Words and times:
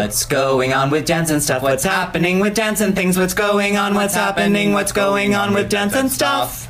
What's 0.00 0.26
going 0.26 0.74
on 0.74 0.90
with 0.90 1.06
dance 1.06 1.30
and 1.30 1.42
stuff? 1.42 1.62
What's 1.62 1.82
happening 1.82 2.38
with 2.38 2.54
dance 2.54 2.82
and 2.82 2.94
things? 2.94 3.18
What's 3.18 3.32
going 3.32 3.78
on? 3.78 3.94
What's 3.94 4.12
happening? 4.14 4.74
What's 4.74 4.92
going 4.92 5.34
on 5.34 5.54
with 5.54 5.70
dance 5.70 5.94
and 5.94 6.12
stuff? 6.12 6.68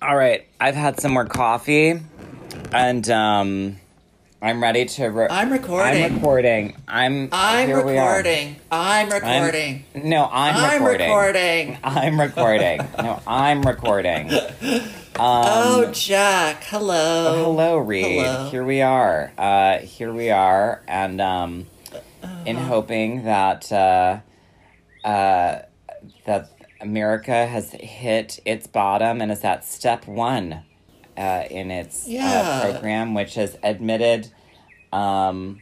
All 0.00 0.14
right, 0.16 0.46
I've 0.60 0.76
had 0.76 1.00
some 1.00 1.12
more 1.12 1.24
coffee, 1.24 2.00
and 2.72 3.10
um, 3.10 3.76
I'm 4.40 4.62
ready 4.62 4.84
to. 4.84 5.06
Re- 5.08 5.26
I'm 5.28 5.50
recording. 5.52 6.04
I'm 6.04 6.14
recording. 6.14 6.76
I'm. 6.86 7.28
I'm 7.32 7.66
here 7.66 7.84
we 7.84 7.98
are. 7.98 8.18
recording. 8.18 8.56
I'm 8.70 9.10
recording. 9.10 9.28
I'm- 9.32 9.42
recording. 9.42 9.84
no, 10.10 10.28
I'm, 10.30 10.72
recording. 10.74 11.10
I'm 11.10 11.18
recording. 11.18 11.68
recording. 11.70 11.78
I'm 11.82 12.20
recording. 12.20 12.78
no, 12.98 13.22
I'm 13.26 13.62
recording. 13.62 14.30
oh, 15.18 15.90
Jack. 15.92 16.62
Hello. 16.64 17.44
Hello, 17.46 17.78
Reed. 17.78 18.22
Hello. 18.22 18.48
Here 18.50 18.64
we 18.64 18.80
are. 18.80 19.32
Uh, 19.36 19.78
here 19.78 20.12
we 20.12 20.30
are, 20.30 20.82
and 20.86 21.20
um, 21.20 21.66
in 22.46 22.56
Uh-huh. 22.56 22.66
hoping 22.68 23.24
that 23.24 23.70
uh, 23.72 24.20
uh, 25.04 25.62
that 26.24 26.50
America 26.80 27.46
has 27.46 27.72
hit 27.72 28.40
its 28.44 28.66
bottom 28.66 29.20
and 29.20 29.30
is 29.32 29.44
at 29.44 29.64
step 29.64 30.06
one 30.06 30.64
uh, 31.16 31.44
in 31.50 31.70
its 31.70 32.06
Yeah. 32.08 32.40
uh, 32.40 32.60
program, 32.60 33.14
which 33.14 33.34
has 33.34 33.56
admitted 33.62 34.30
um, 34.92 35.60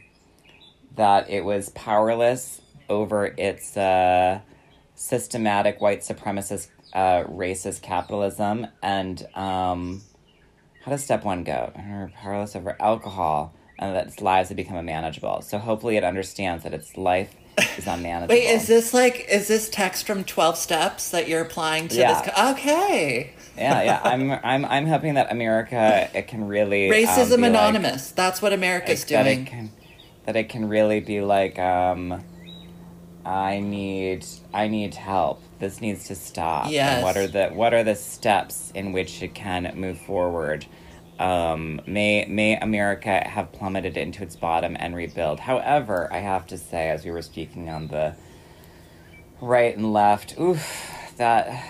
that 0.95 1.29
it 1.29 1.43
was 1.45 1.69
powerless 1.69 2.61
over 2.89 3.33
its 3.37 3.75
uh, 3.77 4.39
systematic 4.95 5.81
white 5.81 6.01
supremacist 6.01 6.69
uh, 6.93 7.23
racist 7.23 7.81
capitalism 7.81 8.67
and 8.83 9.25
um, 9.35 10.03
how 10.81 10.91
does 10.91 11.03
step 11.03 11.23
one 11.25 11.43
go? 11.43 11.71
Powerless 12.13 12.55
over 12.55 12.75
alcohol 12.79 13.53
and 13.79 13.95
that 13.95 14.07
its 14.07 14.21
lives 14.21 14.49
have 14.49 14.55
become 14.57 14.75
unmanageable. 14.77 15.41
So 15.41 15.57
hopefully 15.57 15.97
it 15.97 16.03
understands 16.03 16.63
that 16.63 16.73
its 16.73 16.95
life 16.97 17.33
is 17.77 17.87
unmanageable. 17.87 18.33
Wait, 18.35 18.45
is 18.49 18.67
this 18.67 18.93
like 18.93 19.27
is 19.29 19.47
this 19.47 19.69
text 19.69 20.05
from 20.07 20.23
Twelve 20.23 20.57
Steps 20.57 21.09
that 21.11 21.27
you're 21.27 21.41
applying 21.41 21.87
to 21.89 21.95
Yeah. 21.95 22.21
this? 22.21 22.33
Co- 22.33 22.51
okay. 22.51 23.33
yeah, 23.57 23.81
yeah. 23.83 24.01
I'm 24.03 24.31
I'm 24.31 24.65
I'm 24.65 24.87
hoping 24.87 25.15
that 25.15 25.31
America 25.31 26.09
it 26.13 26.27
can 26.27 26.47
really 26.47 26.89
um, 26.89 26.95
Racism 26.95 27.41
like- 27.41 27.49
Anonymous. 27.49 28.11
That's 28.11 28.41
what 28.41 28.53
America's 28.53 29.03
that 29.05 29.23
doing. 29.23 29.43
That 29.45 29.47
it 29.47 29.51
can 29.51 29.71
that 30.25 30.35
it 30.35 30.49
can 30.49 30.69
really 30.69 30.99
be 30.99 31.21
like 31.21 31.59
um 31.59 32.23
I 33.25 33.59
need 33.59 34.25
I 34.53 34.67
need 34.67 34.95
help. 34.95 35.41
This 35.59 35.79
needs 35.79 36.05
to 36.09 36.15
stop. 36.15 36.67
And 36.69 37.03
what 37.03 37.15
are 37.15 37.27
the 37.27 37.47
what 37.49 37.73
are 37.73 37.83
the 37.83 37.95
steps 37.95 38.71
in 38.75 38.91
which 38.91 39.21
it 39.23 39.33
can 39.33 39.71
move 39.75 39.97
forward? 39.99 40.65
Um, 41.19 41.79
may 41.85 42.25
may 42.25 42.57
America 42.57 43.23
have 43.27 43.51
plummeted 43.51 43.97
into 43.97 44.23
its 44.23 44.35
bottom 44.35 44.75
and 44.79 44.95
rebuild. 44.95 45.39
However, 45.39 46.11
I 46.11 46.17
have 46.19 46.47
to 46.47 46.57
say, 46.57 46.89
as 46.89 47.05
we 47.05 47.11
were 47.11 47.21
speaking 47.21 47.69
on 47.69 47.87
the 47.87 48.15
right 49.39 49.75
and 49.77 49.93
left, 49.93 50.39
oof, 50.39 50.65
that 51.17 51.63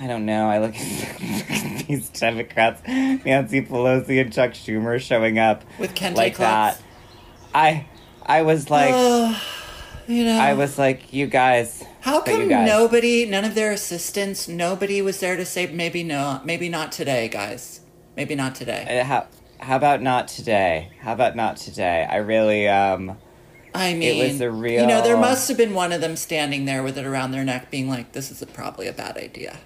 I 0.00 0.06
don't 0.06 0.24
know. 0.26 0.48
I 0.48 0.58
look 0.58 0.74
at 0.74 1.84
these 1.86 2.08
Democrats, 2.10 2.82
Nancy 2.86 3.62
Pelosi 3.62 4.20
and 4.20 4.32
Chuck 4.32 4.52
Schumer 4.52 4.98
showing 5.00 5.38
up 5.38 5.62
With 5.78 5.94
kente 5.94 6.16
like 6.16 6.38
that. 6.38 6.80
I 7.54 7.86
I 8.24 8.42
was 8.42 8.70
like 8.70 8.92
Oh, 8.94 9.40
you 10.08 10.24
know. 10.24 10.38
I 10.38 10.54
was 10.54 10.78
like 10.78 11.12
you 11.12 11.26
guys. 11.26 11.84
How 12.00 12.20
come 12.22 12.48
guys- 12.48 12.66
nobody, 12.66 13.26
none 13.26 13.44
of 13.44 13.54
their 13.54 13.72
assistants, 13.72 14.48
nobody 14.48 15.00
was 15.02 15.20
there 15.20 15.36
to 15.36 15.44
say 15.44 15.66
maybe 15.66 16.02
no, 16.02 16.40
maybe 16.44 16.68
not 16.68 16.90
today, 16.90 17.28
guys. 17.28 17.80
Maybe 18.16 18.34
not 18.34 18.54
today. 18.54 19.00
Uh, 19.00 19.04
How 19.04 19.26
how 19.58 19.76
about 19.76 20.02
not 20.02 20.28
today? 20.28 20.92
How 21.00 21.12
about 21.12 21.36
not 21.36 21.56
today? 21.56 22.06
I 22.08 22.16
really 22.16 22.68
um 22.68 23.16
I 23.74 23.94
mean, 23.94 24.02
it 24.02 24.32
was 24.32 24.40
a 24.40 24.50
real. 24.50 24.82
You 24.82 24.86
know, 24.86 25.02
there 25.02 25.16
must 25.16 25.48
have 25.48 25.56
been 25.56 25.74
one 25.74 25.90
of 25.90 26.00
them 26.00 26.14
standing 26.14 26.64
there 26.64 26.84
with 26.84 26.96
it 26.96 27.04
around 27.04 27.32
their 27.32 27.42
neck, 27.42 27.72
being 27.72 27.88
like, 27.88 28.12
"This 28.12 28.30
is 28.30 28.40
a, 28.40 28.46
probably 28.46 28.86
a 28.86 28.92
bad 28.92 29.16
idea." 29.16 29.58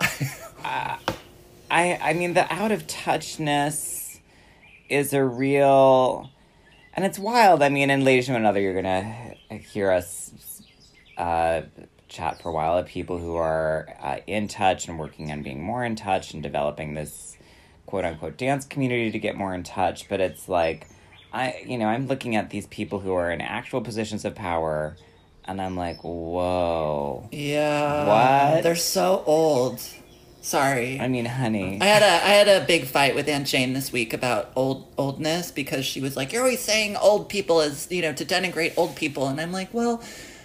I 0.64 0.98
I 1.70 2.12
mean 2.12 2.34
the 2.34 2.52
out 2.52 2.70
of 2.70 2.86
touchness 2.86 4.20
is 4.88 5.12
a 5.12 5.24
real 5.24 6.30
and 6.94 7.04
it's 7.04 7.18
wild. 7.18 7.62
I 7.62 7.68
mean, 7.68 7.90
and 7.90 8.04
ladies 8.04 8.28
and 8.28 8.36
another, 8.36 8.60
you're 8.60 8.74
gonna 8.74 9.34
hear 9.50 9.90
us 9.90 10.62
uh, 11.16 11.62
chat 12.08 12.40
for 12.42 12.48
a 12.48 12.52
while 12.52 12.78
of 12.78 12.86
people 12.86 13.18
who 13.18 13.36
are 13.36 13.88
uh, 14.00 14.18
in 14.26 14.48
touch 14.48 14.88
and 14.88 14.98
working 14.98 15.30
on 15.30 15.42
being 15.42 15.62
more 15.62 15.84
in 15.84 15.96
touch 15.96 16.32
and 16.32 16.42
developing 16.42 16.94
this 16.94 17.27
quote 17.88 18.04
unquote 18.04 18.36
dance 18.36 18.66
community 18.66 19.10
to 19.10 19.18
get 19.18 19.34
more 19.34 19.54
in 19.54 19.62
touch. 19.62 20.08
But 20.10 20.20
it's 20.20 20.46
like 20.48 20.86
I 21.32 21.62
you 21.66 21.78
know 21.78 21.86
I'm 21.86 22.06
looking 22.06 22.36
at 22.36 22.50
these 22.50 22.66
people 22.66 23.00
who 23.00 23.14
are 23.14 23.30
in 23.30 23.40
actual 23.40 23.80
positions 23.80 24.24
of 24.26 24.34
power, 24.34 24.94
and 25.46 25.60
I'm 25.60 25.74
like, 25.74 26.04
whoa. 26.04 27.28
Yeah, 27.32 28.06
What? 28.54 28.62
They're 28.62 28.76
so 28.76 29.22
old. 29.26 29.80
Sorry. 30.42 31.00
I 31.00 31.08
mean, 31.08 31.24
honey. 31.24 31.78
I 31.80 31.86
had 31.86 32.02
a 32.02 32.26
I 32.26 32.30
had 32.30 32.48
a 32.48 32.66
big 32.66 32.84
fight 32.84 33.14
with 33.14 33.26
Aunt 33.26 33.46
Jane 33.46 33.72
this 33.72 33.90
week 33.90 34.12
about 34.12 34.52
old 34.54 34.86
oldness 34.98 35.50
because 35.50 35.84
she 35.86 36.00
was 36.02 36.14
like, 36.14 36.32
"You're 36.32 36.42
always 36.42 36.60
saying 36.60 36.96
old 36.96 37.30
people 37.30 37.60
is, 37.62 37.88
you 37.90 38.02
know 38.02 38.12
to 38.12 38.24
denigrate 38.24 38.74
old 38.76 38.96
people," 38.96 39.28
and 39.28 39.40
I'm 39.40 39.52
like, 39.52 39.72
"Well, 39.72 40.02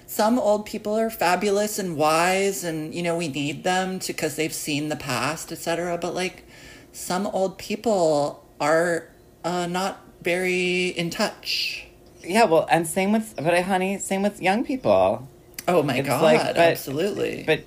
some 0.07 0.39
old 0.39 0.65
people 0.65 0.97
are 0.97 1.09
fabulous 1.09 1.77
and 1.77 1.97
wise, 1.97 2.63
and 2.63 2.93
you 2.95 3.03
know 3.03 3.17
we 3.17 3.27
need 3.27 3.63
them 3.63 3.99
to 3.99 4.13
because 4.13 4.35
they've 4.37 4.53
seen 4.53 4.89
the 4.89 4.95
past, 4.95 5.51
etc. 5.51 5.97
But 5.97 6.15
like, 6.15 6.45
some 6.93 7.27
old 7.27 7.57
people 7.57 8.45
are 8.61 9.09
uh, 9.43 9.67
not 9.67 9.99
very 10.21 10.87
in 10.87 11.09
touch." 11.09 11.87
Yeah, 12.23 12.45
well, 12.45 12.65
and 12.71 12.87
same 12.87 13.11
with, 13.11 13.35
but 13.35 13.61
honey, 13.63 13.97
same 13.97 14.21
with 14.23 14.41
young 14.41 14.63
people. 14.63 15.27
Oh 15.67 15.83
my 15.83 15.97
It's 15.97 16.07
god! 16.07 16.21
like, 16.23 16.39
but- 16.41 16.57
absolutely. 16.57 17.43
But, 17.45 17.63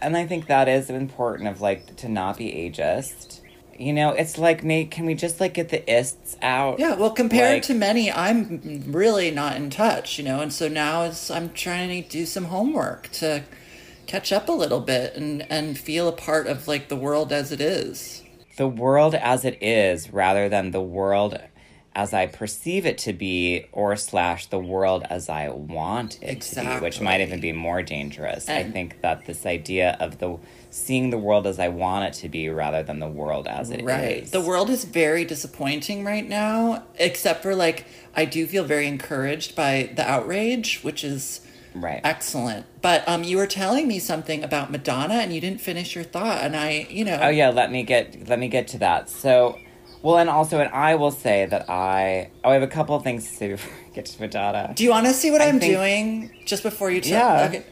and 0.00 0.16
I 0.16 0.26
think 0.26 0.46
that 0.46 0.68
is 0.68 0.88
important 0.90 1.48
of 1.48 1.60
like 1.60 1.96
to 1.96 2.08
not 2.08 2.36
be 2.38 2.46
ageist. 2.52 3.40
You 3.76 3.92
know, 3.92 4.10
it's 4.10 4.38
like, 4.38 4.64
me. 4.64 4.86
can 4.86 5.06
we 5.06 5.14
just 5.14 5.40
like 5.40 5.54
get 5.54 5.68
the 5.68 5.88
ists 5.92 6.36
out? 6.42 6.80
Yeah, 6.80 6.94
well, 6.96 7.10
compared 7.10 7.54
Like- 7.54 7.62
to 7.64 7.74
many, 7.74 8.10
I'm 8.10 8.82
really 8.88 9.30
not 9.30 9.54
in 9.56 9.70
touch, 9.70 10.18
you 10.18 10.24
know, 10.24 10.40
and 10.40 10.52
so 10.52 10.68
now 10.68 11.02
it's 11.04 11.30
I'm 11.30 11.50
trying 11.50 12.02
to 12.02 12.08
do 12.08 12.26
some 12.26 12.46
homework 12.46 13.08
to 13.14 13.44
catch 14.06 14.32
up 14.32 14.48
a 14.48 14.52
little 14.52 14.80
bit 14.80 15.14
and 15.16 15.44
and 15.50 15.76
feel 15.78 16.08
a 16.08 16.12
part 16.12 16.46
of 16.46 16.66
like 16.68 16.88
the 16.88 16.96
world 16.96 17.32
as 17.32 17.50
it 17.52 17.60
is. 17.60 18.22
The 18.58 18.68
world 18.68 19.14
as 19.14 19.44
it 19.44 19.62
is 19.62 20.12
rather 20.12 20.48
than 20.48 20.72
the 20.72 20.80
world 20.82 21.38
as 21.94 22.14
I 22.14 22.26
perceive 22.26 22.86
it 22.86 22.96
to 22.98 23.12
be, 23.12 23.66
or 23.72 23.96
slash 23.96 24.46
the 24.46 24.58
world 24.58 25.02
as 25.10 25.28
I 25.28 25.48
want 25.48 26.22
it 26.22 26.42
to 26.42 26.60
be, 26.60 26.66
which 26.78 27.00
might 27.00 27.20
even 27.20 27.40
be 27.40 27.50
more 27.50 27.82
dangerous. 27.82 28.48
I 28.48 28.62
think 28.62 29.00
that 29.00 29.26
this 29.26 29.44
idea 29.44 29.96
of 29.98 30.18
the 30.18 30.38
seeing 30.70 31.10
the 31.10 31.18
world 31.18 31.44
as 31.44 31.58
I 31.58 31.68
want 31.68 32.04
it 32.04 32.20
to 32.20 32.28
be 32.28 32.48
rather 32.50 32.84
than 32.84 33.00
the 33.00 33.08
world 33.08 33.48
as 33.48 33.70
it 33.70 33.80
is. 33.80 33.86
Right. 33.86 34.24
The 34.30 34.40
world 34.40 34.70
is 34.70 34.84
very 34.84 35.24
disappointing 35.24 36.04
right 36.04 36.28
now, 36.28 36.84
except 37.00 37.42
for 37.42 37.56
like 37.56 37.84
I 38.14 38.26
do 38.26 38.46
feel 38.46 38.62
very 38.62 38.86
encouraged 38.86 39.56
by 39.56 39.90
the 39.96 40.08
outrage, 40.08 40.84
which 40.84 41.02
is 41.02 41.40
Right. 41.74 42.00
excellent. 42.04 42.66
But 42.82 43.08
um 43.08 43.24
you 43.24 43.36
were 43.36 43.46
telling 43.46 43.86
me 43.88 43.98
something 43.98 44.42
about 44.42 44.70
Madonna 44.70 45.14
and 45.14 45.32
you 45.32 45.40
didn't 45.40 45.60
finish 45.60 45.94
your 45.94 46.04
thought 46.04 46.38
and 46.42 46.56
I, 46.56 46.86
you 46.90 47.04
know, 47.04 47.18
Oh 47.20 47.28
yeah, 47.28 47.50
let 47.50 47.70
me 47.70 47.82
get 47.82 48.28
let 48.28 48.38
me 48.38 48.48
get 48.48 48.68
to 48.68 48.78
that. 48.78 49.08
So, 49.10 49.58
well, 50.02 50.18
and 50.18 50.30
also, 50.30 50.60
and 50.60 50.72
I 50.72 50.94
will 50.94 51.10
say 51.10 51.46
that 51.46 51.68
I 51.68 52.30
oh 52.44 52.50
I 52.50 52.54
have 52.54 52.62
a 52.62 52.66
couple 52.68 52.94
of 52.96 53.02
things 53.02 53.28
to 53.28 53.34
say 53.34 53.48
before 53.54 53.72
I 53.74 53.94
get 53.94 54.06
to 54.06 54.20
Madonna. 54.20 54.72
Do 54.74 54.84
you 54.84 54.90
want 54.90 55.06
to 55.06 55.12
see 55.12 55.30
what 55.30 55.40
I 55.40 55.48
I'm 55.48 55.58
think- 55.60 55.74
doing 55.74 56.30
just 56.46 56.62
before 56.62 56.90
you 56.90 57.00
tell? 57.00 57.40
Yeah. 57.40 57.46
Okay. 57.48 57.64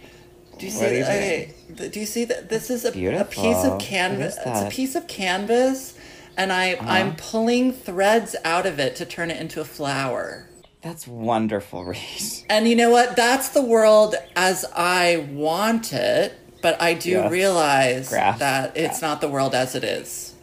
Do 0.59 0.65
you 0.67 0.73
see? 0.73 0.79
What 0.85 0.93
are 0.93 0.97
you 0.97 1.03
okay. 1.05 1.55
Do 1.93 2.01
you 2.01 2.07
see 2.07 2.25
that? 2.25 2.49
This 2.49 2.71
is 2.71 2.85
a, 2.87 2.89
a 2.89 3.25
piece 3.25 3.65
of 3.65 3.79
canvas. 3.79 4.37
It's 4.45 4.61
a 4.63 4.69
piece 4.71 4.95
of 4.95 5.07
canvas, 5.07 5.99
and 6.37 6.51
I 6.53 6.73
Uh-huh. 6.75 6.91
I'm 6.91 7.15
pulling 7.17 7.73
threads 7.73 8.35
out 8.45 8.65
of 8.67 8.79
it 8.79 8.97
to 8.97 9.05
turn 9.05 9.31
it 9.31 9.39
into 9.41 9.61
a 9.61 9.65
flower. 9.67 10.49
That's 10.87 11.09
wonderful, 11.09 11.85
Reese. 11.85 12.45
And 12.49 12.69
you 12.69 12.77
know 12.77 12.91
what? 12.91 13.17
That's 13.17 13.49
the 13.49 13.61
world 13.63 14.15
as 14.37 14.65
I 14.73 15.27
want 15.33 15.93
it. 15.93 16.39
But 16.63 16.81
I 16.81 16.95
do 16.95 17.11
Yes. 17.11 17.31
realize 17.31 18.09
Grasp. 18.09 18.39
that 18.39 18.77
it's 18.77 19.03
not 19.03 19.21
the 19.21 19.29
world 19.29 19.53
as 19.53 19.75
it 19.75 19.83
is. 19.83 20.35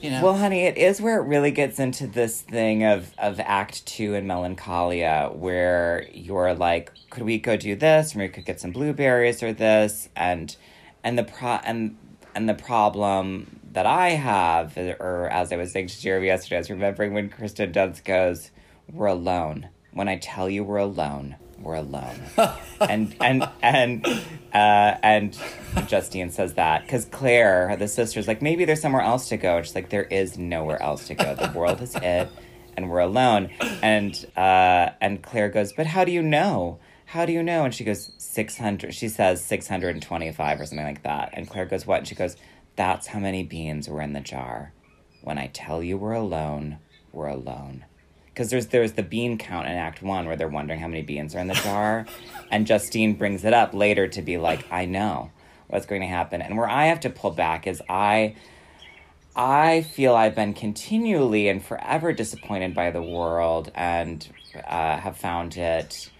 You 0.00 0.10
know. 0.10 0.20
Well, 0.24 0.36
honey, 0.38 0.64
it 0.64 0.76
is 0.76 1.00
where 1.00 1.18
it 1.20 1.26
really 1.26 1.52
gets 1.52 1.78
into 1.78 2.08
this 2.08 2.40
thing 2.40 2.82
of 2.82 3.14
of 3.16 3.38
Act 3.38 3.86
Two 3.86 4.16
and 4.16 4.26
Melancholia, 4.26 5.30
where 5.32 6.04
you're 6.12 6.52
like, 6.52 6.90
could 7.10 7.22
we 7.22 7.38
go 7.38 7.56
do 7.56 7.76
this, 7.76 8.16
or 8.16 8.18
we 8.18 8.28
could 8.28 8.44
get 8.44 8.60
some 8.60 8.72
blueberries 8.72 9.40
or 9.40 9.52
this, 9.52 10.08
and 10.16 10.56
and 11.04 11.16
the 11.16 11.24
pro 11.24 11.60
and 11.64 11.96
and 12.34 12.48
the 12.48 12.54
problem 12.54 13.60
that 13.72 13.86
I 13.86 14.10
have, 14.10 14.76
or 14.76 15.28
as 15.32 15.52
I 15.52 15.56
was 15.56 15.70
saying 15.70 15.86
to 15.86 16.00
Jeremy 16.00 16.26
yesterday, 16.26 16.56
I 16.56 16.58
was 16.58 16.70
remembering 16.70 17.14
when 17.14 17.28
Kirsten 17.28 17.72
Dunst 17.72 18.02
goes, 18.02 18.50
"We're 18.92 19.06
alone." 19.06 19.68
When 19.92 20.08
I 20.08 20.16
tell 20.16 20.48
you 20.48 20.64
we're 20.64 20.78
alone, 20.78 21.36
we're 21.58 21.74
alone. 21.74 22.20
and 22.80 23.14
and 23.20 23.48
and 23.62 24.06
uh, 24.52 24.96
and 25.02 25.38
Justine 25.86 26.30
says 26.30 26.54
that 26.54 26.82
because 26.82 27.04
Claire, 27.06 27.76
the 27.76 27.88
sister's 27.88 28.26
like, 28.26 28.42
maybe 28.42 28.64
there's 28.64 28.80
somewhere 28.80 29.02
else 29.02 29.28
to 29.28 29.36
go. 29.36 29.58
And 29.58 29.66
she's 29.66 29.74
like, 29.74 29.90
there 29.90 30.04
is 30.04 30.38
nowhere 30.38 30.80
else 30.82 31.06
to 31.08 31.14
go. 31.14 31.34
The 31.34 31.52
world 31.54 31.80
is 31.80 31.94
it, 31.96 32.28
and 32.76 32.90
we're 32.90 33.00
alone. 33.00 33.50
And 33.82 34.14
uh, 34.36 34.90
and 35.00 35.22
Claire 35.22 35.48
goes, 35.48 35.72
but 35.72 35.86
how 35.86 36.04
do 36.04 36.12
you 36.12 36.22
know? 36.22 36.78
How 37.06 37.26
do 37.26 37.32
you 37.32 37.42
know? 37.42 37.64
And 37.64 37.74
she 37.74 37.84
goes, 37.84 38.10
600. 38.16 38.94
She 38.94 39.08
says 39.08 39.44
625 39.44 40.60
or 40.60 40.64
something 40.64 40.86
like 40.86 41.02
that. 41.02 41.30
And 41.34 41.46
Claire 41.46 41.66
goes, 41.66 41.86
what? 41.86 41.98
And 41.98 42.08
she 42.08 42.14
goes, 42.14 42.36
that's 42.74 43.08
how 43.08 43.18
many 43.18 43.42
beans 43.42 43.86
were 43.86 44.00
in 44.00 44.14
the 44.14 44.20
jar. 44.20 44.72
When 45.20 45.36
I 45.36 45.48
tell 45.48 45.82
you 45.82 45.98
we're 45.98 46.14
alone, 46.14 46.78
we're 47.12 47.28
alone. 47.28 47.84
Because 48.32 48.50
there's 48.50 48.68
there's 48.68 48.92
the 48.92 49.02
bean 49.02 49.36
count 49.38 49.66
in 49.66 49.72
Act 49.72 50.02
One 50.02 50.26
where 50.26 50.36
they're 50.36 50.48
wondering 50.48 50.80
how 50.80 50.88
many 50.88 51.02
beans 51.02 51.34
are 51.34 51.40
in 51.40 51.48
the 51.48 51.54
jar, 51.54 52.06
and 52.50 52.66
Justine 52.66 53.14
brings 53.14 53.44
it 53.44 53.52
up 53.52 53.74
later 53.74 54.08
to 54.08 54.22
be 54.22 54.38
like, 54.38 54.64
I 54.70 54.86
know 54.86 55.30
what's 55.68 55.86
going 55.86 56.02
to 56.02 56.06
happen. 56.06 56.42
And 56.42 56.56
where 56.56 56.68
I 56.68 56.86
have 56.86 57.00
to 57.00 57.10
pull 57.10 57.30
back 57.30 57.66
is 57.66 57.82
I 57.88 58.36
I 59.34 59.82
feel 59.82 60.14
I've 60.14 60.34
been 60.34 60.52
continually 60.52 61.48
and 61.48 61.64
forever 61.64 62.12
disappointed 62.12 62.74
by 62.74 62.90
the 62.90 63.02
world 63.02 63.70
and 63.74 64.26
uh, 64.54 64.98
have 64.98 65.16
found 65.16 65.56
it 65.56 66.10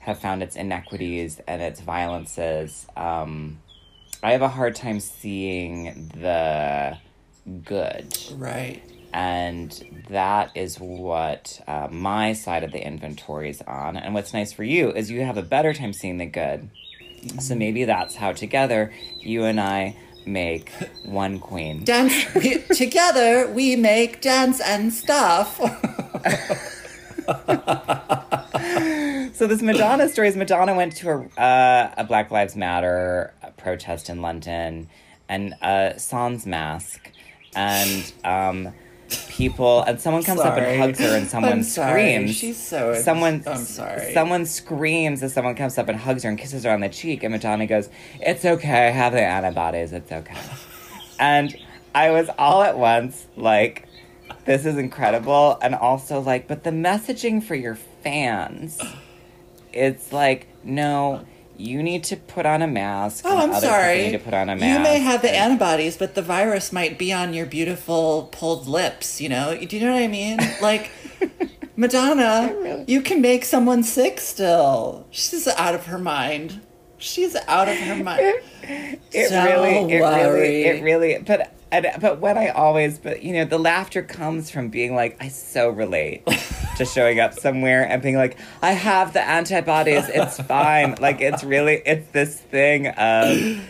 have 0.00 0.18
found 0.18 0.42
its 0.42 0.56
inequities 0.56 1.40
and 1.46 1.60
its 1.60 1.80
violences. 1.80 2.86
Um, 2.96 3.60
I 4.22 4.32
have 4.32 4.42
a 4.42 4.48
hard 4.48 4.74
time 4.74 4.98
seeing 5.00 6.10
the 6.14 6.96
good. 7.64 8.16
Right. 8.32 8.82
And 9.12 10.04
that 10.08 10.52
is 10.54 10.78
what 10.78 11.60
uh, 11.66 11.88
my 11.90 12.32
side 12.32 12.62
of 12.62 12.72
the 12.72 12.84
inventory 12.84 13.50
is 13.50 13.62
on. 13.62 13.96
And 13.96 14.14
what's 14.14 14.32
nice 14.32 14.52
for 14.52 14.64
you 14.64 14.90
is 14.92 15.10
you 15.10 15.22
have 15.22 15.36
a 15.36 15.42
better 15.42 15.74
time 15.74 15.92
seeing 15.92 16.18
the 16.18 16.26
good. 16.26 16.70
So 17.40 17.54
maybe 17.54 17.84
that's 17.84 18.14
how 18.16 18.32
together 18.32 18.92
you 19.18 19.44
and 19.44 19.60
I 19.60 19.96
make 20.26 20.70
one 21.04 21.38
queen. 21.38 21.84
Dance 21.84 22.34
we, 22.34 22.58
together. 22.74 23.50
We 23.50 23.76
make 23.76 24.20
dance 24.20 24.60
and 24.60 24.92
stuff. 24.92 25.60
So 29.40 29.46
this 29.46 29.62
Madonna 29.62 30.06
story 30.10 30.28
is 30.28 30.36
Madonna 30.36 30.74
went 30.74 30.96
to 30.96 31.08
a, 31.08 31.40
uh, 31.40 31.94
a 31.96 32.04
Black 32.04 32.30
Lives 32.30 32.56
Matter 32.56 33.32
protest 33.56 34.10
in 34.10 34.20
London 34.20 34.90
and 35.30 35.54
a 35.62 35.94
sans 35.96 36.44
mask 36.44 37.10
and 37.56 38.12
um, 38.22 38.74
people 39.28 39.82
and 39.82 40.00
someone 40.00 40.22
comes 40.22 40.40
up 40.40 40.56
and 40.56 40.80
hugs 40.80 40.98
her 40.98 41.16
and 41.16 41.28
someone 41.28 41.62
sorry. 41.64 42.16
screams. 42.16 42.36
She's 42.36 42.56
so. 42.56 42.94
someone 42.94 43.42
I'm 43.46 43.58
sorry. 43.58 44.12
Someone 44.12 44.46
screams 44.46 45.22
as 45.22 45.32
someone 45.32 45.54
comes 45.54 45.78
up 45.78 45.88
and 45.88 45.98
hugs 45.98 46.22
her 46.22 46.28
and 46.28 46.38
kisses 46.38 46.64
her 46.64 46.70
on 46.70 46.80
the 46.80 46.88
cheek 46.88 47.22
and 47.22 47.32
Madonna 47.32 47.66
goes, 47.66 47.88
"It's 48.20 48.44
okay. 48.44 48.88
I 48.88 48.90
have 48.90 49.12
the 49.12 49.22
antibodies. 49.22 49.92
It's 49.92 50.10
okay." 50.10 50.36
and 51.18 51.56
I 51.94 52.10
was 52.10 52.28
all 52.38 52.62
at 52.62 52.78
once 52.78 53.26
like, 53.36 53.86
"This 54.44 54.66
is 54.66 54.76
incredible," 54.76 55.58
and 55.62 55.74
also 55.74 56.20
like, 56.20 56.48
"But 56.48 56.64
the 56.64 56.70
messaging 56.70 57.42
for 57.42 57.54
your 57.54 57.74
fans." 57.74 58.80
it's 59.72 60.12
like 60.12 60.48
no 60.64 61.24
you 61.60 61.82
need 61.82 62.02
to 62.04 62.16
put 62.16 62.46
on 62.46 62.62
a 62.62 62.66
mask 62.66 63.24
Oh, 63.26 63.36
I'm 63.36 63.54
sorry. 63.60 64.04
need 64.04 64.12
to 64.12 64.18
put 64.18 64.34
on 64.34 64.48
a 64.48 64.56
mask 64.56 64.78
You 64.78 64.82
may 64.82 64.98
have 64.98 65.22
the 65.22 65.30
antibodies, 65.34 65.96
but 65.96 66.14
the 66.14 66.22
virus 66.22 66.72
might 66.72 66.98
be 66.98 67.12
on 67.12 67.34
your 67.34 67.46
beautiful 67.46 68.28
pulled 68.32 68.66
lips. 68.66 69.20
You 69.20 69.28
know? 69.28 69.56
Do 69.56 69.76
you 69.76 69.84
know 69.86 69.92
what 69.92 70.02
I 70.02 70.08
mean? 70.08 70.38
Like, 70.62 70.90
Madonna, 71.76 72.84
you 72.86 73.00
can 73.00 73.20
make 73.20 73.44
someone 73.44 73.82
sick 73.82 74.20
still. 74.20 75.06
She's 75.10 75.46
out 75.48 75.74
of 75.74 75.86
her 75.86 75.98
mind. 75.98 76.60
She's 76.98 77.34
out 77.48 77.68
of 77.68 77.76
her 77.76 77.96
mind. 78.02 78.20
it 78.62 79.30
Don't 79.30 79.44
really 79.46 79.94
it 79.94 80.00
worry. 80.00 80.32
really 80.40 80.64
it 80.64 80.82
really 80.82 81.18
but 81.26 81.52
and, 81.72 81.86
but 82.00 82.20
when 82.20 82.36
i 82.36 82.48
always 82.48 82.98
but 82.98 83.22
you 83.22 83.32
know 83.32 83.44
the 83.44 83.58
laughter 83.58 84.02
comes 84.02 84.50
from 84.50 84.68
being 84.68 84.94
like 84.94 85.16
i 85.20 85.28
so 85.28 85.68
relate 85.68 86.26
to 86.76 86.84
showing 86.84 87.20
up 87.20 87.34
somewhere 87.34 87.86
and 87.88 88.02
being 88.02 88.16
like 88.16 88.38
i 88.62 88.72
have 88.72 89.12
the 89.12 89.22
antibodies 89.22 90.08
it's 90.08 90.40
fine 90.42 90.94
like 91.00 91.20
it's 91.20 91.44
really 91.44 91.82
it's 91.86 92.10
this 92.12 92.40
thing 92.40 92.86
of 92.88 93.60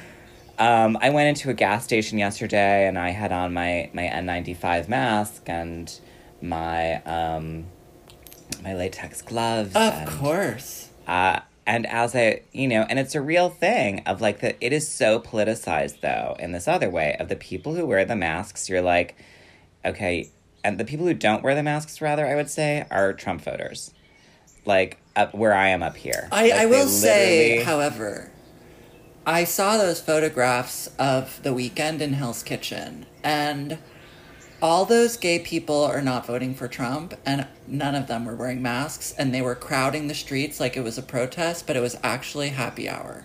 um, 0.60 0.98
I 1.00 1.08
went 1.08 1.30
into 1.30 1.48
a 1.48 1.54
gas 1.54 1.84
station 1.84 2.18
yesterday 2.18 2.86
and 2.86 2.98
I 2.98 3.10
had 3.10 3.32
on 3.32 3.54
my, 3.54 3.88
my 3.94 4.02
N95 4.02 4.88
mask 4.88 5.44
and 5.46 5.90
my 6.42 7.02
um, 7.04 7.64
my 8.62 8.74
latex 8.74 9.22
gloves. 9.22 9.74
Of 9.74 9.94
and, 9.94 10.08
course. 10.08 10.90
Uh, 11.06 11.40
and 11.70 11.86
as 11.86 12.16
I, 12.16 12.42
you 12.50 12.66
know, 12.66 12.84
and 12.90 12.98
it's 12.98 13.14
a 13.14 13.20
real 13.20 13.48
thing 13.48 14.00
of 14.00 14.20
like 14.20 14.40
that. 14.40 14.56
It 14.60 14.72
is 14.72 14.88
so 14.88 15.20
politicized 15.20 16.00
though 16.00 16.34
in 16.40 16.50
this 16.50 16.66
other 16.66 16.90
way 16.90 17.16
of 17.20 17.28
the 17.28 17.36
people 17.36 17.76
who 17.76 17.86
wear 17.86 18.04
the 18.04 18.16
masks. 18.16 18.68
You're 18.68 18.82
like, 18.82 19.14
okay, 19.84 20.30
and 20.64 20.78
the 20.78 20.84
people 20.84 21.06
who 21.06 21.14
don't 21.14 21.44
wear 21.44 21.54
the 21.54 21.62
masks, 21.62 22.00
rather, 22.00 22.26
I 22.26 22.34
would 22.34 22.50
say, 22.50 22.86
are 22.90 23.12
Trump 23.12 23.42
voters. 23.42 23.94
Like 24.66 24.98
up 25.14 25.32
where 25.32 25.54
I 25.54 25.68
am 25.68 25.80
up 25.80 25.96
here. 25.96 26.28
I, 26.32 26.48
Like, 26.48 26.52
I 26.54 26.66
will 26.66 26.88
say, 26.88 27.62
however, 27.62 28.32
I 29.24 29.44
saw 29.44 29.76
those 29.76 30.00
photographs 30.00 30.90
of 30.98 31.40
the 31.44 31.54
weekend 31.54 32.02
in 32.02 32.14
Hell's 32.14 32.42
Kitchen, 32.42 33.06
and 33.22 33.78
all 34.62 34.84
those 34.84 35.16
gay 35.16 35.38
people 35.38 35.82
are 35.84 36.02
not 36.02 36.26
voting 36.26 36.54
for 36.54 36.68
Trump, 36.68 37.14
and 37.24 37.46
none 37.66 37.94
of 37.94 38.06
them 38.06 38.24
were 38.24 38.34
wearing 38.36 38.62
masks, 38.62 39.14
and 39.16 39.34
they 39.34 39.42
were 39.42 39.54
crowding 39.54 40.08
the 40.08 40.14
streets 40.14 40.60
like 40.60 40.76
it 40.76 40.84
was 40.84 40.98
a 40.98 41.02
protest, 41.02 41.66
but 41.66 41.76
it 41.76 41.80
was 41.80 41.96
actually 42.02 42.50
happy 42.50 42.88
hour. 42.88 43.24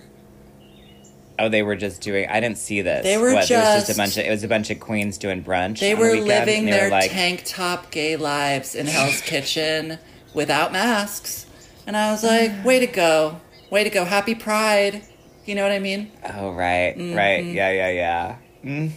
Oh, 1.37 1.49
they 1.49 1.63
were 1.63 1.75
just 1.75 2.01
doing. 2.01 2.27
I 2.29 2.39
didn't 2.39 2.57
see 2.57 2.81
this. 2.81 3.03
They 3.03 3.17
were 3.17 3.33
what, 3.33 3.49
It 3.49 3.57
was 3.57 3.73
just 3.73 3.89
a 3.89 3.95
bunch 3.95 4.17
of. 4.17 4.25
It 4.25 4.29
was 4.29 4.43
a 4.43 4.47
bunch 4.47 4.69
of 4.69 4.79
queens 4.79 5.17
doing 5.17 5.43
brunch. 5.43 5.79
They 5.79 5.93
on 5.93 5.99
the 5.99 6.05
were 6.05 6.11
weekend, 6.11 6.27
living 6.27 6.65
they 6.65 6.71
their 6.71 6.85
were 6.85 6.91
like, 6.91 7.11
tank 7.11 7.43
top 7.45 7.91
gay 7.91 8.15
lives 8.15 8.73
in 8.73 8.85
Hell's 8.87 9.21
Kitchen 9.25 9.99
without 10.33 10.71
masks, 10.71 11.45
and 11.85 11.97
I 11.97 12.11
was 12.11 12.23
like, 12.23 12.63
"Way 12.63 12.79
to 12.79 12.87
go! 12.87 13.41
Way 13.69 13.83
to 13.83 13.89
go! 13.89 14.05
Happy 14.05 14.33
Pride!" 14.35 15.01
You 15.45 15.55
know 15.55 15.63
what 15.63 15.73
I 15.73 15.79
mean? 15.79 16.09
Oh 16.33 16.51
right, 16.53 16.95
right, 16.97 17.43
yeah, 17.45 17.71
yeah, 17.71 17.89
yeah. 17.89 18.35
hmm 18.63 18.87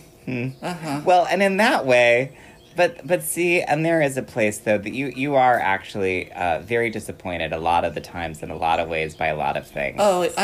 Uh 0.62 0.74
huh. 0.74 1.00
Well, 1.04 1.26
and 1.30 1.42
in 1.42 1.56
that 1.58 1.86
way, 1.86 2.36
but 2.76 3.06
but 3.06 3.22
see, 3.22 3.60
and 3.62 3.84
there 3.84 4.00
is 4.02 4.16
a 4.16 4.22
place 4.22 4.58
though 4.58 4.78
that 4.78 4.92
you 4.92 5.12
you 5.16 5.34
are 5.34 5.58
actually 5.58 6.30
uh, 6.32 6.60
very 6.60 6.90
disappointed 6.90 7.52
a 7.52 7.58
lot 7.58 7.84
of 7.84 7.94
the 7.94 8.00
times 8.00 8.42
in 8.42 8.50
a 8.50 8.56
lot 8.56 8.78
of 8.80 8.88
ways 8.88 9.14
by 9.16 9.26
a 9.28 9.36
lot 9.36 9.56
of 9.56 9.66
things. 9.66 9.96
Oh, 9.98 10.22
I 10.22 10.28
So 10.28 10.34
we- 10.36 10.42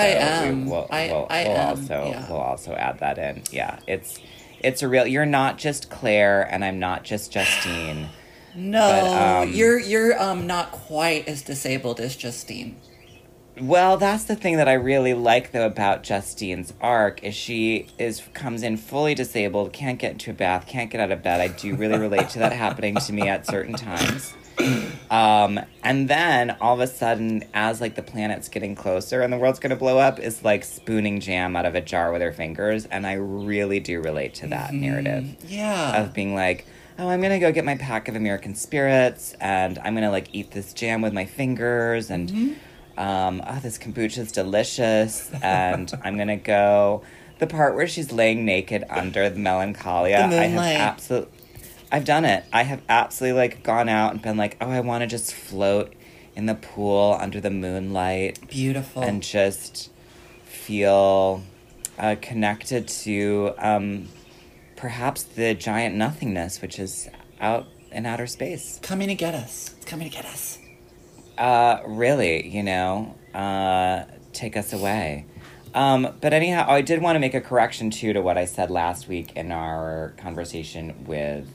am. 0.48 0.66
We'll, 0.66 0.86
I- 0.90 1.06
we'll, 1.08 1.26
I 1.31 1.44
we'll 1.44 1.56
am, 1.56 1.69
also 1.69 2.06
yeah. 2.08 2.26
we'll 2.28 2.38
also 2.40 2.72
add 2.75 2.98
that 3.00 3.19
in. 3.19 3.42
Yeah, 3.52 3.78
it's 3.86 4.19
it's 4.60 4.82
a 4.82 4.88
real. 4.88 5.06
You're 5.06 5.26
not 5.26 5.58
just 5.58 5.90
Claire, 5.90 6.42
and 6.50 6.64
I'm 6.64 6.78
not 6.78 7.04
just 7.04 7.30
Justine. 7.32 8.08
No, 8.56 8.78
But, 8.80 9.42
um, 9.42 9.52
you're 9.52 9.78
you're 9.80 10.20
um 10.23 10.47
not 10.47 10.70
quite 10.70 11.28
as 11.28 11.42
disabled 11.42 12.00
as 12.00 12.16
Justine. 12.16 12.76
Well, 13.61 13.96
that's 13.99 14.25
the 14.25 14.34
thing 14.34 14.56
that 14.56 14.68
I 14.68 14.73
really 14.73 15.14
like 15.14 15.52
though 15.52 15.66
about 15.66 16.02
Justine's 16.02 16.73
arc 16.80 17.23
is 17.23 17.34
she 17.34 17.87
is 17.99 18.20
comes 18.34 18.62
in 18.64 18.76
fully 18.76 19.14
disabled, 19.14 19.73
can't 19.73 19.99
get 19.99 20.12
into 20.12 20.32
a 20.32 20.34
bath, 20.34 20.66
can't 20.66 20.90
get 20.90 21.00
out 21.00 21.12
of 21.12 21.23
bed. 21.23 21.40
I 21.40 21.49
do 21.49 21.76
really 21.76 21.99
relate 21.99 22.28
to 22.30 22.40
that 22.40 22.52
happening 22.64 22.96
to 22.96 23.12
me 23.12 23.28
at 23.28 23.46
certain 23.46 23.75
times. 23.75 24.34
Um, 25.11 25.61
and 25.82 26.08
then 26.08 26.56
all 26.61 26.75
of 26.75 26.80
a 26.80 26.87
sudden, 26.87 27.44
as 27.54 27.80
like 27.80 27.94
the 27.94 28.02
planet's 28.02 28.49
getting 28.49 28.75
closer 28.75 29.20
and 29.23 29.32
the 29.32 29.37
world's 29.38 29.58
gonna 29.61 29.76
blow 29.76 29.99
up, 29.99 30.18
is 30.18 30.42
like 30.44 30.64
spooning 30.64 31.20
jam 31.20 31.54
out 31.54 31.66
of 31.66 31.75
a 31.75 31.80
jar 31.80 32.12
with 32.12 32.23
her 32.23 32.32
fingers, 32.32 32.87
and 32.87 33.06
I 33.06 33.14
really 33.14 33.78
do 33.80 34.00
relate 34.00 34.34
to 34.34 34.46
that 34.49 34.73
narrative 34.73 35.37
Yeah. 35.49 36.02
of 36.02 36.12
being 36.12 36.34
like, 36.34 36.66
oh, 36.99 37.08
I'm 37.08 37.20
gonna 37.20 37.40
go 37.40 37.52
get 37.52 37.64
my 37.64 37.76
pack 37.76 38.08
of 38.08 38.16
American 38.16 38.54
spirits 38.54 39.34
and 39.40 39.78
I'm 39.80 39.94
gonna 39.94 40.11
like 40.12 40.28
eat 40.32 40.52
this 40.52 40.73
jam 40.73 41.02
with 41.02 41.12
my 41.12 41.25
fingers 41.25 42.11
and 42.11 42.28
Mm-hmm. 42.30 42.52
Um, 42.96 43.42
oh, 43.46 43.58
this 43.60 43.78
kombucha's 43.78 44.32
delicious 44.32 45.30
and 45.42 45.92
I'm 46.04 46.16
gonna 46.16 46.36
go. 46.36 47.02
The 47.38 47.46
part 47.46 47.74
where 47.74 47.88
she's 47.88 48.12
laying 48.12 48.44
naked 48.44 48.84
under 48.88 49.28
the 49.28 49.38
melancholia, 49.38 50.28
The 50.28 50.40
I 50.40 50.44
have 50.46 50.80
absolutely, 50.80 51.38
I've 51.90 52.04
done 52.04 52.24
it. 52.24 52.44
I 52.52 52.62
have 52.62 52.80
absolutely 52.88 53.38
like 53.38 53.62
gone 53.62 53.88
out 53.88 54.12
and 54.12 54.22
been 54.22 54.36
like, 54.36 54.56
oh, 54.60 54.70
I 54.70 54.80
want 54.80 55.02
to 55.02 55.06
just 55.06 55.34
float 55.34 55.92
in 56.36 56.46
the 56.46 56.54
pool 56.54 57.16
under 57.20 57.40
the 57.40 57.50
moonlight 57.50 58.48
Beautiful. 58.48 59.02
and 59.02 59.22
just 59.22 59.90
feel 60.44 61.42
uh, 61.98 62.16
connected 62.20 62.88
to 62.88 63.52
um, 63.58 64.08
perhaps 64.76 65.22
the 65.22 65.54
giant 65.54 65.94
nothingness, 65.94 66.62
which 66.62 66.78
is 66.78 67.08
out 67.40 67.66
in 67.92 68.06
outer 68.06 68.26
space. 68.26 68.78
coming 68.82 69.08
to 69.08 69.14
get 69.14 69.34
us. 69.34 69.74
It's 69.76 69.86
coming 69.86 70.08
to 70.08 70.14
get 70.14 70.24
us. 70.24 70.58
Uh, 71.37 71.81
really, 71.87 72.49
you 72.49 72.62
know, 72.62 73.14
uh, 73.35 74.05
take 74.33 74.57
us 74.57 74.73
away. 74.73 75.26
Um, 75.75 76.14
but 76.21 76.33
anyhow, 76.33 76.67
I 76.69 76.81
did 76.83 77.03
want 77.03 77.17
to 77.17 77.21
make 77.21 77.35
a 77.35 77.41
correction 77.41 77.91
too 77.91 78.12
to 78.12 78.23
what 78.23 78.38
I 78.38 78.45
said 78.45 78.71
last 78.71 79.09
week 79.09 79.33
in 79.35 79.50
our 79.50 80.14
conversation 80.17 81.05
with 81.05 81.53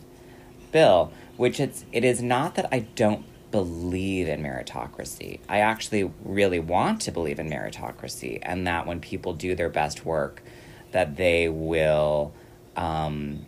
Bill, 0.73 1.13
which 1.37 1.59
it's 1.61 1.85
it 1.93 2.03
is 2.03 2.21
not 2.21 2.55
that 2.55 2.67
I 2.73 2.79
don't 2.79 3.25
believe 3.51 4.27
in 4.27 4.43
meritocracy. 4.43 5.39
I 5.47 5.59
actually 5.59 6.11
really 6.23 6.59
want 6.59 7.01
to 7.01 7.11
believe 7.11 7.39
in 7.39 7.49
meritocracy, 7.49 8.39
and 8.41 8.67
that 8.67 8.85
when 8.85 8.99
people 8.99 9.33
do 9.33 9.55
their 9.55 9.69
best 9.69 10.05
work, 10.05 10.43
that 10.91 11.15
they 11.15 11.47
will 11.47 12.33
um, 12.75 13.45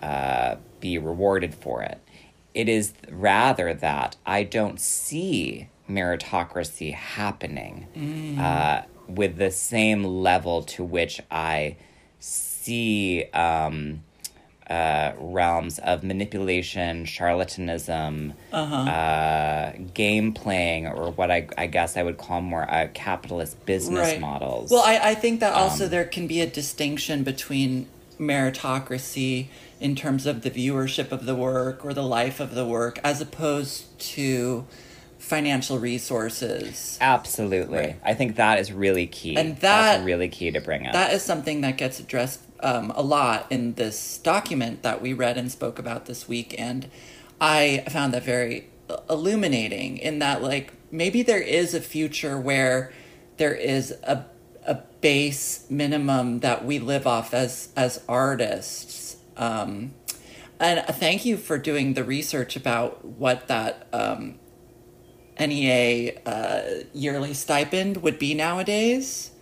uh, 0.00 0.56
be 0.78 0.98
rewarded 0.98 1.54
for 1.54 1.82
it. 1.82 1.98
It 2.54 2.68
is 2.68 2.92
rather 3.10 3.74
that 3.74 4.16
I 4.26 4.42
don't 4.42 4.80
see 4.80 5.68
meritocracy 5.88 6.94
happening 6.94 8.36
uh, 8.38 8.82
with 9.08 9.36
the 9.36 9.50
same 9.50 10.04
level 10.04 10.62
to 10.62 10.84
which 10.84 11.20
I 11.30 11.76
see 12.18 13.24
um, 13.34 14.02
uh, 14.70 15.12
realms 15.18 15.78
of 15.80 16.02
manipulation, 16.04 17.04
charlatanism, 17.04 18.34
uh 18.52 19.72
game 19.92 20.32
playing, 20.32 20.86
or 20.86 21.10
what 21.10 21.30
I, 21.30 21.48
I 21.58 21.66
guess 21.66 21.96
I 21.96 22.02
would 22.02 22.16
call 22.18 22.40
more 22.40 22.70
uh, 22.70 22.88
capitalist 22.94 23.64
business 23.66 24.18
models. 24.20 24.70
Well, 24.70 24.82
I, 24.84 25.10
I 25.10 25.14
think 25.14 25.40
that 25.40 25.52
also 25.52 25.88
there 25.88 26.04
can 26.04 26.26
be 26.26 26.40
a 26.40 26.46
distinction 26.46 27.22
between 27.22 27.88
meritocracy 28.18 29.48
in 29.82 29.96
terms 29.96 30.26
of 30.26 30.42
the 30.42 30.50
viewership 30.50 31.10
of 31.12 31.26
the 31.26 31.34
work 31.34 31.84
or 31.84 31.92
the 31.92 32.02
life 32.02 32.38
of 32.40 32.54
the 32.54 32.64
work 32.64 32.98
as 33.02 33.20
opposed 33.20 33.98
to 33.98 34.64
financial 35.18 35.78
resources. 35.78 36.98
Absolutely. 37.00 37.78
Right. 37.78 37.96
I 38.04 38.14
think 38.14 38.36
that 38.36 38.58
is 38.58 38.72
really 38.72 39.06
key. 39.06 39.36
And 39.36 39.56
That's 39.56 39.98
that- 39.98 40.04
really 40.04 40.28
key 40.28 40.50
to 40.50 40.60
bring 40.60 40.86
up. 40.86 40.92
That 40.92 41.12
is 41.12 41.22
something 41.22 41.60
that 41.62 41.76
gets 41.76 42.00
addressed 42.00 42.40
um, 42.60 42.92
a 42.94 43.02
lot 43.02 43.46
in 43.50 43.74
this 43.74 44.18
document 44.18 44.82
that 44.82 45.02
we 45.02 45.12
read 45.12 45.36
and 45.36 45.50
spoke 45.50 45.78
about 45.78 46.06
this 46.06 46.28
week. 46.28 46.54
And 46.58 46.88
I 47.40 47.84
found 47.88 48.14
that 48.14 48.22
very 48.22 48.68
uh, 48.88 48.98
illuminating 49.10 49.98
in 49.98 50.20
that, 50.20 50.42
like, 50.42 50.72
maybe 50.90 51.22
there 51.22 51.42
is 51.42 51.74
a 51.74 51.80
future 51.80 52.38
where 52.38 52.92
there 53.36 53.54
is 53.54 53.92
a, 54.04 54.24
a 54.66 54.74
base 55.00 55.66
minimum 55.68 56.40
that 56.40 56.64
we 56.64 56.78
live 56.78 57.06
off 57.06 57.34
as, 57.34 57.70
as 57.76 58.00
artists. 58.08 59.01
Um, 59.42 59.94
and 60.60 60.84
thank 60.86 61.24
you 61.24 61.36
for 61.36 61.58
doing 61.58 61.94
the 61.94 62.04
research 62.04 62.54
about 62.54 63.04
what 63.04 63.48
that 63.48 63.88
um, 63.92 64.38
NEA 65.38 66.20
uh, 66.24 66.62
yearly 66.94 67.34
stipend 67.34 68.02
would 68.02 68.18
be 68.18 68.34
nowadays. 68.34 69.32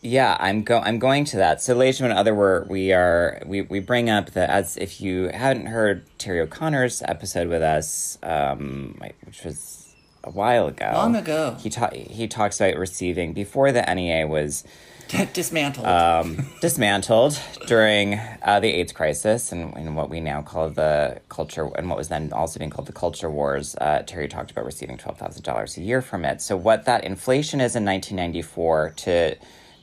Yeah, 0.00 0.36
I'm 0.38 0.62
go 0.62 0.78
I'm 0.78 1.00
going 1.00 1.24
to 1.26 1.38
that. 1.38 1.60
So 1.60 1.74
Leisham 1.74 2.06
and 2.06 2.16
other 2.16 2.32
were 2.32 2.64
we 2.70 2.92
are 2.92 3.42
we, 3.44 3.62
we 3.62 3.80
bring 3.80 4.08
up 4.08 4.30
that 4.30 4.48
as 4.48 4.76
if 4.76 5.00
you 5.00 5.28
hadn't 5.34 5.66
heard 5.66 6.06
Terry 6.18 6.40
O'Connor's 6.40 7.02
episode 7.02 7.48
with 7.48 7.62
us, 7.62 8.16
um, 8.22 8.96
which 9.24 9.42
was 9.42 9.92
a 10.22 10.30
while 10.30 10.68
ago. 10.68 10.88
Long 10.94 11.16
ago. 11.16 11.56
He 11.58 11.68
ta- 11.68 11.90
he 11.92 12.28
talks 12.28 12.60
about 12.60 12.76
receiving 12.76 13.32
before 13.32 13.72
the 13.72 13.82
NEA 13.92 14.28
was 14.28 14.62
dismantled. 15.32 15.86
um, 15.86 16.46
dismantled 16.60 17.38
during 17.66 18.14
uh, 18.42 18.60
the 18.60 18.68
AIDS 18.68 18.92
crisis 18.92 19.52
and, 19.52 19.74
and 19.76 19.96
what 19.96 20.10
we 20.10 20.20
now 20.20 20.42
call 20.42 20.68
the 20.70 21.20
culture, 21.28 21.68
and 21.76 21.88
what 21.88 21.98
was 21.98 22.08
then 22.08 22.32
also 22.32 22.58
being 22.58 22.70
called 22.70 22.86
the 22.86 22.92
culture 22.92 23.30
wars. 23.30 23.74
Uh, 23.80 24.02
Terry 24.06 24.28
talked 24.28 24.50
about 24.50 24.64
receiving 24.64 24.96
twelve 24.98 25.18
thousand 25.18 25.42
dollars 25.42 25.76
a 25.76 25.82
year 25.82 26.02
from 26.02 26.24
it. 26.24 26.40
So 26.42 26.56
what 26.56 26.84
that 26.84 27.04
inflation 27.04 27.60
is 27.60 27.74
in 27.76 27.84
nineteen 27.84 28.16
ninety 28.16 28.42
four 28.42 28.90
to 28.98 29.36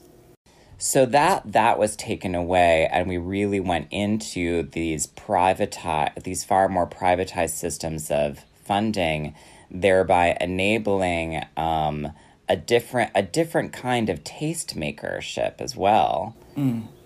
So 0.79 1.07
that 1.07 1.53
that 1.53 1.79
was 1.79 1.95
taken 1.97 2.35
away, 2.35 2.89
and 2.93 3.09
we 3.09 3.17
really 3.17 3.61
went 3.61 3.87
into 3.91 4.65
these 4.73 5.07
privatized 5.07 6.25
these 6.25 6.43
far 6.45 6.69
more 6.69 6.87
privatized 6.87 7.51
systems 7.51 8.11
of 8.11 8.41
funding, 8.65 9.35
thereby 9.71 10.37
enabling 10.41 11.45
um, 11.57 12.13
a 12.49 12.57
different 12.57 13.13
a 13.15 13.23
different 13.23 13.73
kind 13.73 14.11
of 14.11 14.25
taste 14.25 14.77
makership 14.77 15.61
as 15.61 15.77
well. 15.77 16.35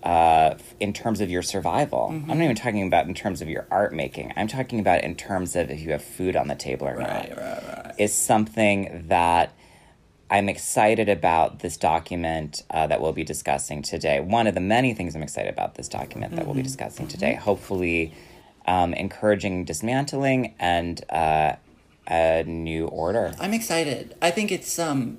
Uh, 0.03 0.55
in 0.79 0.93
terms 0.93 1.19
of 1.19 1.29
your 1.29 1.41
survival, 1.41 2.07
I'm 2.09 2.27
not 2.27 2.37
even 2.37 2.55
talking 2.55 2.87
about 2.87 3.07
in 3.07 3.13
terms 3.13 3.41
of 3.41 3.49
your 3.49 3.67
art 3.69 3.93
making. 3.93 4.31
I'm 4.37 4.47
talking 4.47 4.79
about 4.79 5.03
in 5.03 5.15
terms 5.15 5.55
of 5.55 5.69
if 5.69 5.81
you 5.81 5.91
have 5.91 6.03
food 6.03 6.35
on 6.37 6.47
the 6.47 6.55
table 6.55 6.87
or 6.87 6.95
not 6.97 7.09
Right, 7.09 7.37
right, 7.37 7.63
right. 7.85 7.95
is 7.97 8.13
something 8.13 9.05
that 9.09 9.53
I'm 10.31 10.47
excited 10.47 11.09
about 11.09 11.59
this 11.59 11.75
document 11.75 12.63
uh, 12.69 12.87
that 12.87 13.01
we'll 13.01 13.11
be 13.13 13.23
discussing 13.23 13.81
today. 13.81 14.19
One 14.21 14.47
of 14.47 14.53
the 14.53 14.61
many 14.61 14.93
things 14.93 15.15
I'm 15.15 15.23
excited 15.23 15.51
about 15.51 15.75
this 15.75 15.89
document 15.89 16.35
that 16.35 16.45
we'll 16.45 16.55
be 16.55 16.61
discussing 16.61 17.07
today. 17.07 17.33
Hopefully, 17.33 18.13
um, 18.67 18.93
encouraging 18.93 19.65
dismantling 19.65 20.53
and 20.59 21.03
uh, 21.09 21.55
a 22.07 22.43
new 22.43 22.85
order. 22.87 23.33
I'm 23.39 23.53
excited. 23.53 24.15
I 24.21 24.31
think 24.31 24.51
it's 24.51 24.77
um 24.79 25.17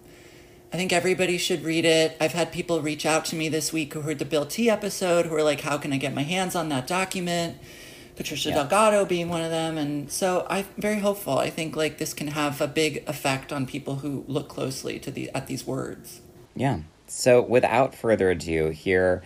I 0.73 0.77
think 0.77 0.93
everybody 0.93 1.37
should 1.37 1.65
read 1.65 1.85
it. 1.85 2.17
I've 2.21 2.33
had 2.33 2.53
people 2.53 2.81
reach 2.81 3.05
out 3.05 3.25
to 3.27 3.37
me 3.37 3.49
this 3.49 3.73
week 3.73 3.93
who 3.93 4.03
heard 4.03 4.21
the 4.21 4.25
Bill 4.25 4.47
T 4.47 4.71
episode 4.71 5.27
who 5.27 5.35
are 5.35 5.43
like, 5.43 5.63
How 5.63 5.79
can 5.79 5.93
I 5.93 5.97
get 5.97 6.15
my 6.15 6.23
hands 6.23 6.55
on 6.55 6.69
that 6.69 6.87
document? 6.87 7.59
Patricia 8.15 8.51
Delgado 8.51 9.05
being 9.07 9.29
one 9.31 9.41
of 9.41 9.51
them. 9.51 9.79
And 9.79 10.11
so 10.13 10.47
I'm 10.49 10.67
very 10.77 10.99
hopeful. 10.99 11.39
I 11.39 11.49
think 11.49 11.75
like 11.75 11.99
this 11.99 12.13
can 12.13 12.29
have 12.29 12.61
a 12.61 12.69
big 12.69 13.03
effect 13.09 13.53
on 13.53 13.67
people 13.67 13.97
who 13.97 14.25
look 14.29 14.49
closely 14.49 14.99
to 15.01 15.11
the 15.11 15.31
at 15.31 15.47
these 15.47 15.67
words. 15.67 16.21
Yeah. 16.55 16.81
So, 17.07 17.43
without 17.43 17.95
further 17.95 18.31
ado, 18.31 18.69
here 18.69 19.23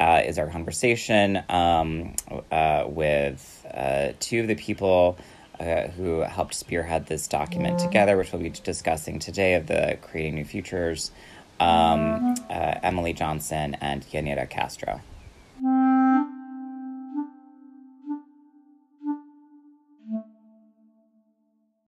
uh, 0.00 0.22
is 0.24 0.38
our 0.38 0.48
conversation 0.48 1.42
um, 1.50 2.14
uh, 2.50 2.84
with 2.86 3.66
uh, 3.70 4.12
two 4.20 4.40
of 4.40 4.48
the 4.48 4.54
people 4.54 5.18
uh, 5.60 5.88
who 5.88 6.20
helped 6.20 6.54
spearhead 6.54 7.06
this 7.06 7.26
document 7.26 7.78
together, 7.78 8.16
which 8.16 8.32
we'll 8.32 8.42
be 8.42 8.50
discussing 8.50 9.18
today 9.18 9.54
of 9.54 9.66
the 9.66 9.98
Creating 10.02 10.34
New 10.34 10.44
Futures 10.44 11.10
um, 11.60 12.34
uh, 12.50 12.74
Emily 12.82 13.12
Johnson 13.12 13.76
and 13.80 14.02
Yanira 14.06 14.48
Castro. 14.48 15.00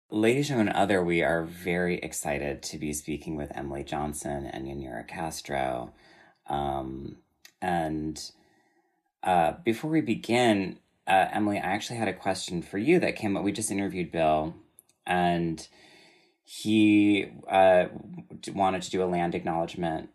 Ladies 0.09 0.49
and 0.49 0.69
other, 0.69 1.03
we 1.03 1.21
are 1.21 1.43
very 1.43 1.99
excited 1.99 2.63
to 2.63 2.77
be 2.77 2.93
speaking 2.93 3.35
with 3.35 3.51
Emily 3.55 3.83
Johnson 3.83 4.47
and 4.47 4.65
Yanira 4.65 5.07
Castro. 5.07 5.93
Um, 6.47 7.17
and 7.61 8.31
uh, 9.21 9.53
before 9.63 9.91
we 9.91 10.01
begin, 10.01 10.77
uh, 11.07 11.27
Emily, 11.31 11.57
I 11.57 11.61
actually 11.61 11.97
had 11.97 12.07
a 12.07 12.13
question 12.13 12.61
for 12.61 12.77
you 12.77 12.99
that 12.99 13.15
came 13.15 13.37
up. 13.37 13.43
We 13.43 13.51
just 13.51 13.71
interviewed 13.71 14.11
Bill, 14.11 14.55
and 15.05 15.65
he 16.43 17.27
uh, 17.49 17.85
wanted 18.53 18.81
to 18.83 18.91
do 18.91 19.03
a 19.03 19.05
land 19.05 19.33
acknowledgement 19.33 20.09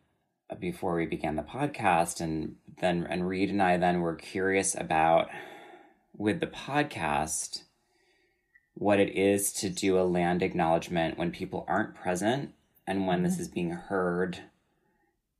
before 0.60 0.96
we 0.96 1.06
began 1.06 1.36
the 1.36 1.42
podcast, 1.42 2.20
and 2.20 2.56
then 2.80 3.06
and 3.08 3.26
Reed 3.26 3.48
and 3.48 3.62
I 3.62 3.78
then 3.78 4.00
were 4.00 4.14
curious 4.14 4.74
about 4.74 5.28
with 6.14 6.40
the 6.40 6.46
podcast 6.46 7.62
what 8.74 9.00
it 9.00 9.16
is 9.16 9.52
to 9.52 9.68
do 9.68 9.98
a 9.98 10.02
land 10.02 10.42
acknowledgement 10.42 11.18
when 11.18 11.30
people 11.30 11.64
aren't 11.68 11.94
present 11.94 12.52
and 12.86 13.06
when 13.06 13.22
this 13.22 13.38
is 13.38 13.48
being 13.48 13.70
heard 13.70 14.38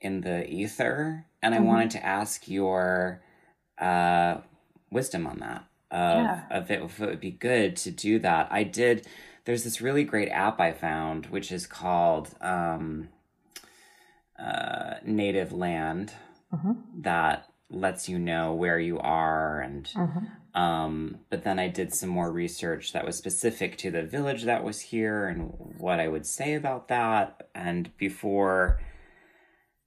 in 0.00 0.21
the 0.21 0.49
ether. 0.49 1.26
And 1.42 1.54
I 1.54 1.61
wanted 1.61 1.90
to 1.92 2.04
ask 2.04 2.47
your 2.49 3.23
uh, 3.78 4.38
wisdom 4.92 5.26
on 5.26 5.38
that. 5.40 5.64
Of, 5.90 6.25
Yeah. 6.25 6.40
of 6.50 6.70
it, 6.70 6.82
if 6.82 7.00
it 7.00 7.06
would 7.06 7.20
be 7.20 7.30
good 7.32 7.76
to 7.76 7.90
do 7.90 8.18
that. 8.20 8.49
I 8.50 8.62
did. 8.64 9.06
There's 9.44 9.64
this 9.64 9.80
really 9.80 10.04
great 10.04 10.28
app 10.30 10.61
I 10.61 10.72
found, 10.72 11.26
which 11.26 11.50
is 11.52 11.66
called 11.66 12.30
um, 12.40 13.08
uh, 14.38 14.94
Native 15.04 15.52
Land, 15.52 16.12
that 17.00 17.49
lets 17.70 18.08
you 18.08 18.18
know 18.18 18.52
where 18.52 18.78
you 18.78 18.99
are 18.99 19.61
and 19.61 19.88
um, 20.54 21.20
but 21.30 21.44
then 21.44 21.58
I 21.58 21.68
did 21.68 21.94
some 21.94 22.11
more 22.11 22.30
research 22.30 22.92
that 22.92 23.06
was 23.06 23.16
specific 23.16 23.78
to 23.78 23.90
the 23.90 24.02
village 24.02 24.42
that 24.42 24.62
was 24.62 24.80
here 24.82 25.26
and 25.26 25.50
what 25.78 25.99
I 25.99 26.08
would 26.08 26.26
say 26.26 26.52
about 26.54 26.88
that. 26.88 27.49
And 27.54 27.96
before 27.96 28.78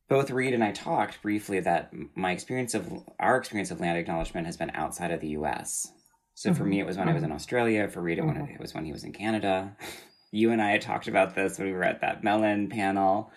both 0.07 0.29
Reed 0.29 0.53
and 0.53 0.63
I 0.63 0.71
talked 0.71 1.21
briefly 1.21 1.59
that 1.62 1.91
my 2.15 2.31
experience 2.31 2.74
of 2.74 2.91
our 3.19 3.38
experience 3.38 3.71
of 3.71 3.79
land 3.79 3.97
acknowledgement 3.97 4.45
has 4.45 4.57
been 4.57 4.71
outside 4.71 5.12
of 5.12 5.21
the 5.21 5.29
US. 5.29 5.91
So 6.35 6.53
for 6.53 6.65
me, 6.65 6.75
mm-hmm. 6.75 6.81
it 6.81 6.88
was 6.88 6.97
when 6.97 7.09
I 7.09 7.13
was 7.13 7.24
in 7.24 7.29
mm-hmm. 7.29 7.35
Australia. 7.35 7.88
For 7.88 8.01
Reed, 8.01 8.19
it, 8.19 8.25
when 8.25 8.35
mm-hmm. 8.35 8.53
it 8.53 8.59
was 8.59 8.74
when 8.74 8.85
he 8.85 8.91
was 8.91 9.03
in 9.03 9.13
Canada. 9.13 9.75
You 10.31 10.51
and 10.51 10.62
I 10.62 10.71
had 10.71 10.81
talked 10.81 11.07
about 11.07 11.33
this 11.33 11.57
when 11.57 11.67
we 11.69 11.74
were 11.74 11.85
at 11.85 12.01
that 12.01 12.21
Mellon 12.21 12.67
panel. 12.67 13.31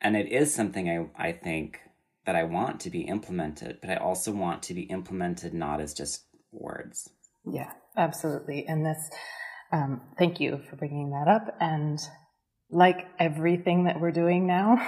And 0.00 0.16
it 0.16 0.30
is 0.30 0.54
something 0.54 0.88
I, 0.88 1.28
I 1.30 1.32
think 1.32 1.80
that 2.24 2.36
I 2.36 2.44
want 2.44 2.78
to 2.80 2.90
be 2.90 3.00
implemented, 3.00 3.78
but 3.80 3.90
I 3.90 3.96
also 3.96 4.30
want 4.30 4.62
to 4.64 4.74
be 4.74 4.82
implemented 4.82 5.54
not 5.54 5.80
as 5.80 5.92
just 5.92 6.26
words. 6.52 7.10
Yeah, 7.44 7.72
absolutely. 7.96 8.64
And 8.68 8.86
this, 8.86 9.10
um, 9.72 10.02
thank 10.18 10.38
you 10.38 10.60
for 10.70 10.76
bringing 10.76 11.10
that 11.10 11.26
up. 11.26 11.56
And 11.58 11.98
like 12.72 12.98
everything 13.18 13.84
that 13.84 14.00
we're 14.00 14.12
doing 14.12 14.46
now, 14.46 14.78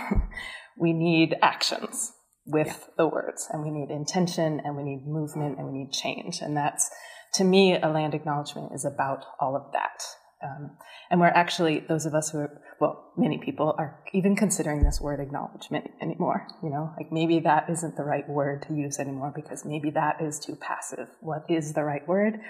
we 0.78 0.92
need 0.92 1.34
actions. 1.42 2.12
with 2.44 2.66
Yeah. 2.66 2.94
the 2.96 3.06
words, 3.06 3.46
and 3.52 3.62
we 3.62 3.70
need 3.70 3.88
intention, 3.90 4.60
and 4.64 4.76
we 4.76 4.82
need 4.82 5.06
movement, 5.06 5.58
and 5.58 5.66
we 5.70 5.78
need 5.78 5.92
change, 5.92 6.40
and 6.42 6.56
that's 6.56 6.90
to 7.34 7.44
me 7.44 7.78
a 7.80 7.88
land 7.88 8.14
acknowledgement 8.14 8.72
is 8.74 8.84
about 8.84 9.24
all 9.40 9.54
of 9.54 9.70
that. 9.72 10.02
Um, 10.42 10.76
and 11.08 11.20
we're 11.20 11.28
actually 11.28 11.84
those 11.88 12.04
of 12.04 12.14
us 12.14 12.30
who 12.30 12.38
are 12.38 12.60
well, 12.80 13.12
many 13.16 13.38
people 13.38 13.76
are 13.78 14.00
even 14.12 14.34
considering 14.34 14.82
this 14.82 15.00
word 15.00 15.20
acknowledgement 15.20 15.86
anymore. 16.00 16.48
You 16.64 16.70
know, 16.70 16.90
like 16.96 17.12
maybe 17.12 17.38
that 17.40 17.70
isn't 17.70 17.96
the 17.96 18.02
right 18.02 18.28
word 18.28 18.62
to 18.66 18.74
use 18.74 18.98
anymore 18.98 19.32
because 19.32 19.64
maybe 19.64 19.90
that 19.90 20.16
is 20.20 20.40
too 20.40 20.56
passive. 20.56 21.06
What 21.20 21.44
is 21.48 21.74
the 21.74 21.84
right 21.84 22.06
word? 22.08 22.40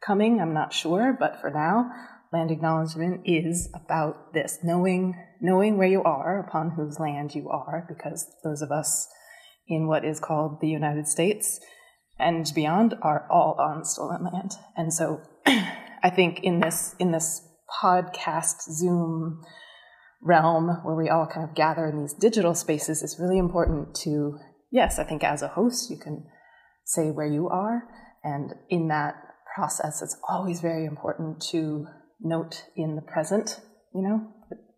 Coming, 0.00 0.40
I'm 0.40 0.54
not 0.54 0.72
sure, 0.72 1.14
but 1.20 1.40
for 1.42 1.50
now, 1.50 1.90
land 2.32 2.50
acknowledgement 2.50 3.20
is 3.24 3.68
about 3.74 4.32
this 4.32 4.58
knowing 4.62 5.14
knowing 5.40 5.76
where 5.76 5.88
you 5.88 6.02
are 6.02 6.38
upon 6.40 6.70
whose 6.70 6.98
land 6.98 7.34
you 7.34 7.48
are 7.48 7.84
because 7.88 8.26
those 8.44 8.62
of 8.62 8.70
us 8.70 9.08
in 9.68 9.86
what 9.86 10.04
is 10.04 10.20
called 10.20 10.60
the 10.60 10.68
United 10.68 11.06
States 11.06 11.60
and 12.18 12.50
beyond 12.54 12.94
are 13.02 13.26
all 13.30 13.56
on 13.58 13.84
stolen 13.84 14.24
land. 14.24 14.52
And 14.76 14.92
so 14.92 15.20
I 15.46 16.10
think 16.14 16.40
in 16.42 16.60
this 16.60 16.94
in 16.98 17.12
this 17.12 17.46
podcast 17.82 18.62
Zoom 18.70 19.42
realm 20.20 20.68
where 20.84 20.94
we 20.94 21.08
all 21.08 21.26
kind 21.26 21.48
of 21.48 21.54
gather 21.54 21.86
in 21.86 22.00
these 22.00 22.14
digital 22.14 22.54
spaces, 22.54 23.02
it's 23.02 23.18
really 23.18 23.38
important 23.38 23.94
to 23.96 24.38
yes, 24.70 24.98
I 24.98 25.04
think 25.04 25.24
as 25.24 25.42
a 25.42 25.48
host 25.48 25.90
you 25.90 25.96
can 25.96 26.26
say 26.84 27.10
where 27.10 27.26
you 27.26 27.48
are 27.48 27.84
and 28.24 28.54
in 28.68 28.88
that 28.88 29.14
process 29.54 30.02
it's 30.02 30.16
always 30.28 30.60
very 30.60 30.84
important 30.84 31.40
to 31.40 31.86
note 32.22 32.64
in 32.76 32.96
the 32.96 33.02
present, 33.02 33.60
you 33.94 34.02
know, 34.02 34.28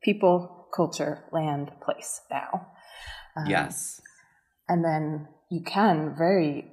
people, 0.03 0.69
culture, 0.75 1.25
land, 1.33 1.71
place, 1.85 2.21
now. 2.31 2.69
Um, 3.37 3.47
yes. 3.47 4.01
and 4.69 4.85
then 4.85 5.29
you 5.51 5.63
can 5.65 6.15
very, 6.17 6.71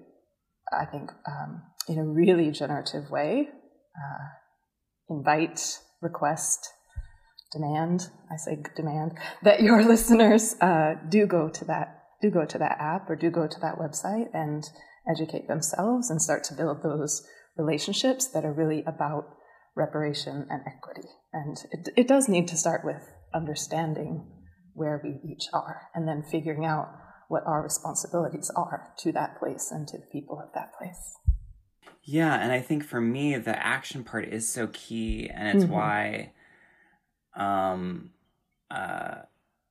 I 0.71 0.85
think, 0.85 1.09
um, 1.27 1.63
in 1.87 1.97
a 1.97 2.05
really 2.05 2.51
generative 2.51 3.09
way, 3.09 3.49
uh, 3.95 5.15
invite, 5.15 5.79
request, 6.01 6.69
demand. 7.51 8.09
I 8.31 8.37
say 8.37 8.63
demand 8.75 9.17
that 9.43 9.61
your 9.61 9.83
listeners 9.87 10.55
uh, 10.61 10.95
do 11.09 11.25
go 11.25 11.49
to 11.49 11.65
that 11.65 11.97
do 12.21 12.29
go 12.29 12.45
to 12.45 12.57
that 12.59 12.77
app 12.79 13.09
or 13.09 13.15
do 13.15 13.31
go 13.31 13.47
to 13.47 13.59
that 13.61 13.79
website 13.79 14.27
and 14.33 14.63
educate 15.09 15.47
themselves 15.47 16.11
and 16.11 16.21
start 16.21 16.43
to 16.43 16.53
build 16.53 16.83
those 16.83 17.25
relationships 17.57 18.27
that 18.27 18.45
are 18.45 18.53
really 18.53 18.83
about 18.85 19.25
reparation 19.75 20.47
and 20.49 20.61
equity. 20.67 21.07
And 21.33 21.57
it, 21.71 21.89
it 21.95 22.07
does 22.07 22.27
need 22.27 22.47
to 22.49 22.57
start 22.57 22.83
with 22.83 23.01
understanding 23.33 24.27
where 24.73 25.01
we 25.03 25.19
each 25.29 25.45
are 25.53 25.89
and 25.93 26.07
then 26.07 26.23
figuring 26.23 26.65
out 26.65 26.89
what 27.27 27.43
our 27.45 27.61
responsibilities 27.61 28.51
are 28.55 28.93
to 28.99 29.11
that 29.13 29.39
place 29.39 29.71
and 29.71 29.87
to 29.87 29.97
the 29.97 30.05
people 30.11 30.39
of 30.39 30.53
that 30.53 30.73
place. 30.77 31.17
Yeah, 32.03 32.35
and 32.35 32.51
I 32.51 32.59
think 32.59 32.83
for 32.83 32.99
me 32.99 33.37
the 33.37 33.57
action 33.65 34.03
part 34.03 34.25
is 34.25 34.47
so 34.47 34.67
key 34.67 35.29
and 35.29 35.47
it's 35.47 35.65
Mhm. 35.65 35.69
why 35.69 36.31
um 37.33 38.11
uh 38.69 39.21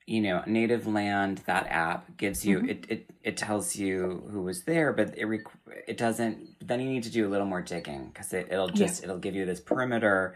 you 0.07 0.21
know, 0.21 0.43
native 0.47 0.87
land 0.87 1.39
that 1.47 1.67
app 1.69 2.17
gives 2.17 2.45
you 2.45 2.59
Mhm. 2.61 2.71
it, 2.71 2.87
it 2.89 3.11
it 3.23 3.37
tells 3.37 3.77
you 3.77 4.25
who 4.31 4.43
was 4.43 4.65
there, 4.65 4.93
but 4.93 5.17
it 5.17 5.27
requ- 5.27 5.85
it 5.87 5.97
doesn't 5.99 6.67
then 6.67 6.81
you 6.81 6.89
need 6.91 7.03
to 7.05 7.11
do 7.11 7.27
a 7.27 7.31
little 7.31 7.47
more 7.47 7.63
digging 7.63 8.11
cuz 8.13 8.33
it 8.33 8.49
it'll 8.51 8.69
just 8.69 9.05
it'll 9.05 9.19
give 9.19 9.35
you 9.35 9.45
this 9.47 9.61
perimeter. 9.61 10.35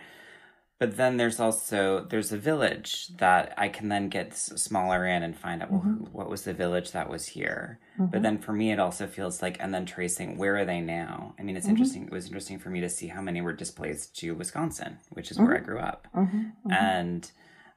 But 0.81 0.97
then 0.97 1.17
there's 1.17 1.41
also 1.41 2.05
there's 2.05 2.33
a 2.33 2.37
village 2.37 3.09
that 3.19 3.55
I 3.57 3.69
can 3.69 3.89
then 3.89 4.09
get 4.09 4.35
smaller 4.37 5.07
in 5.07 5.23
and 5.23 5.37
find 5.37 5.63
out 5.63 5.71
well, 5.71 5.81
who, 5.81 5.95
what 6.13 6.29
was 6.29 6.43
the 6.43 6.53
village 6.53 6.91
that 6.93 7.09
was 7.09 7.27
here. 7.29 7.79
But 7.97 8.23
then 8.23 8.39
for 8.39 8.53
me, 8.53 8.73
it 8.73 8.81
also 8.81 9.07
feels 9.07 9.41
like, 9.41 9.57
and 9.61 9.73
then 9.73 9.87
tracing 9.87 10.37
where 10.37 10.57
are 10.57 10.65
they 10.65 10.81
now? 10.81 11.35
I 11.39 11.43
mean, 11.45 11.57
it's 11.57 11.69
interesting. 11.69 12.05
It 12.07 12.11
was 12.13 12.27
interesting 12.27 12.59
for 12.59 12.71
me 12.71 12.81
to 12.81 12.89
see 12.91 13.07
how 13.07 13.23
many 13.23 13.41
were 13.41 13.53
displaced 13.53 14.17
to 14.19 14.35
Wisconsin, 14.35 14.99
which 15.11 15.31
is 15.31 15.39
where 15.39 15.57
I 15.57 15.61
grew 15.61 15.79
up, 15.79 16.09
Mm-hmm. 16.15 16.73
and 16.73 17.31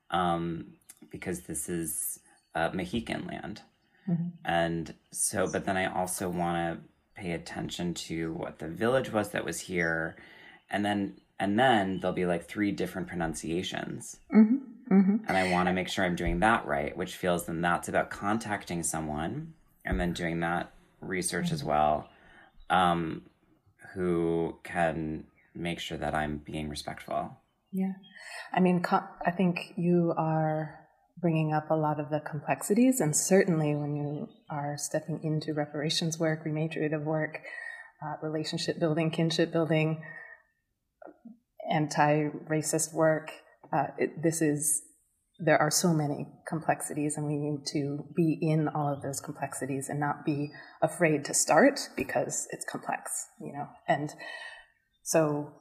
um, 0.10 0.74
because 1.12 1.42
this 1.42 1.70
is 1.70 2.20
uh, 2.56 2.70
Mohican 2.74 3.26
land, 3.28 3.62
Mm-hmm. 4.10 4.28
and 4.46 4.94
so. 5.12 5.48
But 5.52 5.66
then 5.66 5.76
I 5.78 5.86
also 5.94 6.30
want 6.30 6.80
to 6.80 7.22
pay 7.22 7.32
attention 7.32 7.94
to 7.94 8.34
what 8.34 8.60
the 8.60 8.68
village 8.70 9.12
was 9.12 9.30
that 9.32 9.44
was 9.44 9.60
here, 9.60 10.16
and 10.70 10.86
then 10.86 11.18
and 11.40 11.60
then 11.60 12.00
there'll 12.00 12.16
be 12.16 12.26
like 12.26 12.48
three 12.48 12.72
different 12.72 13.08
pronunciations 13.08 14.18
Mm-hmm. 14.34 15.18
and 15.28 15.38
I 15.38 15.52
want 15.52 15.68
to 15.68 15.74
make 15.74 15.90
sure 15.90 16.06
I'm 16.06 16.16
doing 16.16 16.40
that 16.40 16.66
right, 16.66 16.96
which 16.96 17.16
feels 17.18 17.46
then 17.46 17.62
that's 17.62 17.90
about 17.90 18.10
contacting 18.10 18.82
someone 18.84 19.54
and 19.84 20.00
then 20.00 20.14
doing 20.14 20.40
that 20.40 20.72
research 21.02 21.52
as 21.52 21.64
well, 21.64 22.08
um, 22.70 23.24
who 23.94 24.56
can 24.64 25.26
make 25.54 25.80
sure 25.80 25.98
that 25.98 26.16
I'm 26.16 26.38
being 26.38 26.70
respectful. 26.70 27.38
Yeah. 27.74 27.94
I 28.54 28.62
mean, 28.62 28.82
co- 28.82 29.04
I 29.26 29.32
think 29.32 29.74
you 29.76 30.14
are 30.18 30.87
bringing 31.20 31.54
up 31.54 31.70
a 31.70 31.76
lot 31.76 32.00
of 32.00 32.10
the 32.10 32.20
complexities, 32.20 33.00
and 33.02 33.16
certainly 33.16 33.76
when 33.76 33.96
you 33.96 34.28
are 34.50 34.76
stepping 34.78 35.20
into 35.24 35.54
reparations 35.54 36.20
work, 36.20 36.46
rematriative 36.46 37.04
work, 37.04 37.40
uh, 38.04 38.16
relationship 38.22 38.80
building, 38.80 39.10
kinship 39.10 39.52
building, 39.52 40.04
anti 41.72 42.30
racist 42.50 42.94
work, 42.94 43.32
uh, 43.74 43.88
it, 43.98 44.22
this 44.22 44.42
is. 44.42 44.84
There 45.40 45.62
are 45.62 45.70
so 45.70 45.94
many 45.94 46.26
complexities, 46.48 47.16
and 47.16 47.28
we 47.28 47.38
need 47.38 47.68
to 47.74 48.06
be 48.16 48.40
in 48.42 48.68
all 48.68 48.92
of 48.92 49.04
those 49.04 49.20
complexities 49.20 49.88
and 49.88 50.00
not 50.00 50.26
be 50.26 50.50
afraid 50.82 51.26
to 51.26 51.36
start 51.36 51.90
because 51.96 52.48
it's 52.50 52.66
complex, 52.66 53.28
you 53.40 53.54
know. 53.54 53.68
And 53.88 54.12
so 55.04 55.54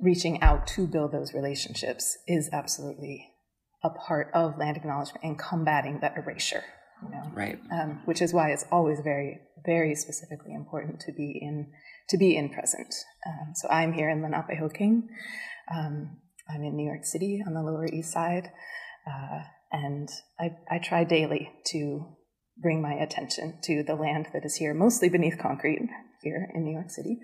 reaching 0.00 0.40
out 0.40 0.66
to 0.68 0.86
build 0.86 1.12
those 1.12 1.34
relationships 1.34 2.16
is 2.26 2.48
absolutely 2.50 3.27
a 3.84 3.90
part 3.90 4.30
of 4.34 4.58
land 4.58 4.76
acknowledgement 4.76 5.24
and 5.24 5.38
combating 5.38 6.00
that 6.00 6.16
erasure 6.16 6.64
you 7.02 7.10
know? 7.10 7.30
Right. 7.34 7.58
um, 7.72 8.02
which 8.04 8.20
is 8.22 8.32
why 8.32 8.50
it's 8.50 8.64
always 8.70 9.00
very 9.00 9.40
very 9.64 9.94
specifically 9.94 10.54
important 10.54 11.00
to 11.00 11.12
be 11.12 11.38
in 11.40 11.72
to 12.08 12.16
be 12.16 12.36
in 12.36 12.48
present. 12.50 12.94
Um, 13.26 13.52
so 13.54 13.68
i'm 13.68 13.92
here 13.92 14.08
in 14.08 14.22
lenapehoking 14.22 15.02
um, 15.74 16.18
i'm 16.48 16.62
in 16.62 16.76
new 16.76 16.86
york 16.86 17.04
city 17.04 17.42
on 17.46 17.54
the 17.54 17.62
lower 17.62 17.86
east 17.86 18.12
side. 18.12 18.50
Uh, 19.06 19.42
and 19.70 20.08
I, 20.40 20.56
I 20.70 20.78
try 20.78 21.04
daily 21.04 21.50
to 21.68 22.16
bring 22.56 22.82
my 22.82 22.94
attention 22.94 23.58
to 23.64 23.82
the 23.82 23.94
land 23.94 24.28
that 24.32 24.44
is 24.44 24.56
here 24.56 24.74
mostly 24.74 25.08
beneath 25.08 25.38
concrete 25.38 25.88
here 26.22 26.48
in 26.54 26.64
new 26.64 26.72
york 26.72 26.90
city. 26.90 27.18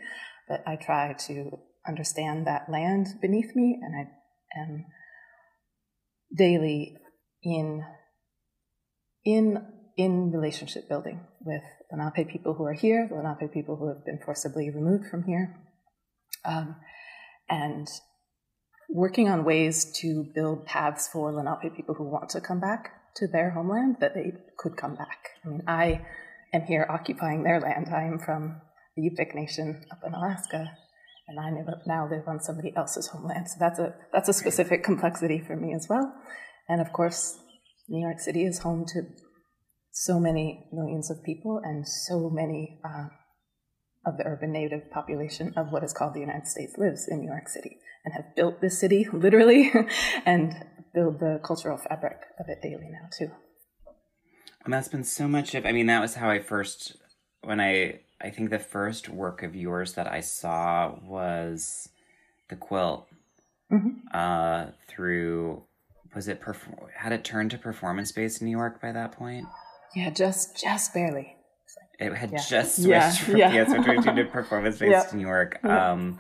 But 0.49 0.63
i 0.67 0.77
try 0.77 1.15
to 1.27 1.59
understand 1.87 2.47
that 2.47 2.71
land 2.71 3.09
beneath 3.21 3.55
me 3.55 3.79
and 3.83 3.95
i 3.97 4.61
am 4.61 4.87
daily 6.35 6.97
in 7.43 7.85
in 9.25 9.67
in 9.97 10.33
relationship 10.33 10.89
building 10.89 11.21
with 11.41 11.63
Lenape 11.93 12.29
people 12.29 12.55
who 12.55 12.65
are 12.65 12.73
here, 12.73 13.07
the 13.09 13.15
Lenape 13.15 13.53
people 13.53 13.77
who 13.77 13.89
have 13.89 14.05
been 14.05 14.19
forcibly 14.25 14.71
removed 14.71 15.07
from 15.09 15.23
here, 15.23 15.57
um, 16.45 16.77
and 17.49 17.87
working 18.89 19.29
on 19.29 19.45
ways 19.45 19.93
to 20.01 20.25
build 20.35 20.67
paths 20.67 21.09
for 21.09 21.33
Lenape 21.33 21.75
people 21.77 21.95
who 21.95 22.05
want 22.05 22.29
to 22.31 22.41
come 22.41 22.61
back 22.61 22.93
to 23.17 23.29
their 23.29 23.51
homeland 23.51 23.97
that 24.01 24.15
they 24.15 24.33
could 24.59 24.77
come 24.77 24.95
back. 24.97 25.31
I 25.45 25.49
mean, 25.49 25.63
I 25.67 26.05
am 26.53 26.63
here 26.63 26.87
occupying 26.89 27.45
their 27.45 27.61
land. 27.61 27.89
I 27.95 28.05
am 28.05 28.19
from 28.19 28.61
the 28.97 29.03
Yupik 29.03 29.35
Nation 29.35 29.85
up 29.91 30.01
in 30.05 30.15
Alaska, 30.15 30.77
and 31.27 31.41
I 31.41 31.51
now 31.87 32.09
live 32.11 32.29
on 32.29 32.41
somebody 32.41 32.73
else's 32.77 33.09
homeland. 33.09 33.49
So 33.49 33.57
that's 33.59 33.79
a 33.79 33.95
that's 34.13 34.29
a 34.29 34.33
specific 34.33 34.85
complexity 34.85 35.39
for 35.39 35.57
me 35.57 35.75
as 35.75 35.87
well. 35.89 36.15
And 36.69 36.81
of 36.81 36.93
course, 36.93 37.39
New 37.89 38.01
York 38.01 38.21
City 38.21 38.45
is 38.45 38.61
home 38.61 38.85
to 38.89 39.03
so 39.91 40.19
many 40.19 40.67
millions 40.73 41.11
of 41.11 41.23
people 41.23 41.61
and 41.63 41.87
so 41.87 42.29
many 42.31 42.81
uh, 42.85 43.07
of 44.07 44.19
the 44.19 44.25
urban 44.27 44.53
native 44.53 44.91
population 44.91 45.53
of 45.57 45.71
what 45.71 45.85
is 45.85 45.93
called 45.93 46.15
the 46.15 46.21
United 46.21 46.47
States 46.47 46.75
lives 46.77 47.07
in 47.09 47.21
New 47.21 47.31
York 47.31 47.49
City 47.49 47.79
and 48.05 48.15
have 48.15 48.35
built 48.37 48.61
this 48.61 48.79
city 48.79 49.07
literally 49.13 49.73
and 50.27 50.55
build 50.95 51.21
the 51.21 51.41
cultural 51.45 51.79
fabric 51.79 52.19
of 52.39 52.47
it 52.49 52.61
daily 52.63 52.89
now 52.91 53.09
too. 53.17 53.31
And 54.65 54.73
that's 54.73 54.89
been 54.89 55.05
so 55.05 55.29
much 55.29 55.55
of, 55.55 55.67
I 55.67 55.73
mean, 55.73 55.87
that 55.87 56.01
was 56.01 56.15
how 56.15 56.31
I 56.31 56.41
first, 56.41 56.97
when 57.43 57.61
I, 57.61 58.01
I 58.25 58.31
think 58.31 58.49
the 58.51 58.59
first 58.59 59.09
work 59.11 59.43
of 59.43 59.55
yours 59.55 59.93
that 59.95 60.07
I 60.07 60.21
saw 60.21 60.97
was 61.03 61.91
the 62.49 62.57
quilt 62.57 63.07
Mhm. 63.71 64.01
uh, 64.13 64.73
through, 64.89 65.63
was 66.15 66.27
it, 66.29 66.41
perf- 66.41 66.91
had 66.97 67.13
it 67.13 67.23
turned 67.23 67.51
to 67.51 67.59
performance 67.59 68.13
based 68.13 68.41
in 68.41 68.47
New 68.47 68.57
York 68.57 68.81
by 68.81 68.93
that 68.93 69.13
point? 69.13 69.47
Yeah, 69.95 70.11
just 70.11 70.57
just 70.61 70.93
barely. 70.95 71.37
It 72.01 72.13
had 72.15 72.33
Yeah. 72.33 72.39
just 72.49 72.77
switched 72.77 72.89
Yeah, 72.89 73.11
from 73.13 73.37
yeah. 73.37 73.53
yeah, 73.53 73.65
switched 73.67 74.03
to 74.17 74.25
performance 74.33 74.79
based 74.79 74.91
Yeah. 74.91 75.11
in 75.13 75.19
New 75.19 75.27
York. 75.27 75.63
Um, 75.65 76.19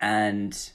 and 0.00 0.70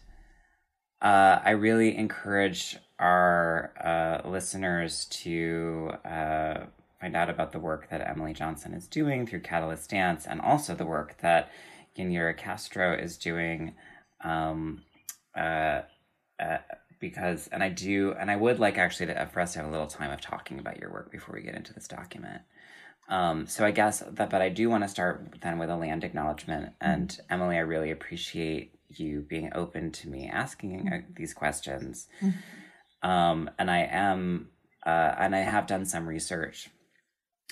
uh, 1.02 1.40
I 1.44 1.52
really 1.52 1.96
encourage 1.98 2.78
our 3.00 3.72
uh, 3.84 4.28
listeners 4.30 5.06
to 5.06 5.92
uh, 6.06 6.66
find 7.00 7.16
out 7.16 7.30
about 7.30 7.52
the 7.52 7.60
work 7.60 7.90
that 7.90 8.08
Emily 8.08 8.34
Johnson 8.34 8.74
is 8.74 8.88
doing 8.88 9.28
through 9.28 9.42
Catalyst 9.42 9.90
Dance 9.90 10.26
and 10.26 10.42
also 10.42 10.74
the 10.74 10.86
work 10.86 11.18
that 11.22 11.52
Yanira 11.98 12.36
Castro 12.36 12.96
is 12.98 13.18
doing. 13.18 13.76
Um, 14.24 14.84
uh, 15.36 15.82
uh, 16.40 16.58
because, 17.00 17.48
and 17.52 17.62
I 17.62 17.70
do, 17.70 18.16
and 18.20 18.32
I 18.32 18.36
would 18.36 18.60
like 18.60 18.78
actually 18.78 19.08
to, 19.08 19.30
for 19.32 19.40
us 19.40 19.54
to 19.54 19.60
have 19.60 19.68
a 19.68 19.72
little 19.72 19.88
time 19.88 20.12
of 20.12 20.20
talking 20.20 20.60
about 20.60 20.80
your 20.80 20.92
work 20.92 21.12
before 21.12 21.36
we 21.36 21.44
get 21.44 21.56
into 21.56 21.74
this 21.74 21.88
document. 21.88 22.42
Um, 23.10 23.48
so 23.48 23.64
I 23.64 23.72
guess 23.72 24.00
that, 24.00 24.30
but 24.30 24.42
I 24.42 24.50
do 24.50 24.70
want 24.70 24.84
to 24.84 24.88
start 24.90 25.36
then 25.42 25.60
with 25.60 25.70
a 25.70 25.76
land 25.76 26.04
acknowledgement. 26.04 26.74
And 26.82 27.18
Emily, 27.30 27.58
I 27.58 27.62
really 27.62 27.92
appreciate 27.92 28.74
you 28.90 29.22
being 29.22 29.52
open 29.54 29.92
to 29.92 30.10
me 30.10 30.28
asking 30.28 30.90
uh, 30.92 31.02
these 31.16 31.34
questions. 31.34 32.08
Um, 33.04 33.50
and 33.60 33.70
I 33.70 33.88
am, 33.90 34.50
uh, 34.86 35.16
and 35.20 35.36
I 35.36 35.40
have 35.40 35.68
done 35.68 35.86
some 35.86 36.08
research 36.08 36.70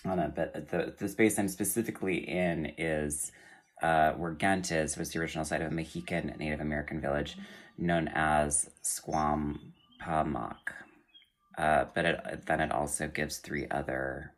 but 0.05 0.69
the, 0.69 0.93
the 0.97 1.09
space 1.09 1.37
I'm 1.37 1.47
specifically 1.47 2.17
in 2.17 2.73
is 2.77 3.31
uh, 3.81 4.11
where 4.11 4.31
Ghent 4.31 4.71
is, 4.71 4.97
was 4.97 5.11
the 5.11 5.19
original 5.19 5.45
site 5.45 5.61
of 5.61 5.71
a 5.71 5.75
Mohican 5.75 6.33
Native 6.39 6.61
American 6.61 7.01
village 7.01 7.37
known 7.77 8.09
as 8.13 8.69
Squampamok. 8.83 10.57
Uh, 11.57 11.85
but 11.93 12.05
it, 12.05 12.45
then 12.45 12.61
it 12.61 12.71
also 12.71 13.07
gives 13.07 13.37
three 13.37 13.67
other 13.69 14.31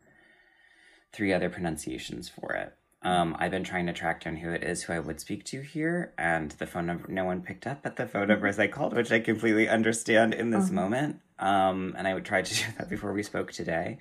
three 1.13 1.33
other 1.33 1.49
pronunciations 1.49 2.29
for 2.29 2.53
it. 2.53 2.73
Um, 3.01 3.35
I've 3.39 3.51
been 3.51 3.63
trying 3.63 3.85
to 3.87 3.93
track 3.93 4.23
down 4.23 4.35
who 4.37 4.51
it 4.51 4.63
is 4.63 4.83
who 4.83 4.93
I 4.93 4.99
would 4.99 5.19
speak 5.19 5.45
to 5.45 5.61
here, 5.61 6.13
and 6.17 6.51
the 6.51 6.67
phone 6.67 6.85
number 6.85 7.07
no 7.07 7.25
one 7.25 7.41
picked 7.41 7.65
up, 7.65 7.83
but 7.83 7.95
the 7.95 8.07
phone 8.07 8.27
numbers 8.27 8.59
I 8.59 8.67
called, 8.67 8.93
which 8.93 9.11
I 9.11 9.19
completely 9.19 9.69
understand 9.69 10.33
in 10.33 10.49
this 10.49 10.69
moment. 10.69 11.21
Um, 11.39 11.95
and 11.97 12.07
I 12.07 12.13
would 12.13 12.25
try 12.25 12.41
to 12.41 12.53
do 12.55 12.63
that 12.77 12.89
before 12.89 13.13
we 13.13 13.23
spoke 13.23 13.51
today, 13.51 13.99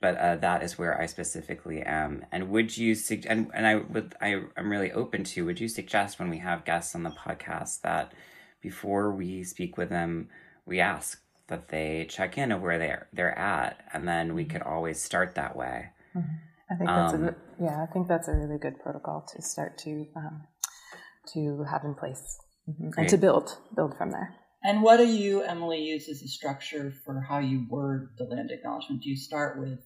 but 0.00 0.16
uh, 0.16 0.36
that 0.36 0.62
is 0.62 0.78
where 0.78 1.00
I 1.00 1.06
specifically 1.06 1.82
am. 1.82 2.24
And 2.30 2.50
would 2.50 2.76
you 2.76 2.94
sug- 2.94 3.26
and 3.28 3.50
and 3.54 3.66
I 3.66 3.76
would 3.76 4.14
I 4.20 4.42
I'm 4.56 4.70
really 4.70 4.92
open 4.92 5.24
to. 5.24 5.44
Would 5.44 5.60
you 5.60 5.68
suggest 5.68 6.18
when 6.18 6.30
we 6.30 6.38
have 6.38 6.64
guests 6.64 6.94
on 6.94 7.02
the 7.02 7.10
podcast 7.10 7.80
that 7.82 8.12
before 8.62 9.12
we 9.12 9.44
speak 9.44 9.76
with 9.76 9.88
them, 9.88 10.28
we 10.66 10.80
ask 10.80 11.20
that 11.48 11.68
they 11.68 12.06
check 12.08 12.36
in 12.38 12.52
of 12.52 12.62
where 12.62 12.78
they're 12.78 13.08
they're 13.12 13.38
at, 13.38 13.78
and 13.92 14.06
then 14.06 14.34
we 14.34 14.44
could 14.44 14.62
always 14.62 15.02
start 15.02 15.34
that 15.34 15.56
way. 15.56 15.90
I 16.70 16.74
think 16.76 16.88
that's 16.88 17.14
Um, 17.14 17.24
a 17.28 17.34
yeah. 17.60 17.82
I 17.82 17.86
think 17.92 18.08
that's 18.08 18.28
a 18.28 18.32
really 18.34 18.58
good 18.58 18.78
protocol 18.80 19.24
to 19.34 19.42
start 19.42 19.78
to 19.78 20.06
um, 20.16 20.42
to 21.32 21.64
have 21.64 21.84
in 21.84 21.94
place 21.94 22.38
Mhm. 22.68 22.92
and 22.98 23.08
to 23.08 23.16
build 23.16 23.58
build 23.74 23.96
from 23.96 24.10
there. 24.10 24.34
And 24.62 24.82
what 24.82 24.96
do 24.96 25.06
you, 25.06 25.42
Emily, 25.42 25.82
use 25.82 26.08
as 26.08 26.22
a 26.22 26.28
structure 26.28 26.92
for 27.04 27.20
how 27.28 27.38
you 27.38 27.66
word 27.68 28.14
the 28.18 28.24
land 28.24 28.50
acknowledgement? 28.50 29.02
Do 29.02 29.10
you 29.10 29.16
start 29.16 29.58
with 29.58 29.80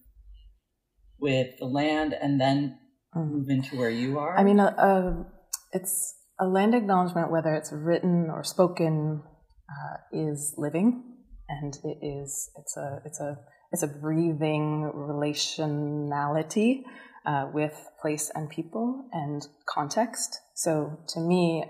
with 1.19 1.57
the 1.57 1.65
land 1.65 2.13
and 2.13 2.41
then 2.41 2.79
Mhm. 3.15 3.29
move 3.29 3.49
into 3.49 3.77
where 3.77 3.89
you 3.89 4.19
are? 4.19 4.37
I 4.37 4.43
mean, 4.43 4.59
uh, 4.59 4.73
uh, 4.77 5.23
it's 5.71 6.19
a 6.39 6.47
land 6.47 6.73
acknowledgement, 6.75 7.31
whether 7.31 7.53
it's 7.53 7.71
written 7.71 8.29
or 8.29 8.43
spoken, 8.43 9.23
uh, 9.69 9.97
is 10.11 10.55
living, 10.57 11.03
and 11.47 11.77
it 11.83 11.99
is 12.01 12.51
it's 12.57 12.75
a 12.75 13.01
it's 13.05 13.19
a 13.19 13.39
it's 13.71 13.83
a 13.83 13.87
breathing 13.87 14.91
relationality 14.93 16.83
uh, 17.25 17.49
with 17.53 17.89
place 18.01 18.29
and 18.35 18.49
people 18.49 19.07
and 19.13 19.47
context. 19.65 20.41
So 20.55 20.99
to 21.09 21.19
me, 21.19 21.63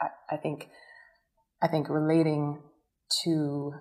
I, 0.00 0.08
I 0.30 0.36
think 0.36 0.68
I 1.62 1.68
think 1.68 1.88
relating 1.88 2.62
to 3.24 3.72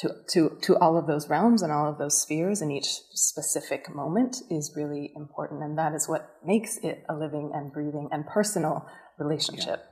to, 0.00 0.08
to, 0.30 0.56
to 0.62 0.78
all 0.78 0.96
of 0.96 1.06
those 1.06 1.28
realms 1.28 1.60
and 1.60 1.70
all 1.70 1.86
of 1.86 1.98
those 1.98 2.22
spheres 2.22 2.62
in 2.62 2.70
each 2.70 2.88
specific 3.12 3.94
moment 3.94 4.36
is 4.50 4.72
really 4.74 5.12
important. 5.14 5.62
And 5.62 5.76
that 5.76 5.92
is 5.94 6.08
what 6.08 6.36
makes 6.44 6.78
it 6.78 7.04
a 7.08 7.14
living 7.14 7.52
and 7.54 7.70
breathing 7.70 8.08
and 8.10 8.26
personal 8.26 8.86
relationship. 9.18 9.84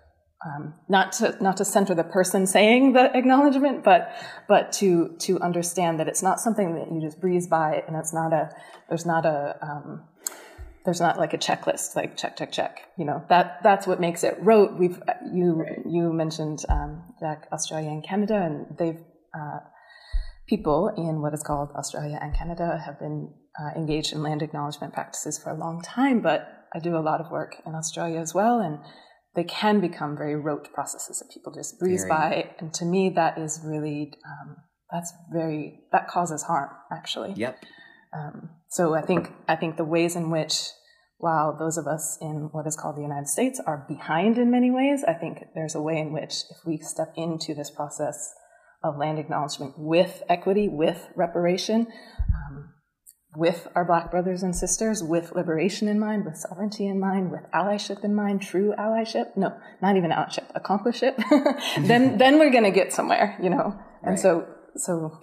Um, 0.46 0.74
not 0.88 1.12
to 1.14 1.36
not 1.42 1.56
to 1.56 1.64
center 1.64 1.96
the 1.96 2.04
person 2.04 2.46
saying 2.46 2.92
the 2.92 3.10
acknowledgement, 3.12 3.82
but 3.82 4.12
but 4.48 4.70
to 4.74 5.16
to 5.18 5.40
understand 5.40 5.98
that 5.98 6.06
it's 6.06 6.22
not 6.22 6.38
something 6.38 6.76
that 6.76 6.92
you 6.92 7.00
just 7.02 7.20
breeze 7.20 7.48
by, 7.48 7.82
and 7.88 7.96
it's 7.96 8.14
not 8.14 8.32
a 8.32 8.48
there's 8.88 9.04
not 9.04 9.26
a 9.26 9.56
um, 9.60 10.04
there's 10.88 11.02
not 11.02 11.18
like 11.18 11.34
a 11.34 11.38
checklist 11.38 11.94
like 11.96 12.16
check 12.16 12.34
check 12.38 12.50
check. 12.50 12.80
You 12.96 13.04
know 13.04 13.22
that 13.28 13.58
that's 13.62 13.86
what 13.86 14.00
makes 14.00 14.24
it 14.24 14.38
rote. 14.40 14.78
We've 14.78 14.98
you 15.30 15.62
you 15.84 16.14
mentioned 16.14 16.64
um, 16.70 17.12
Jack 17.20 17.46
Australia 17.52 17.90
and 17.90 18.02
Canada, 18.02 18.36
and 18.36 18.78
they've 18.78 19.04
uh, 19.38 19.58
people 20.48 20.90
in 20.96 21.20
what 21.20 21.34
is 21.34 21.42
called 21.42 21.72
Australia 21.76 22.18
and 22.22 22.34
Canada 22.34 22.82
have 22.86 22.98
been 22.98 23.34
uh, 23.60 23.78
engaged 23.78 24.14
in 24.14 24.22
land 24.22 24.40
acknowledgement 24.40 24.94
practices 24.94 25.38
for 25.38 25.50
a 25.50 25.58
long 25.58 25.82
time, 25.82 26.22
but 26.22 26.48
I 26.74 26.78
do 26.78 26.96
a 26.96 27.04
lot 27.04 27.20
of 27.20 27.30
work 27.30 27.56
in 27.66 27.74
Australia 27.74 28.20
as 28.20 28.32
well, 28.32 28.58
and 28.58 28.78
they 29.34 29.44
can 29.44 29.80
become 29.80 30.16
very 30.16 30.36
rote 30.36 30.72
processes 30.72 31.18
that 31.18 31.30
people 31.34 31.52
just 31.52 31.78
breeze 31.78 32.04
Very. 32.08 32.18
by. 32.18 32.50
And 32.60 32.72
to 32.74 32.86
me, 32.86 33.10
that 33.10 33.36
is 33.36 33.60
really, 33.62 34.14
um, 34.26 34.56
that's 34.90 35.12
very, 35.30 35.80
that 35.92 36.08
causes 36.08 36.44
harm, 36.44 36.70
actually. 36.90 37.34
Yep. 37.36 37.58
Um, 38.16 38.48
so 38.70 38.94
I 38.94 39.02
think 39.02 39.30
I 39.46 39.56
think 39.56 39.76
the 39.76 39.84
ways 39.84 40.16
in 40.16 40.30
which, 40.30 40.70
while 41.18 41.56
those 41.58 41.76
of 41.76 41.86
us 41.86 42.16
in 42.20 42.48
what 42.52 42.66
is 42.66 42.76
called 42.76 42.96
the 42.96 43.02
United 43.02 43.28
States 43.28 43.60
are 43.66 43.84
behind 43.88 44.38
in 44.38 44.50
many 44.50 44.70
ways, 44.70 45.04
I 45.06 45.14
think 45.14 45.38
there's 45.54 45.74
a 45.74 45.82
way 45.82 45.98
in 45.98 46.12
which 46.12 46.44
if 46.50 46.58
we 46.64 46.78
step 46.78 47.12
into 47.16 47.54
this 47.54 47.70
process 47.70 48.32
of 48.82 48.96
land 48.96 49.18
acknowledgement 49.18 49.74
with 49.76 50.22
equity, 50.28 50.68
with 50.68 51.08
reparation, 51.16 51.88
um, 52.48 52.70
with 53.36 53.66
our 53.74 53.84
Black 53.84 54.10
brothers 54.12 54.44
and 54.44 54.54
sisters, 54.54 55.02
with 55.02 55.32
liberation 55.32 55.88
in 55.88 55.98
mind, 55.98 56.24
with 56.24 56.36
sovereignty 56.36 56.86
in 56.86 57.00
mind, 57.00 57.32
with 57.32 57.42
allyship 57.52 58.04
in 58.04 58.14
mind, 58.14 58.40
true 58.40 58.72
allyship. 58.78 59.36
No, 59.36 59.56
not 59.82 59.96
even 59.96 60.10
allyship, 60.12 60.46
accomplishship. 60.54 61.16
then 61.86 62.18
then 62.22 62.38
we're 62.38 62.50
gonna 62.52 62.70
get 62.70 62.92
somewhere, 62.92 63.36
you 63.42 63.50
know. 63.50 63.76
And 64.02 64.10
Right. 64.12 64.18
so 64.18 64.46
so 64.76 65.18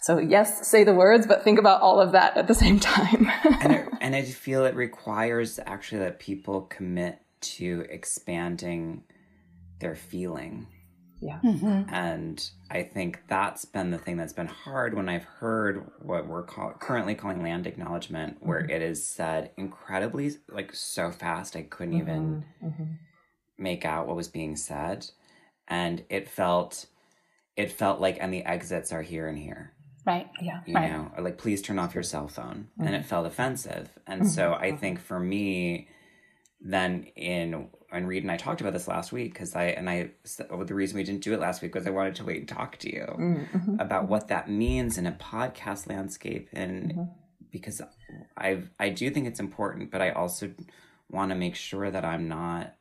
so 0.00 0.18
yes, 0.18 0.66
say 0.66 0.82
the 0.84 0.94
words, 0.94 1.26
but 1.26 1.44
think 1.44 1.58
about 1.58 1.80
all 1.82 2.00
of 2.00 2.12
that 2.12 2.36
at 2.38 2.48
the 2.48 2.54
same 2.54 2.80
time. 2.80 3.30
and 3.60 3.72
it, 3.72 3.88
and 4.02 4.16
I 4.16 4.22
feel 4.22 4.66
it 4.66 4.74
requires 4.74 5.60
actually 5.64 6.00
that 6.00 6.18
people 6.18 6.62
commit 6.62 7.20
to 7.40 7.86
expanding 7.88 9.04
their 9.78 9.94
feeling. 9.94 10.66
yeah. 11.20 11.38
Mm-hmm. 11.44 11.94
And 11.94 12.50
I 12.68 12.82
think 12.82 13.22
that's 13.28 13.64
been 13.64 13.92
the 13.92 13.98
thing 13.98 14.16
that's 14.16 14.32
been 14.32 14.48
hard 14.48 14.94
when 14.94 15.08
I've 15.08 15.22
heard 15.24 15.88
what 16.00 16.26
we're 16.26 16.42
call- 16.42 16.74
currently 16.80 17.14
calling 17.14 17.44
land 17.44 17.68
acknowledgement, 17.68 18.38
where 18.40 18.60
mm-hmm. 18.60 18.70
it 18.70 18.82
is 18.82 19.06
said 19.06 19.52
incredibly, 19.56 20.32
like 20.48 20.74
so 20.74 21.12
fast, 21.12 21.54
I 21.54 21.62
couldn't 21.62 21.94
mm-hmm. 21.94 22.02
even 22.60 22.98
make 23.56 23.84
out 23.84 24.08
what 24.08 24.16
was 24.16 24.28
being 24.28 24.56
said. 24.56 25.08
And 25.68 26.04
it 26.08 26.28
felt, 26.28 26.86
it 27.56 27.70
felt 27.70 28.00
like, 28.00 28.18
and 28.20 28.34
the 28.34 28.44
exits 28.44 28.90
are 28.90 29.02
here 29.02 29.28
and 29.28 29.38
here 29.38 29.71
Right. 30.04 30.28
Yeah. 30.40 30.60
you 30.66 30.74
Right. 30.74 30.90
know, 30.90 31.12
or 31.16 31.22
like 31.22 31.38
please 31.38 31.62
turn 31.62 31.78
off 31.78 31.94
your 31.94 32.02
cell 32.02 32.28
phone. 32.28 32.68
And 32.78 32.88
mm-hmm. 32.88 32.94
it 32.94 33.06
felt 33.06 33.26
offensive. 33.26 33.88
And 34.06 34.22
mm-hmm. 34.22 34.30
so 34.30 34.52
I 34.52 34.68
mm-hmm. 34.68 34.76
think 34.78 35.00
for 35.00 35.18
me, 35.18 35.88
then 36.60 37.04
in 37.16 37.68
and 37.92 38.08
Reed 38.08 38.22
and 38.22 38.32
I 38.32 38.36
talked 38.36 38.60
about 38.60 38.72
this 38.72 38.88
last 38.88 39.12
week 39.12 39.32
because 39.34 39.54
I 39.54 39.64
and 39.64 39.88
I 39.88 40.10
well, 40.50 40.64
the 40.64 40.74
reason 40.74 40.96
we 40.96 41.04
didn't 41.04 41.22
do 41.22 41.34
it 41.34 41.40
last 41.40 41.60
week 41.60 41.74
was 41.74 41.86
I 41.86 41.90
wanted 41.90 42.14
to 42.16 42.24
wait 42.24 42.38
and 42.38 42.48
talk 42.48 42.78
to 42.78 42.92
you 42.92 43.46
about 43.78 44.08
what 44.08 44.28
that 44.28 44.48
means 44.48 44.96
in 44.96 45.06
a 45.06 45.12
podcast 45.12 45.88
landscape 45.88 46.48
and 46.52 47.08
because 47.50 47.82
I 48.36 48.62
I 48.78 48.88
do 48.88 49.10
think 49.10 49.26
it's 49.26 49.40
important, 49.40 49.90
but 49.90 50.00
I 50.00 50.10
also 50.10 50.52
want 51.10 51.30
to 51.30 51.36
make 51.36 51.54
sure 51.54 51.90
that 51.90 52.04
I'm 52.04 52.28
not 52.28 52.74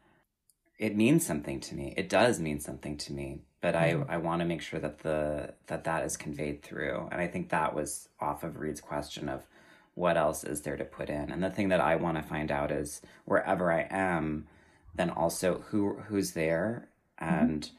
it 0.80 0.96
means 0.96 1.26
something 1.26 1.60
to 1.60 1.76
me. 1.76 1.94
It 1.98 2.10
does 2.10 2.40
mean 2.40 2.60
something 2.60 2.98
to 2.98 3.14
me, 3.14 3.42
but 3.62 3.76
I 3.76 3.94
mm-hmm. 3.94 4.12
I 4.12 4.18
want 4.18 4.42
to 4.42 4.46
make 4.46 4.62
sure 4.62 4.80
that 4.80 5.00
the 5.00 5.54
that 5.68 5.84
that 5.84 6.04
is 6.04 6.18
conveyed 6.18 6.64
through. 6.64 7.08
And 7.12 7.22
I 7.22 7.28
think 7.28 7.50
that 7.50 7.76
was 7.76 8.10
off 8.20 8.44
of 8.44 8.60
Reed's 8.60 8.82
question 8.82 9.30
of 9.30 9.46
what 9.94 10.18
else 10.18 10.44
is 10.44 10.62
there 10.62 10.78
to 10.78 10.86
put 10.86 11.10
in. 11.10 11.32
And 11.32 11.44
the 11.44 11.50
thing 11.50 11.70
that 11.70 11.80
I 11.80 11.96
want 11.96 12.18
to 12.18 12.24
find 12.24 12.52
out 12.52 12.72
is 12.72 13.02
wherever 13.26 13.72
I 13.72 13.88
am, 13.90 14.48
then 14.96 15.12
also 15.12 15.64
who 15.70 15.98
who's 16.08 16.32
there 16.32 16.90
mm-hmm. 17.22 17.36
and 17.36 17.70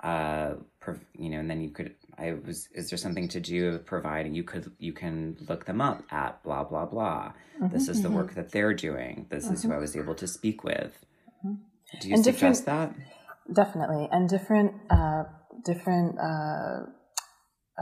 uh 0.00 0.54
you 1.16 1.30
know 1.30 1.38
and 1.38 1.50
then 1.50 1.60
you 1.60 1.70
could 1.70 1.94
I 2.18 2.32
was 2.32 2.68
is 2.72 2.90
there 2.90 2.98
something 2.98 3.28
to 3.28 3.40
do 3.40 3.72
with 3.72 3.86
providing 3.86 4.34
you 4.34 4.44
could 4.44 4.70
you 4.78 4.92
can 4.92 5.36
look 5.48 5.64
them 5.64 5.80
up 5.80 6.04
at 6.10 6.42
blah 6.44 6.62
blah 6.64 6.86
blah. 6.86 7.32
Mm-hmm, 7.60 7.74
this 7.74 7.88
is 7.88 8.02
the 8.02 8.10
work 8.10 8.34
that 8.34 8.52
they're 8.52 8.74
doing. 8.74 9.26
This 9.28 9.50
is 9.50 9.62
who 9.62 9.72
I 9.72 9.78
was 9.78 9.96
able 9.96 10.14
to 10.16 10.26
speak 10.26 10.62
with. 10.62 11.04
Do 12.00 12.08
you 12.08 12.14
And 12.14 12.24
suggest 12.24 12.66
that? 12.66 12.94
Definitely, 13.52 14.08
and 14.10 14.28
different 14.28 14.72
uh, 14.90 15.24
different 15.64 16.18
uh, 16.18 16.86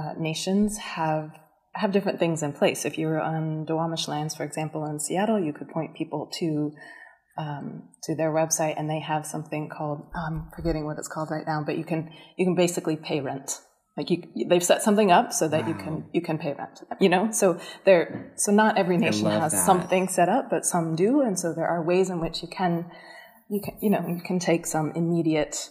uh, 0.01 0.15
nations 0.19 0.79
have 0.79 1.31
have 1.75 1.93
different 1.93 2.19
things 2.19 2.43
in 2.43 2.53
place. 2.53 2.85
If 2.85 2.99
you're 2.99 3.21
on 3.21 3.67
Duwamish 3.67 4.09
lands, 4.09 4.35
for 4.35 4.45
example, 4.45 4.85
in 4.87 4.99
Seattle, 4.99 5.39
you 5.39 5.53
could 5.53 5.69
point 5.69 5.95
people 5.95 6.31
to 6.39 6.73
um, 7.39 7.89
to 8.05 8.15
their 8.17 8.33
website, 8.33 8.75
and 8.79 8.89
they 8.89 9.01
have 9.01 9.27
something 9.27 9.69
called 9.69 10.11
I'm 10.15 10.49
forgetting 10.57 10.85
what 10.85 10.99
it's 10.99 11.09
called 11.09 11.29
right 11.31 11.47
now, 11.47 11.63
but 11.65 11.77
you 11.77 11.85
can 11.85 12.11
you 12.37 12.47
can 12.47 12.55
basically 12.55 12.97
pay 12.97 13.21
rent 13.21 13.61
Like 13.97 14.11
you, 14.11 14.23
they've 14.49 14.65
set 14.65 14.83
something 14.83 15.11
up 15.11 15.33
so 15.33 15.49
that 15.49 15.69
you 15.69 15.75
can 15.75 16.07
you 16.13 16.23
can 16.23 16.39
pay 16.39 16.55
rent. 16.55 16.81
You 17.01 17.09
know, 17.09 17.31
so 17.33 17.61
there. 17.85 18.33
So 18.37 18.53
not 18.53 18.79
every 18.79 18.97
nation 18.97 19.27
has 19.27 19.53
that. 19.53 19.67
something 19.67 20.09
set 20.09 20.29
up, 20.29 20.49
but 20.49 20.65
some 20.65 20.97
do, 20.97 21.21
and 21.21 21.39
so 21.39 21.53
there 21.53 21.67
are 21.67 21.83
ways 21.83 22.09
in 22.09 22.21
which 22.21 22.43
you 22.43 22.49
can, 22.49 22.91
you 23.51 23.61
can, 23.61 23.77
you 23.81 23.91
know, 23.91 24.07
you 24.07 24.21
can 24.21 24.39
take 24.39 24.67
some 24.67 24.93
immediate 24.93 25.71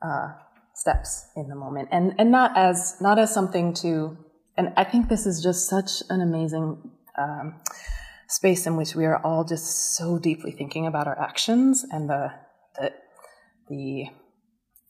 uh, 0.00 0.28
steps 0.74 1.26
in 1.36 1.48
the 1.48 1.56
moment, 1.56 1.88
and 1.90 2.14
and 2.18 2.30
not 2.30 2.56
as 2.56 2.96
not 3.00 3.18
as 3.18 3.34
something 3.34 3.74
to. 3.74 4.16
And 4.56 4.72
I 4.76 4.84
think 4.84 5.08
this 5.08 5.26
is 5.26 5.42
just 5.42 5.68
such 5.68 6.02
an 6.10 6.20
amazing 6.20 6.90
um, 7.18 7.60
space 8.28 8.66
in 8.66 8.76
which 8.76 8.94
we 8.94 9.06
are 9.06 9.20
all 9.24 9.44
just 9.44 9.96
so 9.96 10.18
deeply 10.18 10.52
thinking 10.52 10.86
about 10.86 11.06
our 11.06 11.18
actions 11.18 11.84
and 11.90 12.08
the 12.08 12.32
the 12.76 12.92
the 13.68 14.06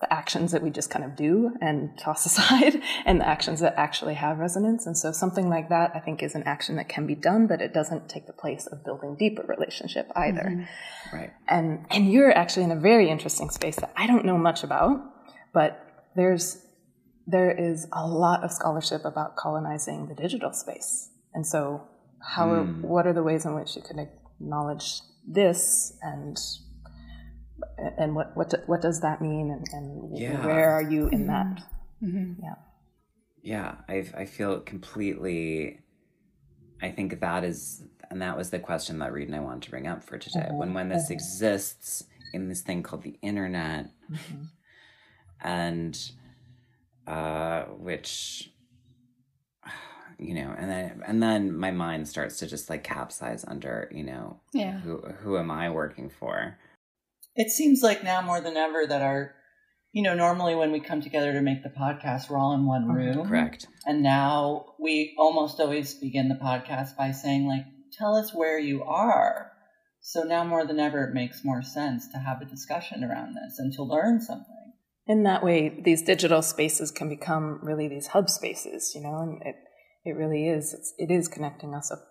the 0.01 0.13
actions 0.13 0.53
that 0.53 0.63
we 0.63 0.71
just 0.71 0.89
kind 0.89 1.05
of 1.05 1.15
do 1.15 1.53
and 1.61 1.97
toss 1.99 2.25
aside 2.31 2.81
and 3.05 3.21
the 3.21 3.29
actions 3.29 3.61
that 3.61 3.75
actually 3.77 4.15
have 4.15 4.39
resonance. 4.39 4.87
And 4.87 4.97
so 4.97 5.13
something 5.13 5.49
like 5.49 5.69
that, 5.69 5.93
I 5.95 6.01
think, 6.01 6.23
is 6.23 6.35
an 6.35 6.43
action 6.45 6.77
that 6.77 6.89
can 6.89 7.07
be 7.07 7.15
done, 7.15 7.47
but 7.47 7.61
it 7.61 7.75
doesn't 7.75 8.09
take 8.09 8.27
the 8.27 8.33
place 8.33 8.67
of 8.67 8.85
building 8.85 9.17
deeper 9.19 9.45
relationship 9.47 10.11
either. 10.17 10.51
Mm-hmm. 10.51 11.17
Right. 11.17 11.33
And, 11.49 11.87
and 11.91 12.11
you're 12.11 12.33
actually 12.33 12.65
in 12.65 12.71
a 12.71 12.81
very 12.81 13.11
interesting 13.11 13.51
space 13.51 13.77
that 13.77 13.93
I 13.97 14.07
don't 14.07 14.25
know 14.25 14.39
much 14.39 14.65
about, 14.65 15.01
but 15.53 15.85
there's, 16.17 16.65
there 17.27 17.51
is 17.51 17.87
a 17.93 18.07
lot 18.07 18.43
of 18.43 18.53
scholarship 18.53 19.05
about 19.05 19.37
colonizing 19.37 20.09
the 20.09 20.15
digital 20.15 20.53
space. 20.53 21.11
And 21.35 21.47
so 21.47 21.87
how 22.35 22.51
are, 22.51 22.65
what 22.65 23.07
are 23.07 23.13
the 23.13 23.23
ways 23.23 23.45
in 23.45 23.55
which 23.55 23.77
you 23.77 23.83
can 23.83 23.99
acknowledge 23.99 25.01
this 25.27 25.97
and 26.03 26.39
and 27.99 28.15
what 28.15 28.37
what 28.37 28.51
do- 28.51 28.63
what 28.67 28.81
does 28.83 29.01
that 29.01 29.21
mean 29.21 29.51
and, 29.51 29.67
and 29.73 30.19
Yeah. 30.19 30.45
where 30.47 30.71
are 30.71 30.83
you 30.83 31.09
in 31.09 31.27
that 31.29 31.47
mm-hmm. 32.03 32.07
Mm-hmm. 32.07 32.43
yeah 32.43 32.55
Yeah, 33.43 33.75
I 33.89 34.05
I 34.23 34.25
feel 34.27 34.61
completely. 34.61 35.81
I 36.83 36.91
think 36.91 37.21
that 37.21 37.45
is, 37.45 37.83
and 38.11 38.21
that 38.23 38.37
was 38.37 38.51
the 38.51 38.59
question 38.59 38.99
that 39.01 39.13
Reed 39.13 39.29
and 39.29 39.37
I 39.37 39.41
wanted 39.41 39.63
to 39.63 39.71
bring 39.71 39.87
up 39.87 40.03
for 40.03 40.19
today. 40.19 40.41
Mm-hmm. 40.49 40.59
When 40.59 40.75
when 40.75 40.89
this 40.89 41.11
exists 41.11 42.05
in 42.33 42.49
this 42.49 42.61
thing 42.63 42.83
called 42.83 43.03
the 43.03 43.19
internet, 43.23 43.87
and 45.43 45.99
uh, 47.07 47.63
which 47.65 48.51
you 50.19 50.35
know, 50.35 50.55
and 50.59 50.71
then 50.71 51.03
and 51.07 51.23
then 51.23 51.57
my 51.57 51.71
mind 51.71 52.07
starts 52.09 52.39
to 52.39 52.47
just 52.47 52.69
like 52.69 52.85
capsize 52.85 53.45
under, 53.49 53.89
you 53.91 54.05
know, 54.05 54.41
Yeah. 54.53 54.79
who 54.81 54.99
who 55.23 55.39
am 55.39 55.51
I 55.51 55.71
working 55.71 56.11
for? 56.11 56.59
It 57.37 57.51
seems 57.51 57.83
like 57.83 58.03
now 58.05 58.21
more 58.23 58.41
than 58.41 58.57
ever 58.57 58.87
that 58.87 59.03
our, 59.03 59.35
you 59.93 60.03
know, 60.03 60.15
normally 60.15 60.55
when 60.55 60.73
we 60.73 60.81
come 60.81 61.01
together 61.01 61.33
to 61.33 61.41
make 61.41 61.63
the 61.63 61.71
podcast, 61.71 62.29
we're 62.29 62.39
all 62.39 62.55
in 62.55 62.67
one 62.67 62.85
uh-huh. 62.85 62.93
room. 62.95 63.29
Correct. 63.29 63.67
And 63.87 64.03
now 64.03 64.75
we 64.79 65.15
almost 65.19 65.61
always 65.61 65.95
begin 65.95 66.29
the 66.29 66.35
podcast 66.35 66.97
by 66.97 67.13
saying, 67.13 67.47
like, 67.47 67.65
tell 67.99 68.15
us 68.15 68.35
where 68.35 68.59
you 68.59 68.83
are. 68.83 69.53
So 70.01 70.23
now 70.23 70.45
more 70.45 70.67
than 70.67 70.81
ever, 70.81 71.05
it 71.05 71.15
makes 71.15 71.45
more 71.45 71.63
sense 71.63 72.09
to 72.13 72.19
have 72.19 72.41
a 72.41 72.47
discussion 72.47 73.05
around 73.05 73.35
this 73.35 73.59
and 73.59 73.73
to 73.75 73.83
learn 73.83 74.21
something. 74.21 74.73
in 75.07 75.25
that 75.25 75.43
way 75.43 75.81
these 75.85 76.03
digital 76.03 76.43
spaces 76.43 76.91
can 76.91 77.09
become 77.09 77.59
really 77.63 77.89
these 77.89 78.09
hub 78.09 78.29
spaces 78.31 78.93
you 78.95 79.01
know 79.01 79.19
and 79.21 79.43
it 79.43 79.57
it 80.05 80.13
really 80.13 80.47
is 80.49 80.73
it's, 80.73 80.95
it 80.99 81.11
is 81.11 81.27
connecting 81.27 81.75
us 81.75 81.91
up 81.91 82.03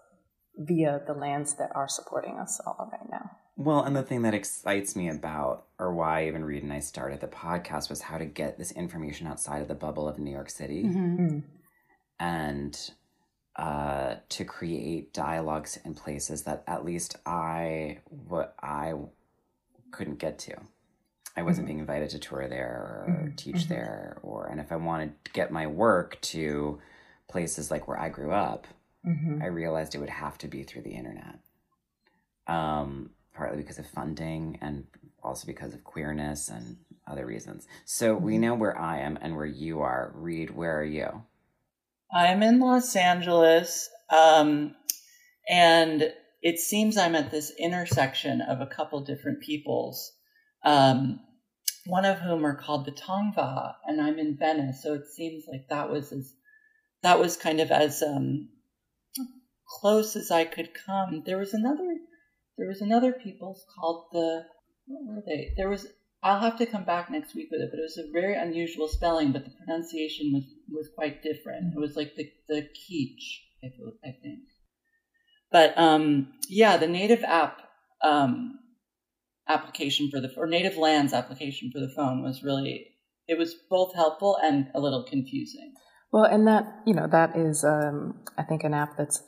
via 0.57 0.99
the 1.07 1.13
lands 1.13 1.55
that 1.57 1.69
are 1.75 1.87
supporting 1.87 2.37
us 2.37 2.59
all 2.65 2.89
right 2.91 3.09
now 3.09 3.31
Well, 3.59 3.83
and 3.83 3.93
the 3.93 4.03
thing 4.03 4.21
that 4.21 4.33
excites 4.33 4.95
me 4.95 5.09
about, 5.09 5.65
or 5.77 5.93
why 5.93 6.27
even 6.27 6.45
Reed 6.45 6.63
and 6.63 6.71
I 6.71 6.79
started 6.79 7.19
the 7.19 7.27
podcast, 7.27 7.89
was 7.89 8.01
how 8.01 8.17
to 8.17 8.23
get 8.23 8.57
this 8.57 8.71
information 8.71 9.27
outside 9.27 9.61
of 9.61 9.67
the 9.67 9.75
bubble 9.75 10.07
of 10.07 10.17
New 10.17 10.31
York 10.31 10.49
City 10.49 10.83
mm-hmm. 10.83 11.39
and 12.21 12.91
uh, 13.57 14.15
to 14.29 14.45
create 14.45 15.11
dialogues 15.13 15.77
in 15.83 15.93
places 15.93 16.43
that 16.43 16.63
at 16.67 16.85
least 16.85 17.17
I 17.25 17.97
what 18.29 18.55
I 18.63 18.93
couldn't 19.91 20.19
get 20.19 20.39
to. 20.39 20.55
I 21.35 21.41
wasn't 21.41 21.65
mm-hmm. 21.65 21.67
being 21.67 21.79
invited 21.79 22.11
to 22.11 22.19
tour 22.19 22.47
there 22.47 23.05
or 23.07 23.11
mm-hmm. 23.11 23.35
teach 23.35 23.67
there, 23.67 24.19
or 24.23 24.47
and 24.47 24.61
if 24.61 24.71
I 24.71 24.77
wanted 24.77 25.21
to 25.25 25.31
get 25.33 25.51
my 25.51 25.67
work 25.67 26.17
to 26.21 26.79
places 27.27 27.69
like 27.69 27.89
where 27.89 27.99
I 27.99 28.07
grew 28.07 28.31
up, 28.31 28.67
I 29.41 29.47
realized 29.47 29.95
it 29.95 29.99
would 29.99 30.09
have 30.09 30.37
to 30.37 30.47
be 30.47 30.63
through 30.63 30.83
the 30.83 30.91
internet. 30.91 31.39
Um, 32.47 33.09
partly 33.39 33.57
because 33.57 33.79
of 33.79 33.87
funding 33.87 34.59
and 34.61 34.83
also 35.23 35.47
because 35.47 35.73
of 35.73 35.81
queerness 35.85 36.49
and 36.49 36.75
other 37.07 37.25
reasons. 37.25 37.65
So 37.85 38.13
we 38.13 38.37
know 38.37 38.53
where 38.53 38.77
I 38.77 38.99
am 38.99 39.17
and 39.21 39.37
where 39.37 39.45
you 39.45 39.79
are. 39.79 40.11
Reed, 40.13 40.49
where 40.51 40.77
are 40.77 40.83
you? 40.83 41.23
I'm 42.13 42.43
in 42.43 42.59
Los 42.59 42.97
Angeles, 42.97 43.89
um, 44.09 44.75
and 45.47 46.11
it 46.41 46.59
seems 46.59 46.97
I'm 46.97 47.15
at 47.15 47.31
this 47.31 47.53
intersection 47.57 48.41
of 48.41 48.59
a 48.59 48.67
couple 48.67 48.99
different 49.05 49.41
peoples, 49.41 50.11
um, 50.65 51.21
one 51.85 52.03
of 52.03 52.19
whom 52.19 52.45
are 52.45 52.55
called 52.55 52.85
the 52.85 52.91
Tongva, 52.91 53.75
and 53.87 54.01
I'm 54.01 54.19
in 54.19 54.35
Venice. 54.37 54.83
So 54.83 54.95
it 54.95 55.07
seems 55.07 55.45
like 55.49 55.69
that 55.69 55.89
was 55.89 56.11
as 56.11 56.33
that 57.03 57.19
was 57.19 57.37
kind 57.37 57.61
of 57.61 57.71
as 57.71 58.03
um, 58.03 58.49
close 59.79 60.17
as 60.17 60.29
I 60.29 60.43
could 60.43 60.71
come. 60.73 61.23
There 61.25 61.37
was 61.37 61.53
another 61.53 61.95
there 62.59 62.67
was 62.67 62.81
another 62.81 63.13
peoples 63.13 63.65
called 63.75 64.05
the 64.11 64.43
what 64.85 65.15
were 65.15 65.23
they? 65.25 65.53
There 65.57 65.69
was 65.69 65.87
I'll 66.21 66.41
have 66.41 66.57
to 66.57 66.65
come 66.65 66.83
back 66.83 67.09
next 67.09 67.33
week 67.33 67.47
with 67.49 67.61
it, 67.61 67.69
but 67.71 67.79
it 67.79 67.83
was 67.83 67.97
a 67.97 68.11
very 68.11 68.35
unusual 68.35 68.89
spelling, 68.89 69.31
but 69.31 69.45
the 69.45 69.51
pronunciation 69.51 70.33
was 70.33 70.43
was 70.69 70.89
quite 70.93 71.23
different. 71.23 71.73
It 71.73 71.79
was 71.79 71.95
like 71.95 72.15
the 72.15 72.29
the 72.49 72.67
Keech, 72.73 73.41
I 73.63 73.67
I 74.07 74.11
think. 74.21 74.39
But 75.51 75.77
um, 75.77 76.33
yeah, 76.49 76.77
the 76.77 76.87
native 76.87 77.23
app 77.23 77.61
um, 78.03 78.59
application 79.47 80.11
for 80.11 80.19
the 80.19 80.31
or 80.35 80.45
native 80.45 80.77
lands 80.77 81.13
application 81.13 81.71
for 81.71 81.79
the 81.79 81.91
phone 81.95 82.21
was 82.21 82.43
really 82.43 82.87
it 83.27 83.37
was 83.37 83.55
both 83.69 83.95
helpful 83.95 84.37
and 84.43 84.67
a 84.75 84.81
little 84.81 85.03
confusing. 85.03 85.73
Well, 86.11 86.25
and 86.25 86.47
that 86.47 86.81
you 86.85 86.93
know 86.93 87.07
that 87.07 87.37
is, 87.37 87.63
um, 87.63 88.19
I 88.37 88.43
think, 88.43 88.65
an 88.65 88.73
app 88.73 88.97
that's 88.97 89.23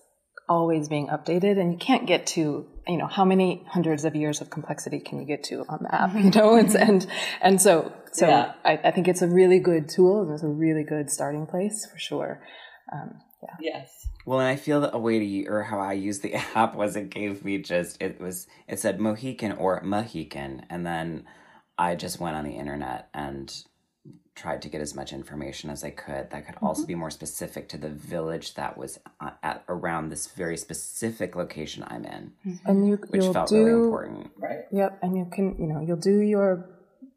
always 0.50 0.90
being 0.90 1.08
updated, 1.08 1.58
and 1.60 1.72
you 1.72 1.78
can't 1.78 2.06
get 2.06 2.28
to 2.28 2.68
you 2.88 2.98
know 2.98 3.08
how 3.08 3.26
many 3.26 3.64
hundreds 3.68 4.06
of 4.06 4.16
years 4.16 4.42
of 4.42 4.50
complexity 4.50 5.00
can 5.00 5.20
you 5.20 5.26
get 5.26 5.44
to 5.46 5.66
on 5.70 5.80
the 5.84 5.94
app, 5.96 6.16
you 6.16 6.32
know, 6.32 6.56
and 6.56 6.76
and 6.76 7.08
and 7.42 7.62
so 7.62 7.92
so 8.12 8.28
Yeah. 8.28 8.54
I, 8.66 8.80
I 8.84 8.92
think 8.92 9.08
it's 9.08 9.22
a 9.22 9.28
really 9.28 9.60
good 9.60 9.88
tool, 9.90 10.22
and 10.22 10.32
it's 10.32 10.44
a 10.44 10.48
really 10.48 10.84
good 10.84 11.10
starting 11.10 11.46
place 11.46 11.86
for 11.86 11.98
sure. 11.98 12.42
Um, 12.92 13.22
yeah. 13.42 13.56
Yes. 13.60 14.08
Well, 14.26 14.40
and 14.40 14.50
I 14.50 14.56
feel 14.56 14.82
that 14.82 14.94
a 14.94 15.00
way 15.00 15.20
to 15.20 15.48
or 15.48 15.64
how 15.64 15.80
I 15.80 15.94
used 15.94 16.22
the 16.22 16.34
app 16.56 16.76
was 16.76 16.96
it 16.96 17.10
gave 17.10 17.44
me 17.44 17.58
just 17.60 18.02
it 18.02 18.20
was 18.20 18.48
it 18.68 18.80
said 18.80 19.00
Mohican 19.00 19.54
or 19.54 19.82
Mohican, 19.82 20.66
and 20.70 20.86
then 20.86 21.26
I 21.78 21.96
just 21.96 22.20
went 22.20 22.36
on 22.36 22.44
the 22.44 22.56
internet 22.56 23.10
and 23.14 23.54
tried 24.36 24.62
to 24.62 24.70
get 24.70 24.82
as 24.82 24.96
much 24.96 25.12
information 25.14 25.70
as 25.70 25.84
I 25.84 25.90
could 25.92 26.30
that 26.32 26.46
could 26.46 26.56
also 26.62 26.86
be 26.86 26.96
more 26.96 27.12
specific 27.12 27.68
to 27.70 27.78
the 27.78 27.90
village 27.90 28.54
that 28.56 28.78
was 28.78 28.98
uh, 29.20 29.32
at 29.44 29.64
around 29.68 30.10
this 30.10 30.28
very 30.28 30.58
specific 30.58 31.36
location 31.36 31.84
I'm 31.88 32.06
in, 32.06 32.32
And 32.66 32.88
you 32.88 32.98
which 33.10 33.24
you'll 33.24 33.34
felt 33.34 33.50
do 33.50 33.64
really 33.64 33.84
important. 33.84 34.32
Right. 34.38 34.60
Yep, 34.72 35.00
and 35.02 35.18
you 35.18 35.28
can, 35.32 35.58
you 35.60 35.68
know, 35.68 35.82
you'll 35.82 35.98
do 35.98 36.22
your 36.22 36.70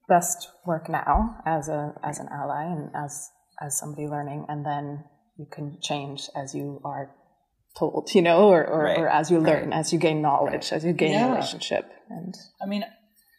best 0.08 0.48
work 0.66 0.88
now 0.88 1.36
as 1.46 1.68
a 1.68 1.94
as 2.02 2.18
an 2.18 2.28
ally 2.32 2.64
and 2.64 2.90
as 2.94 3.30
as 3.60 3.78
somebody 3.78 4.06
learning, 4.08 4.46
and 4.48 4.66
then 4.66 5.04
you 5.38 5.46
can 5.50 5.78
change 5.80 6.28
as 6.34 6.54
you 6.54 6.80
are 6.84 7.10
told, 7.78 8.12
you 8.14 8.22
know, 8.22 8.48
or 8.48 8.66
or, 8.66 8.84
Right, 8.84 8.98
or 8.98 9.08
as 9.08 9.30
you 9.30 9.38
learn, 9.38 9.70
right. 9.70 9.78
as 9.78 9.92
you 9.92 9.98
gain 9.98 10.20
knowledge, 10.20 10.72
as 10.72 10.84
you 10.84 10.92
gain 10.92 11.12
Yeah. 11.12 11.30
relationship, 11.30 11.90
and 12.10 12.34
I 12.60 12.66
mean, 12.66 12.84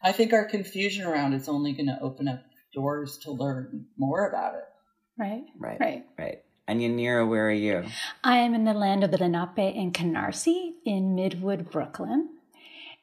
I 0.01 0.11
think 0.13 0.31
our 0.33 0.45
confusion 0.45 1.05
around 1.05 1.33
it's 1.33 1.49
only 1.49 1.73
going 1.73 1.88
to 1.88 1.99
open 2.01 2.27
up 2.29 2.41
doors 2.75 3.17
to 3.19 3.31
learn 3.31 3.88
more 3.97 4.27
about 4.27 4.53
it. 4.55 4.65
Right. 5.17 5.45
Right, 5.57 5.79
Right. 5.79 6.05
right. 6.19 6.41
And 6.67 6.81
Yanira, 6.81 7.27
where 7.27 7.47
are 7.47 7.51
you? 7.51 7.85
I 8.23 8.38
am 8.38 8.53
in 8.53 8.65
the 8.65 8.73
land 8.73 9.03
of 9.03 9.11
the 9.11 9.17
Lenape 9.17 9.75
and 9.75 9.93
Canarsie 9.93 10.73
in 10.85 11.15
Midwood, 11.15 11.71
Brooklyn. 11.71 12.29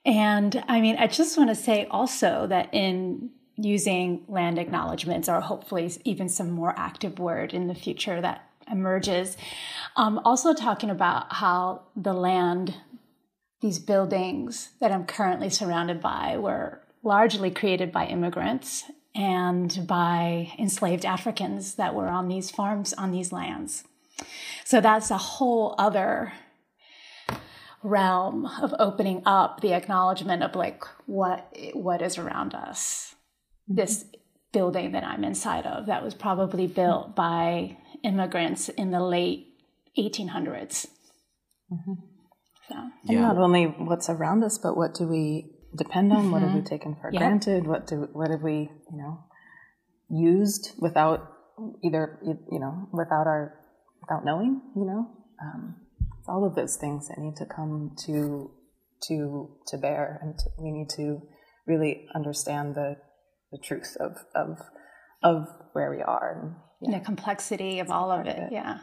And 0.04 0.62
I 0.68 0.80
mean, 0.80 0.96
I 0.98 1.06
just 1.06 1.38
want 1.38 1.50
to 1.50 1.54
say 1.54 1.87
also 1.90 2.46
that 2.48 2.68
in 2.72 3.30
using 3.56 4.24
land 4.28 4.58
acknowledgements, 4.58 5.28
or 5.28 5.40
hopefully 5.40 5.92
even 6.04 6.28
some 6.28 6.50
more 6.50 6.74
active 6.76 7.18
word 7.18 7.54
in 7.54 7.68
the 7.68 7.74
future 7.74 8.20
that 8.20 8.48
emerges, 8.70 9.37
um, 9.96 10.20
also 10.24 10.54
talking 10.54 10.90
about 10.90 11.32
how 11.32 11.82
the 11.94 12.14
land, 12.14 12.74
these 13.61 13.78
buildings 13.78 14.70
that 14.80 14.90
I'm 14.90 15.06
currently 15.06 15.50
surrounded 15.50 16.00
by, 16.00 16.37
were 16.37 16.80
largely 17.04 17.50
created 17.50 17.92
by 17.92 18.06
immigrants 18.06 18.85
and 19.14 19.87
by 19.87 20.53
enslaved 20.59 21.05
Africans 21.05 21.75
that 21.75 21.94
were 21.94 22.09
on 22.09 22.29
these 22.29 22.51
farms 22.51 22.92
on 22.94 23.11
these 23.11 23.33
lands. 23.33 23.85
So 24.64 24.81
that's 24.81 25.11
a 25.11 25.18
whole 25.18 25.75
other 25.79 26.33
realm 27.83 28.46
of 28.62 28.75
opening 28.79 29.22
up 29.27 29.61
the 29.61 29.75
acknowledgement 29.75 30.42
of 30.42 30.55
like 30.55 30.85
what 31.07 31.53
what 31.75 32.01
is 32.01 32.16
around 32.16 32.55
us. 32.55 33.14
This 33.66 34.05
building 34.53 34.92
that 34.92 35.05
I'm 35.05 35.25
inside 35.25 35.66
of 35.66 35.87
that 35.87 36.03
was 36.03 36.14
probably 36.14 36.66
built 36.66 37.16
by 37.16 37.77
immigrants 38.03 38.68
in 38.68 38.90
the 38.90 39.01
late 39.01 39.48
1800s. 39.98 40.87
Mm-hmm. 41.72 41.94
So, 42.68 42.75
And 43.09 43.20
not 43.20 43.38
only 43.38 43.64
what's 43.64 44.09
around 44.09 44.44
us, 44.44 44.59
but 44.59 44.77
what 44.77 44.94
do 44.94 45.07
we 45.07 45.52
depend 45.76 46.12
on? 46.12 46.30
What 46.30 46.42
have 46.42 46.52
we 46.52 46.61
mm-hmm. 46.61 46.66
taken 46.66 46.96
for 47.00 47.11
Yep. 47.12 47.20
granted? 47.20 47.66
What 47.66 47.87
do 47.87 48.08
what 48.12 48.30
have 48.30 48.42
we 48.42 48.70
you 48.90 48.98
know 48.98 49.24
used 50.08 50.72
without 50.78 51.28
either 51.85 52.18
you 52.22 52.61
know 52.61 52.88
without 52.92 53.26
our 53.26 53.58
without 54.00 54.24
knowing? 54.24 54.61
You 54.76 54.85
know, 54.85 55.06
um, 55.42 55.76
it's 56.18 56.28
all 56.28 56.44
of 56.46 56.54
those 56.54 56.76
things 56.76 57.08
that 57.08 57.18
need 57.18 57.37
to 57.37 57.46
come 57.46 57.96
to 58.06 58.50
to 59.08 59.56
to 59.66 59.78
bear, 59.78 60.18
and 60.22 60.38
to, 60.38 60.44
we 60.58 60.70
need 60.70 60.88
to 60.90 61.22
really 61.66 62.06
understand 62.14 62.74
the 62.74 62.96
the 63.50 63.58
truth 63.58 63.96
of 64.00 64.16
of 64.35 64.58
of 65.22 65.46
where 65.72 65.90
we 65.90 66.02
are. 66.02 66.56
And 66.80 66.94
the 66.94 67.00
complexity 67.00 67.78
of 67.78 67.90
all 67.90 68.11
of 68.11 68.26
it. 68.26 68.37
it. 68.37 68.52
Yeah. 68.52 68.80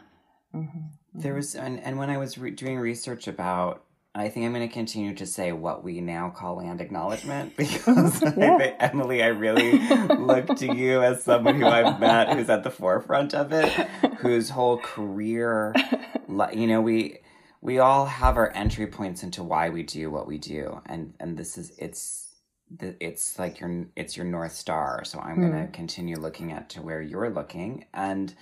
Mm-hmm. 0.54 1.20
There 1.20 1.32
mm-hmm. 1.32 1.36
was, 1.36 1.54
and, 1.54 1.80
and 1.80 1.98
when 1.98 2.10
I 2.10 2.18
was 2.18 2.38
re- 2.38 2.50
doing 2.50 2.78
research 2.78 3.28
about, 3.28 3.84
I 4.12 4.28
think 4.28 4.44
I'm 4.44 4.52
going 4.52 4.68
to 4.68 4.72
continue 4.72 5.14
to 5.14 5.26
say 5.26 5.52
what 5.52 5.84
we 5.84 6.00
now 6.00 6.30
call 6.30 6.56
land 6.56 6.80
acknowledgement 6.80 7.56
because 7.56 8.22
I 8.22 8.30
think, 8.30 8.74
Emily, 8.80 9.22
I 9.22 9.28
really 9.28 9.78
look 10.16 10.56
to 10.56 10.74
you 10.74 11.00
as 11.00 11.22
someone 11.22 11.60
who 11.60 11.66
I've 11.66 12.00
met 12.00 12.36
who's 12.36 12.50
at 12.50 12.64
the 12.64 12.70
forefront 12.70 13.34
of 13.34 13.52
it, 13.52 13.70
whose 14.18 14.50
whole 14.50 14.78
career, 14.78 15.74
you 16.52 16.66
know, 16.66 16.80
we 16.80 17.18
we 17.62 17.78
all 17.78 18.06
have 18.06 18.36
our 18.36 18.50
entry 18.52 18.86
points 18.86 19.22
into 19.22 19.42
why 19.42 19.68
we 19.68 19.82
do 19.82 20.10
what 20.10 20.26
we 20.26 20.38
do, 20.38 20.80
and 20.86 21.14
and 21.20 21.36
this 21.36 21.56
is 21.56 21.72
it's 21.78 22.30
it's 22.80 23.38
like 23.38 23.60
your 23.60 23.86
it's 23.96 24.16
your 24.16 24.26
north 24.26 24.52
star. 24.52 25.04
So 25.04 25.20
I'm 25.20 25.40
going 25.40 25.52
to 25.52 25.66
hmm. 25.66 25.72
continue 25.72 26.16
looking 26.16 26.52
at 26.52 26.70
to 26.70 26.82
where 26.82 27.02
you're 27.02 27.30
looking. 27.30 27.86
And 27.94 28.34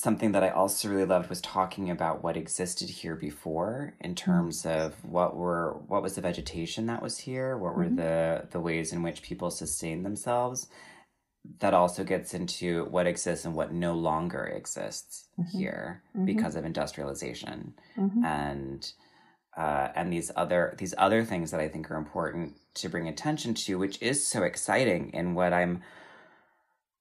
something 0.00 0.32
that 0.32 0.44
I 0.44 0.50
also 0.50 0.88
really 0.88 1.04
loved 1.04 1.28
was 1.28 1.40
talking 1.40 1.90
about 1.90 2.22
what 2.22 2.36
existed 2.36 2.88
here 2.88 3.16
before 3.16 3.94
in 4.00 4.14
mm-hmm. 4.14 4.30
terms 4.30 4.66
of 4.66 4.94
what 5.04 5.36
were 5.36 5.78
what 5.86 6.02
was 6.02 6.14
the 6.14 6.20
vegetation 6.20 6.86
that 6.86 7.02
was 7.02 7.18
here, 7.18 7.56
what 7.56 7.76
were 7.76 7.84
mm-hmm. 7.84 7.96
the 7.96 8.48
the 8.50 8.60
ways 8.60 8.92
in 8.92 9.02
which 9.02 9.22
people 9.22 9.50
sustained 9.50 10.04
themselves. 10.04 10.68
That 11.60 11.72
also 11.72 12.04
gets 12.04 12.34
into 12.34 12.84
what 12.86 13.06
exists 13.06 13.46
and 13.46 13.54
what 13.54 13.72
no 13.72 13.94
longer 13.94 14.44
exists 14.44 15.28
mm-hmm. 15.38 15.56
here 15.56 16.02
because 16.24 16.56
of 16.56 16.64
industrialization. 16.64 17.74
And 18.24 18.92
uh, 19.56 19.88
and 19.96 20.12
these 20.12 20.30
other 20.36 20.74
these 20.78 20.94
other 20.98 21.24
things 21.24 21.50
that 21.50 21.60
I 21.60 21.68
think 21.68 21.90
are 21.90 21.96
important 21.96 22.56
to 22.74 22.88
bring 22.88 23.08
attention 23.08 23.54
to, 23.54 23.78
which 23.78 24.00
is 24.00 24.24
so 24.24 24.42
exciting 24.42 25.10
in 25.10 25.34
what 25.34 25.52
I'm 25.52 25.82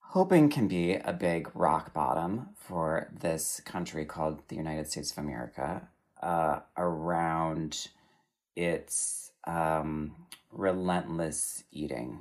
hoping 0.09 0.49
can 0.49 0.67
be 0.67 0.93
a 0.93 1.13
big 1.13 1.49
rock 1.53 1.93
bottom 1.93 2.49
for 2.55 3.09
this 3.19 3.61
country 3.65 4.05
called 4.05 4.41
the 4.47 4.55
United 4.55 4.89
States 4.89 5.11
of 5.11 5.17
America 5.19 5.87
uh, 6.21 6.59
around 6.77 7.89
its 8.55 9.31
um, 9.45 10.15
relentless 10.51 11.63
eating. 11.71 12.19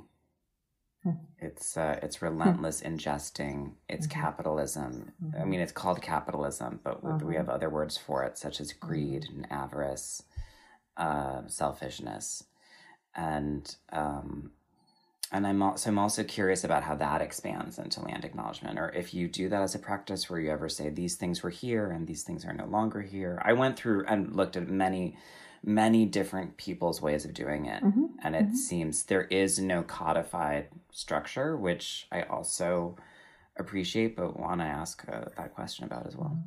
It's 1.39 1.77
uh, 1.77 1.99
it's 2.03 2.21
relentless 2.21 2.81
ingesting. 2.81 3.71
It's 3.87 4.07
capitalism. 4.07 5.13
I 5.39 5.45
mean, 5.45 5.61
it's 5.61 5.71
called 5.71 6.01
capitalism, 6.01 6.81
but 6.83 7.01
we, 7.03 7.11
we 7.23 7.35
have 7.35 7.47
other 7.49 7.69
words 7.69 7.97
for 7.97 8.23
it, 8.23 8.37
such 8.37 8.59
as 8.59 8.73
greed 8.73 9.25
and 9.33 9.47
avarice, 9.49 10.23
uh, 10.97 11.43
selfishness, 11.47 12.43
and 13.15 13.73
um, 13.93 14.51
and 15.31 15.45
I'm 15.45 15.61
also 15.61 15.89
I'm 15.89 15.99
also 15.99 16.23
curious 16.23 16.63
about 16.63 16.83
how 16.83 16.95
that 16.95 17.21
expands 17.21 17.79
into 17.79 18.01
land 18.01 18.25
acknowledgement, 18.25 18.79
or 18.79 18.89
if 18.89 19.13
you 19.13 19.27
do 19.27 19.49
that 19.49 19.61
as 19.61 19.75
a 19.75 19.79
practice 19.79 20.29
where 20.29 20.39
you 20.39 20.51
ever 20.51 20.69
say 20.69 20.89
these 20.89 21.15
things 21.15 21.43
were 21.43 21.49
here 21.49 21.91
and 21.91 22.07
these 22.07 22.23
things 22.23 22.45
are 22.45 22.53
no 22.53 22.65
longer 22.65 23.01
here. 23.01 23.41
I 23.43 23.53
went 23.53 23.77
through 23.77 24.05
and 24.05 24.35
looked 24.35 24.55
at 24.55 24.67
many, 24.67 25.17
many 25.63 26.05
different 26.05 26.57
people's 26.57 27.01
ways 27.01 27.25
of 27.25 27.33
doing 27.33 27.65
it, 27.65 27.83
and 28.23 28.35
it 28.35 28.55
seems 28.55 29.03
there 29.03 29.23
is 29.25 29.59
no 29.59 29.83
codified 29.83 30.67
structure, 30.91 31.57
which 31.57 32.07
I 32.11 32.21
also 32.23 32.95
appreciate, 33.57 34.15
but 34.15 34.39
want 34.39 34.61
to 34.61 34.65
ask 34.65 35.03
uh, 35.11 35.25
that 35.35 35.53
question 35.53 35.85
about 35.85 36.07
as 36.07 36.15
well. 36.15 36.37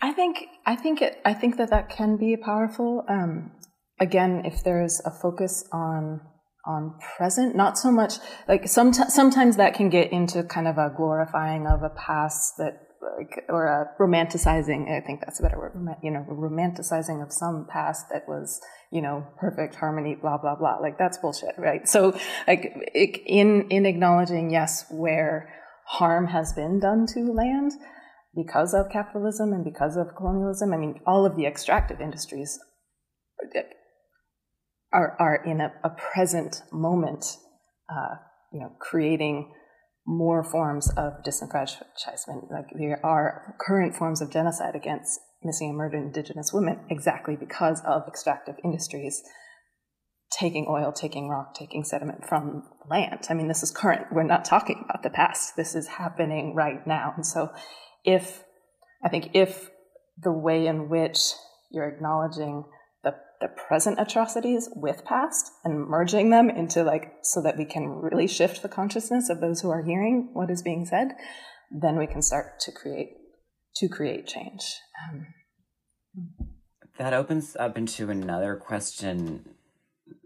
I 0.00 0.12
think 0.12 0.46
I 0.64 0.76
think 0.76 1.02
it 1.02 1.20
I 1.24 1.34
think 1.34 1.56
that 1.58 1.70
that 1.70 1.88
can 1.88 2.16
be 2.16 2.36
powerful. 2.36 3.04
Um, 3.08 3.52
again, 3.98 4.42
if 4.44 4.62
there's 4.62 5.00
a 5.04 5.10
focus 5.10 5.64
on 5.72 6.20
on 6.66 6.94
present, 7.16 7.56
not 7.56 7.78
so 7.78 7.90
much 7.90 8.14
like 8.48 8.68
some 8.68 8.92
sometimes 8.92 9.56
that 9.56 9.74
can 9.74 9.88
get 9.88 10.12
into 10.12 10.42
kind 10.42 10.68
of 10.68 10.78
a 10.78 10.92
glorifying 10.94 11.66
of 11.66 11.82
a 11.82 11.90
past 11.90 12.56
that 12.58 12.86
like 13.18 13.44
or 13.48 13.66
a 13.66 14.02
romanticizing. 14.02 14.90
I 14.90 15.04
think 15.04 15.20
that's 15.20 15.40
a 15.40 15.42
better 15.42 15.58
word. 15.58 15.72
You 16.02 16.10
know, 16.10 16.24
romanticizing 16.28 17.22
of 17.22 17.32
some 17.32 17.66
past 17.70 18.06
that 18.12 18.28
was 18.28 18.60
you 18.92 19.02
know 19.02 19.26
perfect 19.38 19.74
harmony. 19.74 20.16
Blah 20.20 20.38
blah 20.38 20.56
blah. 20.56 20.76
Like 20.76 20.98
that's 20.98 21.18
bullshit, 21.18 21.54
right? 21.58 21.88
So 21.88 22.16
like 22.46 22.72
it, 22.94 23.20
in 23.26 23.68
in 23.70 23.86
acknowledging 23.86 24.50
yes 24.50 24.84
where 24.90 25.52
harm 25.86 26.28
has 26.28 26.52
been 26.52 26.78
done 26.78 27.06
to 27.14 27.32
land 27.32 27.72
because 28.34 28.74
of 28.74 28.90
capitalism 28.92 29.52
and 29.52 29.64
because 29.64 29.96
of 29.96 30.14
colonialism. 30.16 30.72
I 30.72 30.76
mean, 30.76 31.00
all 31.06 31.26
of 31.26 31.36
the 31.36 31.46
extractive 31.46 32.00
industries 32.00 32.58
are 34.92 35.16
are 35.18 35.42
in 35.44 35.60
a, 35.60 35.72
a 35.84 35.90
present 35.90 36.62
moment, 36.72 37.36
uh, 37.90 38.16
you 38.52 38.60
know, 38.60 38.72
creating 38.80 39.52
more 40.06 40.42
forms 40.42 40.90
of 40.96 41.22
disenfranchisement. 41.24 42.50
Like 42.50 42.66
there 42.76 43.04
are 43.04 43.54
current 43.60 43.94
forms 43.94 44.20
of 44.20 44.30
genocide 44.30 44.74
against 44.74 45.20
missing 45.42 45.68
and 45.68 45.78
murdered 45.78 46.02
Indigenous 46.02 46.52
women, 46.52 46.80
exactly 46.90 47.36
because 47.36 47.82
of 47.86 48.02
extractive 48.08 48.56
industries 48.64 49.22
taking 50.30 50.66
oil, 50.68 50.92
taking 50.92 51.28
rock, 51.28 51.54
taking 51.54 51.84
sediment 51.84 52.24
from 52.26 52.62
land. 52.88 53.26
I 53.28 53.34
mean, 53.34 53.48
this 53.48 53.62
is 53.62 53.70
current. 53.70 54.06
We're 54.12 54.22
not 54.22 54.44
talking 54.44 54.84
about 54.84 55.02
the 55.02 55.10
past. 55.10 55.56
This 55.56 55.74
is 55.74 55.88
happening 55.88 56.54
right 56.54 56.86
now. 56.86 57.12
And 57.16 57.26
so, 57.26 57.50
if 58.04 58.44
I 59.04 59.08
think 59.08 59.30
if 59.34 59.70
the 60.22 60.32
way 60.32 60.66
in 60.66 60.88
which 60.88 61.32
you're 61.70 61.88
acknowledging 61.88 62.64
the, 63.40 63.48
present 63.48 64.00
atrocities 64.00 64.68
with 64.74 65.04
past 65.04 65.52
and 65.64 65.86
merging 65.86 66.30
them 66.30 66.50
into 66.50 66.82
like 66.82 67.12
so 67.22 67.40
that 67.42 67.56
we 67.56 67.64
can 67.64 67.88
really 67.88 68.26
shift 68.26 68.62
the 68.62 68.68
consciousness 68.68 69.30
of 69.30 69.40
those 69.40 69.60
who 69.60 69.70
are 69.70 69.82
hearing 69.82 70.30
what 70.32 70.50
is 70.50 70.62
being 70.62 70.84
said, 70.84 71.12
then 71.70 71.96
we 71.96 72.06
can 72.06 72.22
start 72.22 72.60
to 72.60 72.72
create 72.72 73.16
to 73.76 73.88
create 73.88 74.26
change. 74.26 74.76
Um, 75.08 75.26
That 76.98 77.14
opens 77.14 77.56
up 77.56 77.78
into 77.78 78.10
another 78.10 78.56
question 78.56 79.54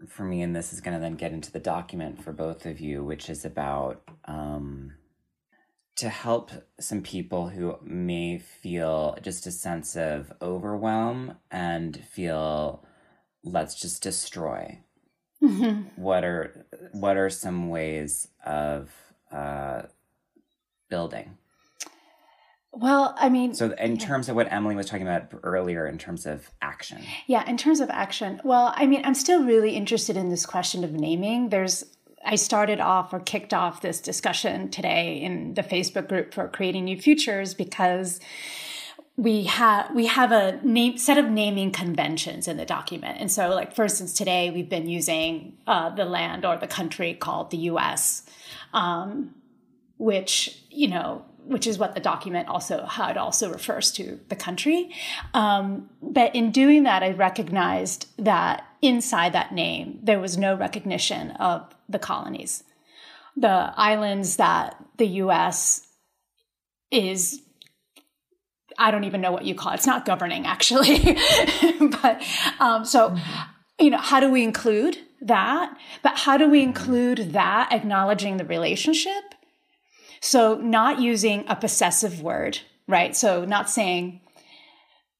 for 0.09 0.23
me, 0.23 0.41
and 0.41 0.55
this 0.55 0.73
is 0.73 0.81
going 0.81 0.95
to 0.95 0.99
then 0.99 1.15
get 1.15 1.31
into 1.31 1.51
the 1.51 1.59
document 1.59 2.23
for 2.23 2.33
both 2.33 2.65
of 2.65 2.79
you, 2.79 3.03
which 3.03 3.29
is 3.29 3.45
about 3.45 4.01
um, 4.25 4.93
to 5.97 6.09
help 6.09 6.51
some 6.79 7.01
people 7.01 7.49
who 7.49 7.77
may 7.83 8.37
feel 8.37 9.17
just 9.21 9.47
a 9.47 9.51
sense 9.51 9.95
of 9.95 10.33
overwhelm 10.41 11.37
and 11.51 12.03
feel 12.13 12.85
let's 13.45 13.79
just 13.79 14.03
destroy. 14.03 14.79
What 15.95 16.23
are 16.23 16.65
what 16.91 17.17
are 17.17 17.29
some 17.29 17.69
ways 17.69 18.27
of 18.43 18.91
uh, 19.31 19.83
building? 20.89 21.37
Well, 22.71 23.15
I 23.17 23.29
mean, 23.29 23.53
So, 23.53 23.71
in 23.71 23.97
terms 23.97 24.27
of 24.27 24.35
what 24.35 24.51
Emily 24.51 24.75
was 24.75 24.87
talking 24.87 25.07
about 25.07 25.31
earlier, 25.43 25.87
in 25.87 25.97
terms 25.97 26.25
of 26.25 26.51
action, 26.61 27.01
Yeah, 27.25 27.47
in 27.49 27.55
terms 27.55 27.79
of 27.79 27.89
action, 27.89 28.41
well, 28.43 28.73
I 28.75 28.85
mean, 28.85 29.01
I'm 29.05 29.13
still 29.13 29.45
really 29.45 29.77
interested 29.77 30.17
in 30.17 30.29
this 30.29 30.45
question 30.45 30.83
of 30.83 30.91
naming. 30.91 31.49
There's, 31.49 31.85
I 32.25 32.35
started 32.35 32.81
off 32.81 33.13
or 33.13 33.21
kicked 33.21 33.53
off 33.53 33.81
this 33.81 34.01
discussion 34.01 34.69
today 34.71 35.21
in 35.21 35.53
the 35.53 35.63
Facebook 35.63 36.09
group 36.09 36.33
for 36.33 36.49
creating 36.49 36.83
new 36.83 36.99
futures 36.99 37.53
because 37.53 38.19
we 39.17 39.43
have 39.43 39.93
we 39.95 40.07
have 40.07 40.31
a 40.31 40.59
name 40.63 40.97
set 40.97 41.17
of 41.17 41.29
naming 41.29 41.71
conventions 41.71 42.47
in 42.47 42.57
the 42.57 42.65
document, 42.65 43.17
and 43.19 43.31
so, 43.31 43.49
like 43.49 43.73
for 43.73 43.83
instance, 43.83 44.13
today 44.13 44.49
we've 44.51 44.69
been 44.69 44.87
using 44.87 45.57
uh, 45.67 45.89
the 45.89 46.05
land 46.05 46.45
or 46.45 46.57
the 46.57 46.67
country 46.67 47.13
called 47.13 47.51
the 47.51 47.57
U.S. 47.57 48.23
Um, 48.73 49.35
which 49.97 50.61
you 50.69 50.87
know 50.87 51.25
which 51.45 51.67
is 51.67 51.77
what 51.77 51.93
the 51.93 51.99
document 51.99 52.47
also 52.47 52.85
how 52.85 53.09
it 53.09 53.17
also 53.17 53.51
refers 53.51 53.91
to 53.91 54.19
the 54.29 54.35
country 54.35 54.91
um, 55.33 55.89
but 56.01 56.35
in 56.35 56.51
doing 56.51 56.83
that 56.83 57.03
i 57.03 57.11
recognized 57.11 58.07
that 58.17 58.65
inside 58.81 59.33
that 59.33 59.53
name 59.53 59.99
there 60.03 60.19
was 60.19 60.37
no 60.37 60.55
recognition 60.55 61.31
of 61.31 61.63
the 61.87 61.99
colonies 61.99 62.63
the 63.37 63.73
islands 63.77 64.37
that 64.37 64.75
the 64.97 65.07
us 65.07 65.87
is 66.91 67.41
I 68.77 68.91
don't 68.91 69.03
even 69.05 69.21
know 69.21 69.31
what 69.31 69.45
you 69.45 69.55
call 69.55 69.71
it. 69.71 69.75
It's 69.75 69.87
not 69.87 70.05
governing 70.05 70.45
actually, 70.45 70.99
but 72.01 72.21
um, 72.59 72.85
so 72.85 73.15
you 73.79 73.89
know, 73.89 73.97
how 73.97 74.19
do 74.19 74.29
we 74.29 74.43
include 74.43 74.97
that? 75.21 75.75
But 76.01 76.17
how 76.17 76.37
do 76.37 76.49
we 76.49 76.61
include 76.61 77.33
that 77.33 77.71
acknowledging 77.71 78.37
the 78.37 78.45
relationship? 78.45 79.35
So 80.21 80.55
not 80.55 80.99
using 80.99 81.45
a 81.47 81.55
possessive 81.55 82.21
word, 82.21 82.59
right? 82.87 83.15
So 83.15 83.45
not 83.45 83.69
saying 83.69 84.21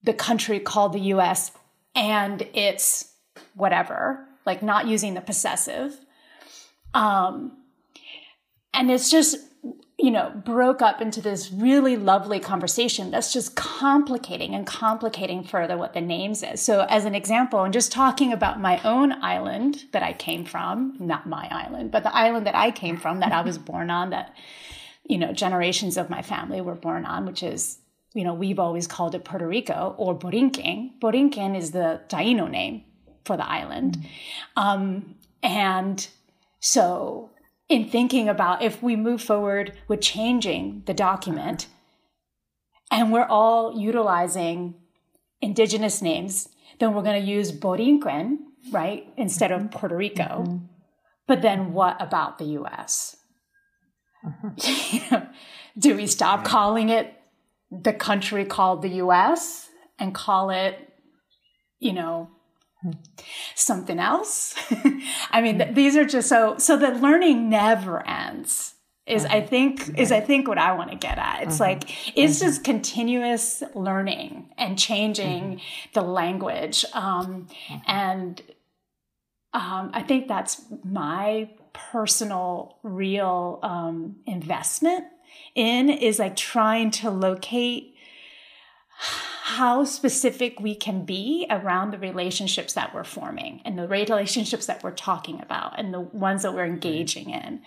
the 0.03 0.13
country 0.13 0.59
called 0.59 0.93
the 0.93 0.99
US 0.99 1.51
and 1.95 2.47
it's 2.53 3.11
whatever, 3.55 4.25
like 4.45 4.63
not 4.63 4.87
using 4.87 5.13
the 5.13 5.21
possessive. 5.21 5.97
Um, 6.93 7.57
and 8.73 8.89
it's 8.91 9.09
just 9.09 9.37
you 9.97 10.11
know, 10.11 10.29
broke 10.43 10.81
up 10.81 11.01
into 11.01 11.21
this 11.21 11.51
really 11.51 11.95
lovely 11.95 12.39
conversation 12.39 13.11
that's 13.11 13.31
just 13.31 13.55
complicating 13.55 14.53
and 14.53 14.67
complicating 14.67 15.41
further 15.41 15.77
what 15.77 15.93
the 15.93 16.01
names 16.01 16.43
is. 16.43 16.61
So, 16.61 16.85
as 16.89 17.05
an 17.05 17.15
example, 17.15 17.63
and 17.63 17.73
just 17.73 17.93
talking 17.93 18.33
about 18.33 18.59
my 18.59 18.81
own 18.83 19.13
island 19.23 19.85
that 19.93 20.03
I 20.03 20.11
came 20.11 20.43
from, 20.43 20.97
not 20.99 21.27
my 21.27 21.47
island, 21.49 21.91
but 21.91 22.03
the 22.03 22.13
island 22.13 22.45
that 22.45 22.55
I 22.55 22.71
came 22.71 22.97
from, 22.97 23.21
that 23.21 23.31
I 23.31 23.41
was 23.41 23.57
born 23.71 23.89
on, 23.89 24.09
that, 24.09 24.35
you 25.05 25.17
know, 25.17 25.31
generations 25.31 25.95
of 25.95 26.09
my 26.09 26.21
family 26.21 26.59
were 26.59 26.75
born 26.75 27.05
on, 27.05 27.25
which 27.25 27.41
is, 27.41 27.77
you 28.13 28.25
know, 28.25 28.33
we've 28.33 28.59
always 28.59 28.87
called 28.87 29.15
it 29.15 29.23
Puerto 29.23 29.47
Rico 29.47 29.95
or 29.97 30.17
Borinquen. 30.17 30.99
Borinquen 30.99 31.57
is 31.57 31.71
the 31.71 32.01
Taino 32.09 32.49
name 32.49 32.83
for 33.23 33.37
the 33.37 33.47
island. 33.47 33.97
Mm-hmm. 33.97 34.61
Um, 34.61 35.15
and 35.41 36.05
so 36.59 37.29
in 37.67 37.89
thinking 37.89 38.29
about 38.29 38.61
if 38.61 38.81
we 38.81 38.95
move 38.95 39.21
forward 39.21 39.77
with 39.87 40.01
changing 40.01 40.83
the 40.85 40.93
document 40.93 41.67
and 42.91 43.11
we're 43.11 43.25
all 43.25 43.79
utilizing 43.79 44.75
indigenous 45.41 46.01
names, 46.01 46.49
then 46.79 46.93
we're 46.93 47.01
going 47.01 47.21
to 47.21 47.27
use 47.27 47.51
Borinquen, 47.51 48.37
right, 48.71 49.07
instead 49.17 49.51
of 49.51 49.71
Puerto 49.71 49.95
Rico. 49.95 50.23
Mm-hmm. 50.23 50.65
But 51.27 51.41
then 51.41 51.73
what 51.73 51.99
about 51.99 52.37
the 52.37 52.45
US? 52.59 53.17
Mm-hmm. 54.25 55.17
do 55.79 55.95
we 55.95 56.07
stop 56.07 56.45
calling 56.45 56.89
it 56.89 57.13
the 57.71 57.93
country 57.93 58.45
called 58.45 58.81
the 58.81 59.01
US 59.01 59.69
and 59.99 60.13
call 60.13 60.49
it, 60.49 60.93
you 61.79 61.93
know, 61.93 62.29
something 63.55 63.99
else. 63.99 64.55
I 65.31 65.41
mean, 65.41 65.59
th- 65.59 65.75
these 65.75 65.95
are 65.95 66.05
just 66.05 66.29
so, 66.29 66.57
so 66.57 66.77
the 66.77 66.91
learning 66.91 67.49
never 67.49 68.05
ends 68.07 68.75
is 69.05 69.23
I 69.25 69.37
uh-huh. 69.37 69.47
think 69.47 69.99
is 69.99 70.11
I 70.11 70.19
think 70.19 70.47
what 70.47 70.57
I 70.57 70.73
want 70.73 70.91
to 70.91 70.97
get 70.97 71.17
at. 71.17 71.43
It's 71.43 71.61
uh-huh. 71.61 71.69
like 71.69 72.17
it's 72.17 72.41
uh-huh. 72.41 72.49
just 72.49 72.63
continuous 72.63 73.63
learning 73.75 74.49
and 74.57 74.79
changing 74.79 75.61
the 75.93 76.01
language, 76.01 76.85
um, 76.93 77.47
and 77.85 78.41
um, 79.53 79.91
I 79.93 80.01
think 80.01 80.27
that's 80.27 80.63
my 80.83 81.49
personal 81.73 82.77
real 82.83 83.59
um, 83.61 84.17
investment 84.25 85.05
in 85.53 85.89
is 85.89 86.19
like 86.19 86.35
trying 86.35 86.91
to 86.91 87.09
locate 87.11 87.95
how 89.47 89.83
specific 89.83 90.59
we 90.59 90.73
can 90.73 91.05
be 91.05 91.45
around 91.51 91.91
the 91.91 91.99
relationships 91.99 92.73
that 92.73 92.95
we're 92.95 93.03
forming 93.03 93.61
and 93.63 93.77
the 93.77 93.87
relationships 93.87 94.65
that 94.65 94.81
we're 94.81 94.89
talking 94.89 95.39
about 95.39 95.77
and 95.77 95.93
the 95.93 95.99
ones 95.99 96.41
that 96.41 96.51
we're 96.51 96.65
engaging 96.65 97.29
in. 97.29 97.61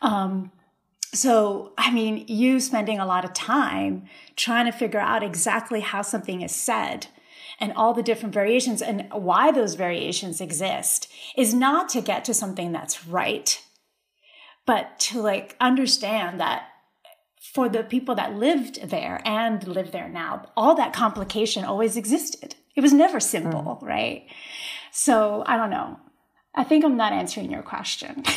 Um, 0.00 0.52
so, 1.12 1.72
I 1.76 1.92
mean, 1.92 2.24
you 2.28 2.60
spending 2.60 3.00
a 3.00 3.04
lot 3.04 3.24
of 3.24 3.34
time 3.34 4.04
trying 4.36 4.66
to 4.66 4.78
figure 4.78 5.00
out 5.00 5.24
exactly 5.24 5.80
how 5.80 6.02
something 6.02 6.40
is 6.42 6.54
said 6.54 7.08
and 7.58 7.72
all 7.72 7.92
the 7.94 8.02
different 8.04 8.32
variations 8.32 8.80
and 8.80 9.08
why 9.10 9.50
those 9.50 9.74
variations 9.74 10.40
exist 10.40 11.12
is 11.36 11.52
not 11.52 11.88
to 11.88 12.00
get 12.00 12.24
to 12.26 12.32
something 12.32 12.70
that's 12.70 13.08
right, 13.08 13.60
but 14.66 15.00
to 15.00 15.20
like 15.20 15.56
understand 15.60 16.38
that 16.38 16.68
for 17.52 17.68
the 17.68 17.82
people 17.82 18.14
that 18.14 18.34
lived 18.34 18.90
there 18.90 19.20
and 19.24 19.66
live 19.66 19.92
there 19.92 20.08
now, 20.08 20.50
all 20.56 20.74
that 20.74 20.92
complication 20.92 21.64
always 21.64 21.96
existed. 21.96 22.54
It 22.76 22.80
was 22.80 22.92
never 22.92 23.20
simple, 23.20 23.78
mm. 23.80 23.82
right? 23.82 24.26
So 24.92 25.42
I 25.46 25.56
don't 25.56 25.70
know. 25.70 25.98
I 26.54 26.64
think 26.64 26.84
I'm 26.84 26.96
not 26.96 27.12
answering 27.12 27.50
your 27.50 27.62
question. 27.62 28.24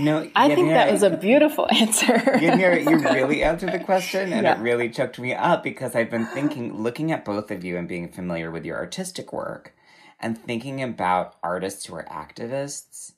No, 0.00 0.30
I 0.36 0.54
think 0.54 0.68
that 0.68 0.92
was 0.92 1.02
a 1.02 1.10
beautiful 1.10 1.66
answer. 1.72 2.38
you, 2.40 2.52
you 2.54 2.98
really 3.12 3.42
answered 3.42 3.72
the 3.72 3.80
question, 3.80 4.32
and 4.32 4.44
yeah. 4.44 4.56
it 4.56 4.62
really 4.62 4.90
choked 4.90 5.18
me 5.18 5.34
up 5.34 5.64
because 5.64 5.96
I've 5.96 6.08
been 6.08 6.26
thinking, 6.26 6.80
looking 6.80 7.10
at 7.10 7.24
both 7.24 7.50
of 7.50 7.64
you 7.64 7.76
and 7.76 7.88
being 7.88 8.08
familiar 8.08 8.48
with 8.52 8.64
your 8.64 8.76
artistic 8.76 9.32
work, 9.32 9.74
and 10.20 10.38
thinking 10.38 10.80
about 10.80 11.34
artists 11.42 11.86
who 11.86 11.96
are 11.96 12.04
activists, 12.04 13.14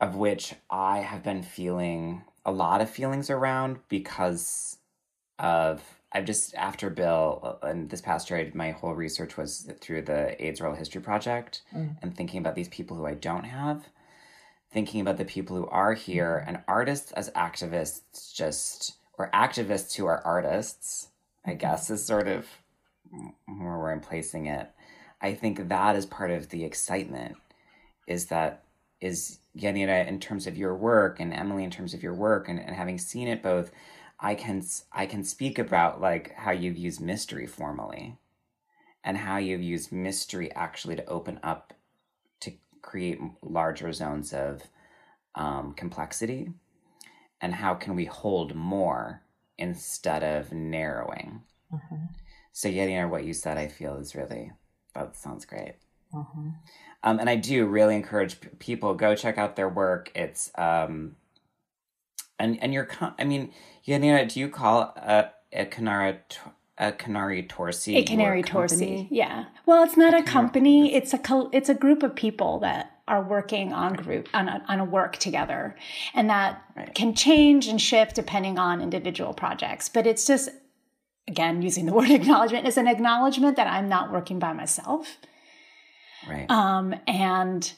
of 0.00 0.16
which 0.16 0.54
I 0.68 0.98
have 0.98 1.22
been 1.22 1.44
feeling 1.44 2.24
a 2.46 2.52
lot 2.52 2.80
of 2.80 2.88
feelings 2.88 3.28
around 3.28 3.80
because 3.88 4.78
of 5.38 5.82
I've 6.12 6.24
just 6.24 6.54
after 6.54 6.88
Bill 6.88 7.58
uh, 7.62 7.66
and 7.66 7.90
this 7.90 8.00
past 8.00 8.30
year, 8.30 8.38
I, 8.40 8.50
my 8.54 8.70
whole 8.70 8.94
research 8.94 9.36
was 9.36 9.70
through 9.80 10.02
the 10.02 10.42
AIDS 10.42 10.60
Oral 10.60 10.74
History 10.74 11.02
Project 11.02 11.62
mm. 11.74 11.94
and 12.00 12.16
thinking 12.16 12.40
about 12.40 12.54
these 12.54 12.68
people 12.68 12.96
who 12.96 13.04
I 13.04 13.14
don't 13.14 13.44
have, 13.44 13.88
thinking 14.72 15.00
about 15.00 15.18
the 15.18 15.24
people 15.24 15.56
who 15.56 15.66
are 15.66 15.92
here, 15.92 16.42
and 16.46 16.62
artists 16.66 17.12
as 17.12 17.28
activists, 17.30 18.32
just 18.32 18.94
or 19.18 19.30
activists 19.32 19.94
who 19.96 20.06
are 20.06 20.22
artists. 20.24 21.08
I 21.44 21.50
mm-hmm. 21.50 21.58
guess 21.58 21.90
is 21.90 22.04
sort 22.04 22.28
of 22.28 22.46
where 23.46 23.90
I'm 23.90 24.00
placing 24.00 24.46
it. 24.46 24.70
I 25.20 25.34
think 25.34 25.68
that 25.68 25.96
is 25.96 26.06
part 26.06 26.30
of 26.30 26.50
the 26.50 26.64
excitement, 26.64 27.36
is 28.06 28.26
that 28.26 28.62
is 29.00 29.40
Yanira 29.56 30.06
in 30.06 30.20
terms 30.20 30.46
of 30.46 30.56
your 30.56 30.74
work 30.74 31.20
and 31.20 31.32
Emily 31.32 31.64
in 31.64 31.70
terms 31.70 31.94
of 31.94 32.02
your 32.02 32.14
work 32.14 32.48
and, 32.48 32.60
and 32.60 32.76
having 32.76 32.98
seen 32.98 33.28
it 33.28 33.42
both, 33.42 33.70
I 34.20 34.34
can 34.34 34.64
I 34.92 35.06
can 35.06 35.24
speak 35.24 35.58
about 35.58 36.00
like 36.00 36.34
how 36.34 36.50
you've 36.50 36.76
used 36.76 37.00
mystery 37.00 37.46
formally 37.46 38.18
and 39.04 39.16
how 39.16 39.36
you've 39.38 39.62
used 39.62 39.92
mystery 39.92 40.52
actually 40.52 40.96
to 40.96 41.06
open 41.06 41.38
up 41.42 41.72
to 42.40 42.52
create 42.82 43.18
larger 43.42 43.92
zones 43.92 44.32
of 44.32 44.62
um, 45.34 45.74
complexity 45.74 46.50
and 47.40 47.54
how 47.54 47.74
can 47.74 47.94
we 47.94 48.06
hold 48.06 48.54
more 48.54 49.22
instead 49.58 50.22
of 50.22 50.52
narrowing. 50.52 51.42
Mm-hmm. 51.72 52.04
So 52.52 52.68
Yanira, 52.68 53.08
what 53.08 53.24
you 53.24 53.34
said, 53.34 53.58
I 53.58 53.68
feel 53.68 53.96
is 53.96 54.14
really 54.14 54.52
that 54.94 55.16
sounds 55.16 55.44
great. 55.44 55.74
Mm-hmm. 56.14 56.48
Um, 57.02 57.18
and 57.18 57.30
I 57.30 57.36
do 57.36 57.66
really 57.66 57.94
encourage 57.94 58.40
p- 58.40 58.48
people 58.58 58.94
go 58.94 59.14
check 59.14 59.38
out 59.38 59.56
their 59.56 59.68
work. 59.68 60.10
It's 60.14 60.50
um, 60.56 61.16
and 62.38 62.60
and 62.62 62.72
you're 62.72 62.88
I 63.18 63.24
mean, 63.24 63.52
Yanira, 63.86 64.32
do 64.32 64.40
you 64.40 64.48
call 64.48 64.80
a 64.96 65.30
a 65.52 65.66
Canara 65.66 66.18
a 66.78 66.92
Canary 66.92 67.42
Torsi 67.42 67.96
a 67.96 68.02
Canary 68.02 68.42
Torsi? 68.42 69.08
Yeah. 69.10 69.46
Well, 69.64 69.82
it's 69.82 69.96
not 69.96 70.14
a, 70.14 70.18
a 70.18 70.22
company. 70.22 70.94
It's 70.94 71.14
a 71.14 71.20
it's 71.52 71.68
a 71.68 71.74
group 71.74 72.02
of 72.02 72.14
people 72.14 72.58
that 72.60 72.92
are 73.08 73.22
working 73.22 73.72
on 73.72 73.94
group 73.94 74.28
on 74.34 74.48
a, 74.48 74.64
on 74.68 74.80
a 74.80 74.84
work 74.84 75.16
together, 75.16 75.76
and 76.12 76.28
that 76.28 76.62
right. 76.76 76.94
can 76.94 77.14
change 77.14 77.68
and 77.68 77.80
shift 77.80 78.14
depending 78.14 78.58
on 78.58 78.80
individual 78.80 79.32
projects. 79.32 79.88
But 79.88 80.06
it's 80.06 80.26
just 80.26 80.50
again 81.28 81.62
using 81.62 81.86
the 81.86 81.92
word 81.92 82.10
acknowledgement 82.10 82.66
is 82.66 82.76
an 82.76 82.88
acknowledgement 82.88 83.56
that 83.56 83.66
I'm 83.66 83.88
not 83.88 84.12
working 84.12 84.38
by 84.38 84.52
myself 84.52 85.18
Right. 86.28 86.50
Um, 86.50 86.94
and 87.06 87.72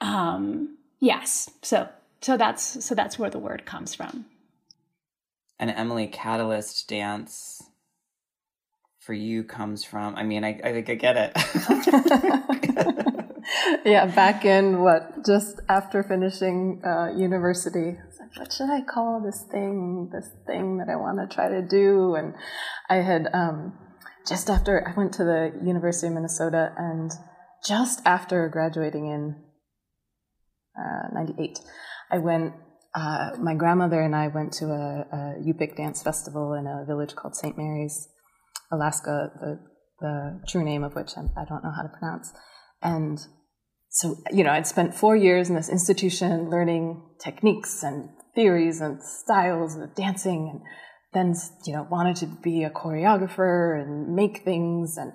um, 0.00 0.78
yes, 1.00 1.50
so 1.62 1.88
so 2.20 2.36
that's 2.36 2.84
so 2.84 2.94
that's 2.94 3.18
where 3.18 3.30
the 3.30 3.38
word 3.38 3.64
comes 3.66 3.94
from. 3.94 4.26
And 5.58 5.70
Emily, 5.70 6.06
catalyst 6.06 6.88
dance 6.88 7.62
for 8.98 9.12
you 9.12 9.44
comes 9.44 9.84
from. 9.84 10.16
I 10.16 10.22
mean, 10.22 10.44
I, 10.44 10.60
I 10.62 10.72
think 10.72 10.88
I 10.88 10.94
get 10.94 11.16
it. 11.16 11.32
yeah, 13.84 14.06
back 14.06 14.44
in 14.44 14.80
what 14.80 15.24
just 15.26 15.60
after 15.68 16.02
finishing 16.02 16.82
uh, 16.84 17.12
university, 17.16 17.98
like, 18.20 18.38
what 18.38 18.52
should 18.52 18.70
I 18.70 18.82
call 18.82 19.20
this 19.20 19.42
thing? 19.50 20.10
This 20.12 20.30
thing 20.46 20.78
that 20.78 20.88
I 20.88 20.96
want 20.96 21.18
to 21.18 21.34
try 21.34 21.48
to 21.48 21.62
do, 21.62 22.14
and 22.14 22.34
I 22.88 22.96
had 22.96 23.28
um, 23.32 23.74
just 24.26 24.48
after 24.48 24.86
I 24.86 24.96
went 24.96 25.14
to 25.14 25.24
the 25.24 25.52
University 25.62 26.06
of 26.06 26.14
Minnesota 26.14 26.72
and 26.76 27.10
just 27.66 28.00
after 28.04 28.48
graduating 28.48 29.06
in 29.06 29.36
uh, 30.78 31.08
98, 31.12 31.60
I 32.10 32.18
went, 32.18 32.54
uh, 32.94 33.30
my 33.38 33.54
grandmother 33.54 34.00
and 34.00 34.14
I 34.14 34.28
went 34.28 34.52
to 34.54 34.66
a, 34.66 35.06
a 35.12 35.16
Yupik 35.40 35.76
dance 35.76 36.02
festival 36.02 36.54
in 36.54 36.66
a 36.66 36.84
village 36.86 37.14
called 37.14 37.36
St. 37.36 37.56
Mary's, 37.56 38.08
Alaska, 38.72 39.30
the, 39.40 39.60
the 40.00 40.40
true 40.48 40.64
name 40.64 40.84
of 40.84 40.94
which 40.94 41.12
I 41.16 41.44
don't 41.44 41.64
know 41.64 41.72
how 41.74 41.82
to 41.82 41.88
pronounce. 41.88 42.32
And 42.82 43.18
so, 43.88 44.16
you 44.32 44.44
know, 44.44 44.50
I'd 44.50 44.66
spent 44.66 44.94
four 44.94 45.16
years 45.16 45.48
in 45.48 45.56
this 45.56 45.68
institution 45.68 46.48
learning 46.50 47.02
techniques 47.22 47.82
and 47.82 48.10
theories 48.34 48.80
and 48.80 49.02
styles 49.02 49.76
of 49.76 49.94
dancing 49.94 50.48
and 50.52 50.60
then, 51.12 51.34
you 51.66 51.72
know, 51.72 51.86
wanted 51.90 52.16
to 52.16 52.26
be 52.26 52.62
a 52.62 52.70
choreographer 52.70 53.80
and 53.80 54.14
make 54.14 54.44
things 54.44 54.96
and 54.96 55.12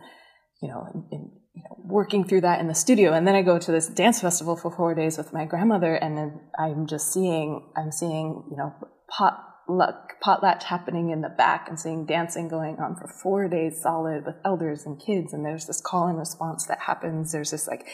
you 0.61 0.69
know, 0.69 0.87
in, 0.93 1.05
in, 1.11 1.31
you 1.55 1.63
know, 1.63 1.77
working 1.83 2.27
through 2.27 2.41
that 2.41 2.59
in 2.59 2.67
the 2.67 2.75
studio. 2.75 3.13
And 3.13 3.25
then 3.27 3.35
I 3.35 3.41
go 3.41 3.57
to 3.57 3.71
this 3.71 3.87
dance 3.87 4.21
festival 4.21 4.55
for 4.55 4.71
four 4.71 4.93
days 4.93 5.17
with 5.17 5.33
my 5.33 5.45
grandmother, 5.45 5.95
and 5.95 6.39
I'm 6.59 6.85
just 6.85 7.13
seeing, 7.13 7.71
I'm 7.75 7.91
seeing, 7.91 8.43
you 8.51 8.57
know, 8.57 8.73
potluck, 9.09 10.21
potlatch 10.23 10.63
happening 10.63 11.11
in 11.11 11.21
the 11.21 11.29
back 11.29 11.67
and 11.69 11.79
seeing 11.79 12.05
dancing 12.05 12.47
going 12.47 12.77
on 12.77 12.95
for 12.95 13.07
four 13.07 13.47
days 13.47 13.79
solid 13.81 14.25
with 14.25 14.35
elders 14.43 14.85
and 14.85 14.99
kids. 14.99 15.33
And 15.33 15.45
there's 15.45 15.65
this 15.65 15.81
call 15.81 16.07
and 16.07 16.19
response 16.19 16.65
that 16.67 16.79
happens. 16.81 17.31
There's 17.31 17.51
this 17.51 17.67
like, 17.67 17.87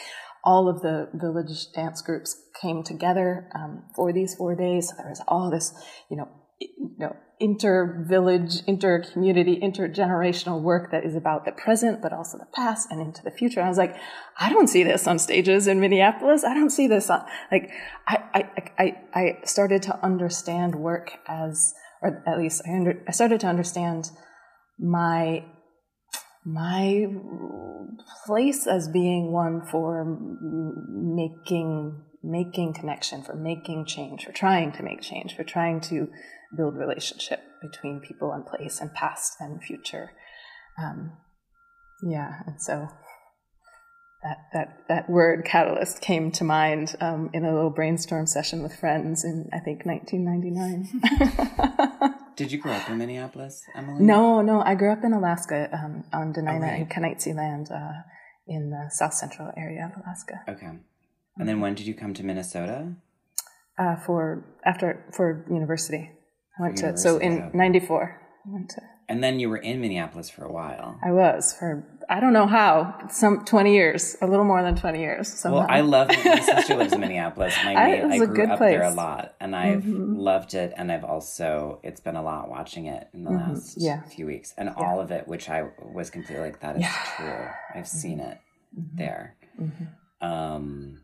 all 0.43 0.68
of 0.68 0.82
the 0.82 1.07
village 1.14 1.72
dance 1.72 2.01
groups 2.01 2.36
came 2.59 2.82
together 2.84 3.47
um, 3.53 3.84
for 3.95 4.12
these 4.12 4.34
four 4.34 4.55
days. 4.55 4.89
So 4.89 4.95
there 4.97 5.09
was 5.09 5.22
all 5.28 5.51
this, 5.51 5.72
you 6.09 6.18
know, 6.18 6.28
you 6.62 6.95
know, 6.99 7.16
inter-village, 7.39 8.62
inter-community, 8.68 9.59
intergenerational 9.59 10.62
work 10.62 10.91
that 10.91 11.03
is 11.03 11.16
about 11.16 11.43
the 11.43 11.51
present, 11.51 12.01
but 12.01 12.14
also 12.14 12.38
the 12.38 12.45
past 12.53 12.88
and 12.91 13.01
into 13.01 13.24
the 13.24 13.32
future. 13.32 13.59
And 13.59 13.66
I 13.66 13.70
was 13.70 13.80
like, 13.80 13.95
I 14.39 14.49
don't 14.49 14.68
see 14.68 14.84
this 14.84 15.07
on 15.07 15.18
stages 15.18 15.66
in 15.66 15.80
Minneapolis. 15.80 16.43
I 16.43 16.53
don't 16.53 16.70
see 16.70 16.88
this 16.88 17.09
on, 17.09 17.26
like, 17.51 17.72
I, 18.07 18.18
I, 18.34 18.72
I, 18.78 18.97
I 19.14 19.39
started 19.43 19.82
to 19.84 20.05
understand 20.05 20.76
work 20.76 21.14
as, 21.28 21.74
or 22.03 22.24
at 22.28 22.38
least 22.38 22.62
I, 22.68 22.76
under, 22.76 23.03
I 23.07 23.12
started 23.12 23.39
to 23.39 23.47
understand 23.47 24.12
my, 24.78 25.43
my 26.45 27.07
place 28.28 28.68
as 28.68 28.88
being 28.88 29.32
one 29.32 29.66
for 29.66 30.05
making 30.89 32.03
making 32.24 32.72
connection, 32.72 33.24
for 33.24 33.36
making 33.36 33.84
change, 33.84 34.26
for 34.26 34.32
trying 34.32 34.72
to 34.72 34.84
make 34.84 35.01
change, 35.01 35.36
for 35.36 35.43
trying 35.43 35.82
to 35.82 36.07
build 36.56 36.76
relationship 36.76 37.41
between 37.62 37.99
people 37.99 38.32
and 38.32 38.45
place 38.45 38.80
and 38.82 38.93
past 38.93 39.36
and 39.39 39.64
future. 39.64 40.12
Um, 40.82 41.14
yeah, 42.04 42.41
and 42.45 42.62
so 42.62 42.88
that 44.24 44.38
that 44.54 44.84
that 44.88 45.10
word 45.10 45.43
catalyst 45.45 46.02
came 46.02 46.32
to 46.32 46.43
mind 46.43 46.95
um, 47.02 47.30
in 47.34 47.45
a 47.45 47.54
little 47.54 47.70
brainstorm 47.70 48.26
session 48.28 48.64
with 48.64 48.76
friends 48.76 49.24
in 49.24 49.49
I 49.54 49.60
think 49.60 49.86
1999. 49.86 52.16
Did 52.36 52.52
you 52.52 52.58
grow 52.58 52.72
up 52.72 52.89
in 52.89 52.97
Minneapolis, 52.97 53.64
Emily? 53.76 54.04
No, 54.04 54.41
no, 54.41 54.62
I 54.62 54.74
grew 54.76 54.91
up 54.91 55.04
in 55.04 55.14
Alaska 55.14 55.70
um, 55.74 56.04
on 56.14 56.34
Dena'ina 56.34 56.62
right. 56.62 56.82
and 56.82 56.89
Kenaitze 56.89 57.36
land 57.36 57.70
uh, 57.72 58.02
in 58.47 58.72
the 58.72 58.89
south 58.89 59.14
central 59.14 59.52
area 59.58 59.91
of 59.93 60.02
Alaska. 60.02 60.41
Okay, 60.47 60.80
and 61.38 61.49
then 61.49 61.60
when 61.60 61.76
did 61.76 61.86
you 61.86 61.93
come 61.93 62.14
to 62.14 62.24
Minnesota? 62.24 62.93
Uh, 63.78 63.95
for 63.95 64.45
after 64.66 65.06
for 65.12 65.45
university. 65.49 66.12
I 66.60 66.64
went 66.64 66.78
to 66.78 66.97
so 66.97 67.18
in 67.18 67.52
'94. 67.54 68.22
And 69.08 69.22
then 69.22 69.41
you 69.41 69.49
were 69.49 69.58
in 69.58 69.82
Minneapolis 69.82 70.30
for 70.30 70.45
a 70.45 70.52
while. 70.52 70.97
I 71.04 71.12
was 71.12 71.54
for 71.54 71.86
I 72.10 72.20
don't 72.20 72.34
know 72.34 72.47
how 72.47 73.08
some 73.10 73.45
twenty 73.45 73.74
years, 73.74 74.16
a 74.22 74.28
little 74.28 74.45
more 74.45 74.62
than 74.64 74.76
twenty 74.76 74.99
years. 74.99 75.28
Somehow. 75.28 75.60
Well, 75.60 75.68
I 75.70 75.82
love 75.82 76.08
my 76.08 76.39
sister 76.39 76.76
lives 76.76 76.93
in 76.93 77.02
Minneapolis. 77.02 77.56
My 77.64 77.74
I, 77.76 78.10
I 78.10 78.26
grew 78.26 78.47
up 78.47 78.58
place. 78.58 78.72
there 78.72 78.84
a 78.84 78.93
lot, 78.93 79.36
and 79.39 79.56
I've 79.56 79.84
mm-hmm. 79.84 80.16
loved 80.16 80.54
it. 80.54 80.74
And 80.78 80.91
I've 80.91 81.04
also 81.04 81.80
it's 81.84 81.99
been 81.99 82.16
a 82.16 82.24
lot 82.24 82.49
watching 82.49 82.86
it 82.86 83.10
in 83.14 83.24
the 83.24 83.32
mm-hmm. 83.32 83.54
last 83.54 83.76
yeah. 83.78 84.02
few 84.04 84.26
weeks, 84.26 84.54
and 84.58 84.68
yeah. 84.70 84.84
all 84.84 85.02
of 85.02 85.12
it, 85.12 85.28
which 85.28 85.49
I 85.49 85.70
was 85.82 86.10
completely 86.10 86.45
like 86.45 86.62
that 86.62 86.78
is 86.78 86.84
yeah. 86.84 87.06
true. 87.18 87.80
I've 87.80 87.88
seen 87.88 88.20
it 88.20 88.39
mm-hmm. 88.78 88.97
there. 88.97 89.36
Mm-hmm. 89.60 90.26
Um, 90.26 91.01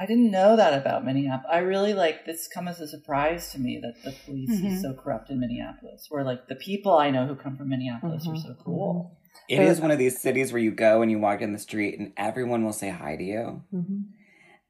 I 0.00 0.06
didn't 0.06 0.30
know 0.30 0.56
that 0.56 0.72
about 0.72 1.04
Minneapolis. 1.04 1.50
I 1.52 1.58
really 1.58 1.92
like 1.92 2.24
this 2.24 2.48
come 2.48 2.68
as 2.68 2.80
a 2.80 2.88
surprise 2.88 3.52
to 3.52 3.60
me 3.60 3.78
that 3.82 4.02
the 4.02 4.16
police 4.24 4.50
mm-hmm. 4.50 4.68
is 4.68 4.80
so 4.80 4.94
corrupt 4.94 5.28
in 5.28 5.38
Minneapolis. 5.38 6.06
Where 6.08 6.24
like 6.24 6.48
the 6.48 6.54
people 6.54 6.96
I 6.96 7.10
know 7.10 7.26
who 7.26 7.34
come 7.34 7.58
from 7.58 7.68
Minneapolis 7.68 8.26
mm-hmm. 8.26 8.36
are 8.36 8.40
so 8.40 8.56
cool. 8.64 9.18
It 9.46 9.60
is 9.60 9.78
one 9.78 9.90
of 9.90 9.98
these 9.98 10.18
cities 10.18 10.52
where 10.52 10.62
you 10.62 10.70
go 10.70 11.02
and 11.02 11.10
you 11.10 11.18
walk 11.18 11.42
in 11.42 11.52
the 11.52 11.58
street 11.58 11.98
and 11.98 12.14
everyone 12.16 12.64
will 12.64 12.72
say 12.72 12.88
hi 12.88 13.16
to 13.16 13.22
you. 13.22 13.62
Mm-hmm. 13.74 14.00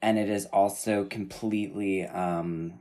And 0.03 0.19
it 0.19 0.29
is 0.29 0.47
also 0.47 1.05
completely 1.05 2.07
um 2.07 2.81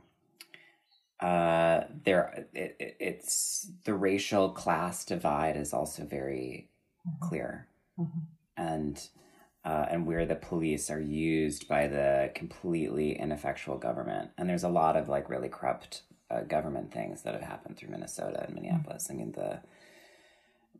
uh 1.20 1.82
there 2.04 2.46
it, 2.52 2.76
it, 2.80 2.96
it's 2.98 3.70
the 3.84 3.94
racial 3.94 4.50
class 4.50 5.04
divide 5.04 5.56
is 5.56 5.72
also 5.72 6.04
very 6.04 6.68
mm-hmm. 7.06 7.28
clear. 7.28 7.68
Mm-hmm. 7.96 8.18
And 8.56 9.08
uh, 9.64 9.86
and 9.90 10.06
where 10.06 10.24
the 10.24 10.34
police 10.34 10.90
are 10.90 11.00
used 11.00 11.68
by 11.68 11.86
the 11.86 12.30
completely 12.34 13.18
ineffectual 13.18 13.76
government. 13.76 14.30
And 14.38 14.48
there's 14.48 14.64
a 14.64 14.68
lot 14.68 14.96
of 14.96 15.08
like 15.08 15.28
really 15.28 15.48
corrupt 15.48 16.02
uh, 16.30 16.42
government 16.42 16.92
things 16.92 17.22
that 17.22 17.34
have 17.34 17.42
happened 17.42 17.76
through 17.76 17.90
Minnesota 17.90 18.44
and 18.46 18.54
Minneapolis. 18.54 19.04
Mm-hmm. 19.04 19.12
I 19.12 19.16
mean, 19.16 19.32
the 19.32 19.60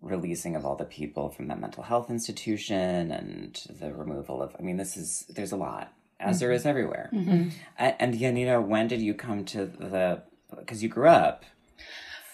releasing 0.00 0.56
of 0.56 0.64
all 0.64 0.76
the 0.76 0.84
people 0.84 1.28
from 1.28 1.48
that 1.48 1.60
mental 1.60 1.82
health 1.82 2.08
institution 2.08 3.10
and 3.10 3.60
the 3.78 3.92
removal 3.92 4.42
of, 4.42 4.56
I 4.58 4.62
mean, 4.62 4.76
this 4.76 4.96
is, 4.96 5.26
there's 5.28 5.52
a 5.52 5.56
lot, 5.56 5.92
as 6.18 6.36
mm-hmm. 6.36 6.40
there 6.40 6.52
is 6.52 6.64
everywhere. 6.64 7.10
Mm-hmm. 7.12 7.48
And, 7.78 7.94
and, 7.98 8.14
Yanira, 8.14 8.64
when 8.64 8.88
did 8.88 9.02
you 9.02 9.12
come 9.12 9.44
to 9.46 9.66
the, 9.66 10.22
because 10.56 10.82
you 10.82 10.88
grew 10.88 11.08
up 11.08 11.44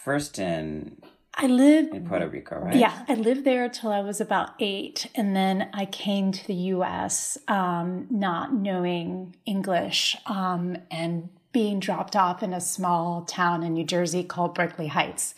first 0.04 0.38
in 0.38 1.02
I 1.38 1.46
lived 1.48 1.94
in 1.94 2.08
Puerto 2.08 2.28
Rico, 2.28 2.58
right? 2.58 2.76
Yeah, 2.76 3.04
I 3.08 3.14
lived 3.14 3.44
there 3.44 3.68
till 3.68 3.92
I 3.92 4.00
was 4.00 4.20
about 4.20 4.50
eight, 4.58 5.06
and 5.14 5.36
then 5.36 5.68
I 5.74 5.84
came 5.84 6.32
to 6.32 6.46
the 6.46 6.54
U.S. 6.54 7.36
Um, 7.46 8.06
not 8.10 8.54
knowing 8.54 9.36
English 9.44 10.16
um, 10.24 10.78
and 10.90 11.28
being 11.52 11.78
dropped 11.78 12.16
off 12.16 12.42
in 12.42 12.54
a 12.54 12.60
small 12.60 13.22
town 13.24 13.62
in 13.62 13.74
New 13.74 13.84
Jersey 13.84 14.24
called 14.24 14.54
Berkeley 14.54 14.86
Heights, 14.86 15.34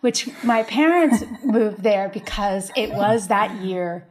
which 0.00 0.28
my 0.42 0.62
parents 0.62 1.22
moved 1.44 1.82
there 1.82 2.08
because 2.08 2.70
it 2.74 2.90
was 2.90 3.28
that 3.28 3.60
year 3.60 4.06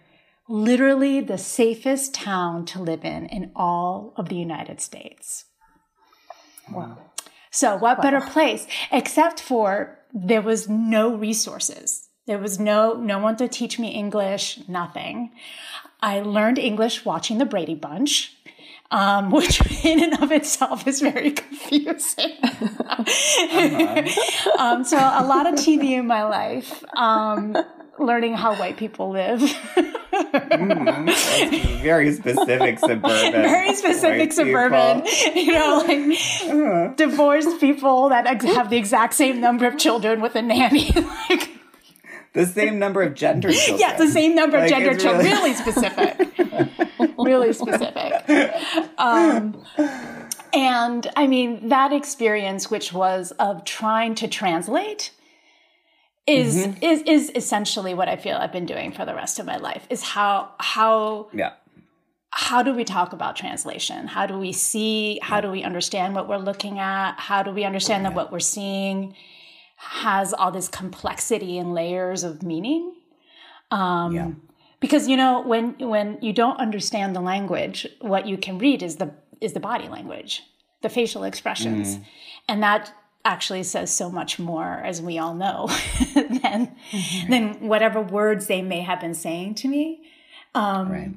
literally 0.48 1.22
the 1.22 1.38
safest 1.38 2.14
town 2.14 2.66
to 2.66 2.82
live 2.82 3.06
in 3.06 3.28
in 3.28 3.52
all 3.56 4.14
of 4.18 4.30
the 4.30 4.36
United 4.36 4.82
States. 4.82 5.46
Wow. 6.72 6.98
So, 7.52 7.76
what 7.76 7.98
wow. 7.98 8.04
better 8.04 8.22
place 8.22 8.68
except 8.92 9.40
for 9.40 9.99
there 10.14 10.42
was 10.42 10.68
no 10.68 11.16
resources. 11.16 12.10
There 12.26 12.38
was 12.38 12.60
no 12.60 12.94
no 12.94 13.20
one 13.20 13.38
to 13.38 13.48
teach 13.48 13.80
me 13.80 13.90
English, 13.90 14.68
nothing. 14.68 15.32
I 16.02 16.22
learned 16.22 16.58
English 16.60 17.06
watching 17.06 17.38
the 17.40 17.46
Brady 17.46 17.76
Bunch, 17.76 18.36
um, 18.92 19.32
which 19.32 19.62
in 19.84 20.04
and 20.04 20.22
of 20.22 20.32
itself 20.32 20.88
is 20.88 21.02
very 21.02 21.32
confusing. 21.44 22.38
um, 24.58 24.84
so 24.84 24.98
a 24.98 25.26
lot 25.26 25.48
of 25.48 25.56
TV 25.56 25.98
in 25.98 26.08
my 26.08 26.24
life, 26.24 26.84
um, 26.96 27.56
learning 28.00 28.36
how 28.36 28.56
white 28.56 28.78
people 28.78 29.12
live. 29.12 29.42
mm, 29.42 31.14
very 31.82 32.14
specific 32.14 32.80
suburban. 32.80 33.32
Very 33.32 33.76
specific 33.76 34.34
suburban. 34.34 35.02
People. 35.02 35.42
You 35.42 35.54
know, 35.54 35.84
like 35.86 36.00
uh-huh. 36.00 36.94
divorced 36.96 37.60
people 37.60 38.10
that 38.10 38.42
have 38.42 38.70
the 38.70 38.78
exact 38.78 39.14
same 39.14 39.42
number 39.42 39.68
of 39.68 39.78
children 39.78 40.22
with 40.22 40.36
a 40.36 40.42
nanny. 40.42 40.92
like 41.30 41.50
the 42.34 42.46
same 42.46 42.80
number 42.80 43.02
of 43.02 43.16
gender 43.16 43.52
children. 43.52 43.80
Yeah, 43.80 43.98
the 43.98 44.08
same 44.08 44.36
number 44.36 44.58
like, 44.58 44.72
of 44.72 44.78
gender 44.78 44.98
children. 44.98 45.26
Really... 45.26 45.36
really 45.36 45.54
specific. 45.54 46.18
really 47.18 47.54
specific. 47.54 48.54
Um, 48.98 49.62
and 50.54 51.08
I 51.16 51.28
mean, 51.28 51.70
that 51.70 51.92
experience, 51.92 52.72
which 52.72 52.94
was 52.94 53.32
of 53.34 53.66
trying 53.66 54.16
to 54.16 54.28
translate 54.28 55.12
is 56.30 56.56
mm-hmm. 56.56 56.84
is 56.84 57.02
is 57.02 57.32
essentially 57.36 57.94
what 57.94 58.08
I 58.08 58.16
feel 58.16 58.38
I've 58.38 58.52
been 58.52 58.66
doing 58.66 58.92
for 58.92 59.06
the 59.06 59.16
rest 59.16 59.40
of 59.40 59.46
my 59.46 59.58
life 59.58 59.88
is 59.90 60.04
how 60.04 60.52
how 60.60 61.30
yeah. 61.34 61.54
how 62.32 62.62
do 62.62 62.74
we 62.74 62.84
talk 62.84 63.14
about 63.14 63.36
translation? 63.36 64.08
How 64.08 64.26
do 64.26 64.38
we 64.38 64.52
see 64.52 65.20
how 65.22 65.42
do 65.42 65.50
we 65.50 65.64
understand 65.64 66.16
what 66.16 66.28
we're 66.28 66.38
looking 66.38 66.80
at? 66.80 67.20
How 67.20 67.44
do 67.44 67.52
we 67.52 67.64
understand 67.64 68.06
that 68.06 68.14
what 68.14 68.32
we're 68.32 68.40
seeing 68.40 69.16
has 69.78 70.34
all 70.34 70.52
this 70.52 70.68
complexity 70.68 71.58
and 71.58 71.74
layers 71.74 72.24
of 72.24 72.44
meaning? 72.44 72.94
Um, 73.72 74.16
yeah. 74.16 74.32
because 74.80 75.08
you 75.08 75.18
know 75.18 75.42
when 75.42 75.76
when 75.80 76.18
you 76.22 76.34
don't 76.34 76.60
understand 76.60 77.16
the 77.16 77.22
language 77.22 77.88
what 78.02 78.28
you 78.28 78.38
can 78.38 78.58
read 78.58 78.82
is 78.82 78.96
the 78.96 79.14
is 79.42 79.54
the 79.54 79.60
body 79.60 79.88
language 79.88 80.44
the 80.82 80.90
facial 80.90 81.24
expressions. 81.24 81.98
Mm. 81.98 82.06
and 82.48 82.64
that 82.64 82.94
actually 83.26 83.64
says 83.64 83.96
so 83.96 84.10
much 84.10 84.40
more, 84.40 84.82
as 84.84 85.02
we 85.02 85.18
all 85.18 85.34
know, 85.34 85.68
than 86.16 86.76
mm-hmm. 86.92 87.32
than 87.32 87.68
whatever 87.68 88.02
words 88.02 88.48
they 88.48 88.62
may 88.62 88.82
have 88.82 89.02
been 89.02 89.14
saying 89.14 89.56
to 89.56 89.68
me. 89.68 90.04
Um, 90.56 90.92
right. 90.92 91.12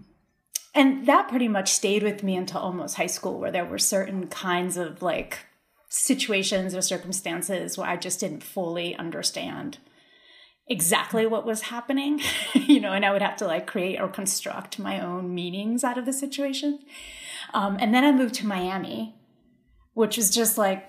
And 0.74 1.06
that 1.06 1.28
pretty 1.28 1.48
much 1.48 1.70
stayed 1.70 2.02
with 2.02 2.22
me 2.22 2.34
until 2.34 2.60
almost 2.60 2.96
high 2.96 3.06
school, 3.06 3.38
where 3.38 3.50
there 3.50 3.64
were 3.64 3.78
certain 3.78 4.26
kinds 4.26 4.76
of 4.76 5.02
like 5.02 5.40
situations 5.88 6.74
or 6.74 6.80
circumstances 6.80 7.76
where 7.76 7.88
I 7.88 7.96
just 7.96 8.20
didn't 8.20 8.42
fully 8.42 8.96
understand 8.96 9.78
exactly 10.66 11.26
what 11.26 11.44
was 11.44 11.62
happening, 11.62 12.20
you 12.54 12.80
know, 12.80 12.92
and 12.92 13.04
I 13.04 13.12
would 13.12 13.22
have 13.22 13.36
to 13.36 13.46
like 13.46 13.66
create 13.66 14.00
or 14.00 14.08
construct 14.08 14.78
my 14.78 15.00
own 15.00 15.34
meanings 15.34 15.84
out 15.84 15.98
of 15.98 16.06
the 16.06 16.12
situation. 16.12 16.78
Um, 17.52 17.76
and 17.78 17.94
then 17.94 18.04
I 18.04 18.12
moved 18.12 18.34
to 18.36 18.46
Miami, 18.46 19.14
which 19.92 20.16
is 20.16 20.30
just 20.30 20.56
like 20.56 20.86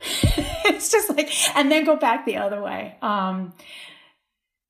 it's 0.00 0.90
just 0.90 1.10
like, 1.10 1.30
and 1.56 1.70
then 1.70 1.84
go 1.84 1.96
back 1.96 2.26
the 2.26 2.36
other 2.36 2.60
way. 2.62 2.96
Um, 3.02 3.52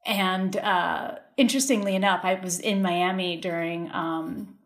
and 0.06 0.56
uh, 0.56 1.16
interestingly 1.36 1.94
enough, 1.96 2.20
I 2.22 2.34
was 2.34 2.60
in 2.60 2.80
Miami 2.80 3.36
during 3.36 3.90
um, 3.92 4.56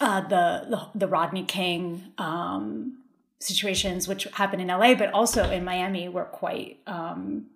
uh, 0.00 0.22
the, 0.22 0.66
the 0.68 0.88
the 0.94 1.06
Rodney 1.06 1.44
King 1.44 2.12
um, 2.16 3.02
situations, 3.38 4.08
which 4.08 4.24
happened 4.32 4.62
in 4.62 4.68
LA, 4.68 4.94
but 4.94 5.12
also 5.12 5.50
in 5.50 5.62
Miami, 5.62 6.08
were 6.08 6.24
quite 6.24 6.78
um, 6.86 7.46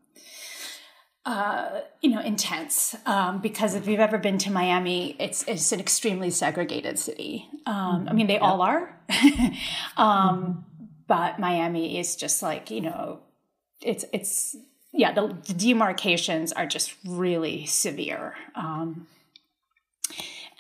uh, 1.25 1.81
you 2.03 2.11
know 2.11 2.21
intense. 2.21 2.95
Um, 3.07 3.41
because 3.41 3.75
if 3.75 3.89
you've 3.89 4.01
ever 4.01 4.19
been 4.19 4.37
to 4.39 4.51
Miami, 4.51 5.17
it's 5.19 5.43
it's 5.49 5.73
an 5.73 5.81
extremely 5.81 6.31
segregated 6.31 6.99
city. 6.99 7.49
Um, 7.65 8.07
I 8.11 8.13
mean, 8.13 8.27
they 8.27 8.39
all 8.39 8.61
are, 8.61 9.01
um, 9.97 10.67
but 11.07 11.39
Miami 11.39 11.99
is 11.99 12.17
just 12.17 12.43
like 12.43 12.71
you 12.71 12.81
know, 12.81 13.21
it's 13.81 14.05
it's 14.13 14.57
yeah, 14.93 15.13
the, 15.13 15.37
the 15.47 15.55
demarcations 15.55 16.53
are 16.53 16.67
just 16.67 16.95
really 17.05 17.67
severe. 17.67 18.35
Um, 18.55 19.07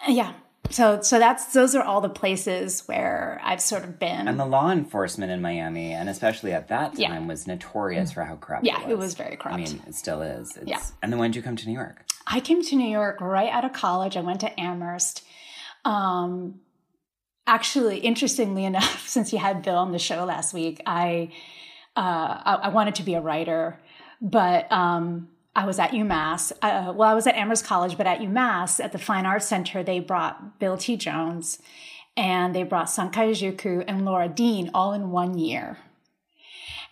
yeah, 0.08 0.32
so 0.70 1.00
so 1.02 1.18
that's 1.18 1.52
those 1.52 1.74
are 1.74 1.82
all 1.82 2.00
the 2.00 2.08
places 2.08 2.82
where 2.86 3.40
I've 3.44 3.60
sort 3.60 3.84
of 3.84 3.98
been. 3.98 4.26
And 4.28 4.38
the 4.40 4.44
law 4.46 4.70
enforcement 4.70 5.30
in 5.30 5.40
Miami, 5.40 5.92
and 5.92 6.08
especially 6.08 6.52
at 6.52 6.68
that 6.68 6.92
time, 6.92 7.00
Yeah. 7.00 7.26
was 7.26 7.46
notorious 7.46 8.12
for 8.12 8.24
how 8.24 8.36
corrupt. 8.36 8.66
Yeah, 8.66 8.80
it 8.82 8.86
was. 8.86 8.92
it 8.92 8.98
was 8.98 9.14
very 9.14 9.36
corrupt. 9.36 9.60
I 9.60 9.64
mean, 9.64 9.82
it 9.86 9.94
still 9.94 10.20
is. 10.22 10.56
It's, 10.56 10.66
Yeah. 10.68 10.80
And 11.02 11.12
then 11.12 11.18
when 11.20 11.30
did 11.30 11.36
you 11.36 11.42
come 11.42 11.56
to 11.56 11.66
New 11.66 11.74
York? 11.74 12.04
I 12.26 12.40
came 12.40 12.62
to 12.62 12.76
New 12.76 12.88
York 12.88 13.20
right 13.20 13.50
out 13.50 13.64
of 13.64 13.72
college. 13.72 14.16
I 14.16 14.20
went 14.20 14.40
to 14.40 14.60
Amherst. 14.60 15.22
Um, 15.84 16.60
actually, 17.46 17.98
interestingly 17.98 18.64
enough, 18.64 19.08
since 19.08 19.32
you 19.32 19.38
had 19.38 19.62
Bill 19.62 19.76
on 19.76 19.92
the 19.92 19.98
show 19.98 20.24
last 20.24 20.54
week, 20.54 20.80
I 20.86 21.30
uh, 21.96 22.00
I, 22.44 22.58
I 22.64 22.68
wanted 22.70 22.96
to 22.96 23.02
be 23.04 23.14
a 23.14 23.20
writer, 23.20 23.78
but 24.20 24.70
um, 24.72 25.28
I 25.54 25.64
was 25.64 25.78
at 25.78 25.90
UMass. 25.90 26.50
Uh, 26.60 26.92
well, 26.92 27.08
I 27.08 27.14
was 27.14 27.26
at 27.28 27.36
Amherst 27.36 27.64
College, 27.64 27.96
but 27.96 28.06
at 28.06 28.18
UMass 28.18 28.82
at 28.82 28.90
the 28.90 28.98
Fine 28.98 29.26
Arts 29.26 29.46
Center, 29.46 29.82
they 29.84 30.00
brought 30.00 30.58
Bill 30.58 30.76
T. 30.76 30.96
Jones, 30.96 31.60
and 32.16 32.52
they 32.54 32.64
brought 32.64 32.86
Sankai 32.86 33.30
Juku 33.30 33.84
and 33.86 34.04
Laura 34.04 34.28
Dean 34.28 34.70
all 34.74 34.92
in 34.92 35.10
one 35.12 35.38
year. 35.38 35.78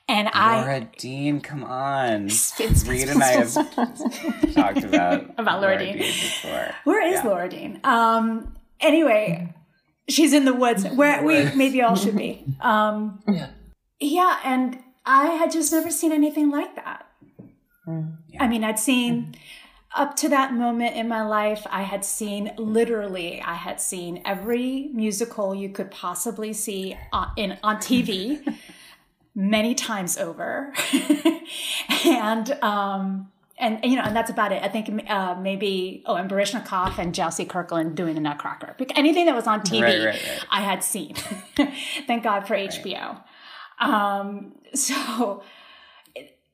And 0.09 0.29
I 0.33 0.61
Laura 0.61 0.89
Dean, 0.99 1.41
come 1.41 1.65
on. 1.65 2.29
Spin, 2.29 2.75
spin, 2.75 2.91
Reed 2.93 3.09
and 3.09 3.23
I 3.23 3.27
have 3.29 3.55
talked 4.55 4.85
about 4.85 5.31
About 5.39 5.61
Laura 5.61 5.79
Dean. 5.79 5.99
before. 5.99 6.71
Where 6.85 7.07
is 7.07 7.15
Yeah. 7.15 7.29
Laura 7.29 7.49
Dean? 7.49 7.81
Um, 7.85 8.55
anyway, 8.81 9.55
she's 10.09 10.33
in 10.33 10.45
the 10.45 10.55
woods 10.55 10.85
where 10.89 11.23
we 11.25 11.51
maybe 11.55 11.83
all 11.83 11.97
should 11.97 12.17
be. 12.17 12.45
Um, 12.61 13.21
Yeah. 13.29 13.49
yeah, 14.01 14.39
and 14.45 14.79
I 15.05 15.27
had 15.31 15.51
just 15.51 15.73
never 15.73 15.91
seen 15.91 16.13
anything 16.13 16.51
like 16.51 16.75
that. 16.77 17.07
I 18.39 18.47
mean, 18.49 18.63
I'd 18.63 18.79
seen 18.79 19.35
up 19.95 20.17
to 20.17 20.29
that 20.29 20.55
moment 20.55 20.97
in 20.97 21.09
my 21.09 21.23
life, 21.23 21.67
I 21.69 21.83
had 21.83 22.05
seen 22.05 22.53
literally, 22.57 23.43
I 23.43 23.55
had 23.55 23.81
seen 23.81 24.23
every 24.25 24.91
musical 24.95 25.55
you 25.55 25.69
could 25.69 25.91
possibly 25.91 26.53
see 26.53 26.97
on, 27.13 27.33
in 27.37 27.59
on 27.63 27.77
TV 27.77 28.57
many 29.35 29.75
times 29.75 30.17
over, 30.17 30.73
and 32.07 32.53
um, 32.63 33.31
and 33.63 33.81
you 33.85 33.97
know, 33.97 34.03
and 34.03 34.15
that's 34.15 34.31
about 34.31 34.53
it. 34.53 34.63
I 34.63 34.69
think 34.69 35.09
uh, 35.09 35.37
maybe 35.41 36.03
oh, 36.07 36.17
and 36.17 36.31
Baryshnikov 36.31 36.99
and 36.99 37.15
Gelsey 37.15 37.49
Kirkland 37.49 37.97
doing 37.97 38.15
the 38.15 38.21
Nutcracker. 38.21 38.77
Anything 38.97 39.27
that 39.27 39.35
was 39.35 39.47
on 39.47 39.61
TV, 39.61 39.83
Right, 39.83 40.05
right, 40.05 40.07
right. 40.07 40.45
I 40.51 40.61
had 40.61 40.85
seen. 40.85 41.15
Thank 42.07 42.25
God 42.25 42.47
for 42.47 42.55
HBO. 42.57 43.23
Um, 43.81 44.53
so 44.75 45.43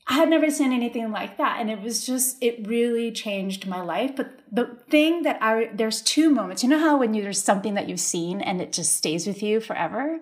I 0.09 0.15
had 0.15 0.31
never 0.31 0.51
seen 0.51 0.73
anything 0.73 1.11
like 1.11 1.37
that. 1.39 1.61
And 1.61 1.71
it 1.71 1.83
was 1.83 2.07
just, 2.07 2.43
it 2.43 2.67
really 2.67 3.13
changed 3.13 3.67
my 3.67 3.83
life. 3.83 4.17
But 4.17 4.38
the 4.51 4.79
thing 4.89 5.23
that 5.23 5.39
I, 5.43 5.71
there's 5.73 6.03
two 6.03 6.31
moments. 6.31 6.63
You 6.63 6.69
know 6.69 6.79
how 6.79 6.97
when 6.99 7.15
you, 7.15 7.23
there's 7.23 7.43
something 7.43 7.75
that 7.75 7.89
you've 7.89 8.01
seen 8.01 8.41
and 8.41 8.61
it 8.61 8.73
just 8.73 8.97
stays 8.97 9.27
with 9.27 9.43
you 9.43 9.61
forever? 9.61 10.21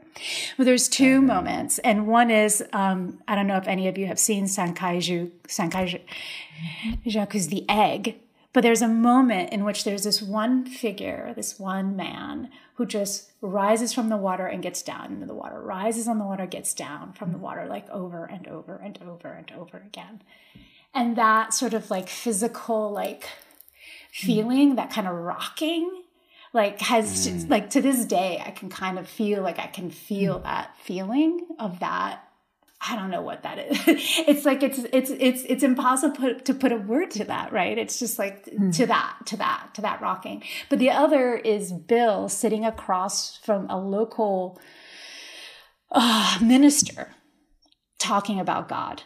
Well, 0.58 0.64
there's 0.64 0.88
2 0.88 1.20
moments. 1.22 1.78
And 1.80 2.06
one 2.06 2.30
is, 2.30 2.64
um, 2.72 3.20
I 3.28 3.34
don't 3.34 3.46
know 3.46 3.56
if 3.56 3.68
any 3.68 3.88
of 3.88 3.98
you 3.98 4.06
have 4.06 4.18
seen 4.18 4.44
Sankaiju, 4.46 5.30
Sankaiju, 5.48 6.00
Jaku's 7.06 7.48
The 7.48 7.64
Egg. 7.68 8.20
But 8.52 8.62
there's 8.62 8.80
a 8.80 8.88
moment 8.88 9.52
in 9.52 9.64
which 9.64 9.84
there's 9.84 10.04
this 10.04 10.22
one 10.22 10.64
figure, 10.64 11.34
this 11.36 11.58
one 11.58 11.94
man 11.94 12.48
who 12.76 12.86
just 12.86 13.30
rises 13.42 13.92
from 13.92 14.08
the 14.08 14.16
water 14.16 14.46
and 14.46 14.62
gets 14.62 14.82
down 14.82 15.12
into 15.12 15.26
the 15.26 15.34
water, 15.34 15.60
rises 15.60 16.08
on 16.08 16.18
the 16.18 16.24
water, 16.24 16.46
gets 16.46 16.72
down 16.72 17.12
from 17.12 17.32
the 17.32 17.38
water, 17.38 17.66
like 17.66 17.86
over 17.90 18.24
and 18.24 18.48
over 18.48 18.76
and 18.76 18.98
over 19.06 19.28
and 19.28 19.52
over 19.52 19.76
again. 19.86 20.22
And 20.94 21.16
that 21.16 21.52
sort 21.52 21.74
of 21.74 21.90
like 21.90 22.08
physical, 22.08 22.90
like 22.90 23.28
Mm-hmm. 24.16 24.26
feeling, 24.26 24.74
that 24.76 24.90
kind 24.90 25.06
of 25.06 25.14
rocking, 25.14 26.02
like 26.52 26.80
has 26.80 27.24
just, 27.26 27.46
mm. 27.46 27.50
like 27.50 27.70
to 27.70 27.82
this 27.82 28.04
day, 28.06 28.42
I 28.44 28.50
can 28.50 28.70
kind 28.70 28.98
of 28.98 29.08
feel 29.08 29.42
like 29.42 29.58
I 29.58 29.66
can 29.66 29.90
feel 29.90 30.40
mm. 30.40 30.44
that 30.44 30.74
feeling 30.82 31.46
of 31.58 31.80
that 31.80 32.26
I 32.80 32.94
don't 32.94 33.10
know 33.10 33.22
what 33.22 33.42
that 33.42 33.58
is. 33.58 33.78
it's 33.88 34.44
like 34.44 34.62
it's 34.62 34.78
it's 34.92 35.10
it's 35.10 35.42
it's 35.44 35.62
impossible 35.62 36.16
put, 36.16 36.44
to 36.44 36.54
put 36.54 36.72
a 36.72 36.76
word 36.76 37.10
to 37.12 37.24
that, 37.24 37.52
right? 37.52 37.76
It's 37.76 37.98
just 37.98 38.18
like 38.18 38.44
to 38.44 38.50
mm. 38.50 38.86
that, 38.86 39.16
to 39.26 39.36
that, 39.38 39.70
to 39.74 39.82
that 39.82 40.00
rocking. 40.00 40.42
But 40.68 40.78
the 40.78 40.90
other 40.90 41.36
is 41.36 41.72
Bill 41.72 42.28
sitting 42.28 42.64
across 42.64 43.38
from 43.38 43.68
a 43.70 43.78
local 43.78 44.60
uh, 45.90 46.38
minister 46.42 47.14
talking 47.98 48.38
about 48.38 48.68
God 48.68 49.02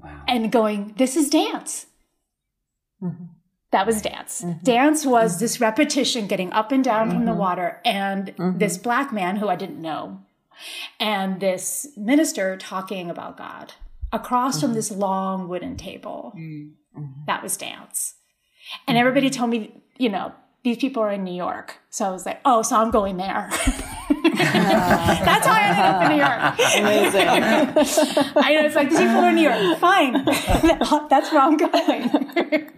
Wow. 0.00 0.22
and 0.28 0.52
going, 0.52 0.94
"This 0.96 1.16
is 1.16 1.28
dance." 1.28 1.86
Mm-hmm. 3.02 3.24
That 3.70 3.86
was 3.86 4.00
dance. 4.00 4.42
Mm-hmm. 4.42 4.64
Dance 4.64 5.04
was 5.04 5.34
mm-hmm. 5.34 5.44
this 5.44 5.60
repetition, 5.60 6.26
getting 6.26 6.52
up 6.52 6.72
and 6.72 6.82
down 6.82 7.10
from 7.10 7.26
the 7.26 7.34
water, 7.34 7.80
and 7.84 8.34
this 8.56 8.78
black 8.78 9.12
man 9.12 9.36
who 9.36 9.48
I 9.48 9.56
didn't 9.56 9.80
know, 9.80 10.20
and 10.98 11.38
this 11.40 11.88
minister 11.96 12.56
talking 12.56 13.10
about 13.10 13.36
God 13.36 13.74
across 14.10 14.60
from 14.60 14.72
this 14.72 14.90
long 14.90 15.48
wooden 15.48 15.76
table. 15.76 16.32
That 17.26 17.42
was 17.42 17.56
dance. 17.56 18.14
And 18.86 18.96
everybody 18.96 19.30
told 19.30 19.50
me, 19.50 19.82
you 19.98 20.08
know, 20.08 20.32
these 20.62 20.76
people 20.76 21.02
are 21.02 21.10
in 21.10 21.24
New 21.24 21.34
York. 21.34 21.76
So 21.90 22.04
I 22.04 22.10
was 22.10 22.26
like, 22.26 22.40
oh, 22.44 22.62
so 22.62 22.76
I'm 22.76 22.90
going 22.90 23.16
there. 23.16 23.48
That's 24.38 25.46
how 25.46 25.52
I 25.52 25.62
ended 25.68 25.84
up 25.84 26.02
in 26.02 26.08
New 26.10 26.22
York. 26.22 26.40
Amazing. 26.76 27.28
I 28.36 28.54
know 28.54 28.66
it's 28.66 28.74
like 28.74 28.90
these 28.90 28.98
people 28.98 29.16
are 29.16 29.28
in 29.30 29.34
New 29.36 29.42
York. 29.42 29.78
Fine. 29.78 30.24
That's 31.08 31.32
where 31.32 31.40
I'm 31.40 31.56
going. 31.56 32.70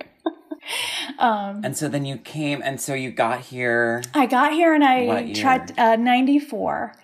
And 1.18 1.76
so 1.76 1.88
then 1.88 2.04
you 2.04 2.16
came, 2.16 2.62
and 2.62 2.80
so 2.80 2.94
you 2.94 3.10
got 3.10 3.40
here. 3.40 4.02
I 4.14 4.26
got 4.26 4.52
here 4.52 4.72
and 4.72 4.84
I 4.84 5.32
tried 5.32 5.78
uh, 5.78 5.96
94 5.96 6.94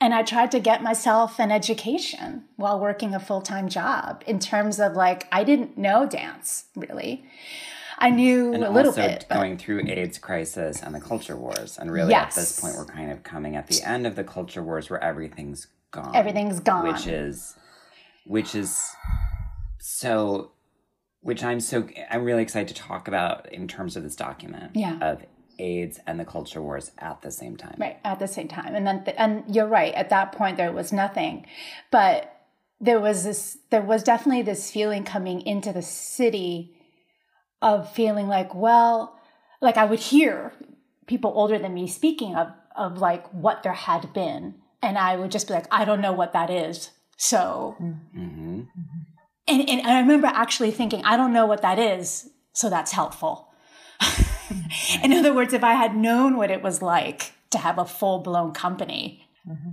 and 0.00 0.14
I 0.14 0.22
tried 0.22 0.50
to 0.52 0.60
get 0.60 0.82
myself 0.82 1.38
an 1.38 1.50
education 1.50 2.44
while 2.56 2.78
working 2.78 3.14
a 3.14 3.20
full-time 3.20 3.68
job 3.68 4.22
in 4.26 4.38
terms 4.38 4.78
of 4.78 4.92
like 4.94 5.26
I 5.32 5.44
didn't 5.44 5.78
know 5.78 6.06
dance 6.06 6.66
really. 6.74 7.24
I 7.98 8.10
knew 8.10 8.52
And 8.52 8.62
a 8.64 8.70
little 8.70 8.92
bit. 8.92 9.26
but- 9.28 9.34
going 9.36 9.56
through 9.58 9.86
AIDS 9.88 10.18
crisis 10.18 10.82
and 10.82 10.94
the 10.94 11.00
culture 11.00 11.36
wars, 11.36 11.78
and 11.78 11.90
really 11.90 12.14
at 12.14 12.32
this 12.32 12.60
point, 12.60 12.76
we're 12.76 12.84
kind 12.84 13.10
of 13.10 13.22
coming 13.22 13.56
at 13.56 13.66
the 13.68 13.82
end 13.82 14.06
of 14.06 14.16
the 14.16 14.24
culture 14.24 14.62
wars 14.62 14.90
where 14.90 15.02
everything's 15.02 15.68
gone. 15.90 16.14
Everything's 16.14 16.60
gone. 16.60 16.86
which 16.86 17.06
is, 17.06 17.56
which 18.26 18.54
is 18.54 18.78
so, 19.78 20.52
which 21.20 21.42
I'm 21.42 21.60
so 21.60 21.88
I'm 22.10 22.24
really 22.24 22.42
excited 22.42 22.68
to 22.74 22.80
talk 22.82 23.08
about 23.08 23.50
in 23.52 23.66
terms 23.68 23.96
of 23.96 24.02
this 24.02 24.16
document. 24.16 24.72
Yeah. 24.74 24.98
Of 25.00 25.24
AIDS 25.58 25.98
and 26.06 26.20
the 26.20 26.24
culture 26.26 26.60
wars 26.60 26.90
at 26.98 27.22
the 27.22 27.30
same 27.30 27.56
time. 27.56 27.76
right 27.78 27.98
at 28.04 28.18
the 28.18 28.28
same 28.28 28.46
time 28.46 28.74
and 28.74 28.86
then 28.86 29.02
and 29.16 29.42
you're 29.48 29.66
right 29.66 29.94
at 29.94 30.10
that 30.10 30.30
point 30.32 30.58
there 30.58 30.70
was 30.70 30.92
nothing 30.92 31.46
but 31.90 32.30
there 32.78 33.00
was 33.00 33.24
this 33.24 33.56
there 33.70 33.80
was 33.80 34.02
definitely 34.02 34.42
this 34.42 34.70
feeling 34.70 35.02
coming 35.02 35.40
into 35.40 35.72
the 35.72 35.80
city 35.80 36.75
of 37.62 37.92
feeling 37.92 38.28
like 38.28 38.54
well 38.54 39.18
like 39.60 39.76
i 39.76 39.84
would 39.84 40.00
hear 40.00 40.52
people 41.06 41.32
older 41.34 41.58
than 41.58 41.74
me 41.74 41.86
speaking 41.86 42.34
of 42.34 42.48
of 42.76 42.98
like 42.98 43.26
what 43.32 43.62
there 43.62 43.72
had 43.72 44.12
been. 44.12 44.54
And 44.82 44.98
i 44.98 45.16
would 45.16 45.30
just 45.30 45.48
be 45.48 45.54
like 45.54 45.66
i 45.70 45.84
don't 45.84 46.00
know 46.00 46.12
what 46.12 46.32
that 46.32 46.50
is. 46.50 46.90
So 47.16 47.74
hmm 47.78 48.62
and, 49.48 49.68
and 49.68 49.86
i 49.86 50.00
remember 50.00 50.26
actually 50.26 50.70
thinking 50.70 51.04
i 51.04 51.16
don't 51.16 51.32
know 51.32 51.46
what 51.46 51.62
that 51.62 51.78
is. 51.78 52.28
So 52.52 52.70
that's 52.70 52.92
helpful. 52.92 53.48
In 55.02 55.12
other 55.12 55.32
words 55.34 55.54
if 55.54 55.64
i 55.64 55.74
had 55.74 55.96
known 55.96 56.36
what 56.36 56.50
it 56.50 56.62
was 56.62 56.82
like 56.82 57.32
to 57.50 57.58
have 57.58 57.78
a 57.78 57.84
full-blown 57.86 58.52
company 58.52 59.25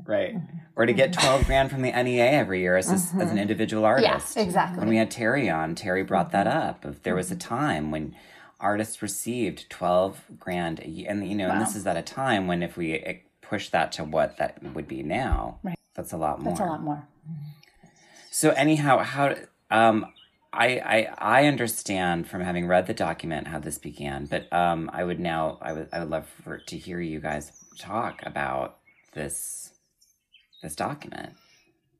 Right. 0.05 0.35
Or 0.75 0.85
to 0.85 0.93
get 0.93 1.13
12 1.13 1.45
grand 1.45 1.71
from 1.71 1.81
the 1.81 1.91
NEA 1.91 2.25
every 2.25 2.61
year 2.61 2.77
as, 2.77 2.91
as, 2.91 3.13
as 3.19 3.31
an 3.31 3.37
individual 3.37 3.85
artist. 3.85 4.35
Yes, 4.35 4.37
exactly. 4.37 4.79
When 4.79 4.89
we 4.89 4.97
had 4.97 5.09
Terry 5.09 5.49
on, 5.49 5.75
Terry 5.75 6.03
brought 6.03 6.31
that 6.31 6.47
up. 6.47 6.85
If 6.85 7.03
there 7.03 7.15
was 7.15 7.31
a 7.31 7.35
time 7.35 7.89
when 7.91 8.15
artists 8.59 9.01
received 9.01 9.69
12 9.69 10.21
grand 10.39 10.79
a 10.81 10.87
year, 10.87 11.07
and 11.09 11.27
you 11.27 11.35
know, 11.35 11.49
and 11.49 11.61
this 11.61 11.75
is 11.75 11.85
at 11.87 11.97
a 11.97 12.01
time 12.01 12.47
when 12.47 12.63
if 12.63 12.77
we 12.77 12.93
eh, 12.93 13.17
push 13.41 13.69
that 13.69 13.91
to 13.93 14.03
what 14.03 14.37
that 14.37 14.61
would 14.73 14.87
be 14.87 15.03
now, 15.03 15.59
Right. 15.63 15.77
that's 15.95 16.13
a 16.13 16.17
lot 16.17 16.41
more. 16.41 16.53
That's 16.53 16.61
a 16.61 16.65
lot 16.65 16.81
more. 16.81 17.07
So 18.31 18.51
anyhow, 18.51 18.99
how 18.99 19.35
um 19.69 20.05
I, 20.51 20.67
I 20.79 21.41
I 21.41 21.45
understand 21.47 22.27
from 22.27 22.41
having 22.41 22.67
read 22.67 22.85
the 22.87 22.93
document 22.93 23.47
how 23.47 23.59
this 23.59 23.77
began, 23.79 24.25
but 24.27 24.51
um, 24.53 24.89
I 24.93 25.03
would 25.03 25.19
now 25.19 25.57
I 25.61 25.73
would 25.73 25.89
I 25.91 25.99
would 25.99 26.09
love 26.09 26.27
for 26.43 26.57
to 26.59 26.77
hear 26.77 26.99
you 27.01 27.19
guys 27.19 27.51
talk 27.79 28.21
about 28.23 28.77
this 29.13 29.71
this 30.61 30.75
document. 30.75 31.33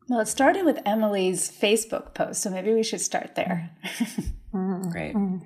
Well, 0.10 0.20
it 0.20 0.28
started 0.28 0.66
with 0.66 0.80
Emily's 0.86 1.50
Facebook 1.50 2.14
post, 2.14 2.42
so 2.42 2.50
maybe 2.50 2.74
we 2.74 2.84
should 2.84 3.02
start 3.02 3.36
there. 3.36 3.72
Mm-hmm. 3.86 4.58
Mm-hmm. 4.58 4.90
Great. 4.92 5.16
Mm-hmm. 5.16 5.46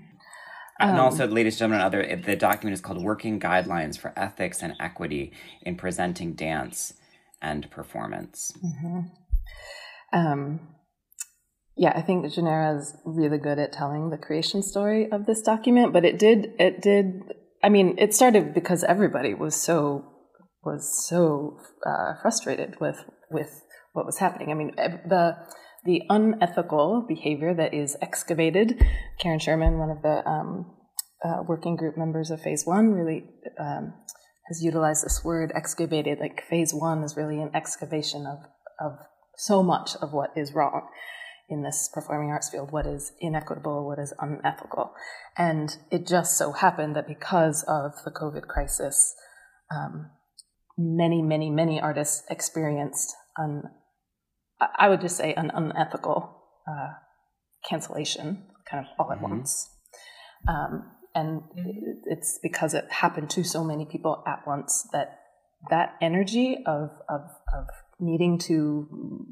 and 0.79 0.91
um, 0.91 0.99
also, 0.99 1.27
ladies 1.27 1.53
and 1.55 1.71
gentlemen, 1.71 1.81
other 1.81 2.21
the 2.23 2.35
document 2.35 2.73
is 2.73 2.81
called 2.81 3.03
"Working 3.03 3.39
Guidelines 3.39 3.97
for 3.97 4.13
Ethics 4.15 4.61
and 4.61 4.73
Equity 4.79 5.31
in 5.61 5.75
Presenting 5.75 6.33
Dance 6.33 6.93
and 7.41 7.69
Performance." 7.69 8.53
Um, 10.13 10.59
yeah, 11.77 11.93
I 11.95 12.01
think 12.01 12.25
Yanira 12.25 12.79
is 12.79 12.97
really 13.05 13.37
good 13.37 13.59
at 13.59 13.71
telling 13.71 14.09
the 14.09 14.17
creation 14.17 14.63
story 14.63 15.11
of 15.11 15.27
this 15.27 15.41
document, 15.41 15.93
but 15.93 16.05
it 16.05 16.17
did, 16.17 16.53
it 16.59 16.81
did, 16.81 17.21
I 17.63 17.69
mean, 17.69 17.95
it 17.99 18.15
started 18.15 18.53
because 18.53 18.83
everybody 18.83 19.35
was 19.35 19.55
so, 19.55 20.05
was 20.69 20.83
so 21.09 21.57
uh, 21.91 22.11
frustrated 22.21 22.71
with, 22.83 22.99
with 23.31 23.51
what 23.93 24.05
was 24.05 24.19
happening. 24.19 24.49
I 24.51 24.55
mean, 24.59 24.71
the, 25.13 25.25
the 25.83 26.01
unethical 26.09 27.05
behavior 27.07 27.53
that 27.53 27.73
is 27.73 27.97
excavated, 28.01 28.67
Karen 29.19 29.39
Sherman, 29.39 29.79
one 29.79 29.89
of 29.89 30.01
the 30.01 30.17
um, 30.27 30.51
uh, 31.23 31.43
working 31.47 31.75
group 31.75 31.95
members 31.97 32.29
of 32.29 32.41
Phase 32.41 32.63
One, 32.65 32.91
really 32.91 33.19
um, 33.59 33.93
has 34.47 34.63
utilized 34.63 35.03
this 35.05 35.23
word 35.23 35.51
excavated. 35.55 36.19
Like 36.19 36.43
Phase 36.49 36.73
One 36.73 37.03
is 37.03 37.17
really 37.17 37.41
an 37.41 37.51
excavation 37.53 38.25
of 38.25 38.39
of 38.79 38.99
so 39.35 39.63
much 39.63 39.95
of 40.01 40.13
what 40.13 40.31
is 40.35 40.53
wrong 40.53 40.87
in 41.49 41.63
this 41.63 41.89
performing 41.93 42.29
arts 42.29 42.49
field, 42.49 42.71
what 42.71 42.85
is 42.85 43.13
inequitable, 43.19 43.87
what 43.87 43.99
is 43.99 44.13
unethical, 44.19 44.93
and 45.37 45.77
it 45.89 46.05
just 46.05 46.37
so 46.37 46.51
happened 46.51 46.95
that 46.95 47.07
because 47.07 47.63
of 47.67 47.93
the 48.03 48.11
COVID 48.11 48.47
crisis, 48.47 49.15
um, 49.73 50.11
many, 50.77 51.21
many, 51.21 51.49
many 51.49 51.81
artists 51.81 52.23
experienced 52.29 53.15
an 53.37 53.63
I- 54.59 54.85
I 54.85 54.89
would 54.89 55.01
just 55.01 55.17
say 55.17 55.33
an 55.35 55.51
unethical 55.53 56.33
uh, 56.67 56.93
cancellation, 57.69 58.47
kind 58.69 58.85
of 58.85 58.91
all 58.99 59.11
at 59.11 59.19
Mhm. 59.19 59.29
once. 59.29 59.69
Um, 60.47 60.95
and 61.13 61.43
it's 62.05 62.39
because 62.41 62.73
it 62.73 62.91
happened 62.91 63.29
to 63.31 63.43
so 63.43 63.63
many 63.63 63.85
people 63.85 64.23
at 64.27 64.45
once 64.47 64.87
that 64.93 65.19
that 65.69 65.95
energy 66.01 66.63
of, 66.65 66.91
of, 67.09 67.21
of 67.55 67.67
needing 67.99 68.37
to 68.37 69.25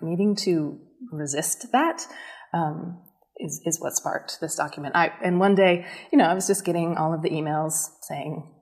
needing 0.00 0.34
to 0.34 0.80
resist 1.12 1.70
that 1.72 2.06
um, 2.52 3.02
is, 3.36 3.60
is 3.64 3.80
what 3.80 3.92
sparked 3.94 4.40
this 4.40 4.56
document. 4.56 4.96
I, 4.96 5.12
and 5.22 5.38
one 5.38 5.54
day, 5.54 5.86
you 6.10 6.18
know, 6.18 6.24
I 6.24 6.34
was 6.34 6.46
just 6.46 6.64
getting 6.64 6.96
all 6.96 7.14
of 7.14 7.22
the 7.22 7.30
emails 7.30 7.90
saying, 8.02 8.52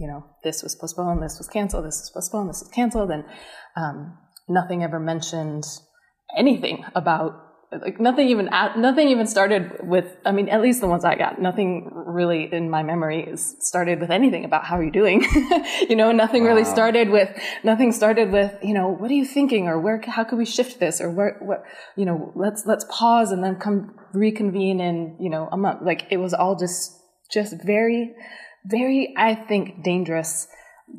you 0.00 0.06
know, 0.06 0.24
this 0.42 0.62
was 0.62 0.74
postponed, 0.74 1.22
this 1.22 1.38
was 1.38 1.48
canceled, 1.48 1.84
this 1.84 2.00
was 2.00 2.10
postponed, 2.10 2.48
this 2.48 2.60
was 2.60 2.70
canceled, 2.70 3.10
and 3.10 3.24
um, 3.76 4.18
nothing 4.48 4.82
ever 4.82 4.98
mentioned 4.98 5.64
anything 6.36 6.84
about 6.94 7.46
like 7.84 8.00
nothing 8.00 8.28
even 8.28 8.46
nothing 8.76 9.08
even 9.10 9.28
started 9.28 9.70
with 9.84 10.16
i 10.26 10.32
mean 10.32 10.48
at 10.48 10.60
least 10.60 10.80
the 10.80 10.88
ones 10.88 11.04
i 11.04 11.14
got 11.14 11.40
nothing 11.40 11.88
really 11.94 12.52
in 12.52 12.68
my 12.68 12.82
memory 12.82 13.22
is 13.22 13.54
started 13.60 14.00
with 14.00 14.10
anything 14.10 14.44
about 14.44 14.64
how 14.64 14.76
are 14.76 14.82
you 14.82 14.90
doing? 14.90 15.24
You 15.88 15.94
know 15.94 16.10
nothing 16.10 16.42
really 16.44 16.64
started 16.64 17.10
with 17.10 17.30
nothing 17.62 17.92
started 17.92 18.32
with 18.32 18.52
you 18.62 18.74
know 18.74 18.88
what 18.88 19.10
are 19.10 19.14
you 19.14 19.24
thinking 19.24 19.68
or 19.68 19.78
where 19.78 20.00
how 20.04 20.24
could 20.24 20.38
we 20.38 20.44
shift 20.44 20.80
this 20.80 21.00
or 21.00 21.10
where 21.10 21.36
what 21.40 21.62
you 21.96 22.04
know 22.04 22.32
let's 22.34 22.64
let's 22.66 22.84
pause 22.90 23.30
and 23.30 23.42
then 23.44 23.56
come 23.56 23.94
reconvene 24.12 24.80
in 24.80 25.16
you 25.20 25.30
know 25.30 25.48
a 25.52 25.56
month. 25.56 25.80
Like 25.82 26.06
it 26.10 26.18
was 26.18 26.34
all 26.34 26.56
just 26.56 26.92
just 27.30 27.54
very 27.64 28.14
very 28.64 29.14
i 29.16 29.34
think 29.34 29.82
dangerous 29.82 30.48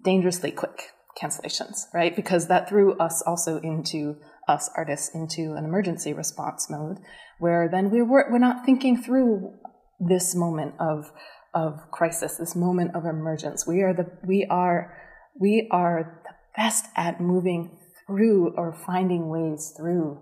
dangerously 0.04 0.52
quick 0.52 0.92
cancellations 1.22 1.86
right? 1.94 2.16
Because 2.16 2.48
that 2.48 2.70
threw 2.70 2.98
us 2.98 3.22
also 3.26 3.60
into 3.60 4.16
us 4.48 4.70
artists 4.76 5.14
into 5.14 5.54
an 5.54 5.66
emergency 5.66 6.14
response 6.14 6.68
mode 6.70 6.98
where 7.40 7.70
then 7.70 7.90
we 7.90 8.02
were 8.02 8.26
we're 8.30 8.40
not 8.40 8.66
thinking 8.66 9.02
through 9.02 9.54
this 10.00 10.36
moment 10.36 10.74
of 10.80 11.12
of 11.54 11.80
crisis 11.92 12.38
this 12.38 12.56
moment 12.56 12.96
of 12.96 13.06
emergence. 13.06 13.68
We 13.68 13.82
are 13.82 13.94
the 13.94 14.10
we 14.26 14.48
are 14.50 14.98
we 15.40 15.68
are 15.72 16.22
the 16.24 16.34
best 16.56 16.86
at 16.96 17.22
moving 17.22 17.78
through 18.08 18.54
or 18.56 18.74
finding 18.74 19.30
ways 19.30 19.74
through 19.78 20.22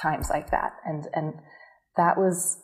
times 0.00 0.30
like 0.30 0.50
that. 0.50 0.72
And 0.84 1.06
and 1.12 1.34
that 1.96 2.16
was 2.16 2.58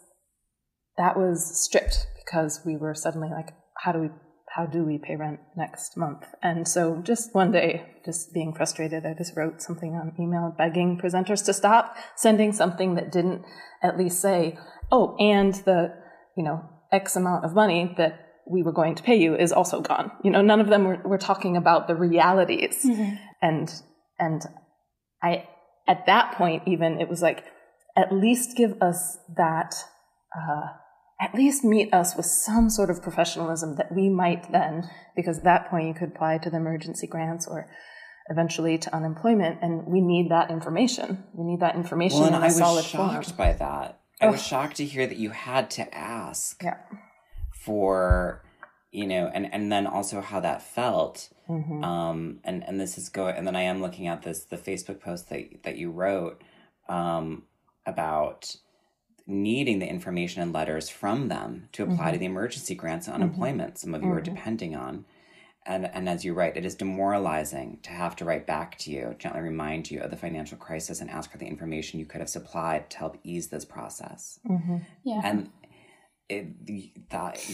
that 0.96 1.16
was 1.16 1.62
stripped 1.62 2.06
because 2.16 2.60
we 2.64 2.76
were 2.76 2.94
suddenly 2.94 3.28
like 3.28 3.50
how 3.82 3.92
do 3.92 4.00
we 4.00 4.10
how 4.54 4.64
do 4.64 4.84
we 4.84 4.96
pay 4.96 5.16
rent 5.16 5.40
next 5.54 5.98
month? 5.98 6.24
And 6.42 6.66
so 6.66 7.02
just 7.02 7.34
one 7.34 7.52
day 7.52 7.96
just 8.06 8.32
being 8.32 8.54
frustrated 8.54 9.04
i 9.04 9.12
just 9.12 9.36
wrote 9.36 9.60
something 9.60 9.94
on 9.94 10.12
email 10.18 10.54
begging 10.56 10.96
presenters 10.96 11.44
to 11.44 11.52
stop 11.52 11.96
sending 12.14 12.52
something 12.52 12.94
that 12.94 13.10
didn't 13.10 13.42
at 13.82 13.98
least 13.98 14.20
say 14.20 14.56
oh 14.92 15.16
and 15.18 15.54
the 15.66 15.92
you 16.36 16.44
know 16.44 16.62
x 16.92 17.16
amount 17.16 17.44
of 17.44 17.52
money 17.52 17.92
that 17.98 18.20
we 18.48 18.62
were 18.62 18.72
going 18.72 18.94
to 18.94 19.02
pay 19.02 19.16
you 19.16 19.34
is 19.34 19.52
also 19.52 19.80
gone. 19.80 20.12
You 20.22 20.30
know 20.30 20.40
none 20.40 20.60
of 20.60 20.68
them 20.68 20.84
were, 20.84 21.00
were 21.04 21.18
talking 21.18 21.56
about 21.56 21.88
the 21.88 21.96
realities. 21.96 22.84
And 23.42 23.68
and 24.18 24.40
i 25.22 25.44
at 25.88 26.06
that 26.06 26.34
point 26.36 26.62
even 26.66 27.00
it 27.00 27.08
was 27.08 27.20
like 27.20 27.44
at 27.96 28.12
least 28.12 28.56
give 28.56 28.80
us 28.80 29.18
that 29.36 29.74
uh, 30.36 30.68
at 31.20 31.34
least 31.34 31.64
meet 31.64 31.92
us 31.94 32.14
with 32.16 32.26
some 32.26 32.68
sort 32.70 32.90
of 32.90 33.02
professionalism 33.02 33.76
that 33.76 33.90
we 33.94 34.08
might 34.08 34.50
then, 34.52 34.88
because 35.14 35.38
at 35.38 35.44
that 35.44 35.70
point 35.70 35.88
you 35.88 35.94
could 35.94 36.10
apply 36.14 36.38
to 36.38 36.50
the 36.50 36.56
emergency 36.58 37.06
grants 37.06 37.46
or 37.46 37.68
eventually 38.28 38.76
to 38.76 38.94
unemployment, 38.94 39.58
and 39.62 39.86
we 39.86 40.00
need 40.00 40.30
that 40.30 40.50
information. 40.50 41.24
We 41.32 41.44
need 41.44 41.60
that 41.60 41.76
information 41.76 42.20
Well, 42.20 42.28
in 42.28 42.34
I 42.34 42.46
was 42.46 42.58
shocked 42.86 43.26
form. 43.28 43.36
by 43.38 43.52
that. 43.54 44.00
I 44.20 44.26
was 44.26 44.42
shocked 44.44 44.76
to 44.76 44.84
hear 44.84 45.06
that 45.06 45.16
you 45.18 45.30
had 45.30 45.70
to 45.72 45.94
ask 45.94 46.62
Yeah. 46.62 46.78
for, 47.64 48.42
you 48.90 49.06
know, 49.06 49.30
and 49.32 49.52
and 49.52 49.70
then 49.70 49.86
also 49.86 50.20
how 50.20 50.40
that 50.40 50.62
felt. 50.62 51.30
Mhm. 51.48 51.84
Um, 51.84 52.40
and 52.44 52.64
and 52.64 52.80
this 52.80 52.98
is 52.98 53.08
going, 53.08 53.36
and 53.36 53.46
then 53.46 53.56
I 53.56 53.62
am 53.62 53.80
looking 53.80 54.06
at 54.08 54.22
this 54.22 54.44
the 54.44 54.56
Facebook 54.56 55.00
post 55.00 55.28
that 55.30 55.62
that 55.64 55.76
you 55.76 55.90
wrote, 55.90 56.42
um, 56.88 57.44
about 57.86 58.56
needing 59.26 59.80
the 59.80 59.88
information 59.88 60.42
and 60.42 60.52
letters 60.52 60.88
from 60.88 61.28
them 61.28 61.68
to 61.72 61.82
apply 61.82 61.96
Mm-hmm. 61.96 62.12
to 62.12 62.18
the 62.18 62.26
emergency 62.26 62.74
grants 62.74 63.06
and 63.06 63.14
mm-hmm. 63.14 63.24
unemployment. 63.24 63.78
Some 63.78 63.94
of 63.94 64.02
you 64.02 64.10
are 64.10 64.20
mm-hmm. 64.20 64.34
depending 64.34 64.76
on. 64.76 65.04
And, 65.68 65.86
and 65.92 66.08
as 66.08 66.24
you 66.24 66.32
write, 66.32 66.56
it 66.56 66.64
is 66.64 66.76
demoralizing 66.76 67.80
to 67.82 67.90
have 67.90 68.14
to 68.16 68.24
write 68.24 68.46
back 68.46 68.78
to 68.78 68.90
you, 68.92 69.16
gently 69.18 69.40
remind 69.40 69.90
you 69.90 70.00
of 70.00 70.10
the 70.10 70.16
financial 70.16 70.56
crisis 70.56 71.00
and 71.00 71.10
ask 71.10 71.32
for 71.32 71.38
the 71.38 71.46
information 71.46 71.98
you 71.98 72.06
could 72.06 72.20
have 72.20 72.28
supplied 72.28 72.88
to 72.90 72.98
help 72.98 73.18
ease 73.24 73.48
this 73.48 73.64
process. 73.64 74.38
Mm-hmm. 74.48 74.76
Yeah. 75.02 75.22
And 75.24 75.50
it, 76.28 76.64
the, 76.64 76.92
that 77.10 77.44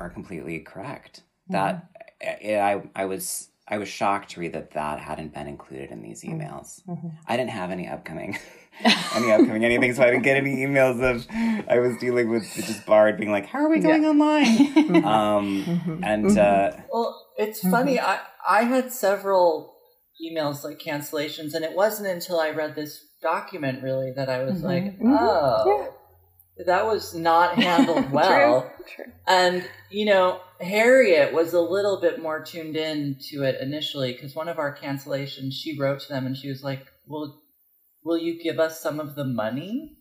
are 0.00 0.10
completely 0.10 0.58
correct. 0.58 1.22
That 1.48 1.90
I, 2.20 2.56
I, 2.56 2.82
I 2.96 3.04
was 3.04 3.50
I 3.70 3.78
was 3.78 3.88
shocked 3.88 4.32
to 4.32 4.40
read 4.40 4.52
that 4.54 4.72
that 4.72 4.98
hadn't 4.98 5.32
been 5.32 5.46
included 5.46 5.90
in 5.90 6.02
these 6.02 6.22
mm-hmm. 6.22 6.40
emails. 6.40 6.82
Mm-hmm. 6.86 7.08
I 7.26 7.36
didn't 7.36 7.50
have 7.50 7.70
any 7.70 7.86
upcoming, 7.86 8.36
any 9.14 9.30
upcoming 9.30 9.64
anything, 9.64 9.94
so 9.94 10.02
I 10.02 10.10
didn't 10.10 10.24
get 10.24 10.36
any 10.36 10.56
emails 10.56 11.00
of. 11.00 11.26
I 11.68 11.78
was 11.78 11.96
dealing 11.98 12.28
with 12.28 12.52
just 12.54 12.84
Bard 12.84 13.16
being 13.16 13.30
like, 13.30 13.46
"How 13.46 13.60
are 13.60 13.70
we 13.70 13.78
going 13.78 14.04
online?" 14.04 14.46
um, 15.04 15.64
mm-hmm. 15.64 16.04
and 16.04 16.36
uh, 16.36 16.72
Well, 16.92 17.26
it's 17.38 17.60
funny. 17.60 18.00
I 18.00 18.18
I 18.46 18.64
had 18.64 18.92
several 18.92 19.76
emails 20.20 20.64
like 20.64 20.80
cancellations, 20.80 21.54
and 21.54 21.64
it 21.64 21.74
wasn't 21.74 22.08
until 22.08 22.40
I 22.40 22.50
read 22.50 22.74
this 22.74 23.06
document 23.22 23.82
really 23.82 24.12
that 24.16 24.28
I 24.28 24.42
was 24.42 24.62
like, 24.62 24.96
oh, 25.04 25.94
that 26.66 26.86
was 26.86 27.14
not 27.14 27.54
handled 27.62 28.10
well. 28.10 28.62
True. 28.62 29.04
True. 29.04 29.12
And 29.26 29.68
you 29.90 30.06
know, 30.06 30.40
Harriet 30.60 31.32
was 31.32 31.52
a 31.52 31.60
little 31.60 32.00
bit 32.00 32.20
more 32.20 32.42
tuned 32.42 32.76
in 32.76 33.16
to 33.30 33.44
it 33.44 33.60
initially 33.60 34.12
because 34.12 34.34
one 34.34 34.48
of 34.48 34.58
our 34.58 34.76
cancellations, 34.76 35.52
she 35.52 35.78
wrote 35.78 36.00
to 36.00 36.08
them 36.08 36.26
and 36.26 36.36
she 36.36 36.48
was 36.48 36.62
like, 36.62 36.86
"Will 37.06 37.40
will 38.04 38.18
you 38.18 38.42
give 38.42 38.58
us 38.58 38.80
some 38.80 39.00
of 39.00 39.14
the 39.14 39.24
money?" 39.24 39.96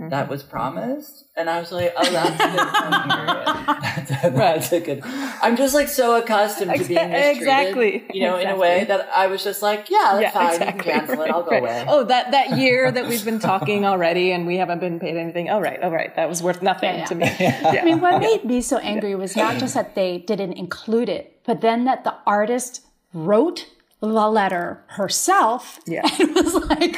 That 0.00 0.10
mm-hmm. 0.10 0.30
was 0.30 0.44
promised, 0.44 1.24
and 1.36 1.50
I 1.50 1.58
was 1.58 1.72
like, 1.72 1.92
"Oh, 1.96 2.08
that's 2.08 2.40
a 2.40 2.46
good 2.56 2.68
point, 2.68 3.12
Harriet. 3.12 3.46
That's, 3.46 4.10
that's 4.70 4.72
a 4.72 4.80
good." 4.80 5.02
I'm 5.42 5.56
just 5.56 5.74
like 5.74 5.88
so 5.88 6.14
accustomed 6.14 6.70
to 6.70 6.84
being 6.84 7.10
mistreated, 7.10 7.36
Exactly. 7.36 8.06
you 8.14 8.20
know, 8.22 8.36
in 8.38 8.46
a 8.46 8.56
way 8.56 8.84
that 8.84 9.08
I 9.12 9.26
was 9.26 9.42
just 9.42 9.60
like, 9.60 9.90
"Yeah, 9.90 10.20
that's 10.20 10.34
fine. 10.34 10.52
exactly. 10.52 10.66
You 10.92 10.98
can 10.98 11.06
cancel 11.06 11.22
it. 11.24 11.30
I'll 11.32 11.42
go 11.42 11.50
Right, 11.50 11.62
away." 11.62 11.84
Oh, 11.88 12.04
that 12.04 12.30
that 12.30 12.56
year 12.58 12.92
that 12.92 13.08
we've 13.08 13.24
been 13.24 13.40
talking 13.40 13.84
already, 13.84 14.30
and 14.30 14.46
we 14.46 14.56
haven't 14.56 14.78
been 14.78 15.00
paid 15.00 15.16
anything. 15.16 15.50
Oh, 15.50 15.60
right, 15.60 15.82
all 15.82 15.90
right, 15.90 16.14
that 16.14 16.28
was 16.28 16.44
worth 16.44 16.62
nothing 16.62 16.94
Yeah, 17.00 17.04
to 17.06 17.14
me. 17.16 17.26
Yeah. 17.40 17.80
I 17.82 17.84
mean, 17.84 18.00
what 18.00 18.20
made 18.20 18.44
me 18.44 18.60
so 18.62 18.78
angry 18.78 19.16
was 19.16 19.34
not 19.34 19.58
just 19.58 19.74
that 19.74 19.96
they 19.96 20.18
didn't 20.18 20.52
include 20.52 21.08
it, 21.08 21.40
but 21.44 21.60
then 21.60 21.86
that 21.86 22.04
the 22.04 22.14
artist 22.24 22.82
wrote 23.12 23.66
the 24.00 24.06
letter 24.06 24.84
herself 24.86 25.80
Yeah. 25.86 26.02
and 26.20 26.34
was 26.36 26.54
like, 26.54 26.96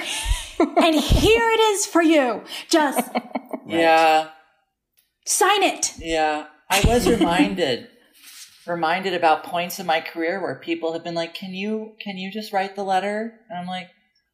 and 0.61 0.95
here 0.95 1.51
it 1.51 1.61
is 1.61 1.87
for 1.87 2.03
you. 2.03 2.43
Just 2.69 3.09
Yeah. 3.67 4.29
sign 5.27 5.63
it. 5.63 5.95
Yeah. 5.99 6.47
I 6.69 6.83
was 6.87 7.09
reminded 7.09 7.89
reminded 8.67 9.15
about 9.15 9.45
points 9.45 9.79
in 9.79 9.87
my 9.87 10.01
career 10.01 10.41
where 10.41 10.55
people 10.57 10.93
have 10.93 11.03
been 11.05 11.15
like, 11.15 11.35
"Can 11.35 11.53
you 11.55 11.93
can 12.01 12.17
you 12.19 12.31
just 12.31 12.53
write 12.53 12.77
the 12.77 12.85
letter?" 12.85 13.35
And 13.49 13.59
I'm 13.59 13.67
like, 13.67 13.89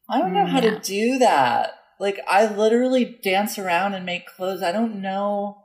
"I 0.09 0.19
don't 0.19 0.33
know 0.33 0.45
how 0.45 0.59
mm, 0.59 0.63
Yeah. 0.63 0.77
to 0.77 0.79
do 0.79 1.19
that." 1.19 1.71
Like 1.99 2.19
I 2.27 2.45
literally 2.53 3.19
dance 3.23 3.57
around 3.57 3.95
and 3.95 4.05
make 4.05 4.27
clothes. 4.27 4.61
I 4.61 4.71
don't 4.71 5.01
know. 5.01 5.63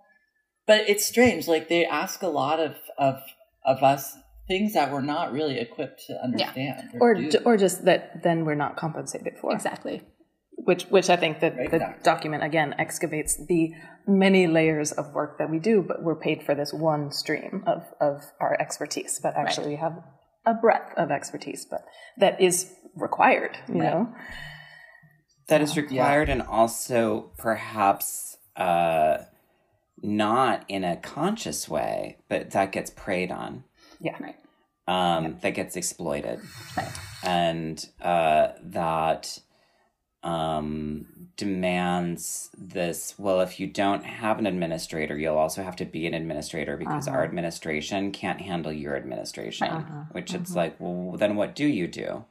But 0.66 0.88
it's 0.88 1.04
strange. 1.04 1.46
Like 1.48 1.68
they 1.68 1.84
ask 1.84 2.22
a 2.22 2.28
lot 2.28 2.58
of 2.60 2.76
of 2.96 3.16
of 3.64 3.82
us 3.82 4.16
things 4.48 4.74
that 4.74 4.90
we're 4.92 5.02
not 5.02 5.32
really 5.32 5.58
equipped 5.58 6.02
to 6.06 6.14
understand 6.22 6.90
or 7.00 7.14
do. 7.14 7.30
ju- 7.30 7.38
or 7.44 7.56
just 7.56 7.84
that 7.84 8.22
then 8.22 8.44
we're 8.44 8.54
not 8.54 8.76
compensated 8.76 9.34
for 9.40 9.52
Exactly. 9.52 10.02
Which 10.64 10.84
which 10.84 11.08
I 11.10 11.16
think 11.16 11.40
that 11.40 11.56
the 11.56 11.62
Exactly. 11.64 12.02
document 12.02 12.42
again 12.44 12.74
excavates 12.78 13.36
the 13.46 13.72
many 14.06 14.46
layers 14.46 14.92
of 14.92 15.12
work 15.12 15.38
that 15.38 15.50
we 15.50 15.58
do, 15.58 15.82
but 15.82 16.02
we're 16.02 16.16
paid 16.16 16.42
for 16.42 16.54
this 16.54 16.72
one 16.72 17.10
stream 17.10 17.64
of 17.66 17.84
of 18.00 18.22
our 18.40 18.56
expertise. 18.60 19.20
But 19.22 19.36
actually, 19.36 19.68
we 19.68 19.76
have 19.76 20.02
a 20.46 20.54
breadth 20.54 20.92
of 20.96 21.10
expertise, 21.10 21.64
but 21.70 21.84
that 22.18 22.40
is 22.40 22.72
required. 22.96 23.58
You 23.68 23.74
know, 23.82 24.14
that 25.48 25.60
is 25.60 25.76
required 25.76 26.28
and 26.28 26.42
also 26.42 27.32
perhaps 27.38 28.36
uh 28.56 29.18
not 30.02 30.64
in 30.68 30.82
a 30.84 30.96
conscious 30.96 31.68
way 31.68 32.18
but 32.28 32.50
that 32.50 32.72
gets 32.72 32.90
preyed 32.90 33.30
on 33.30 33.64
yeah. 34.00 34.16
Right. 34.20 34.36
um 34.88 35.38
that 35.42 35.50
gets 35.50 35.76
exploited 35.76 36.40
Right. 36.76 36.90
and 37.22 37.84
uh 38.00 38.48
that 38.62 39.38
um 40.22 41.06
demands 41.36 42.50
this 42.56 43.14
well 43.18 43.40
if 43.40 43.58
you 43.58 43.66
don't 43.66 44.04
have 44.04 44.38
an 44.38 44.46
administrator 44.46 45.18
you'll 45.18 45.36
also 45.36 45.62
have 45.62 45.74
to 45.74 45.84
be 45.84 46.06
an 46.06 46.14
administrator 46.14 46.76
because 46.76 47.08
our 47.08 47.16
uh-huh. 47.16 47.24
administration 47.24 48.12
can't 48.12 48.40
handle 48.40 48.72
your 48.72 48.96
administration 48.96 49.66
uh-huh. 49.66 50.04
which 50.12 50.32
it's 50.32 50.52
uh-huh. 50.52 50.60
like 50.60 50.76
well 50.78 51.16
then 51.16 51.34
what 51.34 51.54
do 51.56 51.66
you 51.66 51.88
do 51.88 52.24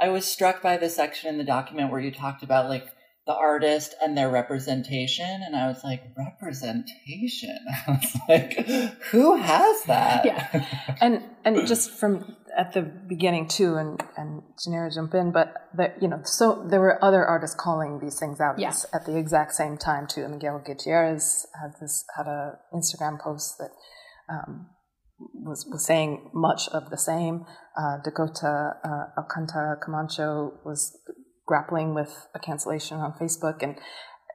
I 0.00 0.08
was 0.08 0.26
struck 0.26 0.60
by 0.60 0.76
the 0.76 0.90
section 0.90 1.28
in 1.28 1.38
the 1.38 1.44
document 1.44 1.90
where 1.90 2.00
you 2.00 2.10
talked 2.10 2.42
about 2.42 2.68
like 2.68 2.88
the 3.26 3.34
artist 3.34 3.94
and 4.02 4.18
their 4.18 4.28
representation, 4.28 5.42
and 5.46 5.56
I 5.56 5.66
was 5.66 5.82
like, 5.82 6.02
representation. 6.16 7.56
I 7.86 7.90
was 7.90 8.16
like, 8.28 8.66
who 9.10 9.36
has 9.36 9.82
that? 9.84 10.24
Yeah. 10.24 10.96
and 11.00 11.22
and 11.44 11.66
just 11.66 11.90
from 11.90 12.36
at 12.56 12.72
the 12.72 12.82
beginning 12.82 13.48
too, 13.48 13.76
and 13.76 14.02
and 14.16 14.42
Yanira 14.66 14.92
jump 14.94 15.14
in, 15.14 15.32
but 15.32 15.54
that 15.76 16.00
you 16.00 16.08
know, 16.08 16.20
so 16.24 16.64
there 16.68 16.80
were 16.80 17.02
other 17.04 17.24
artists 17.24 17.56
calling 17.58 18.00
these 18.00 18.18
things 18.18 18.40
out 18.40 18.58
Yeah. 18.58 18.68
at, 18.70 18.84
at 19.02 19.06
the 19.06 19.16
exact 19.16 19.54
same 19.54 19.76
time 19.76 20.06
too. 20.06 20.26
Miguel 20.28 20.62
Gutierrez 20.64 21.46
had 21.60 21.72
this 21.80 22.04
had 22.16 22.26
a 22.26 22.58
Instagram 22.72 23.20
post 23.20 23.58
that 23.58 23.70
um, 24.28 24.68
was 25.18 25.66
was 25.70 25.84
saying 25.84 26.30
much 26.32 26.68
of 26.68 26.90
the 26.90 26.98
same. 26.98 27.46
Uh, 27.76 27.98
Dakota 28.02 28.74
uh, 28.84 29.20
Alcantara 29.20 29.76
Camacho 29.76 30.60
was 30.64 30.98
grappling 31.46 31.94
with 31.94 32.26
a 32.34 32.38
cancellation 32.38 32.98
on 32.98 33.12
Facebook, 33.12 33.62
and 33.62 33.76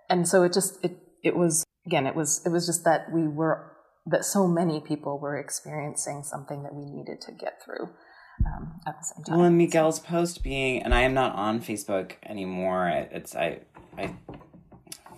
and 0.09 0.27
so 0.27 0.43
it 0.43 0.53
just 0.53 0.83
it 0.83 0.97
it 1.23 1.35
was 1.35 1.63
again 1.85 2.05
it 2.05 2.15
was 2.15 2.41
it 2.45 2.49
was 2.49 2.65
just 2.65 2.83
that 2.83 3.11
we 3.13 3.27
were 3.27 3.71
that 4.05 4.25
so 4.25 4.47
many 4.47 4.81
people 4.81 5.19
were 5.19 5.37
experiencing 5.37 6.23
something 6.23 6.63
that 6.63 6.73
we 6.73 6.85
needed 6.85 7.21
to 7.21 7.31
get 7.31 7.61
through 7.63 7.89
um, 8.45 8.79
at 8.85 8.99
the 8.99 9.05
same 9.05 9.23
time. 9.23 9.37
Well, 9.37 9.45
and 9.45 9.57
Miguel's 9.57 9.99
post 9.99 10.43
being, 10.43 10.81
and 10.83 10.93
I 10.93 11.01
am 11.01 11.13
not 11.13 11.35
on 11.35 11.61
Facebook 11.61 12.13
anymore. 12.23 12.87
It's 13.11 13.35
I, 13.35 13.59
I, 13.97 14.13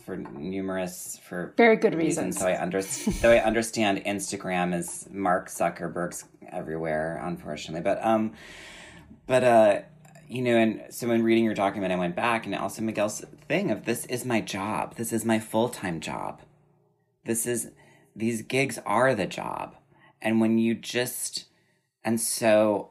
for 0.05 0.17
numerous 0.17 1.19
for 1.24 1.53
Very 1.57 1.76
good 1.76 1.95
reasons. 1.95 2.36
reasons. 2.36 2.39
So 2.39 2.47
I 2.47 2.61
under, 2.61 2.82
though 3.22 3.32
I 3.32 3.43
understand 3.43 4.03
Instagram 4.05 4.76
is 4.76 5.07
Mark 5.11 5.49
Zuckerberg's 5.49 6.26
everywhere, 6.49 7.19
unfortunately. 7.24 7.82
But 7.82 8.03
um, 8.05 8.34
but 9.28 9.43
uh, 9.43 9.82
you 10.28 10.41
know, 10.41 10.57
and 10.57 10.84
so 10.89 11.07
when 11.07 11.24
reading 11.24 11.43
your 11.43 11.53
document, 11.53 11.91
I 11.91 11.97
went 11.97 12.15
back, 12.15 12.45
and 12.45 12.55
also 12.55 12.82
Miguel's 12.82 13.24
thing 13.47 13.72
of 13.72 13.86
this 13.86 14.05
is 14.05 14.26
my 14.26 14.41
job. 14.41 14.95
This 14.95 15.13
is 15.13 15.26
my 15.26 15.39
full 15.39 15.69
time 15.69 15.99
job. 15.99 16.41
This 17.26 17.45
is 17.45 17.72
these 18.15 18.41
gigs 18.41 18.80
are 18.86 19.13
the 19.13 19.28
job, 19.28 19.76
and 20.22 20.41
when 20.41 20.57
you 20.57 20.74
just 20.74 21.45
and 22.03 22.19
so 22.19 22.91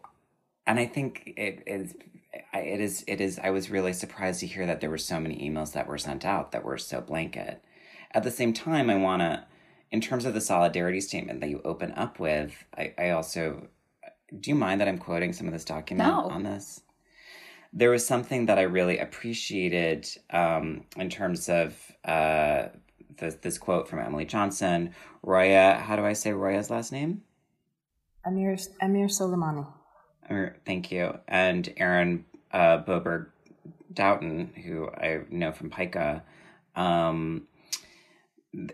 and 0.66 0.78
I 0.78 0.86
think 0.86 1.32
it 1.36 1.62
is 1.66 1.94
I- 2.54 2.60
it 2.60 2.80
is 2.80 3.04
it 3.06 3.20
is 3.20 3.38
I 3.38 3.50
was 3.50 3.70
really 3.70 3.92
surprised 3.92 4.40
to 4.40 4.46
hear 4.46 4.66
that 4.66 4.80
there 4.80 4.90
were 4.90 4.98
so 4.98 5.18
many 5.20 5.36
emails 5.48 5.72
that 5.72 5.86
were 5.86 5.98
sent 5.98 6.24
out 6.24 6.52
that 6.52 6.64
were 6.64 6.78
so 6.78 7.00
blanket. 7.00 7.62
At 8.12 8.22
the 8.22 8.30
same 8.30 8.52
time, 8.52 8.90
I 8.90 8.96
want 8.96 9.20
to 9.22 9.44
in 9.90 10.00
terms 10.00 10.24
of 10.24 10.34
the 10.34 10.40
solidarity 10.40 11.00
statement 11.00 11.40
that 11.40 11.50
you 11.50 11.60
open 11.64 11.92
up 11.92 12.20
with, 12.20 12.52
I, 12.78 12.94
I 12.96 13.10
also 13.10 13.68
do 14.38 14.50
you 14.50 14.54
mind 14.54 14.80
that 14.80 14.86
I'm 14.88 14.98
quoting 14.98 15.32
some 15.32 15.46
of 15.48 15.52
this 15.52 15.64
document 15.64 16.08
No. 16.08 16.30
on 16.30 16.44
this? 16.44 16.82
There 17.72 17.90
was 17.90 18.06
something 18.06 18.46
that 18.46 18.58
I 18.58 18.62
really 18.62 18.98
appreciated 18.98 20.08
um, 20.30 20.84
in 20.96 21.08
terms 21.10 21.48
of 21.48 21.76
uh, 22.04 22.68
this, 23.18 23.34
this 23.36 23.58
quote 23.58 23.88
from 23.88 23.98
Emily 24.00 24.24
Johnson. 24.24 24.94
Roya, 25.22 25.74
how 25.84 25.96
do 25.96 26.04
I 26.04 26.12
say 26.12 26.32
Roya's 26.32 26.70
last 26.70 26.92
name? 26.92 27.22
Amir 28.24 28.56
Amir 28.80 29.06
Soleimani. 29.06 29.66
Or- 30.30 30.56
Thank 30.64 30.92
you. 30.92 31.18
And 31.28 31.72
Erin 31.76 32.24
uh, 32.52 32.82
Boberg 32.82 33.26
Doughton, 33.92 34.54
who 34.64 34.88
I 34.88 35.22
know 35.30 35.52
from 35.52 35.70
Pica, 35.70 36.22
um, 36.76 37.48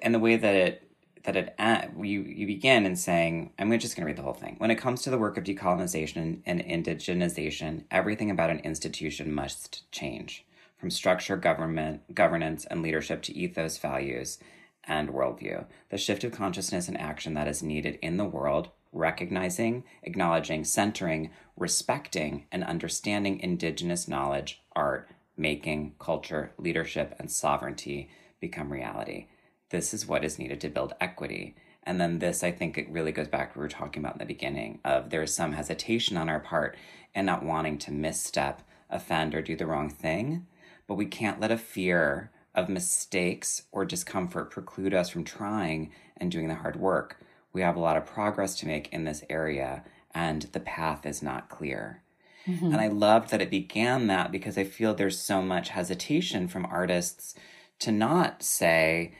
and 0.02 0.14
the 0.14 0.18
way 0.18 0.36
that 0.36 0.54
it 0.54 0.82
that 1.24 1.36
it 1.36 1.54
you 1.98 2.22
you 2.22 2.46
begin 2.46 2.86
in 2.86 2.96
saying, 2.96 3.52
I'm 3.58 3.76
just 3.78 3.96
going 3.96 4.04
to 4.04 4.06
read 4.06 4.16
the 4.16 4.22
whole 4.22 4.32
thing. 4.32 4.56
When 4.58 4.70
it 4.70 4.76
comes 4.76 5.02
to 5.02 5.10
the 5.10 5.18
work 5.18 5.36
of 5.36 5.44
decolonization 5.44 6.40
and 6.46 6.60
indigenization, 6.60 7.84
everything 7.90 8.30
about 8.30 8.50
an 8.50 8.60
institution 8.60 9.32
must 9.32 9.90
change, 9.90 10.44
from 10.78 10.90
structure, 10.90 11.36
government, 11.36 12.14
governance, 12.14 12.64
and 12.66 12.82
leadership 12.82 13.22
to 13.22 13.36
ethos, 13.36 13.78
values, 13.78 14.38
and 14.84 15.08
worldview. 15.08 15.66
The 15.90 15.98
shift 15.98 16.22
of 16.24 16.32
consciousness 16.32 16.88
and 16.88 16.98
action 17.00 17.34
that 17.34 17.48
is 17.48 17.62
needed 17.62 17.98
in 18.02 18.18
the 18.18 18.24
world, 18.24 18.70
recognizing, 18.96 19.84
acknowledging, 20.02 20.64
centering, 20.64 21.30
respecting, 21.56 22.46
and 22.50 22.64
understanding 22.64 23.40
indigenous 23.40 24.08
knowledge, 24.08 24.62
art, 24.74 25.08
making, 25.36 25.94
culture, 25.98 26.52
leadership, 26.58 27.14
and 27.18 27.30
sovereignty 27.30 28.08
become 28.40 28.72
reality. 28.72 29.26
This 29.70 29.92
is 29.92 30.06
what 30.06 30.24
is 30.24 30.38
needed 30.38 30.60
to 30.62 30.68
build 30.68 30.94
equity. 31.00 31.56
And 31.82 32.00
then 32.00 32.18
this, 32.18 32.42
I 32.42 32.50
think 32.50 32.76
it 32.76 32.90
really 32.90 33.12
goes 33.12 33.28
back 33.28 33.52
to 33.52 33.58
what 33.58 33.62
we 33.62 33.64
were 33.66 33.68
talking 33.68 34.02
about 34.02 34.14
in 34.14 34.18
the 34.18 34.26
beginning 34.26 34.80
of 34.84 35.10
there's 35.10 35.34
some 35.34 35.52
hesitation 35.52 36.16
on 36.16 36.28
our 36.28 36.40
part 36.40 36.76
and 37.14 37.26
not 37.26 37.44
wanting 37.44 37.78
to 37.78 37.92
misstep, 37.92 38.62
offend, 38.90 39.34
or 39.34 39.42
do 39.42 39.56
the 39.56 39.66
wrong 39.66 39.88
thing. 39.88 40.46
But 40.86 40.94
we 40.94 41.06
can't 41.06 41.40
let 41.40 41.50
a 41.50 41.58
fear 41.58 42.30
of 42.54 42.68
mistakes 42.68 43.62
or 43.70 43.84
discomfort 43.84 44.50
preclude 44.50 44.94
us 44.94 45.10
from 45.10 45.24
trying 45.24 45.92
and 46.16 46.30
doing 46.30 46.48
the 46.48 46.54
hard 46.54 46.76
work. 46.76 47.18
We 47.56 47.62
have 47.62 47.76
a 47.76 47.80
lot 47.80 47.96
of 47.96 48.04
progress 48.04 48.54
to 48.56 48.66
make 48.66 48.92
in 48.92 49.04
this 49.04 49.24
area, 49.30 49.82
and 50.14 50.42
the 50.42 50.60
path 50.60 51.06
is 51.06 51.22
not 51.22 51.48
clear. 51.48 52.02
Mm-hmm. 52.46 52.66
And 52.66 52.76
I 52.76 52.88
loved 52.88 53.30
that 53.30 53.40
it 53.40 53.48
began 53.48 54.08
that 54.08 54.30
because 54.30 54.58
I 54.58 54.64
feel 54.64 54.92
there's 54.92 55.18
so 55.18 55.40
much 55.40 55.70
hesitation 55.70 56.48
from 56.48 56.66
artists 56.66 57.34
to 57.78 57.90
not 57.90 58.42
say, 58.42 59.14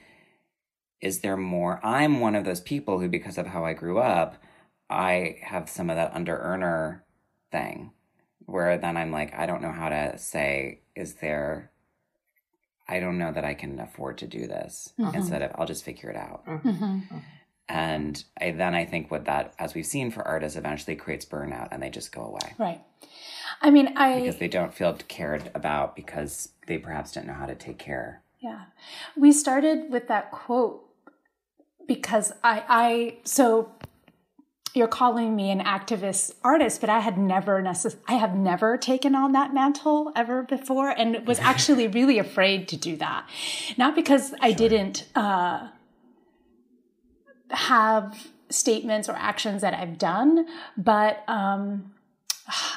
is 1.00 1.20
there 1.20 1.38
more? 1.38 1.80
I'm 1.82 2.20
one 2.20 2.34
of 2.34 2.44
those 2.44 2.60
people 2.60 3.00
who, 3.00 3.08
because 3.08 3.38
of 3.38 3.46
how 3.46 3.64
I 3.64 3.72
grew 3.72 4.00
up, 4.00 4.36
I 4.90 5.38
have 5.40 5.70
some 5.70 5.88
of 5.88 5.96
that 5.96 6.12
under 6.14 6.36
earner 6.36 7.04
thing 7.50 7.92
where 8.44 8.76
then 8.76 8.98
I'm 8.98 9.12
like, 9.12 9.34
I 9.34 9.46
don't 9.46 9.62
know 9.62 9.72
how 9.72 9.88
to 9.88 10.18
say, 10.18 10.80
is 10.94 11.14
there, 11.14 11.70
I 12.86 13.00
don't 13.00 13.16
know 13.16 13.32
that 13.32 13.46
I 13.46 13.54
can 13.54 13.80
afford 13.80 14.18
to 14.18 14.26
do 14.26 14.46
this 14.46 14.92
mm-hmm. 14.98 15.16
instead 15.16 15.40
of, 15.40 15.52
I'll 15.54 15.66
just 15.66 15.86
figure 15.86 16.10
it 16.10 16.16
out. 16.16 16.44
Mm-hmm. 16.44 17.16
And 17.68 18.22
I, 18.40 18.52
then 18.52 18.74
I 18.74 18.84
think 18.84 19.10
what 19.10 19.24
that, 19.24 19.54
as 19.58 19.74
we've 19.74 19.86
seen 19.86 20.10
for 20.10 20.22
artists, 20.22 20.56
eventually 20.56 20.94
creates 20.94 21.24
burnout 21.24 21.68
and 21.72 21.82
they 21.82 21.90
just 21.90 22.12
go 22.12 22.22
away 22.22 22.54
Right. 22.58 22.80
I 23.60 23.70
mean, 23.70 23.96
I 23.96 24.20
because 24.20 24.36
they 24.36 24.48
don't 24.48 24.74
feel 24.74 24.94
cared 25.08 25.50
about 25.54 25.96
because 25.96 26.50
they 26.66 26.78
perhaps 26.78 27.12
didn't 27.12 27.26
know 27.26 27.34
how 27.34 27.46
to 27.46 27.54
take 27.54 27.78
care. 27.78 28.22
Yeah. 28.40 28.64
We 29.16 29.32
started 29.32 29.90
with 29.90 30.08
that 30.08 30.30
quote 30.30 30.84
because 31.86 32.32
I 32.42 32.64
I 32.68 33.16
so 33.24 33.72
you're 34.74 34.88
calling 34.88 35.34
me 35.34 35.50
an 35.50 35.60
activist 35.60 36.34
artist, 36.44 36.82
but 36.82 36.90
I 36.90 36.98
had 36.98 37.16
never 37.16 37.62
necess- 37.62 37.96
I 38.06 38.14
have 38.14 38.34
never 38.34 38.76
taken 38.76 39.14
on 39.14 39.32
that 39.32 39.54
mantle 39.54 40.12
ever 40.14 40.42
before 40.42 40.90
and 40.90 41.26
was 41.26 41.38
actually 41.40 41.86
really 41.88 42.18
afraid 42.18 42.68
to 42.68 42.76
do 42.76 42.96
that. 42.96 43.26
Not 43.78 43.94
because 43.94 44.34
I 44.40 44.52
didn't 44.52 45.06
uh 45.14 45.68
have 47.50 48.28
statements 48.48 49.08
or 49.08 49.12
actions 49.12 49.62
that 49.62 49.74
I've 49.74 49.98
done, 49.98 50.46
but 50.76 51.24
um 51.28 51.92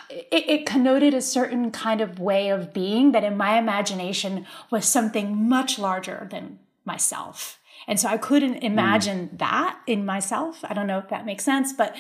it, 0.10 0.50
it, 0.50 0.66
connoted 0.66 1.14
a 1.14 1.22
certain 1.22 1.70
kind 1.70 2.02
of 2.02 2.20
way 2.20 2.50
of 2.50 2.74
being 2.74 3.12
that 3.12 3.24
in 3.24 3.38
my 3.38 3.60
imagination 3.60 4.48
was 4.72 4.86
something 4.86 5.48
much 5.48 5.78
larger 5.78 6.28
than 6.32 6.58
myself. 6.86 7.60
And 7.88 8.00
so 8.00 8.08
I 8.08 8.18
couldn't 8.18 8.58
imagine 8.58 9.30
mm. 9.30 9.38
that 9.38 9.80
in 9.86 10.06
myself. 10.06 10.60
I 10.64 10.74
don't 10.74 10.88
know 10.88 10.98
if 10.98 11.10
that 11.10 11.26
makes 11.26 11.44
sense, 11.44 11.72
but 11.72 11.96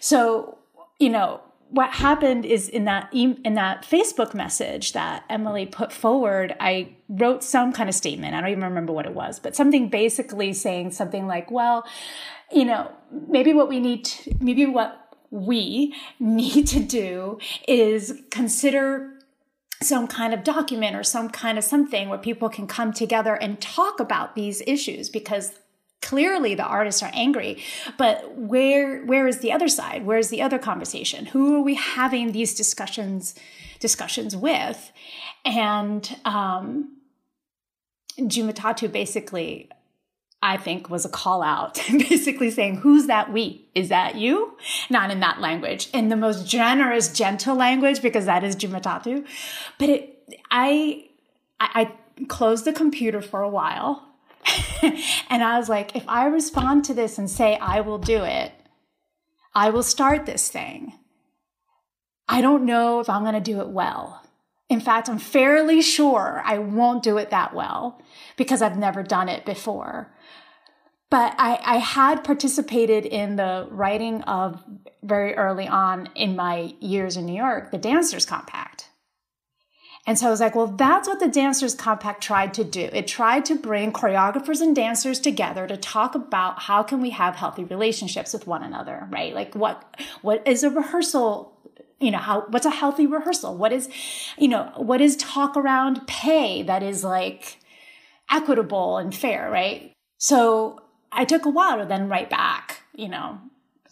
so, 0.00 0.58
you 0.98 1.10
know, 1.10 1.40
what 1.70 1.90
happened 1.90 2.44
is 2.44 2.68
in 2.68 2.84
that 2.84 3.08
in 3.12 3.54
that 3.54 3.84
Facebook 3.84 4.34
message 4.34 4.92
that 4.92 5.24
Emily 5.30 5.66
put 5.66 5.92
forward, 5.92 6.54
I 6.58 6.94
wrote 7.08 7.44
some 7.44 7.72
kind 7.72 7.88
of 7.88 7.94
statement. 7.94 8.34
I 8.34 8.40
don't 8.40 8.50
even 8.50 8.64
remember 8.64 8.92
what 8.92 9.06
it 9.06 9.14
was, 9.14 9.38
but 9.38 9.54
something 9.54 9.88
basically 9.88 10.52
saying 10.52 10.90
something 10.90 11.26
like, 11.26 11.50
"Well, 11.50 11.86
you 12.52 12.64
know, 12.64 12.90
maybe 13.28 13.52
what 13.52 13.68
we 13.68 13.78
need 13.78 14.04
to, 14.04 14.34
maybe 14.40 14.66
what 14.66 15.16
we 15.30 15.94
need 16.18 16.66
to 16.68 16.80
do 16.80 17.38
is 17.68 18.20
consider 18.30 19.12
some 19.82 20.06
kind 20.06 20.34
of 20.34 20.44
document 20.44 20.96
or 20.96 21.02
some 21.02 21.30
kind 21.30 21.56
of 21.56 21.64
something 21.64 22.08
where 22.08 22.18
people 22.18 22.48
can 22.48 22.66
come 22.66 22.92
together 22.92 23.34
and 23.34 23.60
talk 23.60 23.98
about 23.98 24.34
these 24.34 24.60
issues 24.66 25.08
because 25.08 25.52
clearly 26.02 26.54
the 26.54 26.64
artists 26.64 27.02
are 27.02 27.10
angry 27.12 27.62
but 27.98 28.36
where 28.36 29.04
where 29.04 29.26
is 29.26 29.38
the 29.38 29.52
other 29.52 29.68
side 29.68 30.04
where's 30.04 30.28
the 30.28 30.40
other 30.40 30.58
conversation 30.58 31.26
who 31.26 31.56
are 31.56 31.62
we 31.62 31.74
having 31.74 32.32
these 32.32 32.54
discussions 32.54 33.34
discussions 33.80 34.36
with 34.36 34.92
and 35.44 36.16
um 36.24 36.96
jumatatu 38.18 38.90
basically 38.90 39.68
I 40.42 40.56
think 40.56 40.88
was 40.88 41.04
a 41.04 41.10
call 41.10 41.42
out, 41.42 41.74
basically 41.90 42.50
saying, 42.50 42.76
who's 42.76 43.06
that 43.08 43.30
we? 43.30 43.68
Is 43.74 43.90
that 43.90 44.14
you? 44.14 44.56
Not 44.88 45.10
in 45.10 45.20
that 45.20 45.40
language, 45.40 45.90
in 45.92 46.08
the 46.08 46.16
most 46.16 46.46
generous, 46.46 47.12
gentle 47.12 47.54
language, 47.54 48.00
because 48.00 48.24
that 48.24 48.42
is 48.42 48.56
Jumatatu. 48.56 49.26
But 49.78 49.90
it, 49.90 50.42
I, 50.50 51.08
I, 51.60 51.92
I 52.18 52.24
closed 52.24 52.64
the 52.64 52.72
computer 52.72 53.20
for 53.20 53.42
a 53.42 53.50
while 53.50 54.09
and 54.82 55.42
I 55.42 55.58
was 55.58 55.68
like, 55.68 55.94
if 55.94 56.04
I 56.08 56.26
respond 56.26 56.84
to 56.86 56.94
this 56.94 57.18
and 57.18 57.30
say, 57.30 57.56
I 57.56 57.80
will 57.80 57.98
do 57.98 58.24
it, 58.24 58.52
I 59.54 59.70
will 59.70 59.82
start 59.82 60.26
this 60.26 60.48
thing. 60.48 60.94
I 62.28 62.40
don't 62.40 62.64
know 62.64 63.00
if 63.00 63.10
I'm 63.10 63.22
going 63.22 63.34
to 63.34 63.40
do 63.40 63.60
it 63.60 63.68
well. 63.68 64.22
In 64.68 64.80
fact, 64.80 65.08
I'm 65.08 65.18
fairly 65.18 65.82
sure 65.82 66.40
I 66.44 66.58
won't 66.58 67.02
do 67.02 67.18
it 67.18 67.30
that 67.30 67.52
well 67.52 68.00
because 68.36 68.62
I've 68.62 68.78
never 68.78 69.02
done 69.02 69.28
it 69.28 69.44
before. 69.44 70.14
But 71.10 71.34
I, 71.38 71.58
I 71.64 71.76
had 71.78 72.22
participated 72.22 73.04
in 73.04 73.34
the 73.34 73.66
writing 73.68 74.22
of 74.22 74.62
very 75.02 75.34
early 75.34 75.66
on 75.66 76.08
in 76.14 76.36
my 76.36 76.72
years 76.78 77.16
in 77.16 77.26
New 77.26 77.34
York, 77.34 77.72
the 77.72 77.78
Dancers 77.78 78.24
Compact. 78.24 78.69
And 80.06 80.18
so 80.18 80.26
I 80.26 80.30
was 80.30 80.40
like, 80.40 80.54
well, 80.54 80.66
that's 80.66 81.06
what 81.06 81.20
the 81.20 81.28
Dancers 81.28 81.74
Compact 81.74 82.22
tried 82.22 82.54
to 82.54 82.64
do. 82.64 82.88
It 82.92 83.06
tried 83.06 83.44
to 83.46 83.54
bring 83.54 83.92
choreographers 83.92 84.60
and 84.60 84.74
dancers 84.74 85.20
together 85.20 85.66
to 85.66 85.76
talk 85.76 86.14
about 86.14 86.62
how 86.62 86.82
can 86.82 87.00
we 87.00 87.10
have 87.10 87.36
healthy 87.36 87.64
relationships 87.64 88.32
with 88.32 88.46
one 88.46 88.62
another, 88.62 89.06
right? 89.10 89.34
Like 89.34 89.54
what, 89.54 89.96
what 90.22 90.46
is 90.46 90.64
a 90.64 90.70
rehearsal 90.70 91.56
you 92.00 92.10
know 92.10 92.18
how 92.18 92.46
what's 92.48 92.64
a 92.64 92.70
healthy 92.70 93.06
rehearsal 93.06 93.54
what 93.54 93.72
is 93.72 93.88
you 94.38 94.48
know 94.48 94.72
what 94.76 95.02
is 95.02 95.16
talk 95.16 95.54
around 95.54 96.06
pay 96.06 96.62
that 96.62 96.82
is 96.82 97.04
like 97.04 97.58
equitable 98.30 98.96
and 98.96 99.14
fair 99.14 99.50
right 99.50 99.92
so 100.16 100.80
i 101.12 101.26
took 101.26 101.44
a 101.44 101.50
while 101.50 101.78
to 101.78 101.84
then 101.84 102.08
write 102.08 102.30
back 102.30 102.80
you 102.94 103.06
know 103.06 103.38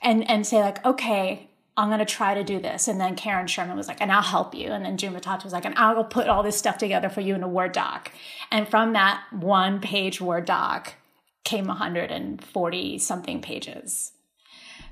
and 0.02 0.28
and 0.30 0.46
say 0.46 0.58
like 0.60 0.82
okay 0.86 1.47
i'm 1.78 1.88
going 1.88 1.98
to 2.00 2.04
try 2.04 2.34
to 2.34 2.44
do 2.44 2.60
this. 2.60 2.88
And 2.88 3.00
then 3.00 3.16
karen 3.16 3.46
sherman 3.46 3.76
was 3.76 3.88
like 3.88 4.00
and 4.00 4.12
i'll 4.12 4.20
help 4.20 4.54
you. 4.54 4.68
And 4.68 4.84
then 4.84 4.98
jumatatu 4.98 5.44
was 5.44 5.52
like 5.52 5.64
and 5.64 5.74
i'll 5.78 6.04
put 6.04 6.28
all 6.28 6.42
this 6.42 6.58
stuff 6.58 6.76
together 6.76 7.08
for 7.08 7.22
you 7.22 7.34
in 7.34 7.42
a 7.42 7.48
word 7.48 7.72
doc. 7.72 8.12
And 8.50 8.68
from 8.68 8.92
that 8.92 9.22
one 9.30 9.80
page 9.80 10.20
word 10.20 10.44
doc 10.44 10.94
came 11.44 11.66
140 11.66 12.98
something 12.98 13.40
pages. 13.40 14.12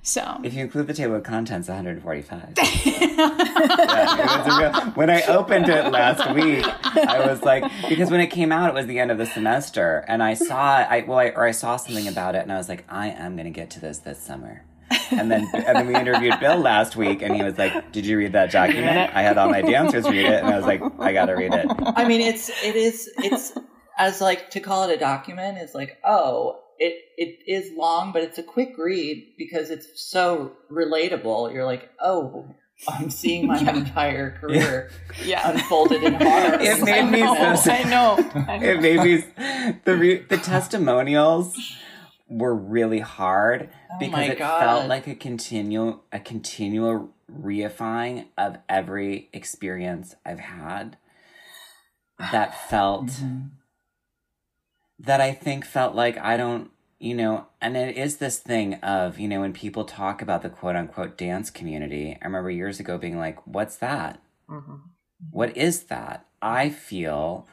So. 0.07 0.41
If 0.45 0.55
you 0.55 0.63
include 0.63 0.87
the 0.87 0.95
table 0.95 1.17
of 1.17 1.25
contents, 1.25 1.67
145. 1.67 2.53
yeah, 3.17 4.59
real, 4.61 4.73
when 4.93 5.11
I 5.11 5.23
opened 5.23 5.69
it 5.69 5.91
last 5.91 6.33
week, 6.33 6.65
I 6.65 7.27
was 7.27 7.43
like, 7.43 7.65
because 7.89 8.09
when 8.09 8.21
it 8.21 8.29
came 8.29 8.53
out, 8.53 8.69
it 8.69 8.75
was 8.75 8.87
the 8.87 9.01
end 9.01 9.11
of 9.11 9.19
the 9.19 9.27
semester, 9.27 10.05
and 10.07 10.23
I 10.23 10.35
saw, 10.35 10.77
I 10.77 11.05
well, 11.09 11.19
I, 11.19 11.31
or 11.31 11.45
I 11.45 11.51
saw 11.51 11.77
something 11.77 12.07
about 12.07 12.37
it, 12.37 12.43
and 12.43 12.53
I 12.53 12.57
was 12.57 12.69
like, 12.69 12.85
I 12.89 13.09
am 13.09 13.35
going 13.35 13.47
to 13.47 13.51
get 13.51 13.69
to 13.71 13.81
this 13.81 13.99
this 13.99 14.23
summer. 14.23 14.63
And 15.11 15.31
then, 15.31 15.49
and 15.53 15.77
then 15.77 15.87
we 15.87 15.95
interviewed 15.95 16.39
Bill 16.41 16.59
last 16.59 16.97
week, 16.97 17.23
and 17.23 17.35
he 17.35 17.43
was 17.43 17.59
like, 17.59 17.93
"Did 17.93 18.07
you 18.07 18.19
read 18.19 18.33
that 18.33 18.53
document?" 18.53 19.11
I 19.15 19.23
had 19.23 19.39
all 19.39 19.49
my 19.49 19.63
dancers 19.63 20.05
read 20.09 20.27
it, 20.27 20.43
and 20.43 20.47
I 20.47 20.57
was 20.57 20.67
like, 20.67 20.83
"I 20.99 21.13
got 21.13 21.27
to 21.27 21.35
read 21.35 21.53
it." 21.55 21.67
I 21.97 22.07
mean, 22.07 22.21
it's 22.21 22.49
it 22.63 22.77
is 22.77 23.11
it's 23.19 23.53
as 23.97 24.21
like 24.21 24.51
to 24.51 24.61
call 24.61 24.89
it 24.89 24.95
a 24.95 24.99
document 24.99 25.59
is 25.59 25.75
like, 25.75 25.99
oh, 26.05 26.61
it 26.79 26.95
it 27.17 27.51
is 27.51 27.73
long, 27.77 28.13
but 28.13 28.23
it's 28.23 28.39
a 28.39 28.43
quick 28.43 28.77
read 28.77 29.35
because 29.39 29.71
it's 29.71 29.89
so 29.95 30.53
relatable. 30.71 31.53
You're 31.53 31.65
like, 31.65 31.91
oh, 32.01 32.55
I'm 32.89 33.09
seeing 33.09 33.47
my 33.47 33.59
yeah. 33.59 33.77
entire 33.77 34.33
career 34.33 34.91
yeah. 35.25 35.51
unfolded 35.51 36.03
in 36.03 36.15
horror. 36.21 36.59
It 36.61 36.85
made 36.85 37.05
I 37.05 37.11
me 37.11 37.21
know, 37.23 37.55
so. 37.57 37.73
I 37.73 37.83
know. 37.85 38.31
I 38.47 38.59
know. 38.59 38.67
It 38.67 38.81
made 38.83 39.01
me 39.03 39.77
the 39.85 39.97
re, 39.97 40.19
the 40.19 40.37
testimonials 40.37 41.57
were 42.29 42.55
really 42.55 43.01
hard 43.01 43.69
oh 43.93 43.99
because 44.01 44.29
it 44.31 44.39
God. 44.39 44.61
felt 44.61 44.89
like 44.89 45.07
a 45.07 45.15
continual 45.15 46.03
a 46.13 46.19
continual 46.19 47.11
reifying 47.31 48.27
of 48.37 48.59
every 48.69 49.29
experience 49.33 50.17
I've 50.25 50.41
had 50.41 50.97
that 52.19 52.69
felt. 52.69 53.07
Mm-hmm 53.07 53.47
that 54.99 55.21
I 55.21 55.33
think 55.33 55.65
felt 55.65 55.95
like 55.95 56.19
I 56.19 56.37
don't, 56.37 56.71
you 56.99 57.15
know, 57.15 57.47
and 57.61 57.77
it 57.77 57.97
is 57.97 58.17
this 58.17 58.39
thing 58.39 58.75
of, 58.75 59.19
you 59.19 59.29
know, 59.29 59.41
when 59.41 59.53
people 59.53 59.85
talk 59.85 60.23
about 60.23 60.43
the 60.43 60.49
quote 60.49 60.77
unquote 60.77 61.19
dance 61.19 61.51
community, 61.51 62.17
I 62.21 62.25
remember 62.25 62.51
years 62.51 62.81
ago 62.81 62.97
being 62.97 63.19
like, 63.19 63.47
what's 63.47 63.77
that? 63.77 64.23
Mm-hmm. 64.49 64.77
What 65.31 65.57
is 65.57 65.85
that? 65.85 66.27
I 66.41 66.71
feel, 66.71 67.47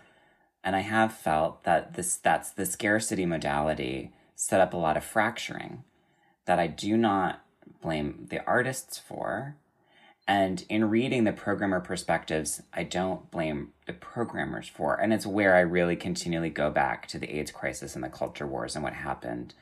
and 0.64 0.76
I 0.76 0.82
have 0.82 1.14
felt 1.14 1.64
that 1.64 1.94
this, 1.96 2.16
that's 2.16 2.52
the 2.52 2.66
scarcity 2.66 3.26
modality 3.26 4.12
set 4.44 4.60
up 4.60 4.74
a 4.74 4.78
lot 4.78 4.98
of 4.98 5.06
fracturing 5.06 5.86
that 6.46 6.60
I 6.60 6.68
do 6.68 6.98
not 6.98 7.46
blame 7.82 8.28
the 8.30 8.46
artists 8.46 9.00
for. 9.00 9.56
And 10.28 10.66
in 10.68 10.90
reading 10.90 11.24
the 11.24 11.32
programmer 11.32 11.80
perspectives, 11.80 12.62
I 12.74 12.84
don't 12.84 13.32
blame 13.32 13.72
the 13.88 13.94
programmers 13.94 14.68
for. 14.68 14.96
And 14.96 15.14
it's 15.14 15.26
where 15.26 15.56
I 15.56 15.62
really 15.62 15.96
continually 15.96 16.50
go 16.50 16.70
back 16.70 17.08
to 17.08 17.18
the 17.18 17.38
AIDS 17.38 17.52
crisis 17.52 17.96
and 17.96 18.04
the 18.04 18.10
culture 18.10 18.46
wars 18.46 18.76
and 18.76 18.84
what 18.84 18.94
happened 18.94 19.54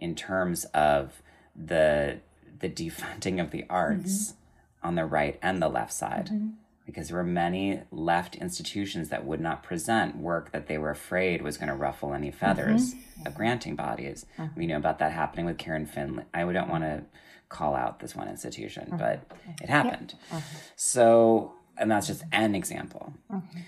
in 0.00 0.14
terms 0.14 0.64
of 0.66 1.20
the 1.54 2.20
the 2.60 2.70
defunding 2.70 3.42
of 3.42 3.50
the 3.50 3.66
arts 3.68 4.32
mm-hmm. 4.32 4.88
on 4.88 4.94
the 4.94 5.04
right 5.04 5.38
and 5.42 5.60
the 5.60 5.68
left 5.68 5.92
side. 5.92 6.30
Mm-hmm. 6.32 6.48
Because 6.86 7.08
there 7.08 7.16
were 7.16 7.24
many 7.24 7.80
left 7.90 8.36
institutions 8.36 9.08
that 9.08 9.24
would 9.24 9.40
not 9.40 9.62
present 9.62 10.16
work 10.16 10.52
that 10.52 10.66
they 10.66 10.76
were 10.76 10.90
afraid 10.90 11.40
was 11.40 11.56
going 11.56 11.70
to 11.70 11.74
ruffle 11.74 12.12
any 12.12 12.30
feathers 12.30 12.94
mm-hmm. 12.94 13.26
of 13.26 13.34
granting 13.34 13.74
bodies. 13.74 14.26
Mm-hmm. 14.38 14.58
We 14.58 14.66
know 14.66 14.76
about 14.76 14.98
that 14.98 15.12
happening 15.12 15.46
with 15.46 15.56
Karen 15.56 15.86
Finley. 15.86 16.24
I 16.34 16.40
don't 16.52 16.68
want 16.68 16.84
to 16.84 17.04
call 17.48 17.74
out 17.74 18.00
this 18.00 18.14
one 18.14 18.28
institution, 18.28 18.86
mm-hmm. 18.86 18.98
but 18.98 19.22
it 19.62 19.70
happened. 19.70 20.14
Yep. 20.30 20.42
Mm-hmm. 20.42 20.56
So, 20.76 21.54
and 21.78 21.90
that's 21.90 22.06
just 22.06 22.24
an 22.32 22.54
example. 22.54 23.14
Mm-hmm. 23.32 23.60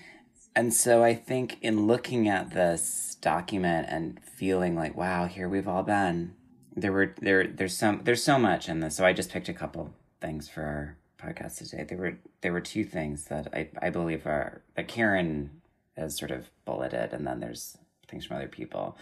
And 0.55 0.73
so 0.73 1.03
I 1.03 1.13
think 1.13 1.59
in 1.61 1.85
looking 1.85 2.27
at 2.27 2.49
this 2.49 3.15
document 3.21 3.87
and 3.91 4.19
feeling 4.23 4.75
like, 4.75 4.97
wow, 4.97 5.25
here 5.25 5.47
we've 5.47 5.67
all 5.67 5.83
been. 5.83 6.33
There 6.75 6.91
were 6.91 7.13
there 7.21 7.45
there's 7.45 7.77
some 7.77 8.01
there's 8.03 8.23
so 8.23 8.39
much 8.39 8.67
in 8.67 8.79
this. 8.79 8.95
So 8.95 9.05
I 9.05 9.13
just 9.13 9.31
picked 9.31 9.49
a 9.49 9.53
couple 9.53 9.93
things 10.19 10.49
for 10.49 10.63
our 10.63 10.97
podcast 11.17 11.57
today. 11.57 11.83
There 11.83 11.97
were 11.97 12.17
there 12.41 12.53
were 12.53 12.61
two 12.61 12.83
things 12.83 13.25
that 13.25 13.47
I, 13.53 13.69
I 13.81 13.89
believe 13.89 14.25
are 14.25 14.61
that 14.75 14.87
Karen 14.87 15.61
has 15.95 16.17
sort 16.17 16.31
of 16.31 16.49
bulleted 16.65 17.13
and 17.13 17.25
then 17.25 17.39
there's 17.39 17.77
things 18.07 18.25
from 18.25 18.37
other 18.37 18.47
people. 18.47 18.97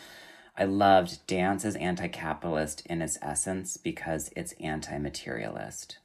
I 0.58 0.64
loved 0.64 1.28
dance 1.28 1.66
as 1.66 1.76
anti 1.76 2.08
capitalist 2.08 2.86
in 2.86 3.02
its 3.02 3.18
essence 3.22 3.78
because 3.78 4.32
it's 4.36 4.54
anti 4.54 4.98
materialist. 4.98 5.98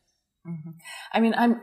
Mm-hmm. 0.47 0.71
I 1.13 1.21
mean, 1.21 1.35
I'm 1.37 1.61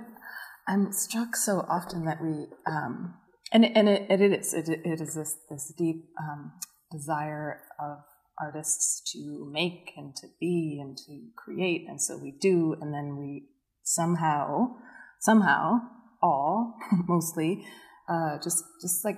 I'm 0.67 0.91
struck 0.91 1.35
so 1.35 1.65
often 1.69 2.05
that 2.05 2.21
we 2.21 2.47
um, 2.65 3.15
and 3.51 3.65
and 3.65 3.89
it, 3.89 4.09
it 4.09 4.21
is 4.21 4.53
it, 4.53 4.69
it 4.69 5.01
is 5.01 5.15
this 5.15 5.35
this 5.49 5.73
deep 5.77 6.05
um, 6.19 6.53
desire 6.91 7.61
of 7.79 7.99
artists 8.39 9.01
to 9.11 9.49
make 9.51 9.91
and 9.97 10.15
to 10.15 10.27
be 10.39 10.79
and 10.81 10.97
to 10.97 11.21
create, 11.35 11.85
and 11.87 12.01
so 12.01 12.17
we 12.17 12.31
do, 12.31 12.75
and 12.79 12.93
then 12.93 13.17
we 13.17 13.47
somehow 13.87 14.67
somehow 15.19 15.79
all 16.21 16.75
mostly 17.07 17.65
uh, 18.09 18.37
just 18.43 18.63
just 18.81 19.03
like 19.05 19.17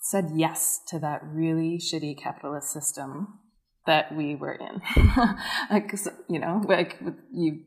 said 0.00 0.30
yes 0.34 0.80
to 0.86 1.00
that 1.00 1.20
really 1.24 1.78
shitty 1.78 2.16
capitalist 2.16 2.72
system 2.72 3.40
that 3.86 4.14
we 4.14 4.34
were 4.34 4.54
in. 4.54 4.80
like, 5.70 5.92
you 6.28 6.38
know, 6.38 6.62
like 6.68 7.00
you, 7.32 7.62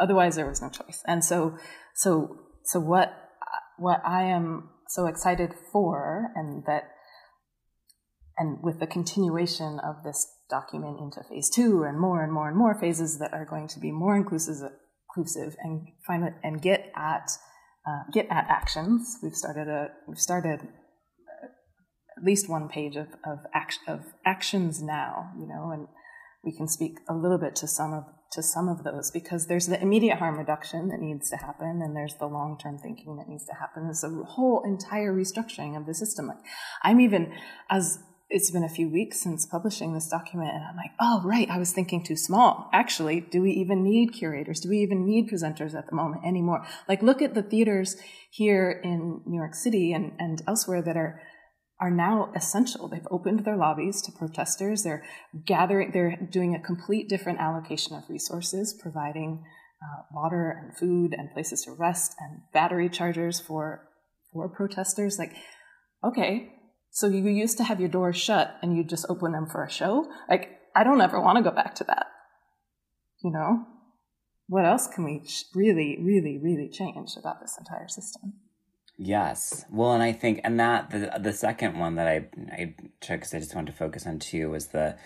otherwise 0.00 0.36
there 0.36 0.46
was 0.46 0.62
no 0.62 0.70
choice. 0.70 1.02
And 1.06 1.24
so, 1.24 1.56
so, 1.94 2.36
so 2.64 2.80
what, 2.80 3.12
what 3.76 4.00
I 4.04 4.24
am 4.24 4.70
so 4.88 5.06
excited 5.06 5.52
for, 5.72 6.30
and 6.34 6.64
that, 6.66 6.84
and 8.36 8.58
with 8.62 8.80
the 8.80 8.86
continuation 8.86 9.78
of 9.78 10.02
this 10.04 10.26
document 10.48 10.98
into 11.00 11.22
phase 11.28 11.50
two 11.50 11.84
and 11.86 12.00
more 12.00 12.22
and 12.22 12.32
more 12.32 12.48
and 12.48 12.56
more 12.56 12.78
phases 12.78 13.18
that 13.18 13.32
are 13.32 13.44
going 13.44 13.68
to 13.68 13.80
be 13.80 13.92
more 13.92 14.16
inclusive, 14.16 14.56
inclusive 15.08 15.56
and 15.60 15.88
find 16.06 16.24
it 16.24 16.34
and 16.42 16.60
get 16.60 16.92
at 16.96 17.30
uh, 17.86 18.02
get 18.12 18.26
at 18.30 18.46
actions. 18.48 19.18
We've 19.22 19.34
started 19.34 19.68
a 19.68 19.88
we've 20.06 20.18
started 20.18 20.68
at 22.16 22.24
least 22.24 22.48
one 22.48 22.68
page 22.68 22.96
of 22.96 23.08
of, 23.24 23.38
act, 23.54 23.78
of 23.86 24.00
actions 24.24 24.82
now, 24.82 25.30
you 25.38 25.46
know, 25.46 25.70
and 25.72 25.88
we 26.44 26.56
can 26.56 26.68
speak 26.68 26.98
a 27.08 27.14
little 27.14 27.38
bit 27.38 27.56
to 27.56 27.68
some 27.68 27.92
of 27.92 28.04
to 28.32 28.42
some 28.42 28.68
of 28.68 28.84
those 28.84 29.10
because 29.10 29.46
there's 29.46 29.66
the 29.68 29.80
immediate 29.80 30.18
harm 30.18 30.36
reduction 30.36 30.88
that 30.88 31.00
needs 31.00 31.30
to 31.30 31.36
happen 31.36 31.80
and 31.82 31.96
there's 31.96 32.16
the 32.16 32.26
long-term 32.26 32.78
thinking 32.78 33.16
that 33.16 33.26
needs 33.26 33.46
to 33.46 33.54
happen. 33.54 33.84
There's 33.84 34.04
a 34.04 34.10
whole 34.10 34.62
entire 34.66 35.14
restructuring 35.14 35.78
of 35.78 35.86
the 35.86 35.94
system. 35.94 36.26
Like 36.26 36.36
I'm 36.82 37.00
even 37.00 37.32
as 37.70 38.00
it's 38.30 38.50
been 38.50 38.64
a 38.64 38.68
few 38.68 38.90
weeks 38.90 39.20
since 39.20 39.46
publishing 39.46 39.94
this 39.94 40.08
document 40.08 40.50
and 40.52 40.62
I'm 40.62 40.76
like, 40.76 40.92
oh 41.00 41.22
right, 41.24 41.48
I 41.48 41.58
was 41.58 41.72
thinking 41.72 42.04
too 42.04 42.16
small. 42.16 42.68
Actually, 42.72 43.20
do 43.20 43.40
we 43.40 43.52
even 43.52 43.82
need 43.82 44.12
curators? 44.12 44.60
Do 44.60 44.68
we 44.68 44.78
even 44.78 45.06
need 45.06 45.30
presenters 45.30 45.74
at 45.74 45.88
the 45.88 45.96
moment 45.96 46.26
anymore? 46.26 46.64
Like 46.88 47.02
look 47.02 47.22
at 47.22 47.34
the 47.34 47.42
theaters 47.42 47.96
here 48.30 48.80
in 48.84 49.22
New 49.24 49.38
York 49.38 49.54
City 49.54 49.92
and, 49.92 50.12
and 50.18 50.42
elsewhere 50.46 50.82
that 50.82 50.96
are 50.96 51.20
are 51.80 51.90
now 51.90 52.32
essential. 52.34 52.88
They've 52.88 53.06
opened 53.10 53.44
their 53.44 53.56
lobbies 53.56 54.02
to 54.02 54.12
protesters. 54.12 54.82
They're 54.82 55.04
gathering, 55.46 55.92
they're 55.92 56.16
doing 56.30 56.54
a 56.54 56.60
complete 56.60 57.08
different 57.08 57.38
allocation 57.38 57.96
of 57.96 58.02
resources, 58.08 58.76
providing 58.82 59.44
uh, 59.80 60.02
water 60.12 60.50
and 60.50 60.76
food 60.76 61.14
and 61.16 61.30
places 61.32 61.62
to 61.62 61.72
rest 61.78 62.16
and 62.18 62.40
battery 62.52 62.88
chargers 62.88 63.38
for, 63.38 63.88
for 64.32 64.48
protesters. 64.48 65.18
Like, 65.20 65.34
okay, 66.02 66.52
so 66.90 67.06
you 67.06 67.28
used 67.28 67.58
to 67.58 67.64
have 67.64 67.80
your 67.80 67.88
doors 67.88 68.16
shut 68.16 68.56
and 68.62 68.76
you 68.76 68.84
just 68.84 69.06
open 69.08 69.32
them 69.32 69.46
for 69.46 69.64
a 69.64 69.70
show? 69.70 70.06
Like, 70.28 70.50
I 70.74 70.84
don't 70.84 71.00
ever 71.00 71.20
want 71.20 71.36
to 71.36 71.44
go 71.44 71.54
back 71.54 71.74
to 71.76 71.84
that. 71.84 72.06
You 73.22 73.30
know? 73.30 73.66
What 74.48 74.64
else 74.64 74.86
can 74.86 75.04
we 75.04 75.22
really, 75.54 75.98
really, 76.00 76.38
really 76.42 76.68
change 76.68 77.16
about 77.18 77.40
this 77.40 77.56
entire 77.58 77.88
system? 77.88 78.34
Yes. 78.96 79.64
Well, 79.70 79.92
and 79.92 80.02
I 80.02 80.12
think, 80.12 80.40
and 80.42 80.58
that 80.58 80.90
the 80.90 81.12
the 81.20 81.32
second 81.32 81.78
one 81.78 81.94
that 81.94 82.08
I 82.08 82.26
I 82.50 82.74
took 83.00 83.20
because 83.20 83.32
I 83.32 83.38
just 83.38 83.54
wanted 83.54 83.70
to 83.70 83.78
focus 83.78 84.06
on 84.06 84.18
too 84.18 84.50
was 84.50 84.68
the 84.68 84.96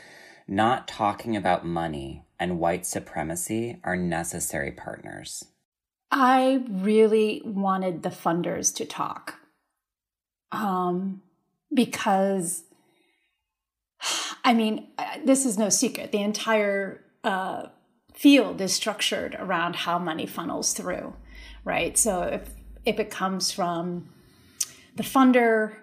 not 0.48 0.88
talking 0.88 1.36
about 1.36 1.66
money 1.66 2.24
and 2.40 2.58
white 2.58 2.86
supremacy 2.86 3.80
are 3.84 3.96
necessary 3.96 4.72
partners. 4.72 5.44
I 6.10 6.64
really 6.70 7.42
wanted 7.44 8.02
the 8.02 8.10
funders 8.10 8.74
to 8.76 8.84
talk, 8.84 9.36
um, 10.50 11.22
because, 11.74 12.64
I 14.44 14.54
mean, 14.54 14.88
this 15.24 15.44
is 15.44 15.58
no 15.58 15.68
secret. 15.68 16.12
The 16.12 16.22
entire 16.22 17.04
uh, 17.24 17.66
field 18.14 18.60
is 18.60 18.72
structured 18.72 19.36
around 19.38 19.76
how 19.76 19.98
money 19.98 20.26
funnels 20.26 20.72
through, 20.72 21.14
right? 21.64 21.96
So 21.96 22.22
if 22.22 22.48
if 22.84 22.98
it 22.98 23.10
comes 23.10 23.52
from 23.52 24.08
the 24.96 25.04
funder, 25.04 25.76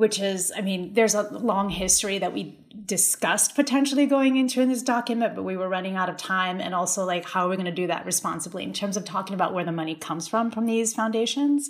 which 0.00 0.18
is, 0.18 0.50
I 0.56 0.62
mean, 0.62 0.94
there's 0.94 1.14
a 1.14 1.24
long 1.24 1.68
history 1.68 2.18
that 2.18 2.32
we 2.32 2.56
discussed 2.86 3.54
potentially 3.54 4.06
going 4.06 4.38
into 4.38 4.62
in 4.62 4.70
this 4.70 4.82
document, 4.82 5.34
but 5.34 5.42
we 5.42 5.58
were 5.58 5.68
running 5.68 5.94
out 5.94 6.08
of 6.08 6.16
time. 6.16 6.58
And 6.58 6.74
also, 6.74 7.04
like, 7.04 7.26
how 7.26 7.44
are 7.44 7.50
we 7.50 7.56
going 7.56 7.66
to 7.66 7.70
do 7.70 7.86
that 7.88 8.06
responsibly 8.06 8.64
in 8.64 8.72
terms 8.72 8.96
of 8.96 9.04
talking 9.04 9.34
about 9.34 9.52
where 9.52 9.62
the 9.62 9.72
money 9.72 9.94
comes 9.94 10.26
from 10.26 10.50
from 10.50 10.64
these 10.64 10.94
foundations? 10.94 11.68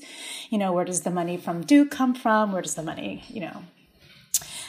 You 0.48 0.58
know, 0.58 0.72
where 0.72 0.84
does 0.84 1.00
the 1.00 1.10
money 1.10 1.36
from 1.36 1.62
Duke 1.62 1.90
come 1.90 2.14
from? 2.14 2.52
Where 2.52 2.62
does 2.62 2.76
the 2.76 2.84
money, 2.84 3.24
you 3.28 3.40
know, 3.40 3.64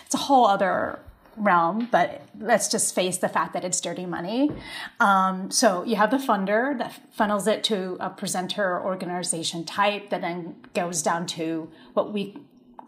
it's 0.08 0.16
a 0.16 0.18
whole 0.26 0.48
other 0.48 0.98
realm, 1.38 1.88
but 1.92 2.24
let's 2.40 2.68
just 2.68 2.96
face 2.96 3.20
the 3.20 3.30
fact 3.30 3.54
that 3.54 3.64
it's 3.64 3.80
dirty 3.80 4.08
money. 4.08 4.50
Um, 5.00 5.52
so 5.52 5.84
you 5.84 5.98
have 5.98 6.10
the 6.10 6.18
funder 6.18 6.76
that 6.80 7.00
funnels 7.14 7.46
it 7.46 7.64
to 7.66 7.96
a 8.00 8.10
presenter 8.10 8.82
organization 8.84 9.66
type 9.66 10.10
that 10.10 10.22
then 10.22 10.56
goes 10.74 11.04
down 11.04 11.28
to 11.28 11.70
what 11.94 12.12
we 12.12 12.36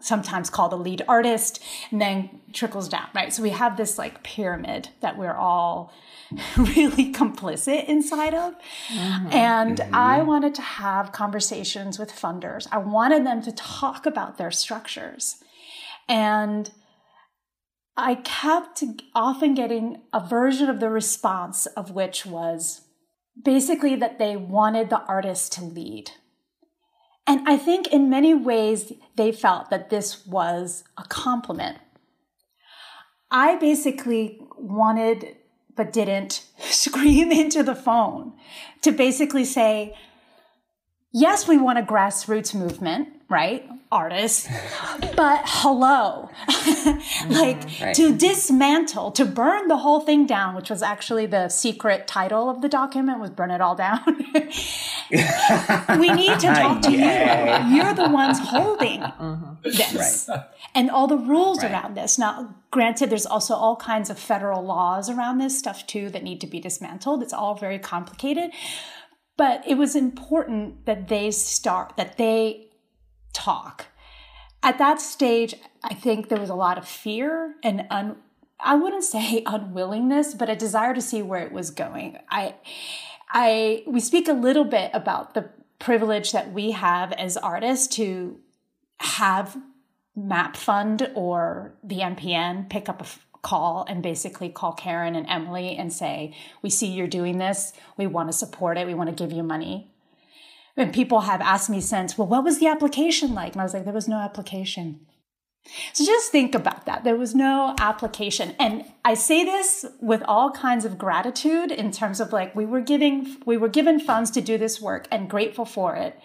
sometimes 0.04 0.50
call 0.50 0.68
the 0.68 0.76
lead 0.76 1.02
artist 1.08 1.62
and 1.90 2.00
then 2.00 2.28
trickles 2.52 2.88
down, 2.88 3.08
right? 3.14 3.32
So 3.32 3.42
we 3.42 3.50
have 3.50 3.76
this 3.76 3.96
like 3.96 4.22
pyramid 4.22 4.90
that 5.00 5.16
we're 5.16 5.36
all 5.36 5.92
really 6.56 7.12
complicit 7.12 7.86
inside 7.86 8.34
of. 8.34 8.54
Mm-hmm. 8.88 9.32
And 9.32 9.78
mm-hmm. 9.78 9.94
I 9.94 10.20
wanted 10.22 10.54
to 10.56 10.62
have 10.62 11.12
conversations 11.12 11.98
with 11.98 12.12
funders. 12.12 12.68
I 12.70 12.78
wanted 12.78 13.24
them 13.26 13.40
to 13.42 13.52
talk 13.52 14.04
about 14.04 14.36
their 14.36 14.50
structures. 14.50 15.36
And 16.06 16.70
I 17.96 18.16
kept 18.16 18.84
often 19.14 19.54
getting 19.54 20.02
a 20.12 20.20
version 20.20 20.68
of 20.68 20.80
the 20.80 20.90
response 20.90 21.64
of 21.66 21.92
which 21.92 22.26
was 22.26 22.82
basically 23.42 23.96
that 23.96 24.18
they 24.18 24.36
wanted 24.36 24.90
the 24.90 25.00
artist 25.02 25.52
to 25.52 25.64
lead. 25.64 26.10
And 27.26 27.48
I 27.48 27.56
think 27.56 27.88
in 27.88 28.10
many 28.10 28.34
ways 28.34 28.92
they 29.16 29.32
felt 29.32 29.70
that 29.70 29.90
this 29.90 30.26
was 30.26 30.84
a 30.98 31.04
compliment. 31.04 31.78
I 33.30 33.56
basically 33.56 34.40
wanted, 34.56 35.36
but 35.74 35.92
didn't, 35.92 36.44
scream 36.58 37.32
into 37.32 37.62
the 37.62 37.74
phone 37.74 38.34
to 38.82 38.92
basically 38.92 39.44
say, 39.44 39.96
yes, 41.12 41.48
we 41.48 41.56
want 41.58 41.78
a 41.78 41.82
grassroots 41.82 42.54
movement 42.54 43.08
right? 43.28 43.68
Artists. 43.92 44.48
but 45.16 45.42
hello. 45.44 46.28
like 46.48 47.60
mm-hmm. 47.60 47.84
right. 47.84 47.94
to 47.94 48.14
dismantle, 48.14 49.12
to 49.12 49.24
burn 49.24 49.68
the 49.68 49.76
whole 49.76 50.00
thing 50.00 50.26
down, 50.26 50.54
which 50.54 50.70
was 50.70 50.82
actually 50.82 51.26
the 51.26 51.48
secret 51.48 52.08
title 52.08 52.50
of 52.50 52.60
the 52.60 52.68
document 52.68 53.20
was 53.20 53.30
burn 53.30 53.50
it 53.50 53.60
all 53.60 53.76
down. 53.76 54.00
we 56.00 56.10
need 56.10 56.40
to 56.40 56.46
talk 56.46 56.82
to 56.82 56.90
you. 56.90 57.76
You're 57.76 57.94
the 57.94 58.08
ones 58.10 58.38
holding 58.38 59.00
mm-hmm. 59.00 59.54
this. 59.62 60.26
Right. 60.28 60.44
And 60.74 60.90
all 60.90 61.06
the 61.06 61.18
rules 61.18 61.62
right. 61.62 61.70
around 61.70 61.96
this. 61.96 62.18
Now, 62.18 62.54
granted, 62.70 63.10
there's 63.10 63.26
also 63.26 63.54
all 63.54 63.76
kinds 63.76 64.10
of 64.10 64.18
federal 64.18 64.62
laws 64.62 65.08
around 65.08 65.38
this 65.38 65.56
stuff 65.58 65.86
too 65.86 66.10
that 66.10 66.22
need 66.22 66.40
to 66.40 66.46
be 66.46 66.58
dismantled. 66.58 67.22
It's 67.22 67.32
all 67.32 67.54
very 67.54 67.78
complicated. 67.78 68.50
But 69.36 69.66
it 69.66 69.76
was 69.76 69.96
important 69.96 70.86
that 70.86 71.08
they 71.08 71.30
start, 71.32 71.96
that 71.96 72.18
they 72.18 72.63
talk. 73.34 73.86
At 74.62 74.78
that 74.78 75.00
stage, 75.00 75.54
I 75.82 75.92
think 75.92 76.28
there 76.28 76.40
was 76.40 76.48
a 76.48 76.54
lot 76.54 76.78
of 76.78 76.88
fear 76.88 77.56
and 77.62 77.86
un, 77.90 78.16
I 78.58 78.76
wouldn't 78.76 79.04
say 79.16 79.42
unwillingness, 79.44 80.34
but 80.34 80.48
a 80.48 80.56
desire 80.56 80.94
to 80.94 81.02
see 81.02 81.20
where 81.20 81.44
it 81.44 81.52
was 81.52 81.70
going. 81.70 82.18
I, 82.30 82.54
I, 83.30 83.82
we 83.86 84.00
speak 84.00 84.28
a 84.28 84.32
little 84.32 84.64
bit 84.64 84.90
about 84.94 85.34
the 85.34 85.50
privilege 85.78 86.32
that 86.32 86.52
we 86.52 86.70
have 86.70 87.12
as 87.12 87.36
artists 87.36 87.94
to 87.96 88.38
have 89.00 89.56
Map 90.16 90.56
Fund 90.56 91.10
or 91.14 91.74
the 91.82 91.98
NPN 91.98 92.70
pick 92.70 92.88
up 92.88 93.02
a 93.02 93.06
call 93.42 93.84
and 93.88 94.02
basically 94.02 94.48
call 94.48 94.72
Karen 94.72 95.14
and 95.14 95.28
Emily 95.28 95.76
and 95.76 95.92
say, 95.92 96.34
We 96.62 96.70
see 96.70 96.86
you're 96.86 97.06
doing 97.06 97.38
this. 97.38 97.72
We 97.96 98.06
want 98.06 98.28
to 98.30 98.32
support 98.32 98.78
it. 98.78 98.86
We 98.86 98.94
want 98.94 99.10
to 99.10 99.14
give 99.14 99.32
you 99.32 99.42
money. 99.42 99.93
And 100.76 100.92
people 100.92 101.20
have 101.20 101.40
asked 101.40 101.70
me 101.70 101.80
since, 101.80 102.18
well, 102.18 102.26
what 102.26 102.44
was 102.44 102.58
the 102.58 102.66
application 102.66 103.34
like? 103.34 103.52
And 103.52 103.60
I 103.60 103.64
was 103.64 103.74
like, 103.74 103.84
there 103.84 103.92
was 103.92 104.08
no 104.08 104.18
application. 104.18 105.06
So 105.92 106.04
just 106.04 106.30
think 106.30 106.54
about 106.54 106.84
that. 106.86 107.04
There 107.04 107.16
was 107.16 107.34
no 107.34 107.74
application. 107.78 108.54
And 108.58 108.84
I 109.04 109.14
say 109.14 109.44
this 109.44 109.86
with 110.00 110.22
all 110.26 110.50
kinds 110.50 110.84
of 110.84 110.98
gratitude 110.98 111.70
in 111.70 111.90
terms 111.90 112.20
of 112.20 112.32
like, 112.32 112.54
we 112.54 112.66
were 112.66 112.80
giving, 112.80 113.38
we 113.46 113.56
were 113.56 113.68
given 113.68 113.98
funds 113.98 114.30
to 114.32 114.40
do 114.40 114.58
this 114.58 114.80
work 114.80 115.06
and 115.10 115.30
grateful 115.30 115.64
for 115.64 115.96
it. 115.96 116.18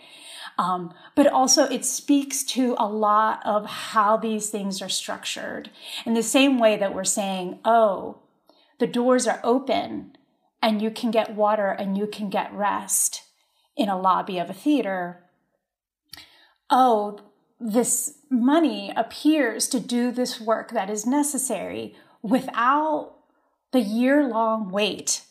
Um, 0.57 0.93
but 1.15 1.27
also 1.27 1.63
it 1.65 1.85
speaks 1.85 2.43
to 2.45 2.76
a 2.77 2.88
lot 2.88 3.41
of 3.45 3.65
how 3.65 4.17
these 4.17 4.49
things 4.49 4.81
are 4.81 4.89
structured 4.89 5.69
in 6.05 6.15
the 6.15 6.23
same 6.23 6.59
way 6.59 6.76
that 6.76 6.93
we're 6.93 7.05
saying, 7.05 7.59
oh, 7.63 8.17
the 8.80 8.88
doors 8.88 9.26
are 9.26 9.39
open 9.41 10.17
and 10.61 10.81
you 10.81 10.91
can 10.91 11.11
get 11.11 11.35
water 11.35 11.69
and 11.69 11.97
you 11.97 12.07
can 12.07 12.30
get 12.30 12.53
rest 12.53 13.23
in 13.80 13.89
a 13.89 13.99
lobby 13.99 14.38
of 14.38 14.49
a 14.49 14.53
theater, 14.53 15.23
oh, 16.69 17.19
this 17.60 18.19
money 18.30 18.91
appears 18.95 19.68
to 19.69 19.80
do 19.80 20.11
this 20.11 20.39
work 20.39 20.72
that 20.72 20.89
is 20.89 21.06
necessary 21.06 21.95
without 22.22 23.15
the 23.72 23.80
year 23.80 24.27
long 24.27 24.69
wait 24.69 25.23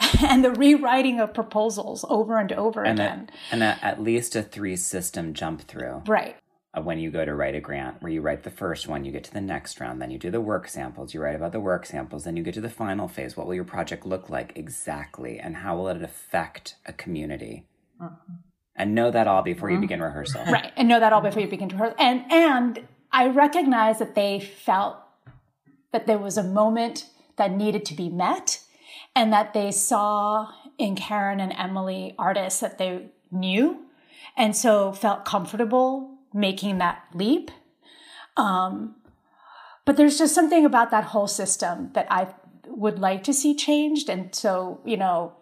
and 0.22 0.44
the 0.44 0.50
rewriting 0.50 1.20
of 1.20 1.32
proposals 1.32 2.04
over 2.08 2.38
and 2.38 2.52
over 2.52 2.84
and 2.84 2.98
again. 2.98 3.30
A, 3.30 3.54
and 3.54 3.62
a, 3.62 3.78
at 3.82 4.02
least 4.02 4.36
a 4.36 4.42
three 4.42 4.76
system 4.76 5.32
jump 5.32 5.62
through. 5.62 6.02
Right. 6.06 6.36
When 6.84 6.98
you 6.98 7.10
go 7.10 7.24
to 7.24 7.34
write 7.34 7.54
a 7.54 7.60
grant, 7.60 8.02
where 8.02 8.12
you 8.12 8.20
write 8.20 8.42
the 8.42 8.50
first 8.50 8.86
one, 8.86 9.04
you 9.04 9.12
get 9.12 9.24
to 9.24 9.32
the 9.32 9.40
next 9.40 9.80
round, 9.80 10.00
then 10.00 10.10
you 10.10 10.18
do 10.18 10.30
the 10.30 10.40
work 10.40 10.68
samples, 10.68 11.14
you 11.14 11.22
write 11.22 11.34
about 11.34 11.52
the 11.52 11.60
work 11.60 11.86
samples, 11.86 12.24
then 12.24 12.36
you 12.36 12.42
get 12.42 12.54
to 12.54 12.60
the 12.60 12.68
final 12.68 13.08
phase. 13.08 13.36
What 13.36 13.46
will 13.46 13.54
your 13.54 13.64
project 13.64 14.04
look 14.04 14.28
like 14.28 14.52
exactly, 14.56 15.38
and 15.38 15.56
how 15.56 15.76
will 15.76 15.88
it 15.88 16.02
affect 16.02 16.76
a 16.84 16.92
community? 16.92 17.64
Mm-hmm. 18.00 18.34
And 18.78 18.94
know 18.94 19.10
that 19.10 19.26
all 19.26 19.42
before 19.42 19.70
you 19.70 19.76
mm-hmm. 19.76 19.82
begin 19.82 20.02
rehearsal. 20.02 20.44
right 20.44 20.70
and 20.76 20.86
know 20.86 21.00
that 21.00 21.10
all 21.12 21.22
before 21.22 21.40
you 21.40 21.48
begin 21.48 21.70
to 21.70 21.76
rehearse 21.76 21.94
and 21.98 22.30
and 22.30 22.86
i 23.10 23.26
recognize 23.26 23.98
that 23.98 24.14
they 24.14 24.38
felt 24.38 24.98
that 25.92 26.06
there 26.06 26.18
was 26.18 26.36
a 26.36 26.42
moment 26.42 27.06
that 27.36 27.50
needed 27.50 27.86
to 27.86 27.94
be 27.94 28.10
met 28.10 28.60
and 29.14 29.32
that 29.32 29.54
they 29.54 29.70
saw 29.70 30.48
in 30.76 30.94
karen 30.94 31.40
and 31.40 31.54
emily 31.56 32.14
artists 32.18 32.60
that 32.60 32.76
they 32.76 33.06
knew 33.30 33.86
and 34.36 34.54
so 34.54 34.92
felt 34.92 35.24
comfortable 35.24 36.15
making 36.36 36.78
that 36.78 37.02
leap. 37.14 37.50
Um, 38.36 38.96
but 39.84 39.96
there's 39.96 40.18
just 40.18 40.34
something 40.34 40.64
about 40.64 40.90
that 40.90 41.04
whole 41.04 41.28
system 41.28 41.90
that 41.94 42.06
i 42.10 42.34
would 42.68 42.98
like 42.98 43.24
to 43.24 43.32
see 43.32 43.54
changed. 43.54 44.08
And 44.08 44.34
so 44.34 44.80
you 44.84 44.96
know 44.96 45.32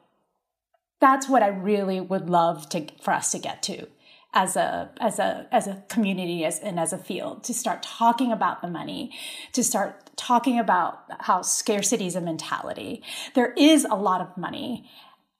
that's 1.00 1.28
what 1.28 1.42
I 1.42 1.48
really 1.48 2.00
would 2.00 2.30
love 2.30 2.68
to 2.70 2.86
for 3.02 3.12
us 3.12 3.32
to 3.32 3.38
get 3.38 3.62
to 3.64 3.86
as 4.32 4.56
a 4.56 4.90
as 5.00 5.18
a 5.18 5.46
as 5.52 5.66
a 5.66 5.82
community 5.88 6.44
as 6.44 6.58
and 6.58 6.78
as 6.78 6.92
a 6.92 6.98
field 6.98 7.44
to 7.44 7.54
start 7.54 7.82
talking 7.82 8.32
about 8.32 8.62
the 8.62 8.68
money 8.68 9.12
to 9.52 9.62
start 9.62 10.10
talking 10.16 10.58
about 10.58 11.00
how 11.20 11.42
scarcity 11.42 12.06
is 12.06 12.16
a 12.16 12.20
mentality. 12.20 13.02
There 13.34 13.52
is 13.56 13.84
a 13.84 13.96
lot 13.96 14.20
of 14.20 14.36
money. 14.36 14.88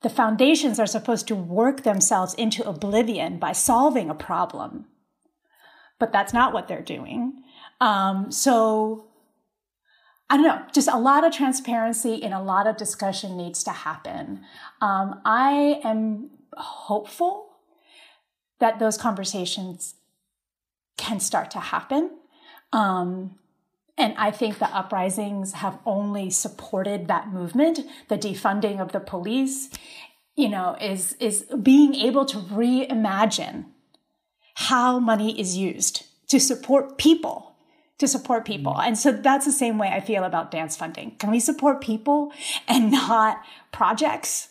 The 0.03 0.11
foundations 0.11 0.79
are 0.79 0.87
supposed 0.87 1.29
to 1.29 1.35
work 1.35 1.83
themselves 1.83 2.35
into 2.35 2.69
oblivion 2.69 3.39
by 3.39 3.53
solving 3.53 4.11
a 4.11 4.15
problem 4.15 4.87
but 5.99 6.13
that's 6.13 6.33
not 6.33 6.53
what 6.53 6.69
they're 6.69 6.83
doing 6.83 7.45
um, 7.81 8.31
so 8.31 9.07
I 10.31 10.37
don't 10.37 10.47
know, 10.47 10.63
just 10.73 10.89
a 10.89 10.99
lot 10.99 11.25
of 11.25 11.33
transparency 11.33 12.23
and 12.23 12.33
a 12.33 12.41
lot 12.41 12.67
of 12.67 12.77
discussion 12.77 13.37
needs 13.37 13.63
to 13.65 13.71
happen. 13.71 14.41
Um, 14.81 15.21
I 15.25 15.81
am 15.85 16.31
hopeful 16.57 17.51
that 18.59 18.79
those 18.79 18.97
conversations 18.97 19.95
can 20.97 21.21
start 21.21 21.51
to 21.53 21.61
happen. 21.61 22.11
Um, 22.73 23.39
and 23.99 24.15
I 24.17 24.31
think 24.31 24.59
the 24.59 24.75
uprisings 24.75 25.53
have 25.53 25.79
only 25.85 26.31
supported 26.31 27.07
that 27.09 27.29
movement. 27.29 27.81
The 28.09 28.19
defunding 28.19 28.81
of 28.81 28.93
the 28.93 29.01
police, 29.01 29.69
you 30.35 30.49
know, 30.49 30.77
is, 30.81 31.13
is 31.21 31.45
being 31.63 31.95
able 31.95 32.25
to 32.25 32.39
reimagine 32.39 33.67
how 34.55 34.99
money 34.99 35.39
is 35.41 35.57
used 35.57 36.05
to 36.29 36.41
support 36.41 36.99
people 36.99 37.51
to 37.99 38.09
support 38.09 38.45
people. 38.45 38.75
Mm. 38.75 38.87
And 38.89 38.99
so 38.99 39.13
that's 39.13 39.47
the 39.47 39.53
same 39.53 39.79
way 39.79 39.89
I 39.89 40.01
feel 40.01 40.25
about 40.25 40.51
dance 40.51 40.77
funding. 40.77 41.13
Can 41.19 41.31
we 41.31 41.39
support 41.39 41.81
people 41.81 42.33
and 42.69 42.91
not 42.91 43.39
projects? 43.73 44.49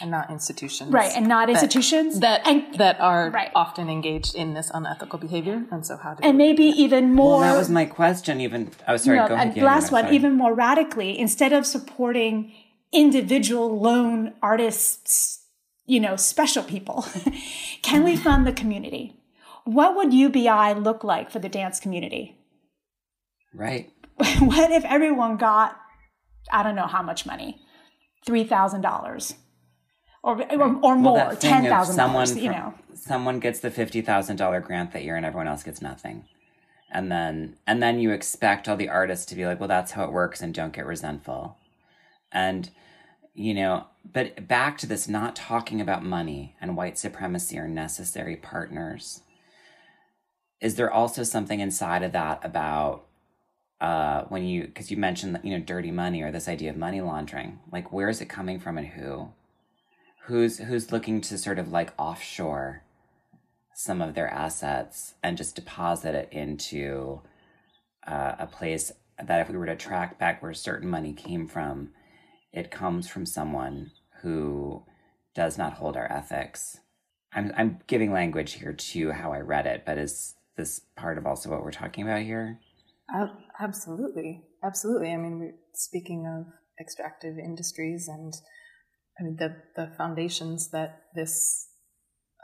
and 0.00 0.10
not 0.10 0.30
institutions. 0.30 0.90
Right, 0.90 1.12
and 1.14 1.28
not 1.28 1.50
institutions 1.50 2.20
that 2.20 2.46
and 2.46 2.64
that 2.78 2.98
are 3.00 3.28
Right. 3.30 3.50
often 3.54 3.90
engaged 3.90 4.34
in 4.34 4.54
this 4.54 4.70
unethical 4.72 5.18
behavior. 5.18 5.66
And 5.70 5.84
so 5.84 5.98
how 5.98 6.14
do 6.14 6.22
and 6.26 6.38
we- 6.38 6.44
maybe 6.46 6.64
even 6.64 7.14
more 7.14 7.40
Well, 7.40 7.52
that 7.52 7.58
was 7.58 7.68
my 7.68 7.84
question. 7.84 8.40
Even 8.40 8.70
I 8.88 8.92
was 8.92 9.02
sorry. 9.02 9.18
No, 9.18 9.28
go 9.28 9.34
ahead. 9.34 9.48
and 9.48 9.56
yeah, 9.58 9.64
last 9.64 9.88
yeah, 9.88 9.92
one, 9.92 10.04
sorry. 10.04 10.16
even 10.16 10.32
more 10.32 10.54
radically, 10.54 11.18
instead 11.18 11.52
of 11.52 11.66
supporting 11.66 12.52
individual 12.92 13.78
lone 13.78 14.32
artists, 14.42 15.43
you 15.86 16.00
know, 16.00 16.16
special 16.16 16.62
people, 16.62 17.06
can 17.82 18.04
we 18.04 18.16
fund 18.16 18.46
the 18.46 18.52
community? 18.52 19.20
What 19.64 19.96
would 19.96 20.12
UBI 20.12 20.74
look 20.74 21.04
like 21.04 21.30
for 21.30 21.38
the 21.38 21.48
dance 21.48 21.80
community? 21.80 22.36
right. 23.54 23.90
what 24.38 24.70
if 24.70 24.84
everyone 24.84 25.36
got, 25.36 25.76
I 26.52 26.62
don't 26.62 26.76
know 26.76 26.86
how 26.86 27.02
much 27.02 27.26
money, 27.26 27.60
three 28.24 28.44
thousand 28.44 28.82
dollars, 28.82 29.34
or 30.22 30.40
or, 30.52 30.62
or 30.62 30.96
Well, 30.96 30.96
more, 30.96 31.34
ten 31.34 31.64
thousand 31.64 31.96
someone 31.96 32.26
dollars, 32.26 32.36
you 32.36 32.50
know. 32.50 32.74
someone 32.94 33.40
gets 33.40 33.58
the 33.58 33.72
fifty 33.72 34.02
thousand 34.02 34.36
dollar 34.36 34.60
grant 34.60 34.92
that 34.92 35.02
year, 35.02 35.16
and 35.16 35.26
everyone 35.26 35.48
else 35.48 35.64
gets 35.64 35.82
nothing. 35.82 36.26
And 36.92 37.10
then 37.10 37.56
and 37.66 37.82
then 37.82 37.98
you 37.98 38.12
expect 38.12 38.68
all 38.68 38.76
the 38.76 38.88
artists 38.88 39.26
to 39.26 39.34
be 39.34 39.46
like, 39.46 39.58
well, 39.58 39.68
that's 39.68 39.92
how 39.92 40.04
it 40.04 40.12
works, 40.12 40.40
and 40.40 40.54
don't 40.54 40.72
get 40.72 40.86
resentful. 40.86 41.56
And 42.30 42.70
you 43.34 43.54
know, 43.54 43.86
but 44.10 44.46
back 44.46 44.78
to 44.78 44.86
this 44.86 45.08
not 45.08 45.36
talking 45.36 45.80
about 45.80 46.04
money 46.04 46.56
and 46.60 46.76
white 46.76 46.98
supremacy 46.98 47.58
are 47.58 47.68
necessary 47.68 48.36
partners. 48.36 49.22
Is 50.60 50.76
there 50.76 50.92
also 50.92 51.22
something 51.22 51.60
inside 51.60 52.02
of 52.02 52.12
that 52.12 52.44
about 52.44 53.04
uh, 53.80 54.22
when 54.28 54.44
you 54.44 54.64
because 54.64 54.90
you 54.90 54.96
mentioned 54.96 55.38
you 55.42 55.50
know 55.50 55.64
dirty 55.64 55.90
money 55.90 56.22
or 56.22 56.30
this 56.30 56.48
idea 56.48 56.70
of 56.70 56.76
money 56.76 57.00
laundering? 57.00 57.58
Like, 57.70 57.92
where 57.92 58.08
is 58.08 58.20
it 58.20 58.28
coming 58.28 58.58
from 58.60 58.78
and 58.78 58.86
who? 58.86 59.30
who's 60.26 60.58
who's 60.58 60.90
looking 60.90 61.20
to 61.20 61.36
sort 61.36 61.58
of 61.58 61.70
like 61.70 61.92
offshore 61.98 62.82
some 63.74 64.00
of 64.00 64.14
their 64.14 64.28
assets 64.28 65.14
and 65.22 65.36
just 65.36 65.56
deposit 65.56 66.14
it 66.14 66.28
into 66.32 67.20
uh, 68.06 68.34
a 68.38 68.46
place 68.46 68.92
that 69.22 69.40
if 69.40 69.50
we 69.50 69.56
were 69.56 69.66
to 69.66 69.76
track 69.76 70.18
back 70.18 70.42
where 70.42 70.54
certain 70.54 70.88
money 70.88 71.12
came 71.12 71.46
from 71.46 71.90
it 72.54 72.70
comes 72.70 73.08
from 73.08 73.26
someone 73.26 73.90
who 74.22 74.82
does 75.34 75.58
not 75.58 75.74
hold 75.74 75.96
our 75.96 76.10
ethics 76.10 76.78
i'm 77.32 77.52
i'm 77.56 77.78
giving 77.86 78.12
language 78.12 78.54
here 78.54 78.72
to 78.72 79.12
how 79.12 79.32
i 79.32 79.38
read 79.38 79.66
it 79.66 79.84
but 79.84 79.98
is 79.98 80.34
this 80.56 80.80
part 80.96 81.18
of 81.18 81.26
also 81.26 81.50
what 81.50 81.62
we're 81.62 81.72
talking 81.72 82.04
about 82.04 82.22
here 82.22 82.60
Ab- 83.12 83.36
absolutely, 83.60 84.42
absolutely. 84.62 85.12
I 85.12 85.16
mean, 85.16 85.38
we're 85.38 85.54
speaking 85.74 86.26
of 86.26 86.52
extractive 86.80 87.38
industries, 87.38 88.08
and 88.08 88.32
I 89.18 89.24
mean 89.24 89.36
the 89.36 89.56
the 89.76 89.92
foundations 89.96 90.70
that 90.70 91.02
this 91.14 91.68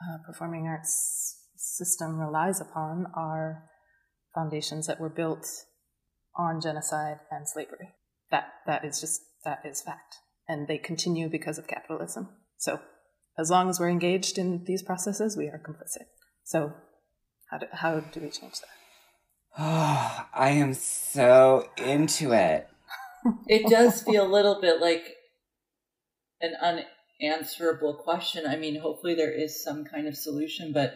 uh, 0.03 0.19
performing 0.27 0.67
arts 0.67 1.39
system 1.57 2.19
relies 2.19 2.61
upon 2.61 3.07
are 3.15 3.65
foundations 4.35 4.87
that 4.87 5.01
were 5.01 5.11
built 5.11 5.47
on 6.37 6.61
genocide 6.61 7.21
and 7.31 7.49
slavery. 7.49 7.95
That 8.31 8.49
that 8.67 8.85
is 8.85 9.01
just 9.01 9.23
that 9.45 9.61
is 9.65 9.83
fact, 9.83 10.17
and 10.49 10.69
they 10.69 10.79
continue 10.79 11.29
because 11.29 11.59
of 11.59 11.67
capitalism. 11.67 12.29
So, 12.57 12.81
as 13.39 13.51
long 13.51 13.69
as 13.69 13.81
we're 13.81 13.89
engaged 13.89 14.39
in 14.39 14.65
these 14.65 14.83
processes, 14.83 15.37
we 15.37 15.47
are 15.47 15.61
complicit. 15.65 16.07
So, 16.45 16.73
how 17.51 17.59
do, 17.59 17.67
how 17.73 18.01
do 18.01 18.21
we 18.21 18.31
change 18.31 18.61
that? 18.61 18.69
oh 19.59 20.27
i 20.35 20.51
am 20.51 20.73
so 20.73 21.69
into 21.77 22.31
it 22.33 22.69
it 23.49 23.69
does 23.69 24.01
feel 24.03 24.25
a 24.25 24.31
little 24.31 24.61
bit 24.61 24.81
like 24.81 25.03
an 26.41 26.55
unanswerable 27.21 27.95
question. 27.95 28.47
I 28.47 28.57
mean, 28.57 28.81
hopefully 28.81 29.15
there 29.15 29.33
is 29.33 29.63
some 29.63 29.85
kind 29.85 30.09
of 30.09 30.17
solution, 30.17 30.73
but 30.73 30.95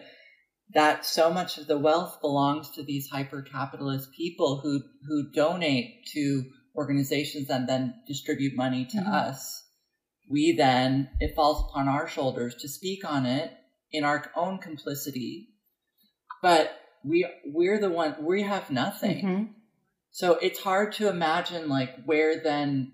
that 0.73 1.05
so 1.05 1.31
much 1.33 1.59
of 1.59 1.67
the 1.67 1.79
wealth 1.79 2.19
belongs 2.21 2.71
to 2.71 2.83
these 2.83 3.09
hyper 3.09 3.43
capitalist 3.43 4.11
people 4.13 4.61
who 4.63 4.81
who 5.07 5.31
donate 5.33 6.07
to 6.15 6.45
organizations 6.77 7.51
and 7.51 7.69
then 7.69 7.95
distribute 8.07 8.55
money 8.57 8.85
to 8.87 8.99
us. 8.99 9.63
We 10.29 10.53
then 10.53 11.11
it 11.21 11.35
falls 11.35 11.65
upon 11.69 11.89
our 11.89 12.09
shoulders 12.09 12.55
to 12.57 12.69
speak 12.69 13.05
on 13.05 13.27
it 13.27 13.53
in 13.93 14.05
our 14.05 14.31
own 14.35 14.59
complicity. 14.59 15.51
But 16.43 16.73
we 17.05 17.27
we're 17.47 17.79
the 17.79 17.91
one 17.91 18.17
we 18.25 18.43
have 18.43 18.71
nothing. 18.71 19.25
Mhm. 19.25 19.49
So 20.11 20.35
it's 20.35 20.61
hard 20.61 20.93
to 20.95 21.09
imagine 21.09 21.69
like 21.69 22.05
where 22.05 22.43
then 22.43 22.93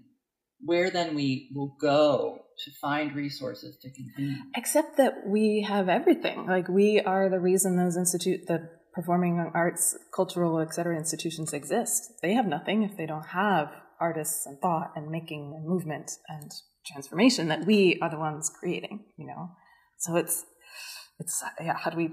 where 0.65 0.91
then 0.91 1.15
we 1.15 1.51
will 1.55 1.77
go 1.81 2.45
to 2.65 2.71
find 2.81 3.15
resources 3.15 3.79
to 3.79 3.91
continue. 3.91 4.43
Except 4.55 4.99
that 4.99 5.27
we 5.27 5.63
have 5.67 5.89
everything. 5.89 6.47
Like 6.47 6.69
we 6.69 7.01
are 7.01 7.31
the 7.31 7.41
reason 7.41 7.77
those 7.77 7.97
institute, 7.97 8.47
the 8.47 8.69
performing 8.95 9.39
arts, 9.55 9.97
cultural, 10.15 10.61
et 10.61 10.75
cetera, 10.75 10.97
institutions 10.97 11.53
exist. 11.53 12.13
They 12.23 12.35
have 12.35 12.47
nothing 12.47 12.83
if 12.83 12.97
they 12.97 13.07
don't 13.07 13.27
have 13.29 13.73
artists 14.01 14.47
and 14.47 14.59
thought 14.61 14.93
and 14.97 15.11
making 15.11 15.53
and 15.57 15.67
movement 15.69 16.13
and 16.29 16.51
transformation 16.87 17.49
that 17.49 17.67
we 17.67 17.99
are 18.01 18.11
the 18.11 18.19
ones 18.19 18.51
creating. 18.59 19.05
You 19.17 19.27
know, 19.29 19.51
so 19.99 20.17
it's 20.17 20.45
it's 21.19 21.43
yeah. 21.61 21.77
How 21.77 21.91
do 21.91 21.97
we 21.97 22.11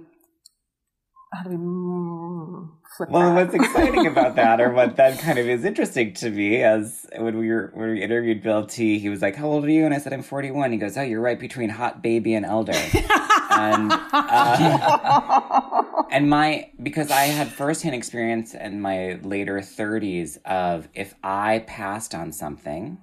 how 1.33 1.43
do 1.43 1.49
we 1.49 1.55
mm, 1.57 2.69
flip 2.95 3.09
Well, 3.09 3.33
that? 3.33 3.47
what's 3.51 3.55
exciting 3.55 4.07
about 4.13 4.35
that, 4.35 4.61
or 4.61 4.71
what 4.71 4.95
that 4.95 5.19
kind 5.19 5.37
of 5.37 5.47
is 5.47 5.65
interesting 5.65 6.13
to 6.15 6.29
me, 6.29 6.63
as 6.63 7.05
when 7.17 7.37
we 7.37 7.49
were 7.49 7.71
when 7.73 7.91
we 7.91 8.01
interviewed 8.01 8.41
Bill 8.43 8.65
T, 8.65 8.99
he 8.99 9.09
was 9.09 9.21
like, 9.21 9.35
"How 9.35 9.47
old 9.47 9.65
are 9.65 9.69
you?" 9.69 9.85
And 9.85 9.93
I 9.93 9.97
said, 9.99 10.13
"I'm 10.13 10.21
41." 10.23 10.71
He 10.71 10.77
goes, 10.77 10.97
"Oh, 10.97 11.01
you're 11.01 11.21
right 11.21 11.39
between 11.39 11.69
hot 11.69 12.01
baby 12.01 12.33
and 12.33 12.45
elder." 12.45 12.73
and 13.57 13.91
uh, 14.13 15.83
and 16.11 16.29
my 16.29 16.69
because 16.81 17.11
I 17.11 17.23
had 17.25 17.47
firsthand 17.51 17.95
experience 17.95 18.53
in 18.53 18.81
my 18.81 19.19
later 19.23 19.59
30s 19.59 20.37
of 20.45 20.87
if 20.93 21.15
I 21.23 21.59
passed 21.67 22.13
on 22.15 22.31
something, 22.31 22.99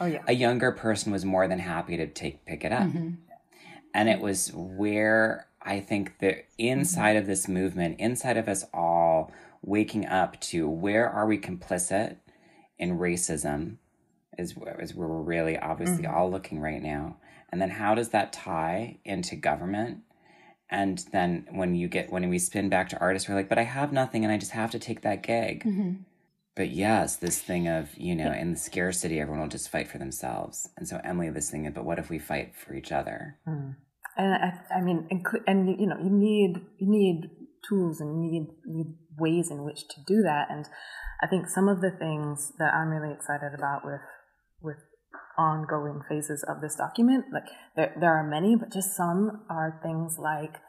oh 0.00 0.06
yeah. 0.06 0.22
a 0.26 0.32
younger 0.32 0.72
person 0.72 1.12
was 1.12 1.24
more 1.24 1.48
than 1.48 1.58
happy 1.58 1.96
to 1.96 2.06
take 2.06 2.44
pick 2.44 2.64
it 2.64 2.72
up. 2.72 2.88
And 3.94 4.08
it 4.10 4.20
was 4.20 4.52
where 4.54 5.46
I 5.62 5.80
think 5.80 6.18
that 6.18 6.44
inside 6.58 7.16
of 7.16 7.26
this 7.26 7.48
movement, 7.48 7.98
inside 7.98 8.36
of 8.36 8.46
us 8.46 8.64
all, 8.74 9.32
waking 9.62 10.06
up 10.06 10.38
to 10.40 10.68
where 10.68 11.08
are 11.08 11.26
we 11.26 11.38
complicit 11.38 12.16
in 12.78 12.98
racism 12.98 13.78
is, 14.38 14.54
is 14.78 14.94
where 14.94 15.08
we're 15.08 15.22
really 15.22 15.58
obviously 15.58 16.04
Mm-hmm. 16.04 16.14
all 16.14 16.30
looking 16.30 16.60
right 16.60 16.82
now. 16.82 17.16
And 17.50 17.60
then 17.60 17.70
how 17.70 17.94
does 17.94 18.10
that 18.10 18.32
tie 18.32 18.98
into 19.04 19.36
government? 19.36 20.00
And 20.68 21.04
then 21.12 21.46
when 21.52 21.74
you 21.74 21.88
get 21.88 22.10
when 22.10 22.28
we 22.28 22.38
spin 22.38 22.68
back 22.68 22.88
to 22.88 22.98
artists, 22.98 23.28
we're 23.28 23.36
like, 23.36 23.48
but 23.48 23.58
I 23.58 23.62
have 23.62 23.92
nothing 23.92 24.24
and 24.24 24.32
I 24.32 24.38
just 24.38 24.52
have 24.52 24.72
to 24.72 24.78
take 24.78 25.02
that 25.02 25.22
gig. 25.22 25.64
Mm-hmm. 25.64 26.02
But 26.56 26.70
yes, 26.70 27.16
this 27.16 27.40
thing 27.40 27.68
of, 27.68 27.96
you 27.96 28.16
know, 28.16 28.32
in 28.32 28.52
the 28.52 28.58
scarcity, 28.58 29.20
everyone 29.20 29.42
will 29.42 29.48
just 29.48 29.68
fight 29.68 29.88
for 29.88 29.98
themselves. 29.98 30.68
And 30.76 30.88
so 30.88 30.98
Emily, 31.04 31.28
this 31.28 31.50
thing 31.50 31.66
of, 31.66 31.74
but 31.74 31.84
what 31.84 31.98
if 31.98 32.08
we 32.08 32.18
fight 32.18 32.54
for 32.56 32.74
each 32.74 32.90
other? 32.90 33.38
And 34.16 34.34
I, 34.34 34.78
I 34.78 34.80
mean, 34.80 35.06
inclu- 35.12 35.44
and 35.46 35.68
you 35.78 35.86
know, 35.86 35.98
you 36.02 36.10
need 36.10 36.56
you 36.78 36.90
need 36.90 37.30
tools 37.68 38.00
and 38.00 38.24
you 38.24 38.30
need 38.32 38.46
you 38.64 38.76
need 38.76 38.94
ways 39.18 39.50
in 39.50 39.64
which 39.64 39.86
to 39.88 40.00
do 40.06 40.22
that. 40.22 40.46
And 40.50 40.66
I 41.22 41.26
think 41.26 41.48
some 41.48 41.68
of 41.68 41.80
the 41.80 41.90
things 41.90 42.52
that 42.58 42.74
I'm 42.74 42.88
really 42.88 43.14
excited 43.14 43.52
about 43.54 43.84
with 43.84 44.00
with 44.62 44.78
ongoing 45.38 46.02
phases 46.08 46.44
of 46.48 46.60
this 46.60 46.76
document, 46.76 47.26
like 47.32 47.48
there 47.76 47.94
there 47.98 48.14
are 48.14 48.26
many, 48.28 48.56
but 48.56 48.72
just 48.72 48.96
some 48.96 49.44
are 49.50 49.80
things 49.82 50.16
like. 50.18 50.60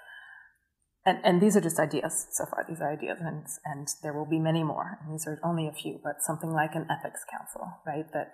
And, 1.06 1.20
and 1.24 1.42
these 1.42 1.56
are 1.56 1.62
just 1.62 1.80
ideas 1.80 2.28
so 2.32 2.46
far. 2.46 2.66
These 2.68 2.82
are 2.82 2.92
ideas, 2.92 3.20
and 3.22 3.46
and 3.64 3.88
there 4.04 4.14
will 4.14 4.30
be 4.30 4.40
many 4.40 4.64
more. 4.64 5.00
And 5.02 5.14
these 5.14 5.26
are 5.26 5.40
only 5.42 5.66
a 5.68 5.72
few, 5.72 6.00
but 6.04 6.16
something 6.20 6.52
like 6.52 6.76
an 6.76 6.86
ethics 6.92 7.24
council, 7.32 7.80
right? 7.86 8.06
That 8.12 8.34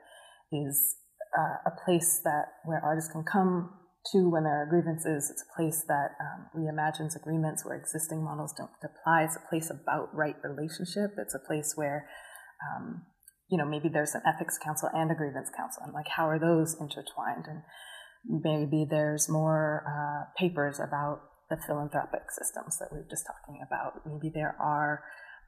is 0.52 0.96
uh, 1.38 1.70
a 1.70 1.72
place 1.86 2.22
that 2.24 2.46
where 2.66 2.82
artists 2.84 3.12
can 3.12 3.24
come 3.24 3.78
to 4.12 4.30
when 4.30 4.44
there 4.44 4.62
are 4.62 4.68
grievances. 4.70 5.30
It's 5.32 5.44
a 5.44 5.56
place 5.56 5.84
that 5.88 6.12
um, 6.20 6.50
reimagines 6.56 7.16
agreements 7.16 7.66
where 7.66 7.76
existing 7.76 8.24
models 8.24 8.54
don't 8.58 8.72
apply. 8.84 9.24
It's 9.24 9.38
a 9.38 9.50
place 9.50 9.70
about 9.70 10.14
right 10.14 10.36
relationship. 10.44 11.16
It's 11.18 11.36
a 11.36 11.40
place 11.40 11.74
where, 11.76 12.10
um, 12.62 13.04
you 13.50 13.58
know, 13.58 13.66
maybe 13.66 13.90
there's 13.90 14.16
an 14.16 14.22
ethics 14.26 14.58
council 14.58 14.90
and 14.94 15.12
a 15.12 15.16
grievance 15.16 15.50
council, 15.56 15.84
and 15.84 15.94
like 15.94 16.08
how 16.08 16.28
are 16.28 16.40
those 16.40 16.76
intertwined? 16.80 17.46
And 17.48 17.62
maybe 18.26 18.86
there's 18.90 19.30
more 19.30 19.84
uh, 19.88 20.32
papers 20.40 20.80
about 20.80 21.22
the 21.50 21.58
philanthropic 21.68 22.32
systems 22.32 22.78
that 22.80 22.90
we 22.92 23.00
were 23.00 23.08
just 23.10 23.26
talking 23.28 23.62
about. 23.66 24.02
Maybe 24.06 24.32
there 24.34 24.56
are 24.60 25.04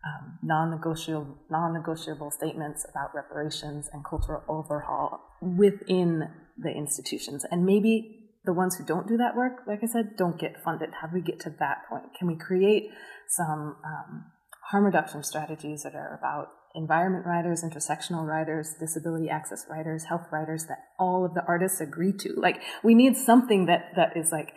um, 0.05 0.37
non-negotiable, 0.43 1.37
non-negotiable 1.49 2.31
statements 2.31 2.85
about 2.89 3.15
reparations 3.15 3.89
and 3.91 4.03
cultural 4.05 4.43
overhaul 4.47 5.19
within 5.41 6.29
the 6.57 6.69
institutions. 6.69 7.45
And 7.49 7.65
maybe 7.65 8.29
the 8.45 8.53
ones 8.53 8.75
who 8.75 8.85
don't 8.85 9.07
do 9.07 9.17
that 9.17 9.35
work, 9.35 9.63
like 9.67 9.79
I 9.81 9.87
said, 9.87 10.15
don't 10.17 10.39
get 10.39 10.61
funded. 10.63 10.89
How 11.01 11.07
do 11.07 11.15
we 11.15 11.21
get 11.21 11.39
to 11.41 11.49
that 11.59 11.89
point? 11.89 12.13
Can 12.17 12.27
we 12.27 12.35
create 12.35 12.89
some 13.29 13.77
um, 13.83 14.25
harm 14.69 14.85
reduction 14.85 15.23
strategies 15.23 15.83
that 15.83 15.95
are 15.95 16.17
about 16.19 16.49
environment 16.75 17.25
writers, 17.25 17.63
intersectional 17.63 18.25
writers, 18.25 18.75
disability 18.79 19.29
access 19.29 19.65
writers, 19.69 20.05
health 20.05 20.27
writers 20.31 20.65
that 20.67 20.79
all 20.99 21.25
of 21.25 21.33
the 21.33 21.43
artists 21.47 21.81
agree 21.81 22.13
to? 22.19 22.33
Like 22.37 22.61
we 22.83 22.93
need 22.93 23.17
something 23.17 23.65
that 23.67 23.91
that 23.95 24.15
is 24.15 24.31
like 24.31 24.53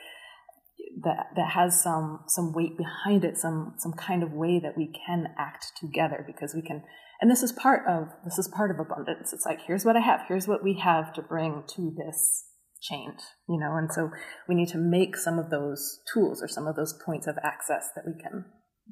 that 1.05 1.27
that 1.37 1.51
has 1.53 1.81
some 1.81 2.21
some 2.27 2.53
weight 2.53 2.77
behind 2.77 3.25
it, 3.25 3.37
some 3.37 3.75
some 3.79 3.93
kind 3.93 4.23
of 4.23 4.33
way 4.33 4.59
that 4.59 4.77
we 4.77 4.93
can 5.07 5.27
act 5.39 5.73
together 5.81 6.25
because 6.27 6.55
we 6.55 6.63
can. 6.63 6.83
And 7.21 7.31
this 7.31 7.43
is 7.43 7.53
part 7.53 7.83
of 7.89 8.09
this 8.25 8.39
is 8.39 8.49
part 8.49 8.71
of 8.71 8.79
abundance. 8.79 9.33
It's 9.33 9.47
like 9.47 9.61
here's 9.67 9.85
what 9.85 9.97
I 9.97 10.01
have, 10.01 10.21
here's 10.29 10.49
what 10.49 10.63
we 10.63 10.81
have 10.83 11.13
to 11.15 11.23
bring 11.23 11.65
to 11.75 11.95
this 11.97 12.45
change, 12.81 13.21
you 13.49 13.59
know. 13.59 13.77
And 13.77 13.93
so 13.93 14.11
we 14.49 14.55
need 14.55 14.69
to 14.69 14.79
make 14.79 15.17
some 15.17 15.39
of 15.39 15.51
those 15.51 16.01
tools 16.13 16.43
or 16.43 16.49
some 16.49 16.67
of 16.67 16.77
those 16.77 16.95
points 17.05 17.27
of 17.27 17.37
access 17.43 17.89
that 17.95 18.05
we 18.07 18.21
can 18.21 18.45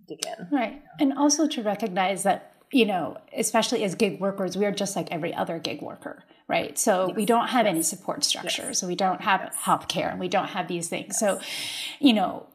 dig 0.08 0.18
in. 0.26 0.48
Right. 0.56 0.82
And 1.00 1.16
also 1.16 1.46
to 1.48 1.62
recognize 1.62 2.22
that, 2.24 2.55
you 2.76 2.84
know, 2.84 3.16
especially 3.34 3.82
as 3.84 3.94
gig 3.94 4.20
workers, 4.20 4.54
we 4.54 4.66
are 4.66 4.70
just 4.70 4.96
like 4.96 5.10
every 5.10 5.32
other 5.32 5.58
gig 5.58 5.80
worker, 5.80 6.22
right? 6.46 6.78
So 6.78 7.10
we 7.16 7.24
don't 7.24 7.48
have 7.48 7.64
any 7.64 7.82
support 7.82 8.22
structure. 8.22 8.74
So 8.74 8.86
we 8.86 8.94
don't 8.94 9.22
have 9.22 9.54
health 9.54 9.88
care 9.88 10.10
and 10.10 10.20
we 10.20 10.28
don't 10.28 10.48
have 10.48 10.68
these 10.68 10.86
things. 10.90 11.18
So, 11.18 11.40
you 12.00 12.12
know, 12.12 12.48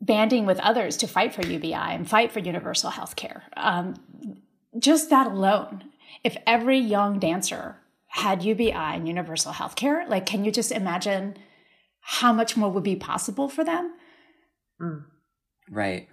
banding 0.00 0.44
with 0.44 0.58
others 0.58 0.96
to 0.96 1.06
fight 1.06 1.32
for 1.32 1.46
UBI 1.46 1.72
and 1.72 2.10
fight 2.10 2.32
for 2.32 2.40
universal 2.40 2.90
health 2.90 3.14
care. 3.14 3.44
Um, 3.56 3.94
just 4.76 5.08
that 5.10 5.28
alone, 5.28 5.84
if 6.24 6.36
every 6.48 6.78
young 6.80 7.20
dancer 7.20 7.76
had 8.08 8.42
UBI 8.42 8.72
and 8.72 9.06
universal 9.06 9.52
health 9.52 9.76
care, 9.76 10.04
like, 10.08 10.26
can 10.26 10.44
you 10.44 10.50
just 10.50 10.72
imagine 10.72 11.36
how 12.00 12.32
much 12.32 12.56
more 12.56 12.72
would 12.72 12.82
be 12.82 12.96
possible 12.96 13.48
for 13.48 13.62
them? 13.62 13.92
Right. 15.70 16.08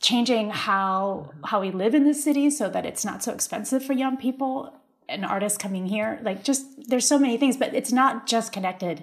Changing 0.00 0.50
how 0.50 1.30
how 1.44 1.60
we 1.60 1.70
live 1.70 1.94
in 1.94 2.04
the 2.04 2.14
city 2.14 2.50
so 2.50 2.68
that 2.68 2.86
it's 2.86 3.04
not 3.04 3.22
so 3.22 3.32
expensive 3.32 3.84
for 3.84 3.92
young 3.92 4.16
people 4.16 4.72
and 5.08 5.24
artists 5.24 5.58
coming 5.58 5.86
here 5.86 6.20
like 6.22 6.44
just 6.44 6.64
there's 6.88 7.06
so 7.06 7.18
many 7.18 7.36
things 7.36 7.56
but 7.56 7.74
it's 7.74 7.92
not 7.92 8.26
just 8.26 8.52
connected 8.52 9.02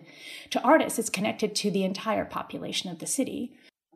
to 0.49 0.61
artists 0.61 0.97
it's 0.99 1.09
connected 1.09 1.55
to 1.55 1.69
the 1.71 1.83
entire 1.83 2.23
population 2.25 2.89
of 2.89 2.99
the 2.99 3.07
city 3.07 3.51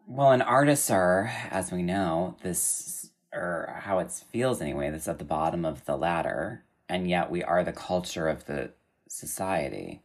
Well, 0.08 0.32
and 0.32 0.42
artists 0.42 0.90
are, 0.90 1.32
as 1.52 1.72
we 1.72 1.84
know, 1.84 2.36
this, 2.42 3.12
or 3.32 3.80
how 3.82 4.00
it 4.00 4.12
feels 4.32 4.60
anyway, 4.60 4.90
that's 4.90 5.08
at 5.08 5.20
the 5.20 5.24
bottom 5.24 5.66
of 5.66 5.86
the 5.86 5.96
ladder. 5.96 6.64
And 6.90 7.08
yet 7.08 7.30
we 7.30 7.44
are 7.44 7.64
the 7.64 7.72
culture 7.74 8.28
of 8.28 8.46
the 8.46 8.72
society. 9.08 10.02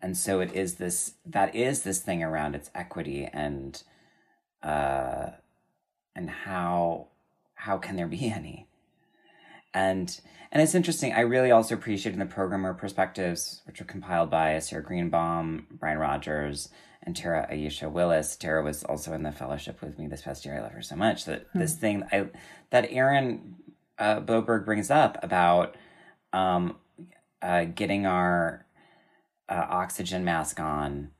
And 0.00 0.16
so 0.16 0.40
it 0.40 0.54
is 0.54 0.76
this, 0.76 1.16
that 1.26 1.54
is 1.54 1.82
this 1.82 1.98
thing 2.00 2.22
around 2.22 2.54
its 2.54 2.70
equity 2.74 3.28
and, 3.30 3.82
uh, 4.62 5.32
and 6.14 6.28
how, 6.28 7.08
how 7.54 7.78
can 7.78 7.96
there 7.96 8.08
be 8.08 8.30
any? 8.34 8.68
And, 9.74 10.20
and 10.50 10.62
it's 10.62 10.74
interesting. 10.74 11.14
I 11.14 11.20
really 11.20 11.50
also 11.50 11.74
appreciate 11.74 12.12
in 12.12 12.18
the 12.18 12.26
programmer 12.26 12.74
perspectives, 12.74 13.62
which 13.64 13.80
were 13.80 13.86
compiled 13.86 14.30
by 14.30 14.58
Sarah 14.58 14.82
Greenbaum, 14.82 15.66
Brian 15.70 15.98
Rogers, 15.98 16.68
and 17.02 17.16
Tara 17.16 17.48
Aisha 17.50 17.90
Willis. 17.90 18.36
Tara 18.36 18.62
was 18.62 18.84
also 18.84 19.12
in 19.12 19.22
the 19.22 19.32
fellowship 19.32 19.80
with 19.80 19.98
me 19.98 20.06
this 20.06 20.22
past 20.22 20.44
year. 20.44 20.56
I 20.56 20.60
love 20.60 20.72
her 20.72 20.82
so 20.82 20.96
much 20.96 21.24
that 21.24 21.46
this 21.54 21.74
thing 21.74 22.04
I, 22.12 22.28
that 22.70 22.88
Aaron 22.90 23.56
uh, 23.98 24.20
Boberg 24.20 24.64
brings 24.64 24.90
up 24.90 25.18
about 25.22 25.74
um, 26.32 26.76
uh, 27.40 27.64
getting 27.64 28.06
our 28.06 28.66
uh, 29.48 29.66
oxygen 29.68 30.24
mask 30.24 30.60
on. 30.60 31.10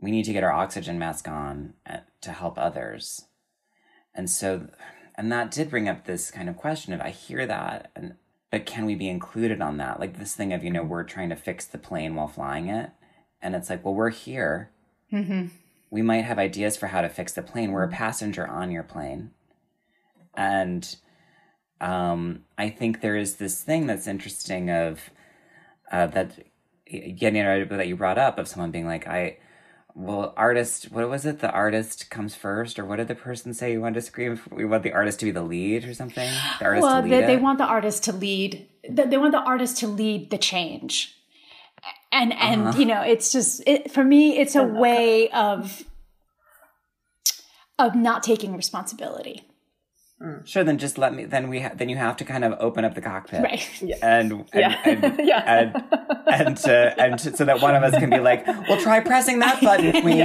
We 0.00 0.10
need 0.10 0.24
to 0.24 0.32
get 0.32 0.44
our 0.44 0.52
oxygen 0.52 0.98
mask 0.98 1.28
on 1.28 1.74
uh, 1.88 1.98
to 2.22 2.32
help 2.32 2.58
others. 2.58 3.26
And 4.16 4.30
so, 4.30 4.68
and 5.14 5.30
that 5.30 5.50
did 5.50 5.70
bring 5.70 5.88
up 5.88 6.04
this 6.04 6.30
kind 6.30 6.48
of 6.48 6.56
question 6.56 6.92
of 6.92 7.00
I 7.00 7.10
hear 7.10 7.46
that, 7.46 7.90
and 7.94 8.14
but 8.50 8.66
can 8.66 8.86
we 8.86 8.94
be 8.94 9.08
included 9.08 9.60
on 9.60 9.76
that? 9.76 10.00
Like 10.00 10.18
this 10.18 10.34
thing 10.34 10.52
of 10.52 10.64
you 10.64 10.70
know 10.70 10.82
we're 10.82 11.04
trying 11.04 11.28
to 11.28 11.36
fix 11.36 11.66
the 11.66 11.78
plane 11.78 12.14
while 12.14 12.28
flying 12.28 12.68
it, 12.68 12.90
and 13.42 13.54
it's 13.54 13.70
like 13.70 13.84
well 13.84 13.94
we're 13.94 14.10
here. 14.10 14.70
We 15.90 16.02
might 16.02 16.24
have 16.24 16.38
ideas 16.38 16.76
for 16.76 16.88
how 16.88 17.00
to 17.00 17.08
fix 17.08 17.32
the 17.32 17.42
plane. 17.42 17.70
We're 17.70 17.84
a 17.84 17.88
passenger 17.88 18.46
on 18.46 18.70
your 18.70 18.82
plane, 18.82 19.32
and 20.34 20.96
um, 21.80 22.44
I 22.56 22.70
think 22.70 23.00
there 23.00 23.16
is 23.16 23.36
this 23.36 23.62
thing 23.62 23.86
that's 23.86 24.06
interesting 24.06 24.70
of 24.70 25.10
uh, 25.92 26.06
that 26.08 26.38
getting 26.86 27.36
it 27.36 27.68
that 27.68 27.88
you 27.88 27.96
brought 27.96 28.18
up 28.18 28.38
of 28.38 28.48
someone 28.48 28.70
being 28.70 28.86
like 28.86 29.06
I 29.06 29.38
well, 29.98 30.34
artist, 30.36 30.92
what 30.92 31.08
was 31.08 31.24
it? 31.24 31.38
The 31.40 31.50
artist 31.50 32.10
comes 32.10 32.34
first, 32.34 32.78
or 32.78 32.84
what 32.84 32.96
did 32.96 33.08
the 33.08 33.14
person 33.14 33.54
say? 33.54 33.72
You 33.72 33.80
want 33.80 33.94
to 33.94 34.02
scream? 34.02 34.38
We 34.52 34.66
want 34.66 34.82
the 34.82 34.92
artist 34.92 35.20
to 35.20 35.24
be 35.24 35.30
the 35.30 35.42
lead, 35.42 35.84
or 35.86 35.94
something. 35.94 36.30
The 36.58 36.64
artist 36.66 36.82
well 36.82 37.00
to 37.02 37.08
lead 37.08 37.22
they, 37.22 37.26
they 37.26 37.36
want 37.38 37.56
the 37.58 37.64
artist 37.64 38.04
to 38.04 38.12
lead 38.12 38.68
they 38.88 39.06
they 39.06 39.16
want 39.16 39.32
the 39.32 39.40
artist 39.40 39.78
to 39.78 39.86
lead 39.88 40.30
the 40.30 40.38
change 40.38 41.16
and 42.12 42.32
and 42.34 42.68
Uh-huh. 42.68 42.78
you 42.78 42.84
know 42.84 43.00
it's 43.00 43.32
just 43.32 43.62
it, 43.66 43.90
for 43.90 44.04
me 44.04 44.38
it's 44.38 44.54
a 44.54 44.62
way 44.64 45.28
of 45.30 45.84
of 47.78 47.94
not 47.94 48.22
taking 48.22 48.54
responsibility 48.56 49.44
Sure, 50.44 50.64
then 50.64 50.78
just 50.78 50.96
let 50.96 51.14
me. 51.14 51.26
Then 51.26 51.50
we 51.50 51.60
ha- 51.60 51.72
then 51.74 51.90
you 51.90 51.96
have 51.96 52.16
to 52.16 52.24
kind 52.24 52.42
of 52.42 52.54
open 52.58 52.86
up 52.86 52.94
the 52.94 53.02
cockpit, 53.02 53.42
Right. 53.42 53.68
And 54.02 54.32
and 54.32 54.44
Yeah. 54.54 54.80
and, 54.86 55.20
Yeah. 55.22 55.42
and 55.46 55.84
and 56.26 56.56
to, 56.56 56.94
and 56.98 57.18
to, 57.18 57.36
so 57.36 57.44
that 57.44 57.60
one 57.60 57.74
of 57.76 57.82
us 57.82 57.94
can 57.98 58.08
be 58.08 58.18
like, 58.18 58.46
well, 58.46 58.80
try 58.80 59.00
pressing 59.00 59.40
that 59.40 59.60
button, 59.60 59.92
Queen. 60.00 60.16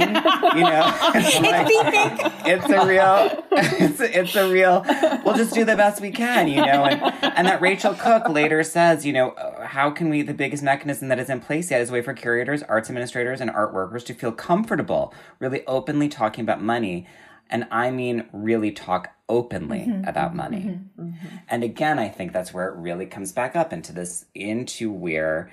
know, 0.64 0.98
it's, 1.14 1.40
like, 1.40 2.32
it's 2.46 2.70
a 2.70 2.86
real, 2.86 3.44
it's 3.52 4.00
a, 4.00 4.18
it's 4.20 4.34
a 4.34 4.50
real. 4.50 4.82
We'll 5.26 5.36
just 5.36 5.52
do 5.52 5.64
the 5.66 5.76
best 5.76 6.00
we 6.00 6.10
can, 6.10 6.48
you 6.48 6.56
know. 6.64 6.84
And 6.86 7.02
and 7.36 7.46
that 7.46 7.60
Rachel 7.60 7.92
Cook 7.92 8.30
later 8.30 8.62
says, 8.62 9.04
you 9.04 9.12
know, 9.12 9.32
uh, 9.32 9.66
how 9.66 9.90
can 9.90 10.08
we? 10.08 10.22
The 10.22 10.32
biggest 10.34 10.62
mechanism 10.62 11.08
that 11.08 11.18
is 11.18 11.28
in 11.28 11.40
place 11.40 11.70
yet 11.70 11.82
is 11.82 11.90
a 11.90 11.92
way 11.92 12.00
for 12.00 12.14
curators, 12.14 12.62
arts 12.62 12.88
administrators, 12.88 13.42
and 13.42 13.50
art 13.50 13.74
workers 13.74 14.04
to 14.04 14.14
feel 14.14 14.32
comfortable, 14.32 15.12
really 15.38 15.66
openly 15.66 16.08
talking 16.08 16.42
about 16.44 16.62
money. 16.62 17.06
And 17.50 17.66
I 17.70 17.90
mean, 17.90 18.24
really 18.32 18.72
talk 18.72 19.10
openly 19.32 19.86
mm-hmm, 19.86 20.04
about 20.06 20.28
mm-hmm, 20.28 20.36
money. 20.36 20.80
Mm-hmm. 21.00 21.36
And 21.48 21.64
again, 21.64 21.98
I 21.98 22.10
think 22.10 22.32
that's 22.32 22.52
where 22.52 22.68
it 22.68 22.76
really 22.76 23.06
comes 23.06 23.32
back 23.32 23.56
up 23.56 23.72
into 23.72 23.92
this, 23.94 24.26
into 24.34 24.92
where 24.92 25.50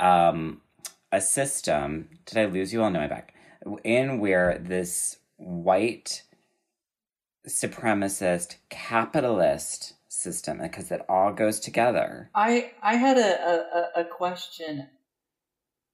um, 0.00 0.60
a 1.12 1.20
system. 1.20 2.08
Did 2.26 2.38
I 2.38 2.46
lose 2.46 2.72
you? 2.72 2.82
I'll 2.82 2.90
know 2.90 2.98
my 2.98 3.06
back. 3.06 3.32
In 3.84 4.18
where 4.18 4.58
this 4.58 5.18
white 5.36 6.24
supremacist 7.48 8.56
capitalist 8.70 9.94
system 10.08 10.58
because 10.58 10.90
it 10.90 11.02
all 11.08 11.32
goes 11.32 11.60
together. 11.60 12.28
I 12.34 12.72
I 12.82 12.96
had 12.96 13.18
a, 13.18 13.90
a, 13.96 14.00
a 14.00 14.04
question, 14.04 14.88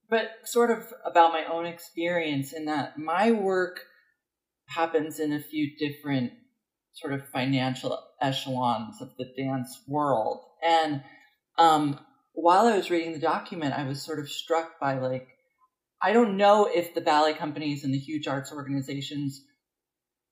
but 0.09 0.31
sort 0.45 0.71
of 0.71 0.95
about 1.05 1.33
my 1.33 1.45
own 1.45 1.67
experience 1.67 2.55
in 2.55 2.65
that 2.67 2.99
my 2.99 3.33
work 3.33 3.81
happens 4.69 5.21
in 5.21 5.33
a 5.33 5.41
few 5.41 5.77
different 5.77 6.33
sort 6.95 7.13
of 7.13 7.29
financial 7.29 7.99
echelons 8.21 9.01
of 9.01 9.11
the 9.19 9.27
dance 9.37 9.81
world. 9.89 10.45
And 10.63 11.03
um, 11.59 11.99
while 12.35 12.67
I 12.67 12.77
was 12.77 12.91
reading 12.91 13.13
the 13.13 13.19
document, 13.19 13.75
I 13.75 13.85
was 13.85 14.03
sort 14.03 14.19
of 14.19 14.29
struck 14.29 14.79
by 14.81 14.99
like, 14.99 15.29
I 16.03 16.13
don't 16.13 16.37
know 16.37 16.69
if 16.73 16.95
the 16.95 17.01
ballet 17.01 17.35
companies 17.35 17.85
and 17.85 17.95
the 17.95 17.99
huge 17.99 18.27
arts 18.27 18.53
organizations 18.53 19.43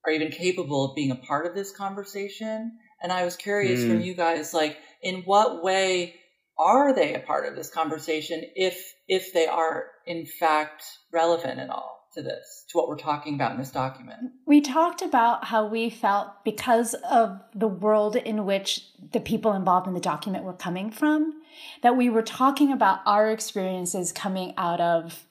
are 0.04 0.12
even 0.12 0.30
capable 0.30 0.84
of 0.84 0.96
being 0.96 1.10
a 1.10 1.16
part 1.16 1.46
of 1.46 1.54
this 1.54 1.70
conversation. 1.72 2.72
And 3.02 3.12
I 3.12 3.24
was 3.24 3.36
curious 3.36 3.80
mm. 3.80 3.88
from 3.88 3.96
hmm. 3.98 4.02
you 4.02 4.14
guys, 4.14 4.52
like, 4.52 4.76
in 5.02 5.22
what 5.22 5.62
way 5.62 6.14
are 6.58 6.94
they 6.94 7.14
a 7.14 7.20
part 7.20 7.46
of 7.46 7.56
this 7.56 7.70
conversation 7.70 8.42
if 8.54 8.92
if 9.08 9.32
they 9.32 9.46
are 9.46 9.86
in 10.06 10.26
fact 10.26 10.84
relevant 11.12 11.58
at 11.58 11.70
all? 11.70 11.99
To 12.14 12.22
this, 12.22 12.64
to 12.68 12.76
what 12.76 12.88
we're 12.88 12.96
talking 12.96 13.34
about 13.34 13.52
in 13.52 13.58
this 13.58 13.70
document? 13.70 14.32
We 14.46 14.60
talked 14.60 15.02
about 15.02 15.44
how 15.46 15.66
we 15.66 15.90
felt 15.90 16.44
because 16.44 16.94
of 16.94 17.40
the 17.54 17.68
world 17.68 18.16
in 18.16 18.44
which 18.44 18.84
the 19.12 19.20
people 19.20 19.52
involved 19.52 19.86
in 19.86 19.94
the 19.94 20.00
document 20.00 20.44
were 20.44 20.52
coming 20.52 20.90
from, 20.90 21.40
that 21.82 21.96
we 21.96 22.10
were 22.10 22.22
talking 22.22 22.72
about 22.72 23.00
our 23.06 23.30
experiences 23.30 24.12
coming 24.12 24.54
out 24.56 24.80
of 24.80 25.24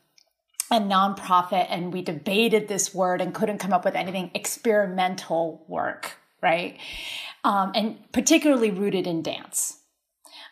a 0.71 0.79
nonprofit 0.79 1.65
and 1.69 1.91
we 1.91 2.01
debated 2.01 2.67
this 2.67 2.93
word 2.93 3.21
and 3.21 3.33
couldn't 3.33 3.57
come 3.57 3.73
up 3.73 3.83
with 3.83 3.95
anything 3.95 4.31
experimental 4.33 5.65
work, 5.67 6.17
right? 6.41 6.77
Um, 7.43 7.71
and 7.73 8.11
particularly 8.11 8.71
rooted 8.71 9.07
in 9.07 9.21
dance. 9.21 9.79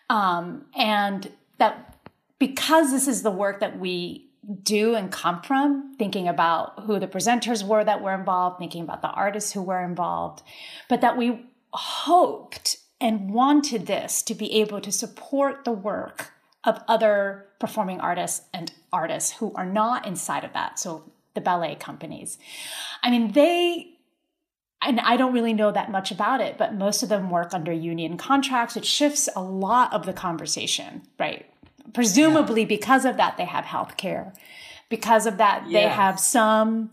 Um, 0.09 0.65
and 0.75 1.31
that 1.57 1.95
because 2.39 2.91
this 2.91 3.07
is 3.07 3.23
the 3.23 3.31
work 3.31 3.59
that 3.59 3.79
we 3.79 4.26
do 4.63 4.95
and 4.95 5.11
come 5.11 5.41
from, 5.41 5.95
thinking 5.97 6.27
about 6.27 6.83
who 6.83 6.99
the 6.99 7.07
presenters 7.07 7.65
were 7.65 7.83
that 7.83 8.01
were 8.01 8.13
involved, 8.13 8.59
thinking 8.59 8.83
about 8.83 9.01
the 9.01 9.09
artists 9.09 9.53
who 9.53 9.61
were 9.61 9.83
involved, 9.83 10.41
but 10.87 11.01
that 11.01 11.17
we 11.17 11.45
hoped 11.73 12.77
and 12.99 13.31
wanted 13.31 13.85
this 13.85 14.21
to 14.23 14.33
be 14.33 14.53
able 14.53 14.81
to 14.81 14.91
support 14.91 15.63
the 15.65 15.71
work 15.71 16.31
of 16.63 16.81
other 16.87 17.45
performing 17.59 17.99
artists 17.99 18.45
and 18.53 18.71
artists 18.91 19.33
who 19.33 19.53
are 19.55 19.65
not 19.65 20.05
inside 20.07 20.43
of 20.43 20.53
that. 20.53 20.79
So 20.79 21.11
the 21.33 21.41
ballet 21.41 21.75
companies. 21.75 22.37
I 23.03 23.11
mean, 23.11 23.31
they 23.33 23.93
and 24.81 24.99
I 24.99 25.17
don't 25.17 25.33
really 25.33 25.53
know 25.53 25.71
that 25.71 25.91
much 25.91 26.11
about 26.11 26.39
it, 26.39 26.57
but 26.57 26.75
most 26.75 27.01
of 27.01 27.09
them 27.09 27.31
work 27.31 27.53
under 27.53 27.71
union 27.71 28.17
contracts, 28.17 28.75
which 28.75 28.85
shifts 28.85 29.27
a 29.35 29.41
lot 29.41 29.91
of 29.91 30.05
the 30.05 30.13
conversation, 30.13 31.01
right? 31.19 31.47
Presumably 31.93 32.61
yeah. 32.61 32.67
because 32.67 33.05
of 33.05 33.17
that 33.17 33.37
they 33.37 33.45
have 33.45 33.65
health 33.65 33.97
care 33.97 34.33
because 34.89 35.25
of 35.25 35.37
that 35.37 35.63
yes. 35.67 35.71
they 35.73 35.89
have 35.89 36.19
some 36.19 36.89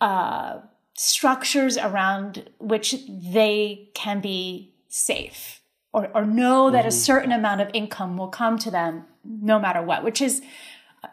uh, 0.00 0.58
structures 0.94 1.76
around 1.76 2.48
which 2.58 2.96
they 3.08 3.90
can 3.94 4.20
be 4.20 4.72
safe 4.88 5.60
or, 5.92 6.08
or 6.14 6.24
know 6.24 6.70
that 6.70 6.80
mm-hmm. 6.80 6.88
a 6.88 6.92
certain 6.92 7.32
amount 7.32 7.60
of 7.60 7.70
income 7.74 8.16
will 8.16 8.28
come 8.28 8.58
to 8.58 8.70
them 8.70 9.04
no 9.24 9.58
matter 9.58 9.82
what 9.82 10.02
which 10.02 10.20
is 10.20 10.42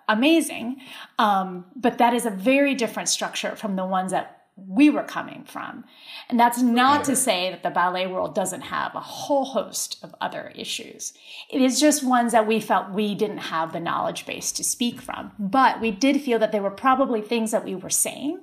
amazing 0.07 0.77
um, 1.19 1.65
but 1.75 1.97
that 1.97 2.13
is 2.13 2.25
a 2.25 2.31
very 2.31 2.73
different 2.73 3.09
structure 3.09 3.55
from 3.55 3.75
the 3.75 3.85
ones 3.85 4.11
that 4.11 4.44
we 4.55 4.89
were 4.89 5.03
coming 5.03 5.43
from. 5.43 5.83
And 6.29 6.39
that's 6.39 6.61
not 6.61 7.03
to 7.05 7.15
say 7.15 7.51
that 7.51 7.61
the 7.61 7.69
ballet 7.69 8.07
world 8.07 8.33
doesn't 8.33 8.61
have 8.61 8.95
a 8.95 9.01
whole 9.01 9.45
host 9.45 9.97
of 10.01 10.15
other 10.21 10.53
issues. 10.55 11.13
It 11.49 11.61
is 11.61 11.79
just 11.79 12.03
ones 12.03 12.31
that 12.31 12.47
we 12.47 12.59
felt 12.61 12.91
we 12.91 13.15
didn't 13.15 13.37
have 13.39 13.73
the 13.73 13.79
knowledge 13.81 14.25
base 14.25 14.51
to 14.53 14.63
speak 14.63 15.01
from. 15.01 15.33
But 15.37 15.81
we 15.81 15.91
did 15.91 16.21
feel 16.21 16.39
that 16.39 16.51
there 16.51 16.61
were 16.61 16.71
probably 16.71 17.21
things 17.21 17.51
that 17.51 17.65
we 17.65 17.75
were 17.75 17.89
saying 17.89 18.39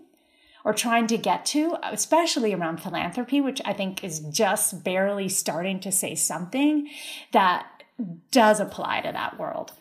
or 0.64 0.74
trying 0.74 1.06
to 1.08 1.16
get 1.16 1.44
to, 1.46 1.76
especially 1.82 2.52
around 2.52 2.82
philanthropy, 2.82 3.40
which 3.40 3.60
I 3.64 3.72
think 3.72 4.04
is 4.04 4.20
just 4.20 4.84
barely 4.84 5.28
starting 5.28 5.80
to 5.80 5.90
say 5.90 6.14
something 6.14 6.88
that 7.32 7.66
does 8.30 8.60
apply 8.60 9.00
to 9.00 9.12
that 9.12 9.38
world 9.38 9.72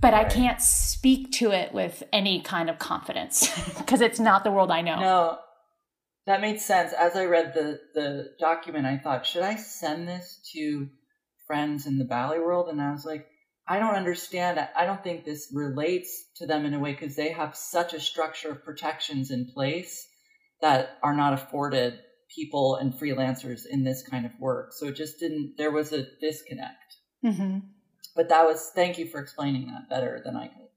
but 0.00 0.12
right. 0.12 0.26
I 0.26 0.28
can't 0.28 0.60
speak 0.60 1.32
to 1.32 1.50
it 1.52 1.72
with 1.72 2.02
any 2.12 2.42
kind 2.42 2.68
of 2.68 2.78
confidence 2.78 3.48
because 3.78 4.00
it's 4.00 4.20
not 4.20 4.44
the 4.44 4.50
world 4.50 4.70
I 4.70 4.82
know. 4.82 5.00
No, 5.00 5.38
that 6.26 6.40
made 6.40 6.60
sense. 6.60 6.92
As 6.92 7.16
I 7.16 7.24
read 7.24 7.54
the 7.54 7.80
the 7.94 8.28
document, 8.38 8.86
I 8.86 8.98
thought, 8.98 9.26
should 9.26 9.42
I 9.42 9.56
send 9.56 10.08
this 10.08 10.40
to 10.52 10.88
friends 11.46 11.86
in 11.86 11.98
the 11.98 12.04
ballet 12.04 12.38
world? 12.38 12.68
And 12.68 12.80
I 12.80 12.92
was 12.92 13.04
like, 13.04 13.26
I 13.68 13.78
don't 13.78 13.94
understand. 13.94 14.58
I 14.76 14.86
don't 14.86 15.02
think 15.02 15.24
this 15.24 15.50
relates 15.52 16.24
to 16.36 16.46
them 16.46 16.66
in 16.66 16.74
a 16.74 16.78
way 16.78 16.92
because 16.92 17.16
they 17.16 17.30
have 17.30 17.56
such 17.56 17.94
a 17.94 18.00
structure 18.00 18.50
of 18.50 18.64
protections 18.64 19.30
in 19.30 19.50
place 19.52 20.06
that 20.60 20.98
are 21.02 21.14
not 21.14 21.32
afforded 21.32 22.00
people 22.34 22.76
and 22.76 22.92
freelancers 22.92 23.62
in 23.70 23.84
this 23.84 24.02
kind 24.02 24.26
of 24.26 24.32
work. 24.40 24.72
So 24.72 24.88
it 24.88 24.96
just 24.96 25.20
didn't. 25.20 25.54
There 25.56 25.70
was 25.70 25.92
a 25.92 26.06
disconnect. 26.20 26.96
Mm-hmm 27.24 27.58
but 28.16 28.28
that 28.30 28.44
was 28.44 28.70
thank 28.74 28.98
you 28.98 29.06
for 29.06 29.20
explaining 29.20 29.66
that 29.66 29.88
better 29.88 30.20
than 30.24 30.36
I 30.36 30.48
could. 30.48 30.68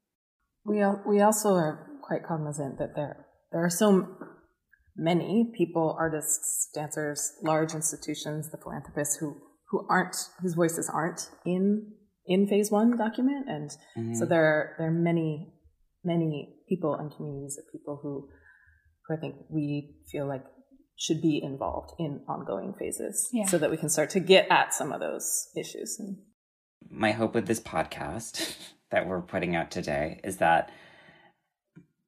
We 0.66 0.84
we 1.08 1.22
also 1.22 1.54
are 1.54 1.88
quite 2.04 2.24
cognizant 2.24 2.78
that 2.80 2.96
there 2.96 3.26
there 3.52 3.64
are 3.64 3.70
so 3.70 4.08
many 4.96 5.52
people, 5.58 5.96
artists, 5.98 6.70
dancers, 6.74 7.34
large 7.42 7.74
institutions, 7.74 8.52
the 8.52 8.58
philanthropists 8.58 9.16
who 9.16 9.38
who 9.70 9.88
aren't 9.90 10.16
whose 10.42 10.56
voices 10.56 10.90
aren't 10.94 11.30
in 11.46 11.94
in 12.26 12.48
phase 12.48 12.70
one 12.70 12.98
document, 12.98 13.48
and 13.50 13.72
mm-hmm. 13.98 14.14
so 14.14 14.26
there 14.26 14.44
are, 14.44 14.76
there 14.78 14.88
are 14.88 14.92
many 14.92 15.54
many 16.04 16.56
people 16.68 16.94
and 16.96 17.12
communities 17.16 17.58
of 17.58 17.72
people 17.72 18.00
who 18.02 18.30
who 19.08 19.16
I 19.16 19.20
think 19.20 19.36
we 19.50 19.96
feel 20.12 20.28
like 20.28 20.44
should 20.98 21.22
be 21.22 21.40
involved 21.42 21.94
in 21.98 22.22
ongoing 22.28 22.74
phases, 22.78 23.30
yeah. 23.32 23.46
so 23.46 23.58
that 23.58 23.72
we 23.72 23.78
can 23.78 23.90
start 23.90 24.10
to 24.12 24.20
get 24.20 24.48
at 24.52 24.74
some 24.74 24.92
of 24.92 25.00
those 25.00 25.48
issues. 25.56 25.98
And, 25.98 26.18
my 26.90 27.12
hope 27.12 27.34
with 27.34 27.48
this 27.48 27.60
podcast 27.60 28.56
that 28.92 29.08
we're 29.08 29.22
putting 29.22 29.56
out 29.56 29.72
today 29.72 30.20
is 30.24 30.38
that 30.38 30.72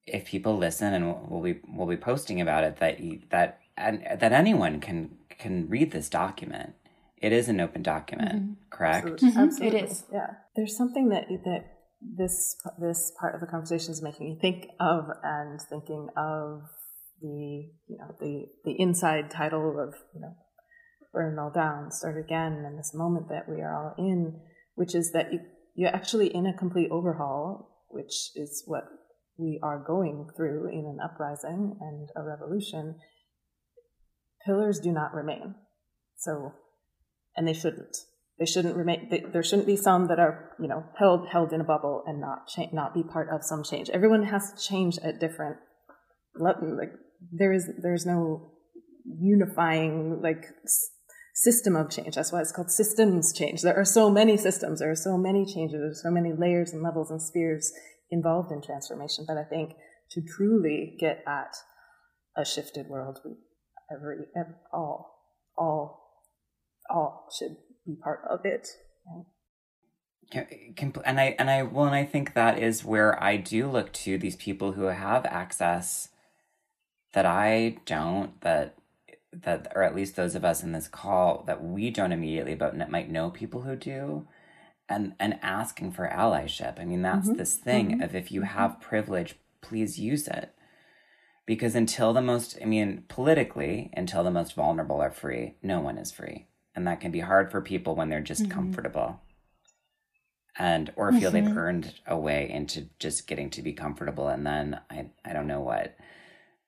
if 0.06 0.26
people 0.26 0.56
listen 0.56 0.92
and 0.92 1.28
we'll 1.28 1.42
be 1.42 1.60
we'll 1.68 1.86
be 1.86 1.96
posting 1.96 2.40
about 2.40 2.64
it 2.64 2.76
that 2.78 2.98
that 3.30 3.60
and 3.76 4.04
that 4.18 4.32
anyone 4.32 4.80
can 4.80 5.16
can 5.38 5.68
read 5.68 5.90
this 5.90 6.08
document. 6.08 6.74
It 7.16 7.32
is 7.32 7.48
an 7.48 7.60
open 7.60 7.82
document, 7.82 8.34
mm-hmm. 8.34 8.52
correct? 8.70 9.06
Absolutely. 9.06 9.28
Mm-hmm. 9.30 9.38
Absolutely. 9.38 9.78
It 9.78 9.84
is. 9.84 10.04
Yeah. 10.12 10.26
There's 10.56 10.76
something 10.76 11.08
that 11.10 11.24
that 11.44 11.64
this 12.00 12.56
this 12.80 13.12
part 13.20 13.34
of 13.34 13.40
the 13.40 13.46
conversation 13.46 13.92
is 13.92 14.02
making 14.02 14.26
me 14.26 14.38
think 14.40 14.66
of 14.80 15.04
and 15.22 15.60
thinking 15.60 16.08
of 16.16 16.62
the 17.20 17.70
you 17.86 17.98
know 17.98 18.14
the 18.18 18.46
the 18.64 18.74
inside 18.78 19.30
title 19.30 19.78
of 19.80 19.94
you 20.14 20.20
know 20.20 20.34
burn 21.12 21.34
it 21.34 21.40
all 21.40 21.52
down 21.52 21.92
start 21.92 22.18
again 22.18 22.64
and 22.66 22.76
this 22.76 22.92
moment 22.92 23.28
that 23.28 23.48
we 23.48 23.60
are 23.60 23.72
all 23.72 23.94
in 23.98 24.40
which 24.74 24.94
is 24.94 25.12
that 25.12 25.32
you, 25.32 25.40
you're 25.74 25.94
actually 25.94 26.34
in 26.34 26.46
a 26.46 26.56
complete 26.56 26.90
overhaul, 26.90 27.84
which 27.88 28.30
is 28.34 28.62
what 28.66 28.84
we 29.38 29.58
are 29.62 29.82
going 29.84 30.28
through 30.36 30.68
in 30.68 30.86
an 30.86 30.98
uprising 31.02 31.76
and 31.80 32.08
a 32.16 32.22
revolution. 32.22 32.96
Pillars 34.44 34.80
do 34.80 34.92
not 34.92 35.14
remain. 35.14 35.54
So, 36.16 36.52
and 37.36 37.46
they 37.46 37.52
shouldn't. 37.52 37.96
They 38.38 38.46
shouldn't 38.46 38.76
remain. 38.76 39.08
They, 39.10 39.24
there 39.32 39.42
shouldn't 39.42 39.66
be 39.66 39.76
some 39.76 40.08
that 40.08 40.18
are, 40.18 40.50
you 40.58 40.68
know, 40.68 40.84
held 40.98 41.28
held 41.28 41.52
in 41.52 41.60
a 41.60 41.64
bubble 41.64 42.02
and 42.06 42.20
not 42.20 42.48
cha- 42.48 42.70
not 42.72 42.94
be 42.94 43.02
part 43.02 43.28
of 43.30 43.44
some 43.44 43.62
change. 43.62 43.90
Everyone 43.90 44.24
has 44.24 44.52
to 44.52 44.60
change 44.60 44.98
at 44.98 45.20
different. 45.20 45.58
Like 46.34 46.56
there 47.30 47.52
is 47.52 47.68
there's 47.82 48.06
no 48.06 48.52
unifying 49.04 50.20
like 50.22 50.44
system 51.34 51.76
of 51.76 51.90
change. 51.90 52.14
That's 52.14 52.32
why 52.32 52.40
it's 52.40 52.52
called 52.52 52.70
systems 52.70 53.32
change. 53.32 53.62
There 53.62 53.76
are 53.76 53.84
so 53.84 54.10
many 54.10 54.36
systems, 54.36 54.80
there 54.80 54.90
are 54.90 54.96
so 54.96 55.16
many 55.16 55.44
changes, 55.44 55.80
there's 55.80 56.02
so 56.02 56.10
many 56.10 56.32
layers 56.32 56.72
and 56.72 56.82
levels 56.82 57.10
and 57.10 57.22
spheres 57.22 57.72
involved 58.10 58.52
in 58.52 58.62
transformation. 58.62 59.24
But 59.26 59.38
I 59.38 59.44
think 59.44 59.72
to 60.12 60.20
truly 60.22 60.96
get 61.00 61.22
at 61.26 61.56
a 62.36 62.44
shifted 62.44 62.86
world, 62.88 63.18
we 63.24 63.32
every, 63.90 64.26
every 64.36 64.54
all 64.72 65.12
all 65.56 66.02
all 66.90 67.28
should 67.38 67.56
be 67.86 67.96
part 68.02 68.20
of 68.28 68.40
it. 68.44 68.68
And 71.04 71.20
I 71.20 71.34
and 71.38 71.50
I 71.50 71.62
well 71.62 71.86
and 71.86 71.94
I 71.94 72.04
think 72.04 72.34
that 72.34 72.58
is 72.58 72.84
where 72.84 73.22
I 73.22 73.36
do 73.36 73.70
look 73.70 73.92
to 73.94 74.18
these 74.18 74.36
people 74.36 74.72
who 74.72 74.84
have 74.84 75.24
access 75.26 76.08
that 77.12 77.26
I 77.26 77.78
don't 77.84 78.40
that 78.40 78.74
that 79.32 79.72
or 79.74 79.82
at 79.82 79.94
least 79.94 80.16
those 80.16 80.34
of 80.34 80.44
us 80.44 80.62
in 80.62 80.72
this 80.72 80.88
call 80.88 81.42
that 81.46 81.64
we 81.64 81.90
don't 81.90 82.12
immediately 82.12 82.54
but 82.54 82.90
might 82.90 83.10
know 83.10 83.30
people 83.30 83.62
who 83.62 83.74
do 83.74 84.26
and 84.88 85.14
and 85.18 85.38
asking 85.42 85.90
for 85.90 86.06
allyship 86.08 86.78
i 86.78 86.84
mean 86.84 87.02
that's 87.02 87.28
mm-hmm. 87.28 87.38
this 87.38 87.56
thing 87.56 87.92
mm-hmm. 87.92 88.02
of 88.02 88.14
if 88.14 88.30
you 88.30 88.40
mm-hmm. 88.42 88.58
have 88.58 88.80
privilege 88.80 89.36
please 89.62 89.98
use 89.98 90.28
it 90.28 90.52
Because 91.46 91.74
until 91.74 92.12
the 92.12 92.22
most, 92.22 92.56
I 92.62 92.66
mean, 92.66 93.04
politically, 93.08 93.90
until 93.94 94.22
the 94.22 94.30
most 94.30 94.54
vulnerable 94.54 95.00
are 95.00 95.10
free, 95.10 95.56
no 95.62 95.80
one 95.80 95.98
is 95.98 96.12
free. 96.12 96.46
And 96.74 96.86
that 96.86 97.00
can 97.00 97.10
be 97.10 97.20
hard 97.20 97.50
for 97.50 97.60
people 97.60 97.94
when 97.94 98.08
they're 98.08 98.20
just 98.20 98.42
mm-hmm. 98.42 98.52
comfortable 98.52 99.20
and 100.58 100.92
or 100.96 101.12
feel 101.12 101.32
mm-hmm. 101.32 101.46
they've 101.46 101.56
earned 101.56 101.94
a 102.06 102.16
way 102.16 102.48
into 102.50 102.88
just 102.98 103.26
getting 103.26 103.50
to 103.50 103.62
be 103.62 103.72
comfortable. 103.72 104.28
And 104.28 104.46
then 104.46 104.80
I, 104.90 105.06
I 105.24 105.32
don't 105.32 105.46
know 105.46 105.60
what 105.60 105.96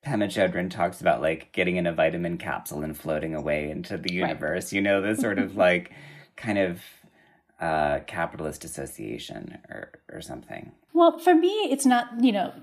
Pema 0.05 0.25
Chodron 0.25 0.69
talks 0.69 1.01
about, 1.01 1.21
like 1.21 1.51
getting 1.51 1.77
in 1.77 1.87
a 1.87 1.93
vitamin 1.93 2.37
capsule 2.37 2.83
and 2.83 2.97
floating 2.97 3.33
away 3.33 3.69
into 3.69 3.97
the 3.97 4.13
universe, 4.13 4.65
right. 4.65 4.73
you 4.73 4.81
know, 4.81 5.01
this 5.01 5.19
sort 5.19 5.39
of 5.39 5.55
like 5.57 5.91
kind 6.35 6.57
of 6.57 6.81
uh, 7.59 7.99
capitalist 8.05 8.63
association 8.63 9.57
or, 9.69 9.91
or 10.11 10.21
something. 10.21 10.71
Well, 10.93 11.17
for 11.19 11.33
me, 11.33 11.49
it's 11.71 11.85
not, 11.85 12.07
you 12.21 12.31
know, 12.31 12.53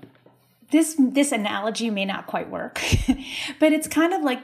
this 0.71 0.95
this 0.97 1.31
analogy 1.31 1.89
may 1.89 2.05
not 2.05 2.25
quite 2.25 2.49
work, 2.49 2.81
but 3.59 3.73
it's 3.73 3.87
kind 3.87 4.13
of 4.13 4.21
like 4.21 4.39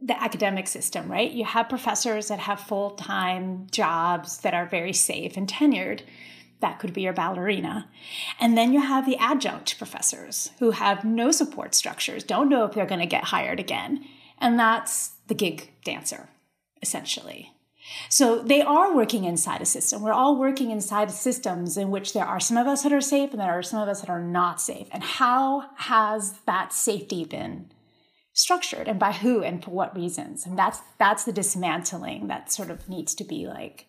the 0.00 0.20
academic 0.22 0.68
system, 0.68 1.10
right? 1.10 1.30
You 1.30 1.44
have 1.44 1.68
professors 1.68 2.28
that 2.28 2.38
have 2.38 2.60
full 2.60 2.90
time 2.90 3.66
jobs 3.70 4.38
that 4.38 4.54
are 4.54 4.66
very 4.66 4.92
safe 4.92 5.36
and 5.36 5.48
tenured. 5.48 6.02
That 6.60 6.78
could 6.78 6.92
be 6.92 7.02
your 7.02 7.12
ballerina. 7.12 7.88
And 8.40 8.58
then 8.58 8.72
you 8.72 8.80
have 8.80 9.06
the 9.06 9.16
adjunct 9.16 9.78
professors 9.78 10.50
who 10.58 10.72
have 10.72 11.04
no 11.04 11.30
support 11.30 11.74
structures, 11.74 12.24
don't 12.24 12.48
know 12.48 12.64
if 12.64 12.72
they're 12.72 12.86
going 12.86 13.00
to 13.00 13.06
get 13.06 13.24
hired 13.24 13.60
again. 13.60 14.04
And 14.38 14.58
that's 14.58 15.12
the 15.28 15.34
gig 15.34 15.70
dancer, 15.84 16.28
essentially. 16.82 17.52
So 18.08 18.42
they 18.42 18.60
are 18.60 18.94
working 18.94 19.24
inside 19.24 19.62
a 19.62 19.66
system. 19.66 20.02
We're 20.02 20.12
all 20.12 20.38
working 20.38 20.70
inside 20.70 21.10
systems 21.10 21.76
in 21.76 21.90
which 21.90 22.12
there 22.12 22.24
are 22.24 22.40
some 22.40 22.56
of 22.56 22.66
us 22.66 22.82
that 22.82 22.92
are 22.92 23.00
safe 23.00 23.30
and 23.30 23.40
there 23.40 23.58
are 23.58 23.62
some 23.62 23.80
of 23.80 23.88
us 23.88 24.00
that 24.00 24.10
are 24.10 24.22
not 24.22 24.60
safe. 24.60 24.88
And 24.92 25.02
how 25.02 25.70
has 25.76 26.34
that 26.46 26.72
safety 26.72 27.24
been 27.24 27.70
structured 28.32 28.88
and 28.88 28.98
by 28.98 29.12
who 29.12 29.42
and 29.42 29.64
for 29.64 29.70
what 29.70 29.96
reasons? 29.96 30.44
And 30.44 30.58
that's 30.58 30.80
that's 30.98 31.24
the 31.24 31.32
dismantling 31.32 32.28
that 32.28 32.52
sort 32.52 32.70
of 32.70 32.88
needs 32.88 33.14
to 33.14 33.24
be 33.24 33.46
like 33.46 33.86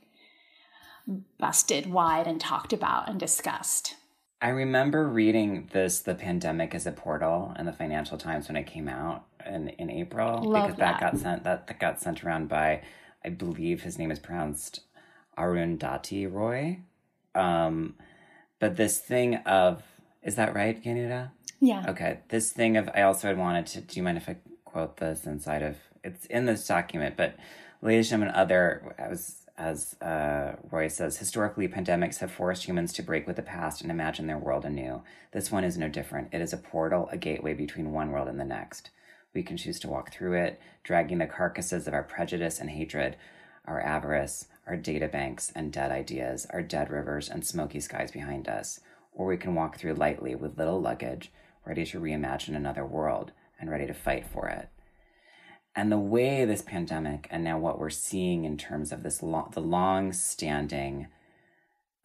busted 1.38 1.92
wide 1.92 2.28
and 2.28 2.40
talked 2.40 2.74
about 2.74 3.10
and 3.10 3.20
discussed. 3.20 3.96
I 4.42 4.50
remember 4.50 5.08
reading 5.08 5.70
this 5.74 6.00
The 6.00 6.16
Pandemic 6.16 6.74
as 6.74 6.86
a 6.86 6.92
Portal 6.92 7.54
in 7.60 7.66
the 7.66 7.74
Financial 7.74 8.18
Times 8.18 8.48
when 8.48 8.56
it 8.56 8.68
came 8.68 8.88
out 8.88 9.26
in, 9.46 9.70
in 9.70 9.90
April. 9.90 10.42
Love 10.44 10.68
because 10.68 10.80
that. 10.80 11.00
that 11.00 11.12
got 11.12 11.20
sent 11.20 11.44
that, 11.44 11.68
that 11.68 11.80
got 11.80 12.00
sent 12.00 12.24
around 12.24 12.48
by 12.48 12.82
I 13.24 13.30
believe 13.30 13.84
his 13.84 13.98
name 13.98 14.12
is 14.12 14.20
pronounced 14.20 14.82
Arundhati 15.38 16.32
Roy. 16.32 16.80
Um, 17.36 17.96
but 18.60 18.78
this 18.78 19.00
thing 19.00 19.36
of 19.38 19.84
is 20.24 20.36
that 20.36 20.54
right, 20.54 20.82
Kanuta? 20.82 21.32
Yeah. 21.60 21.86
Okay. 21.90 22.20
This 22.30 22.52
thing 22.52 22.78
of 22.78 22.90
I 22.94 23.02
also 23.02 23.28
had 23.28 23.38
wanted 23.38 23.66
to. 23.68 23.82
Do 23.82 23.98
you 23.98 24.04
mind 24.04 24.18
if 24.18 24.30
I 24.30 24.38
quote 24.64 24.98
this 24.98 25.26
inside 25.26 25.62
of? 25.64 25.78
It's 26.02 26.26
in 26.28 26.46
this 26.46 26.66
document, 26.66 27.18
but 27.18 27.36
leadership 27.82 28.22
and 28.22 28.32
other 28.32 28.96
as 28.98 29.39
as 29.60 29.96
uh, 30.02 30.54
Roy 30.72 30.88
says, 30.88 31.18
historically 31.18 31.68
pandemics 31.68 32.20
have 32.20 32.32
forced 32.32 32.64
humans 32.64 32.94
to 32.94 33.04
break 33.04 33.28
with 33.28 33.36
the 33.36 33.42
past 33.42 33.82
and 33.82 33.92
imagine 33.92 34.26
their 34.26 34.38
world 34.38 34.64
anew. 34.64 35.02
This 35.34 35.52
one 35.52 35.66
is 35.66 35.78
no 35.78 35.90
different. 35.90 36.30
It 36.32 36.42
is 36.42 36.54
a 36.54 36.58
portal, 36.58 37.10
a 37.12 37.18
gateway 37.18 37.54
between 37.54 37.92
one 37.92 38.12
world 38.12 38.30
and 38.30 38.40
the 38.40 38.46
next. 38.46 38.90
We 39.34 39.44
can 39.44 39.58
choose 39.58 39.78
to 39.82 39.90
walk 39.90 40.14
through 40.14 40.42
it, 40.42 40.62
dragging 40.84 41.18
the 41.18 41.28
carcasses 41.28 41.88
of 41.88 41.94
our 41.94 42.04
prejudice 42.04 42.60
and 42.60 42.70
hatred, 42.70 43.18
our 43.66 43.82
avarice, 43.82 44.48
our 44.66 44.78
data 44.78 45.10
banks 45.10 45.52
and 45.54 45.74
dead 45.74 45.92
ideas, 45.92 46.48
our 46.52 46.62
dead 46.62 46.90
rivers 46.90 47.28
and 47.30 47.46
smoky 47.46 47.82
skies 47.82 48.12
behind 48.12 48.48
us. 48.48 48.80
Or 49.12 49.26
we 49.26 49.38
can 49.38 49.56
walk 49.56 49.78
through 49.78 49.96
lightly 49.96 50.36
with 50.36 50.58
little 50.58 50.80
luggage, 50.80 51.32
ready 51.66 51.86
to 51.86 52.00
reimagine 52.00 52.56
another 52.56 52.86
world 52.86 53.34
and 53.60 53.70
ready 53.70 53.86
to 53.88 53.94
fight 53.94 54.26
for 54.26 54.48
it. 54.48 54.70
And 55.80 55.94
the 55.94 55.98
way 55.98 56.44
this 56.44 56.62
pandemic 56.62 57.30
and 57.32 57.42
now 57.42 57.58
what 57.58 57.80
we're 57.80 57.90
seeing 57.90 58.44
in 58.44 58.58
terms 58.58 58.92
of 58.92 59.02
this 59.02 59.24
long, 59.24 59.50
the 59.54 59.62
long 59.62 60.12
standing 60.12 61.08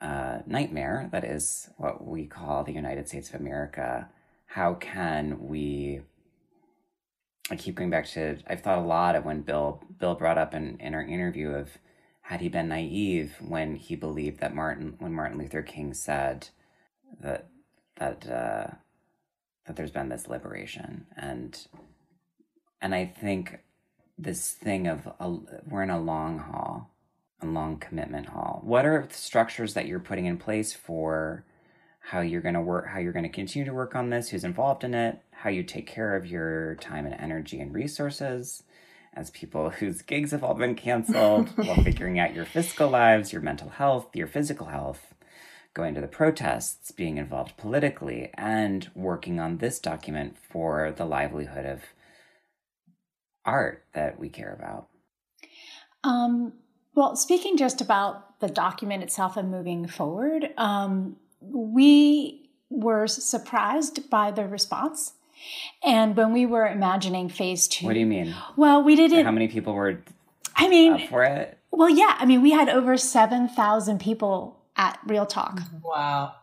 uh, 0.00 0.42
nightmare 0.46 1.08
that 1.10 1.24
is 1.24 1.70
what 1.76 2.06
we 2.06 2.24
call 2.24 2.62
the 2.62 2.72
United 2.72 3.08
States 3.08 3.30
of 3.30 3.40
America, 3.40 4.08
how 4.46 4.74
can 4.74 5.48
we 5.48 6.02
I 7.50 7.56
keep 7.56 7.74
going 7.74 7.90
back 7.90 8.06
to 8.10 8.38
I've 8.46 8.60
thought 8.60 8.78
a 8.78 8.82
lot 8.82 9.16
of 9.16 9.24
when 9.24 9.40
Bill 9.40 9.82
Bill 9.98 10.14
brought 10.14 10.38
up 10.38 10.54
in, 10.54 10.78
in 10.78 10.94
our 10.94 11.02
interview 11.02 11.50
of 11.50 11.76
had 12.20 12.42
he 12.42 12.48
been 12.48 12.68
naive 12.68 13.38
when 13.40 13.74
he 13.74 13.96
believed 13.96 14.38
that 14.38 14.54
Martin 14.54 14.94
when 15.00 15.12
Martin 15.12 15.36
Luther 15.36 15.62
King 15.62 15.94
said 15.94 16.50
that 17.20 17.48
that 17.96 18.24
uh, 18.30 18.74
that 19.66 19.74
there's 19.74 19.90
been 19.90 20.10
this 20.10 20.28
liberation. 20.28 21.06
And 21.16 21.66
and 22.84 22.94
I 22.94 23.06
think 23.06 23.60
this 24.18 24.52
thing 24.52 24.86
of 24.86 25.08
a, 25.18 25.30
we're 25.66 25.82
in 25.82 25.88
a 25.88 25.98
long 25.98 26.38
haul, 26.38 26.90
a 27.40 27.46
long 27.46 27.78
commitment 27.78 28.26
haul. 28.26 28.60
What 28.62 28.84
are 28.84 29.06
the 29.08 29.14
structures 29.14 29.72
that 29.72 29.86
you're 29.86 30.00
putting 30.00 30.26
in 30.26 30.36
place 30.36 30.74
for 30.74 31.46
how 31.98 32.20
you're 32.20 32.42
going 32.42 32.54
to 32.54 32.60
work, 32.60 32.86
how 32.86 32.98
you're 32.98 33.14
going 33.14 33.24
to 33.24 33.30
continue 33.30 33.64
to 33.64 33.72
work 33.72 33.96
on 33.96 34.10
this, 34.10 34.28
who's 34.28 34.44
involved 34.44 34.84
in 34.84 34.92
it, 34.92 35.18
how 35.30 35.48
you 35.48 35.62
take 35.62 35.86
care 35.86 36.14
of 36.14 36.26
your 36.26 36.74
time 36.74 37.06
and 37.06 37.18
energy 37.18 37.58
and 37.58 37.72
resources 37.72 38.64
as 39.14 39.30
people 39.30 39.70
whose 39.70 40.02
gigs 40.02 40.32
have 40.32 40.44
all 40.44 40.52
been 40.52 40.74
canceled 40.74 41.48
while 41.56 41.82
figuring 41.82 42.18
out 42.18 42.34
your 42.34 42.44
fiscal 42.44 42.90
lives, 42.90 43.32
your 43.32 43.40
mental 43.40 43.70
health, 43.70 44.14
your 44.14 44.26
physical 44.26 44.66
health, 44.66 45.14
going 45.72 45.94
to 45.94 46.02
the 46.02 46.06
protests, 46.06 46.90
being 46.90 47.16
involved 47.16 47.56
politically, 47.56 48.30
and 48.34 48.90
working 48.94 49.40
on 49.40 49.56
this 49.56 49.78
document 49.78 50.36
for 50.36 50.92
the 50.94 51.06
livelihood 51.06 51.64
of 51.64 51.80
art 53.44 53.84
that 53.94 54.18
we 54.18 54.28
care 54.28 54.52
about. 54.52 54.88
Um, 56.02 56.52
well, 56.94 57.16
speaking 57.16 57.56
just 57.56 57.80
about 57.80 58.40
the 58.40 58.48
document 58.48 59.02
itself 59.02 59.36
and 59.36 59.50
moving 59.50 59.86
forward, 59.86 60.50
um, 60.56 61.16
we 61.40 62.50
were 62.70 63.06
surprised 63.06 64.10
by 64.10 64.30
the 64.30 64.46
response. 64.46 65.14
And 65.82 66.16
when 66.16 66.32
we 66.32 66.46
were 66.46 66.66
imagining 66.66 67.28
phase 67.28 67.68
two, 67.68 67.86
what 67.86 67.94
do 67.94 68.00
you 68.00 68.06
mean? 68.06 68.34
Well, 68.56 68.82
we 68.82 68.96
didn't. 68.96 69.24
How 69.24 69.32
many 69.32 69.48
people 69.48 69.74
were? 69.74 70.02
I 70.56 70.68
mean, 70.68 71.08
for 71.08 71.24
it. 71.24 71.58
Well, 71.70 71.90
yeah. 71.90 72.16
I 72.18 72.24
mean, 72.24 72.40
we 72.40 72.52
had 72.52 72.68
over 72.68 72.96
seven 72.96 73.48
thousand 73.48 74.00
people 74.00 74.62
at 74.76 74.98
Real 75.06 75.26
Talk. 75.26 75.60
Wow. 75.82 76.34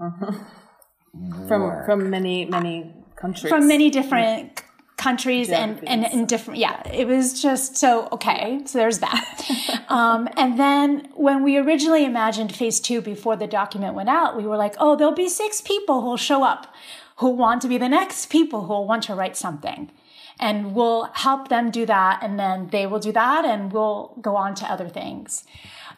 Uh-huh. 0.00 0.32
From 1.48 1.84
from 1.86 2.10
many 2.10 2.44
many 2.44 2.92
countries. 3.16 3.50
From 3.50 3.66
many 3.66 3.88
different 3.88 4.62
countries 5.06 5.48
and, 5.50 5.72
and 5.92 6.00
in 6.16 6.26
different 6.32 6.58
yeah 6.66 6.76
it 7.02 7.06
was 7.06 7.40
just 7.46 7.76
so 7.76 8.08
okay 8.16 8.60
so 8.64 8.74
there's 8.78 9.00
that. 9.08 9.24
Um, 9.88 10.28
and 10.36 10.58
then 10.58 11.08
when 11.14 11.44
we 11.44 11.56
originally 11.58 12.04
imagined 12.04 12.50
phase 12.60 12.80
two 12.80 13.00
before 13.00 13.36
the 13.36 13.46
document 13.46 13.94
went 13.94 14.08
out 14.08 14.36
we 14.36 14.44
were 14.50 14.56
like 14.56 14.74
oh 14.84 14.96
there'll 14.96 15.20
be 15.26 15.28
six 15.28 15.60
people 15.60 15.96
who'll 16.02 16.24
show 16.30 16.42
up 16.42 16.74
who 17.16 17.30
want 17.30 17.62
to 17.62 17.68
be 17.68 17.78
the 17.78 17.88
next 17.88 18.26
people 18.26 18.66
who'll 18.66 18.86
want 18.86 19.04
to 19.04 19.14
write 19.14 19.36
something. 19.36 19.90
And 20.38 20.74
we'll 20.74 21.04
help 21.14 21.48
them 21.48 21.70
do 21.70 21.86
that 21.86 22.22
and 22.22 22.38
then 22.38 22.68
they 22.68 22.86
will 22.86 22.98
do 22.98 23.12
that 23.12 23.46
and 23.46 23.72
we'll 23.72 24.14
go 24.20 24.36
on 24.36 24.54
to 24.56 24.70
other 24.70 24.88
things 24.88 25.44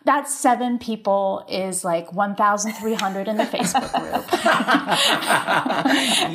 that 0.08 0.26
seven 0.26 0.78
people 0.78 1.44
is 1.50 1.84
like 1.84 2.10
1,300 2.14 3.28
in 3.28 3.36
the 3.36 3.44
Facebook 3.44 3.92
group. 3.92 4.24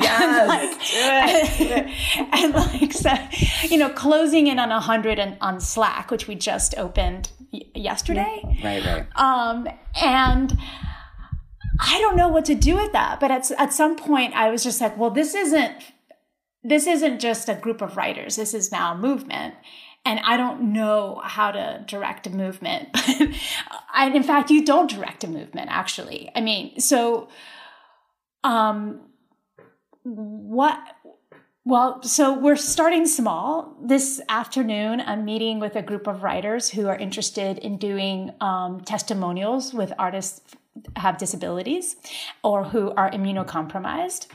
yes. 0.00 1.58
and, 1.58 2.54
like, 2.54 2.70
and, 2.70 2.82
like, 2.82 2.92
so, 2.92 3.10
you 3.68 3.76
know, 3.76 3.88
closing 3.88 4.46
in 4.46 4.60
on 4.60 4.68
100 4.68 5.18
and, 5.18 5.36
on 5.40 5.60
Slack, 5.60 6.12
which 6.12 6.28
we 6.28 6.36
just 6.36 6.78
opened 6.78 7.32
y- 7.52 7.62
yesterday. 7.74 8.44
Right, 8.62 8.84
right. 8.86 9.06
Um, 9.16 9.66
and 10.00 10.56
I 11.80 12.00
don't 12.00 12.14
know 12.16 12.28
what 12.28 12.44
to 12.44 12.54
do 12.54 12.76
with 12.76 12.92
that. 12.92 13.18
But 13.18 13.32
at, 13.32 13.50
at 13.58 13.72
some 13.72 13.96
point, 13.96 14.34
I 14.34 14.50
was 14.50 14.62
just 14.62 14.80
like, 14.80 14.96
well, 14.96 15.10
this 15.10 15.34
isn't 15.34 15.74
this 16.66 16.86
isn't 16.86 17.20
just 17.20 17.48
a 17.48 17.54
group 17.56 17.82
of 17.82 17.96
writers. 17.96 18.36
This 18.36 18.54
is 18.54 18.72
now 18.72 18.94
a 18.94 18.96
movement 18.96 19.54
and 20.04 20.20
I 20.20 20.36
don't 20.36 20.72
know 20.72 21.20
how 21.24 21.50
to 21.50 21.82
direct 21.86 22.26
a 22.26 22.30
movement. 22.30 22.88
and 23.94 24.14
in 24.14 24.22
fact, 24.22 24.50
you 24.50 24.64
don't 24.64 24.90
direct 24.90 25.24
a 25.24 25.28
movement, 25.28 25.70
actually. 25.70 26.30
I 26.34 26.40
mean, 26.40 26.78
so, 26.78 27.28
um, 28.42 29.00
what? 30.02 30.78
Well, 31.66 32.02
so 32.02 32.38
we're 32.38 32.56
starting 32.56 33.06
small. 33.06 33.74
This 33.82 34.20
afternoon, 34.28 35.00
I'm 35.00 35.24
meeting 35.24 35.60
with 35.60 35.76
a 35.76 35.82
group 35.82 36.06
of 36.06 36.22
writers 36.22 36.68
who 36.68 36.88
are 36.88 36.96
interested 36.96 37.56
in 37.56 37.78
doing 37.78 38.32
um, 38.42 38.82
testimonials 38.82 39.72
with 39.72 39.90
artists 39.98 40.42
have 40.96 41.16
disabilities 41.16 41.96
or 42.42 42.64
who 42.64 42.90
are 42.90 43.10
immunocompromised. 43.10 44.26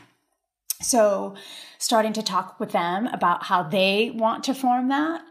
So, 0.82 1.36
starting 1.82 2.12
to 2.12 2.22
talk 2.22 2.60
with 2.60 2.72
them 2.72 3.08
about 3.08 3.44
how 3.46 3.64
they 3.64 4.12
want 4.14 4.44
to 4.44 4.54
form 4.54 4.90
that. 4.90 5.22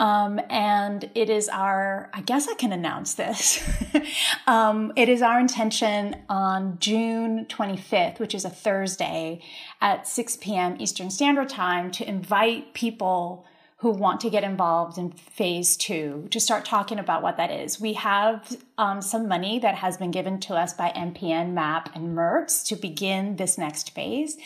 Um, 0.00 0.40
and 0.50 1.08
it 1.14 1.30
is 1.30 1.48
our, 1.48 2.10
I 2.12 2.22
guess 2.22 2.48
I 2.48 2.54
can 2.54 2.72
announce 2.72 3.14
this. 3.14 3.62
um, 4.48 4.92
it 4.96 5.08
is 5.08 5.22
our 5.22 5.38
intention 5.38 6.16
on 6.28 6.76
June 6.80 7.46
25th, 7.46 8.18
which 8.18 8.34
is 8.34 8.44
a 8.44 8.50
Thursday 8.50 9.40
at 9.80 10.08
6 10.08 10.38
p.m. 10.38 10.76
Eastern 10.80 11.08
Standard 11.08 11.48
Time, 11.48 11.92
to 11.92 12.06
invite 12.06 12.74
people 12.74 13.46
who 13.82 13.90
want 13.90 14.20
to 14.20 14.30
get 14.30 14.44
involved 14.44 14.96
in 14.96 15.10
phase 15.10 15.76
two 15.76 16.28
to 16.30 16.38
start 16.38 16.64
talking 16.64 17.00
about 17.00 17.20
what 17.20 17.36
that 17.36 17.50
is. 17.50 17.80
We 17.80 17.94
have 17.94 18.56
um, 18.78 19.02
some 19.02 19.26
money 19.26 19.58
that 19.58 19.74
has 19.74 19.96
been 19.96 20.12
given 20.12 20.38
to 20.40 20.54
us 20.54 20.72
by 20.72 20.90
NPN, 20.90 21.52
MAP, 21.52 21.90
and 21.96 22.16
MERTZ 22.16 22.64
to 22.68 22.76
begin 22.76 23.34
this 23.34 23.58
next 23.58 23.90
phase, 23.90 24.38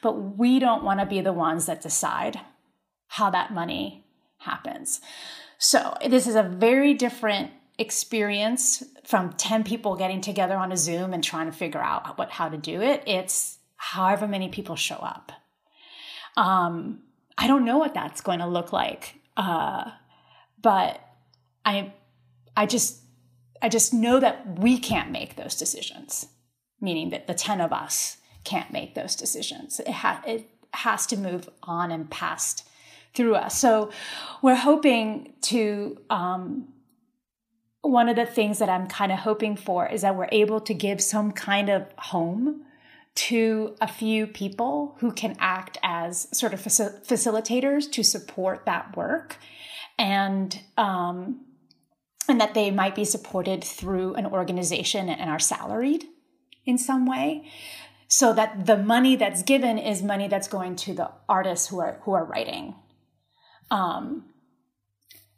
but 0.00 0.12
we 0.38 0.60
don't 0.60 0.84
want 0.84 1.00
to 1.00 1.06
be 1.06 1.20
the 1.20 1.32
ones 1.32 1.66
that 1.66 1.82
decide 1.82 2.38
how 3.08 3.30
that 3.30 3.52
money 3.52 4.06
happens. 4.38 5.00
So 5.58 5.96
this 6.08 6.28
is 6.28 6.36
a 6.36 6.44
very 6.44 6.94
different 6.94 7.50
experience 7.78 8.84
from 9.04 9.32
10 9.32 9.64
people 9.64 9.96
getting 9.96 10.20
together 10.20 10.56
on 10.56 10.70
a 10.70 10.76
Zoom 10.76 11.12
and 11.12 11.24
trying 11.24 11.46
to 11.46 11.56
figure 11.56 11.82
out 11.82 12.16
what 12.16 12.30
how 12.30 12.48
to 12.48 12.56
do 12.56 12.80
it. 12.80 13.02
It's 13.08 13.58
however 13.74 14.28
many 14.28 14.50
people 14.50 14.76
show 14.76 14.94
up. 14.94 15.32
Um, 16.36 17.00
I 17.36 17.46
don't 17.46 17.64
know 17.64 17.78
what 17.78 17.94
that's 17.94 18.20
going 18.20 18.38
to 18.38 18.46
look 18.46 18.72
like. 18.72 19.20
Uh, 19.36 19.90
but 20.60 21.00
I, 21.64 21.92
I 22.56 22.66
just, 22.66 23.00
I 23.60 23.68
just 23.68 23.92
know 23.92 24.20
that 24.20 24.58
we 24.58 24.78
can't 24.78 25.10
make 25.10 25.36
those 25.36 25.56
decisions, 25.56 26.26
meaning 26.80 27.10
that 27.10 27.26
the 27.26 27.34
10 27.34 27.60
of 27.60 27.72
us 27.72 28.18
can't 28.44 28.72
make 28.72 28.94
those 28.94 29.16
decisions. 29.16 29.80
It, 29.80 29.88
ha- 29.88 30.22
it 30.26 30.48
has 30.72 31.06
to 31.06 31.16
move 31.16 31.48
on 31.62 31.90
and 31.90 32.10
past 32.10 32.66
through 33.14 33.34
us. 33.34 33.58
So 33.58 33.90
we're 34.42 34.54
hoping 34.54 35.34
to, 35.42 35.98
um, 36.10 36.68
one 37.80 38.08
of 38.08 38.16
the 38.16 38.26
things 38.26 38.58
that 38.58 38.68
I'm 38.68 38.86
kind 38.86 39.12
of 39.12 39.18
hoping 39.18 39.56
for 39.56 39.86
is 39.86 40.02
that 40.02 40.16
we're 40.16 40.28
able 40.32 40.60
to 40.62 40.74
give 40.74 41.02
some 41.02 41.32
kind 41.32 41.68
of 41.68 41.86
home 41.98 42.64
to 43.14 43.76
a 43.80 43.86
few 43.86 44.26
people 44.26 44.96
who 44.98 45.12
can 45.12 45.36
act 45.38 45.78
as 45.82 46.28
sort 46.36 46.52
of 46.52 46.60
facil- 46.60 47.04
facilitators 47.06 47.90
to 47.92 48.02
support 48.02 48.66
that 48.66 48.96
work. 48.96 49.36
And 49.98 50.58
um, 50.76 51.46
and 52.28 52.40
that 52.40 52.54
they 52.54 52.70
might 52.70 52.94
be 52.94 53.04
supported 53.04 53.62
through 53.62 54.14
an 54.14 54.26
organization 54.26 55.08
and 55.08 55.30
are 55.30 55.38
salaried 55.38 56.06
in 56.64 56.78
some 56.78 57.06
way. 57.06 57.50
So 58.08 58.32
that 58.32 58.66
the 58.66 58.78
money 58.78 59.14
that's 59.14 59.42
given 59.42 59.78
is 59.78 60.02
money 60.02 60.26
that's 60.26 60.48
going 60.48 60.76
to 60.76 60.94
the 60.94 61.10
artists 61.28 61.68
who 61.68 61.80
are 61.80 62.00
who 62.02 62.12
are 62.12 62.24
writing. 62.24 62.74
Um, 63.70 64.24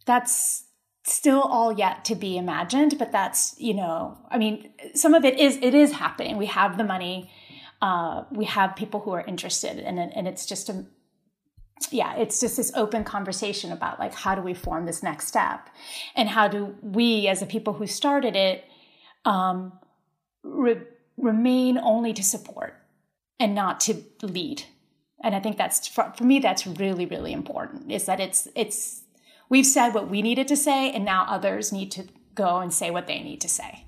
that's 0.07 0.65
still 1.05 1.40
all 1.40 1.73
yet 1.73 2.05
to 2.05 2.16
be 2.16 2.36
imagined 2.36 2.98
but 2.98 3.12
that's 3.12 3.55
you 3.61 3.73
know 3.73 4.19
i 4.28 4.36
mean 4.36 4.73
some 4.93 5.15
of 5.15 5.24
it 5.24 5.39
is 5.39 5.57
it 5.62 5.74
is 5.74 5.93
happening. 5.93 6.36
We 6.36 6.47
have 6.47 6.78
the 6.78 6.85
money 6.85 7.31
uh, 7.86 8.24
we 8.32 8.44
have 8.46 8.74
people 8.74 8.98
who 8.98 9.12
are 9.12 9.24
interested 9.26 9.78
and, 9.78 10.00
and 10.00 10.26
it's 10.26 10.44
just 10.44 10.68
a 10.68 10.84
yeah 11.92 12.16
it's 12.16 12.40
just 12.40 12.56
this 12.56 12.72
open 12.74 13.04
conversation 13.04 13.70
about 13.70 14.00
like 14.00 14.12
how 14.12 14.34
do 14.34 14.42
we 14.42 14.54
form 14.54 14.86
this 14.86 15.04
next 15.04 15.28
step? 15.28 15.70
And 16.16 16.28
how 16.28 16.48
do 16.48 16.74
we 16.82 17.28
as 17.28 17.38
the 17.38 17.46
people 17.46 17.74
who 17.74 17.86
started 17.86 18.34
it 18.34 18.64
um, 19.24 19.72
re- 20.42 20.82
remain 21.16 21.78
only 21.78 22.12
to 22.14 22.24
support 22.24 22.74
and 23.38 23.54
not 23.54 23.78
to 23.80 24.02
lead? 24.20 24.64
And 25.22 25.36
i 25.36 25.38
think 25.38 25.56
that's 25.56 25.86
for, 25.86 26.12
for 26.16 26.24
me 26.24 26.40
that's 26.40 26.66
really 26.66 27.06
really 27.06 27.32
important 27.32 27.92
is 27.92 28.06
that 28.06 28.18
it's 28.18 28.48
it's 28.56 29.04
we've 29.48 29.70
said 29.76 29.90
what 29.90 30.10
we 30.10 30.22
needed 30.22 30.48
to 30.48 30.56
say 30.56 30.90
and 30.90 31.04
now 31.04 31.24
others 31.28 31.72
need 31.72 31.92
to 31.92 32.02
go 32.34 32.56
and 32.58 32.74
say 32.74 32.90
what 32.90 33.06
they 33.06 33.22
need 33.22 33.40
to 33.42 33.48
say. 33.48 33.84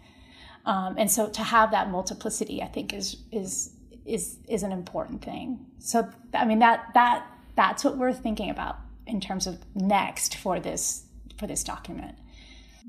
Um, 0.64 0.94
and 0.98 1.10
so 1.10 1.28
to 1.30 1.42
have 1.42 1.72
that 1.72 1.90
multiplicity 1.90 2.62
i 2.62 2.68
think 2.68 2.92
is 2.92 3.16
is 3.32 3.74
is 4.08 4.38
is 4.48 4.62
an 4.62 4.72
important 4.72 5.22
thing. 5.22 5.66
So 5.78 6.08
I 6.34 6.44
mean 6.44 6.58
that 6.60 6.88
that 6.94 7.26
that's 7.56 7.84
what 7.84 7.96
we're 7.96 8.12
thinking 8.12 8.50
about 8.50 8.76
in 9.06 9.20
terms 9.20 9.46
of 9.46 9.58
next 9.74 10.36
for 10.36 10.58
this 10.60 11.04
for 11.38 11.46
this 11.46 11.62
document. 11.62 12.16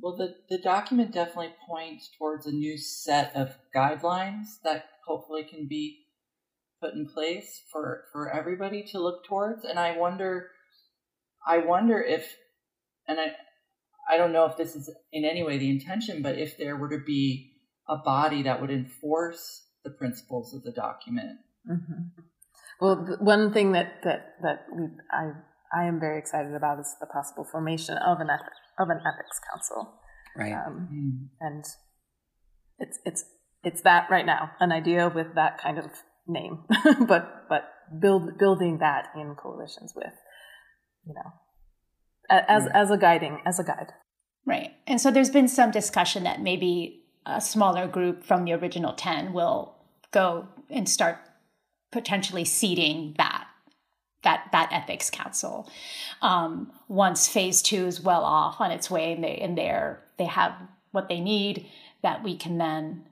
Well, 0.02 0.16
the, 0.16 0.36
the 0.50 0.62
document 0.62 1.12
definitely 1.12 1.54
points 1.68 2.10
towards 2.18 2.46
a 2.46 2.52
new 2.52 2.78
set 2.78 3.36
of 3.36 3.58
guidelines 3.76 4.62
that 4.64 4.86
hopefully 5.06 5.44
can 5.44 5.68
be 5.68 6.06
put 6.82 6.94
in 6.94 7.06
place 7.06 7.64
for, 7.72 8.06
for 8.14 8.32
everybody 8.32 8.84
to 8.92 9.00
look 9.00 9.26
towards. 9.26 9.66
And 9.66 9.78
I 9.78 9.98
wonder, 9.98 10.52
I 11.46 11.58
wonder 11.58 12.02
if, 12.02 12.34
and 13.08 13.20
I, 13.20 13.34
I 14.10 14.18
don't 14.18 14.32
know 14.32 14.46
if 14.46 14.56
this 14.56 14.76
is 14.76 14.90
in 15.12 15.26
any 15.26 15.44
way 15.44 15.58
the 15.58 15.70
intention, 15.70 16.22
but 16.22 16.38
if 16.38 16.58
there 16.58 16.78
were 16.78 16.90
to 16.90 17.04
be 17.06 17.54
a 17.88 17.98
body 17.98 18.44
that 18.44 18.62
would 18.62 18.72
enforce 18.72 19.66
the 19.84 19.90
principles 19.90 20.54
of 20.54 20.64
the 20.64 20.72
document. 20.72 21.40
Mm-hmm. 21.70 22.22
Well, 22.82 23.18
one 23.20 23.54
thing 23.54 23.74
that 23.74 24.02
that 24.04 24.36
that 24.42 24.66
we, 24.74 24.88
I 25.12 25.32
I 25.74 25.86
am 25.86 26.00
very 26.00 26.18
excited 26.18 26.56
about 26.56 26.80
is 26.80 26.96
the 27.00 27.08
possible 27.08 27.44
formation 27.44 27.98
of 27.98 28.20
an 28.20 28.30
ethic, 28.30 28.54
of 28.80 28.90
an 28.90 29.00
ethics 29.00 29.40
council. 29.52 29.94
Right. 30.36 30.54
Um, 30.54 30.90
mm. 30.92 31.28
And 31.42 31.66
it's 32.80 33.00
it's 33.06 33.26
it's 33.64 33.82
that 33.82 34.10
right 34.10 34.26
now, 34.26 34.52
an 34.60 34.72
idea 34.72 35.12
with 35.14 35.36
that 35.36 35.62
kind 35.62 35.78
of 35.78 35.86
name, 36.28 36.64
but 37.08 37.46
but 37.50 37.70
build 38.00 38.38
building 38.38 38.80
that 38.80 39.08
in 39.16 39.36
coalitions 39.36 39.94
with, 39.96 40.14
you 41.06 41.14
know, 41.14 41.32
as 42.30 42.64
right. 42.64 42.76
as 42.76 42.92
a 42.92 42.98
guiding 42.98 43.42
as 43.46 43.60
a 43.60 43.64
guide. 43.64 43.92
Right. 44.46 44.72
And 44.88 45.00
so 45.00 45.12
there's 45.12 45.30
been 45.30 45.48
some 45.48 45.72
discussion 45.72 46.24
that 46.24 46.42
maybe 46.42 46.99
a 47.36 47.42
smaller 47.42 47.88
group 47.88 48.24
from 48.24 48.46
the 48.46 48.54
original 48.54 48.94
10 48.94 49.34
will 49.34 49.76
go 50.12 50.48
and 50.70 50.88
start 50.88 51.18
potentially 51.92 52.46
seeding 52.46 53.16
that 53.18 53.46
that 54.24 54.50
that 54.52 54.70
ethics 54.72 55.10
council. 55.10 55.70
Um, 56.22 56.74
once 56.90 57.30
phase 57.30 57.62
two 57.62 57.88
is 57.88 58.02
well 58.02 58.24
off 58.24 58.60
on 58.60 58.72
its 58.72 58.92
way 58.92 59.14
and 59.14 59.24
they 59.24 59.38
and 59.38 59.58
they're 59.58 60.04
they 60.18 60.26
have 60.26 60.54
what 60.92 61.08
they 61.08 61.22
need 61.22 61.68
that 62.04 62.24
we 62.24 62.36
can 62.36 62.58
then 62.58 63.06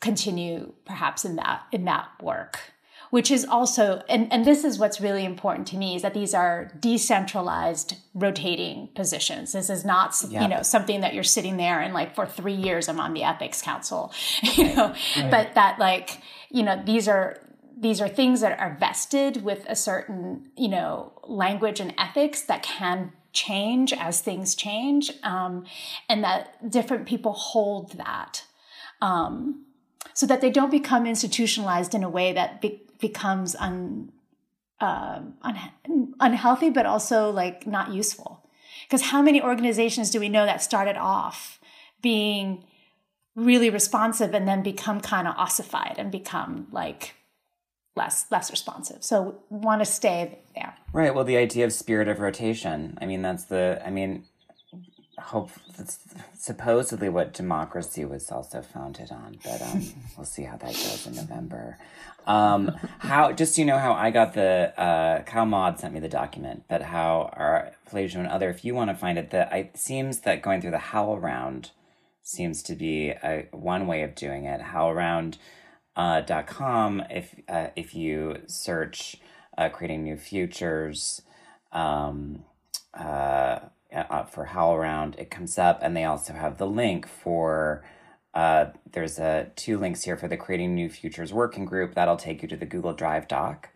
continue 0.00 0.74
perhaps 0.84 1.24
in 1.24 1.36
that 1.36 1.62
in 1.72 1.86
that 1.86 2.08
work 2.22 2.73
which 3.14 3.30
is 3.30 3.44
also 3.44 4.02
and, 4.08 4.26
and 4.32 4.44
this 4.44 4.64
is 4.64 4.76
what's 4.76 5.00
really 5.00 5.24
important 5.24 5.68
to 5.68 5.76
me 5.76 5.94
is 5.94 6.02
that 6.02 6.14
these 6.14 6.34
are 6.34 6.72
decentralized 6.80 7.94
rotating 8.12 8.88
positions 8.96 9.52
this 9.52 9.70
is 9.70 9.84
not 9.84 10.12
yeah. 10.28 10.42
you 10.42 10.48
know 10.48 10.62
something 10.62 11.00
that 11.00 11.14
you're 11.14 11.22
sitting 11.22 11.56
there 11.56 11.78
and 11.78 11.94
like 11.94 12.12
for 12.12 12.26
three 12.26 12.56
years 12.56 12.88
i'm 12.88 12.98
on 12.98 13.14
the 13.14 13.22
ethics 13.22 13.62
council 13.62 14.12
you 14.42 14.64
know 14.74 14.92
right. 15.16 15.30
but 15.30 15.54
that 15.54 15.78
like 15.78 16.20
you 16.50 16.64
know 16.64 16.82
these 16.84 17.06
are 17.06 17.38
these 17.78 18.00
are 18.00 18.08
things 18.08 18.40
that 18.40 18.58
are 18.58 18.76
vested 18.80 19.44
with 19.44 19.64
a 19.68 19.76
certain 19.76 20.50
you 20.56 20.66
know 20.66 21.12
language 21.22 21.78
and 21.78 21.94
ethics 21.96 22.42
that 22.42 22.64
can 22.64 23.12
change 23.32 23.92
as 23.92 24.20
things 24.22 24.56
change 24.56 25.12
um, 25.22 25.64
and 26.08 26.24
that 26.24 26.68
different 26.68 27.06
people 27.06 27.32
hold 27.32 27.92
that 27.92 28.42
um, 29.00 29.64
so 30.14 30.26
that 30.26 30.40
they 30.40 30.50
don't 30.50 30.70
become 30.70 31.06
institutionalized 31.06 31.94
in 31.94 32.02
a 32.02 32.08
way 32.10 32.32
that 32.32 32.60
be- 32.60 32.80
becomes 33.08 33.54
un, 33.56 34.10
uh, 34.80 35.20
un, 35.42 36.14
unhealthy, 36.20 36.70
but 36.70 36.86
also 36.86 37.30
like 37.30 37.66
not 37.66 37.92
useful. 37.92 38.30
Because 38.86 39.02
how 39.12 39.20
many 39.22 39.42
organizations 39.42 40.10
do 40.10 40.18
we 40.20 40.28
know 40.28 40.46
that 40.46 40.62
started 40.62 40.96
off 40.96 41.60
being 42.00 42.64
really 43.36 43.70
responsive 43.70 44.34
and 44.34 44.46
then 44.46 44.62
become 44.62 45.00
kind 45.00 45.26
of 45.26 45.34
ossified 45.36 45.96
and 45.98 46.10
become 46.10 46.66
like 46.70 47.14
less 47.96 48.26
less 48.30 48.50
responsive. 48.50 49.02
So 49.04 49.42
want 49.50 49.80
to 49.80 49.86
stay 49.86 50.38
there. 50.54 50.74
Right. 50.92 51.14
Well, 51.14 51.24
the 51.24 51.36
idea 51.36 51.64
of 51.64 51.72
spirit 51.72 52.08
of 52.08 52.20
rotation. 52.20 52.98
I 53.00 53.06
mean, 53.06 53.22
that's 53.22 53.44
the. 53.44 53.82
I 53.84 53.90
mean, 53.90 54.24
hope 55.18 55.50
that's 55.76 55.98
supposedly 56.36 57.08
what 57.08 57.32
democracy 57.32 58.04
was 58.04 58.30
also 58.30 58.62
founded 58.62 59.10
on, 59.10 59.38
but 59.44 59.62
um, 59.62 59.82
we'll 60.16 60.26
see 60.26 60.42
how 60.42 60.56
that 60.56 60.72
goes 60.72 61.06
in 61.06 61.14
November. 61.14 61.78
Um, 62.26 62.72
how 63.00 63.32
just 63.32 63.58
you 63.58 63.66
know 63.66 63.78
how 63.78 63.92
I 63.92 64.10
got 64.10 64.32
the 64.32 64.72
uh, 64.80 65.22
Kyle 65.24 65.44
Maud 65.44 65.78
sent 65.78 65.92
me 65.92 66.00
the 66.00 66.08
document, 66.08 66.64
but 66.68 66.80
how 66.82 67.30
our 67.34 67.72
Flasia 67.90 68.16
and 68.16 68.26
other, 68.26 68.48
if 68.48 68.64
you 68.64 68.74
want 68.74 68.90
to 68.90 68.96
find 68.96 69.18
it, 69.18 69.30
that 69.30 69.52
it 69.52 69.76
seems 69.76 70.20
that 70.20 70.40
going 70.40 70.60
through 70.60 70.70
the 70.70 70.78
HowlRound 70.78 71.70
seems 72.22 72.62
to 72.62 72.74
be 72.74 73.10
a 73.10 73.46
one 73.52 73.86
way 73.86 74.02
of 74.02 74.14
doing 74.14 74.46
it. 74.46 74.60
HowlRound 74.62 75.36
uh, 75.96 76.22
dot 76.22 76.46
com 76.46 77.02
if 77.10 77.34
uh, 77.46 77.68
if 77.76 77.94
you 77.94 78.38
search 78.46 79.16
uh, 79.58 79.68
creating 79.68 80.04
new 80.04 80.16
futures 80.16 81.20
um, 81.72 82.44
uh, 82.98 83.58
uh, 83.94 84.24
for 84.24 84.46
it 85.18 85.30
comes 85.30 85.58
up, 85.58 85.80
and 85.82 85.94
they 85.94 86.04
also 86.04 86.32
have 86.32 86.56
the 86.56 86.66
link 86.66 87.06
for. 87.06 87.84
There's 88.34 89.18
a 89.18 89.50
two 89.56 89.78
links 89.78 90.02
here 90.02 90.16
for 90.16 90.28
the 90.28 90.36
Creating 90.36 90.74
New 90.74 90.88
Futures 90.88 91.32
Working 91.32 91.64
Group. 91.64 91.94
That'll 91.94 92.16
take 92.16 92.42
you 92.42 92.48
to 92.48 92.56
the 92.56 92.66
Google 92.66 92.92
Drive 92.92 93.28
doc. 93.28 93.70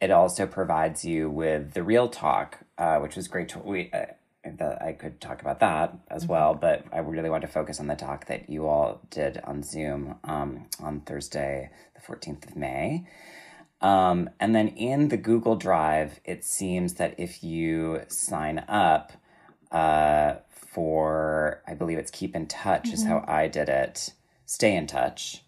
it 0.00 0.10
also 0.10 0.46
provides 0.46 1.04
you 1.04 1.30
with 1.30 1.72
the 1.72 1.82
real 1.82 2.08
talk, 2.08 2.58
uh, 2.76 2.98
which 2.98 3.16
was 3.16 3.28
great. 3.28 3.48
To, 3.50 3.58
we, 3.60 3.90
uh, 3.92 4.06
that 4.44 4.82
I 4.82 4.92
could 4.92 5.20
talk 5.20 5.40
about 5.40 5.60
that 5.60 5.96
as 6.08 6.26
well, 6.26 6.54
but 6.54 6.84
I 6.92 6.98
really 6.98 7.30
want 7.30 7.42
to 7.42 7.48
focus 7.48 7.80
on 7.80 7.86
the 7.86 7.94
talk 7.94 8.26
that 8.26 8.50
you 8.50 8.66
all 8.66 9.00
did 9.10 9.38
on 9.44 9.62
Zoom 9.62 10.16
um, 10.24 10.66
on 10.80 11.00
Thursday, 11.00 11.70
the 11.94 12.00
14th 12.00 12.48
of 12.48 12.56
May. 12.56 13.06
Um, 13.80 14.30
and 14.40 14.54
then 14.54 14.68
in 14.68 15.08
the 15.08 15.16
Google 15.16 15.56
Drive, 15.56 16.20
it 16.24 16.44
seems 16.44 16.94
that 16.94 17.14
if 17.18 17.42
you 17.42 18.02
sign 18.08 18.64
up 18.68 19.12
uh, 19.70 20.36
for, 20.74 21.62
I 21.66 21.74
believe 21.74 21.98
it's 21.98 22.10
Keep 22.10 22.34
in 22.36 22.46
Touch, 22.46 22.88
is 22.92 23.04
how 23.06 23.24
I 23.26 23.48
did 23.48 23.68
it, 23.68 24.12
stay 24.44 24.74
in 24.76 24.86
touch, 24.86 25.42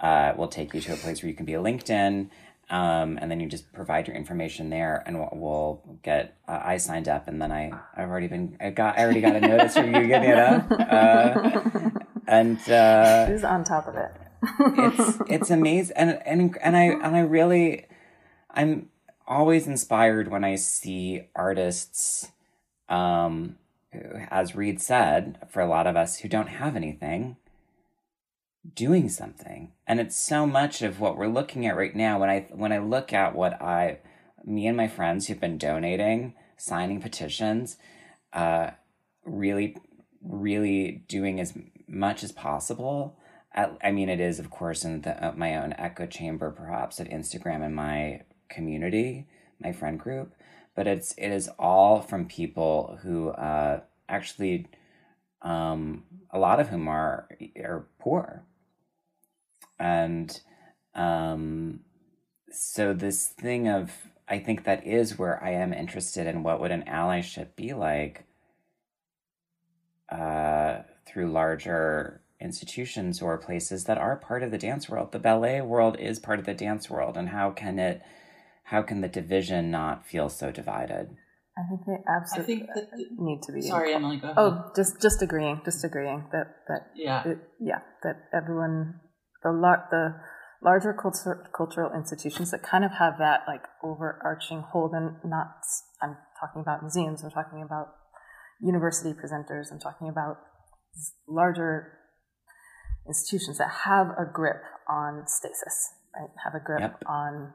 uh, 0.00 0.32
will 0.36 0.48
take 0.48 0.74
you 0.74 0.80
to 0.80 0.94
a 0.94 0.96
place 0.96 1.22
where 1.22 1.28
you 1.30 1.36
can 1.36 1.46
be 1.46 1.54
a 1.54 1.60
LinkedIn, 1.60 2.30
Um, 2.70 3.18
and 3.20 3.30
then 3.30 3.40
you 3.40 3.46
just 3.48 3.70
provide 3.74 4.08
your 4.08 4.16
information 4.16 4.70
there, 4.70 5.02
and 5.06 5.18
we'll, 5.18 5.28
we'll 5.32 5.98
get. 6.02 6.34
Uh, 6.48 6.60
I 6.64 6.78
signed 6.78 7.08
up, 7.08 7.28
and 7.28 7.40
then 7.40 7.52
I 7.52 7.70
I've 7.94 8.08
already 8.08 8.26
been 8.26 8.56
I 8.58 8.70
got 8.70 8.96
I 8.98 9.04
already 9.04 9.20
got 9.20 9.36
a 9.36 9.40
notice 9.40 9.74
from 9.74 9.88
you, 9.94 10.00
Yanira, 10.00 10.64
uh, 10.98 11.90
and 12.26 12.58
uh, 12.70 13.26
Who's 13.26 13.44
on 13.44 13.64
top 13.64 13.86
of 13.86 13.96
it? 13.96 14.10
it's 14.58 15.20
it's 15.28 15.50
amazing 15.50 15.94
and 15.96 16.20
and 16.26 16.56
and 16.62 16.74
I 16.76 16.84
and 17.04 17.14
I 17.16 17.20
really 17.20 17.84
I'm 18.50 18.88
always 19.26 19.66
inspired 19.66 20.28
when 20.30 20.42
I 20.44 20.56
see 20.56 21.28
artists 21.36 22.30
um 22.88 23.56
as 24.30 24.54
Reed 24.54 24.80
said 24.80 25.38
for 25.48 25.60
a 25.60 25.68
lot 25.68 25.86
of 25.86 25.96
us 25.96 26.18
who 26.18 26.28
don't 26.28 26.48
have 26.48 26.76
anything 26.76 27.36
doing 28.74 29.08
something. 29.08 29.72
And 29.86 30.00
it's 30.00 30.16
so 30.16 30.46
much 30.46 30.82
of 30.82 31.00
what 31.00 31.16
we're 31.16 31.26
looking 31.26 31.66
at 31.66 31.76
right 31.76 31.94
now. 31.94 32.18
When 32.18 32.30
I 32.30 32.46
when 32.50 32.72
I 32.72 32.78
look 32.78 33.12
at 33.12 33.34
what 33.34 33.60
I 33.60 33.98
me 34.44 34.66
and 34.66 34.76
my 34.76 34.88
friends 34.88 35.26
who've 35.26 35.40
been 35.40 35.58
donating 35.58 36.34
signing 36.56 37.00
petitions 37.00 37.76
uh 38.32 38.70
really 39.24 39.76
really 40.24 41.04
doing 41.08 41.40
as 41.40 41.54
much 41.86 42.24
as 42.24 42.32
possible. 42.32 43.18
At, 43.52 43.76
I 43.82 43.92
mean, 43.92 44.08
it 44.08 44.20
is, 44.20 44.38
of 44.38 44.50
course, 44.50 44.84
in 44.84 45.02
the, 45.02 45.24
uh, 45.24 45.32
my 45.36 45.56
own 45.56 45.74
echo 45.74 46.06
chamber, 46.06 46.50
perhaps 46.50 46.98
of 46.98 47.08
Instagram 47.08 47.64
and 47.64 47.74
my 47.74 48.22
community, 48.48 49.26
my 49.60 49.72
friend 49.72 49.98
group, 49.98 50.34
but 50.74 50.86
it's 50.86 51.14
it 51.16 51.28
is 51.28 51.48
all 51.58 52.00
from 52.00 52.26
people 52.26 52.98
who 53.02 53.28
uh, 53.30 53.80
actually, 54.08 54.66
um, 55.42 56.04
a 56.30 56.38
lot 56.38 56.60
of 56.60 56.68
whom 56.68 56.88
are 56.88 57.28
are 57.58 57.86
poor, 57.98 58.44
and 59.78 60.40
um, 60.94 61.80
so 62.50 62.92
this 62.92 63.26
thing 63.26 63.68
of 63.68 63.92
I 64.28 64.38
think 64.38 64.64
that 64.64 64.86
is 64.86 65.18
where 65.18 65.42
I 65.42 65.50
am 65.50 65.72
interested 65.72 66.26
in 66.26 66.42
what 66.42 66.60
would 66.60 66.70
an 66.70 66.84
allyship 66.88 67.56
be 67.56 67.74
like 67.74 68.24
uh, 70.10 70.82
through 71.06 71.30
larger 71.30 72.22
institutions 72.40 73.22
or 73.22 73.38
places 73.38 73.84
that 73.84 73.98
are 73.98 74.16
part 74.16 74.42
of 74.42 74.50
the 74.50 74.58
dance 74.58 74.88
world. 74.88 75.12
The 75.12 75.18
ballet 75.18 75.60
world 75.60 75.98
is 75.98 76.18
part 76.18 76.38
of 76.38 76.46
the 76.46 76.54
dance 76.54 76.90
world, 76.90 77.16
and 77.16 77.28
how 77.28 77.50
can 77.50 77.78
it? 77.78 78.02
How 78.64 78.82
can 78.82 79.00
the 79.00 79.08
division 79.08 79.70
not 79.70 80.06
feel 80.06 80.28
so 80.28 80.50
divided? 80.50 81.16
I 81.56 81.62
think 81.68 81.86
they 81.86 81.92
I 82.10 82.16
absolutely 82.16 82.56
think 82.56 82.68
that. 82.74 82.90
The, 82.90 83.06
need 83.18 83.42
to 83.42 83.52
be. 83.52 83.60
sorry, 83.60 83.94
Emily. 83.94 84.16
Go 84.16 84.32
oh, 84.36 84.46
ahead. 84.46 84.62
Oh, 84.66 84.72
just 84.74 85.00
just 85.00 85.22
agreeing, 85.22 85.60
just 85.64 85.84
agreeing 85.84 86.26
that 86.32 86.56
that 86.68 86.90
yeah. 86.96 87.22
it, 87.28 87.38
yeah 87.60 87.80
that 88.02 88.16
everyone 88.32 89.00
the 89.42 89.52
lar- 89.52 89.86
the 89.90 90.16
larger 90.62 90.94
culture, 90.94 91.46
cultural 91.56 91.92
institutions 91.94 92.50
that 92.50 92.62
kind 92.62 92.84
of 92.84 92.92
have 92.98 93.18
that 93.18 93.42
like 93.46 93.62
overarching 93.84 94.64
hold 94.72 94.92
and 94.94 95.16
not 95.24 95.48
I'm 96.02 96.16
talking 96.40 96.62
about 96.62 96.82
museums 96.82 97.22
I'm 97.22 97.30
talking 97.30 97.62
about 97.62 97.88
university 98.60 99.12
presenters 99.12 99.70
I'm 99.70 99.78
talking 99.78 100.08
about 100.08 100.38
larger 101.28 101.98
institutions 103.06 103.58
that 103.58 103.68
have 103.84 104.08
a 104.18 104.24
grip 104.32 104.62
on 104.88 105.24
stasis 105.26 105.92
right 106.16 106.30
have 106.44 106.54
a 106.54 106.64
grip 106.64 106.80
Yep. 106.80 107.02
on 107.06 107.52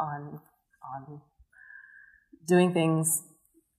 on 0.00 0.40
on 0.82 1.20
doing 2.48 2.72
things 2.72 3.22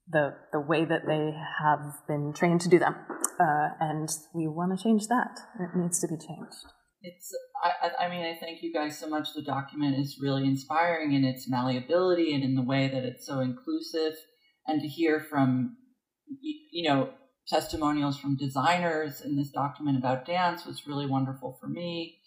the 0.08 0.36
the 0.52 0.60
way 0.60 0.86
that 0.86 1.02
they 1.08 1.34
have 1.64 1.80
been 2.08 2.34
trained 2.34 2.62
to 2.62 2.70
do 2.70 2.80
them 2.80 2.96
uh, 3.40 3.70
and 3.80 4.10
we 4.34 4.48
want 4.48 4.78
to 4.78 4.84
change 4.84 5.08
that 5.08 5.40
it 5.60 5.78
needs 5.78 6.00
to 6.00 6.08
be 6.08 6.16
changed 6.16 6.66
It's. 7.02 7.34
I. 7.64 8.06
I- 8.06 8.10
mean, 8.10 8.24
I 8.26 8.38
thank 8.40 8.62
you 8.62 8.72
guys 8.74 9.00
so 9.00 9.08
much. 9.08 9.34
The 9.34 9.42
document 9.42 9.98
is 9.98 10.20
really 10.22 10.46
inspiring 10.46 11.14
in 11.14 11.24
its 11.24 11.50
malleability 11.50 12.34
and 12.36 12.44
in 12.44 12.56
the 12.56 12.62
way 12.74 12.88
that 12.94 13.04
it's 13.04 13.26
so 13.26 13.40
inclusive, 13.40 14.14
and 14.68 14.82
to 14.82 14.88
hear 14.88 15.20
from, 15.20 15.78
you 16.72 16.88
know, 16.88 17.10
testimonials 17.48 18.20
from 18.20 18.38
designers 18.38 19.22
in 19.22 19.36
this 19.36 19.52
document 19.52 19.98
about 19.98 20.26
dance 20.26 20.66
was 20.66 20.88
really 20.88 21.06
wonderful 21.06 21.58
for 21.60 21.68
me. 21.68 22.20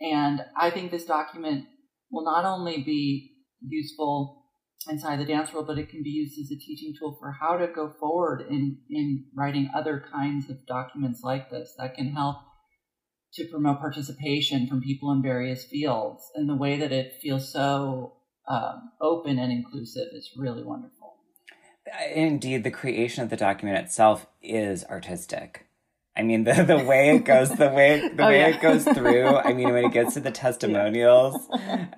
And 0.00 0.42
I 0.56 0.70
think 0.70 0.90
this 0.90 1.04
document 1.04 1.64
will 2.10 2.24
not 2.24 2.44
only 2.44 2.82
be 2.82 3.32
useful 3.60 4.44
inside 4.88 5.18
the 5.18 5.24
dance 5.24 5.52
world, 5.52 5.66
but 5.66 5.78
it 5.78 5.88
can 5.88 6.02
be 6.02 6.10
used 6.10 6.38
as 6.38 6.50
a 6.50 6.58
teaching 6.58 6.94
tool 6.98 7.16
for 7.18 7.32
how 7.32 7.56
to 7.56 7.66
go 7.66 7.92
forward 7.98 8.46
in, 8.48 8.78
in 8.88 9.24
writing 9.34 9.70
other 9.74 10.04
kinds 10.12 10.48
of 10.48 10.66
documents 10.66 11.22
like 11.22 11.50
this 11.50 11.74
that 11.78 11.94
can 11.94 12.12
help 12.12 12.36
to 13.34 13.44
promote 13.46 13.80
participation 13.80 14.66
from 14.66 14.80
people 14.80 15.10
in 15.12 15.22
various 15.22 15.64
fields. 15.64 16.22
And 16.34 16.48
the 16.48 16.56
way 16.56 16.78
that 16.78 16.92
it 16.92 17.14
feels 17.20 17.52
so 17.52 18.14
um, 18.48 18.92
open 19.00 19.38
and 19.38 19.52
inclusive 19.52 20.08
is 20.12 20.30
really 20.36 20.62
wonderful. 20.62 21.16
Indeed, 22.14 22.64
the 22.64 22.70
creation 22.70 23.22
of 23.22 23.30
the 23.30 23.36
document 23.36 23.78
itself 23.78 24.26
is 24.42 24.84
artistic. 24.84 25.65
I 26.16 26.22
mean, 26.22 26.44
the, 26.44 26.62
the 26.62 26.78
way 26.78 27.14
it 27.14 27.24
goes, 27.24 27.50
the 27.50 27.68
way 27.68 28.08
the 28.08 28.24
Oh, 28.24 28.28
way 28.28 28.38
yeah. 28.38 28.46
it 28.48 28.60
goes 28.60 28.84
through. 28.84 29.26
I 29.26 29.52
mean, 29.52 29.72
when 29.72 29.84
it 29.84 29.92
gets 29.92 30.14
to 30.14 30.20
the 30.20 30.30
testimonials, 30.44 31.46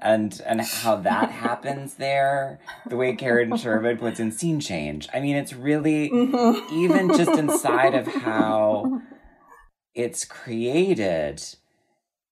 and 0.02 0.40
and 0.44 0.60
how 0.60 0.96
that 0.96 1.30
happens 1.30 1.94
there, 1.94 2.58
the 2.86 2.96
way 2.96 3.14
Karen 3.14 3.56
Sherwood 3.56 4.00
puts 4.00 4.18
in 4.18 4.32
scene 4.32 4.60
change. 4.60 5.08
I 5.14 5.20
mean, 5.20 5.36
it's 5.36 5.52
really 5.52 6.10
mm-hmm. 6.10 6.74
even 6.74 7.08
just 7.16 7.30
inside 7.30 7.94
of 7.94 8.06
how 8.06 9.02
it's 9.94 10.24
created 10.24 11.42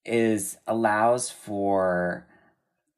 is 0.04 0.56
allows 0.66 1.30
for 1.30 2.26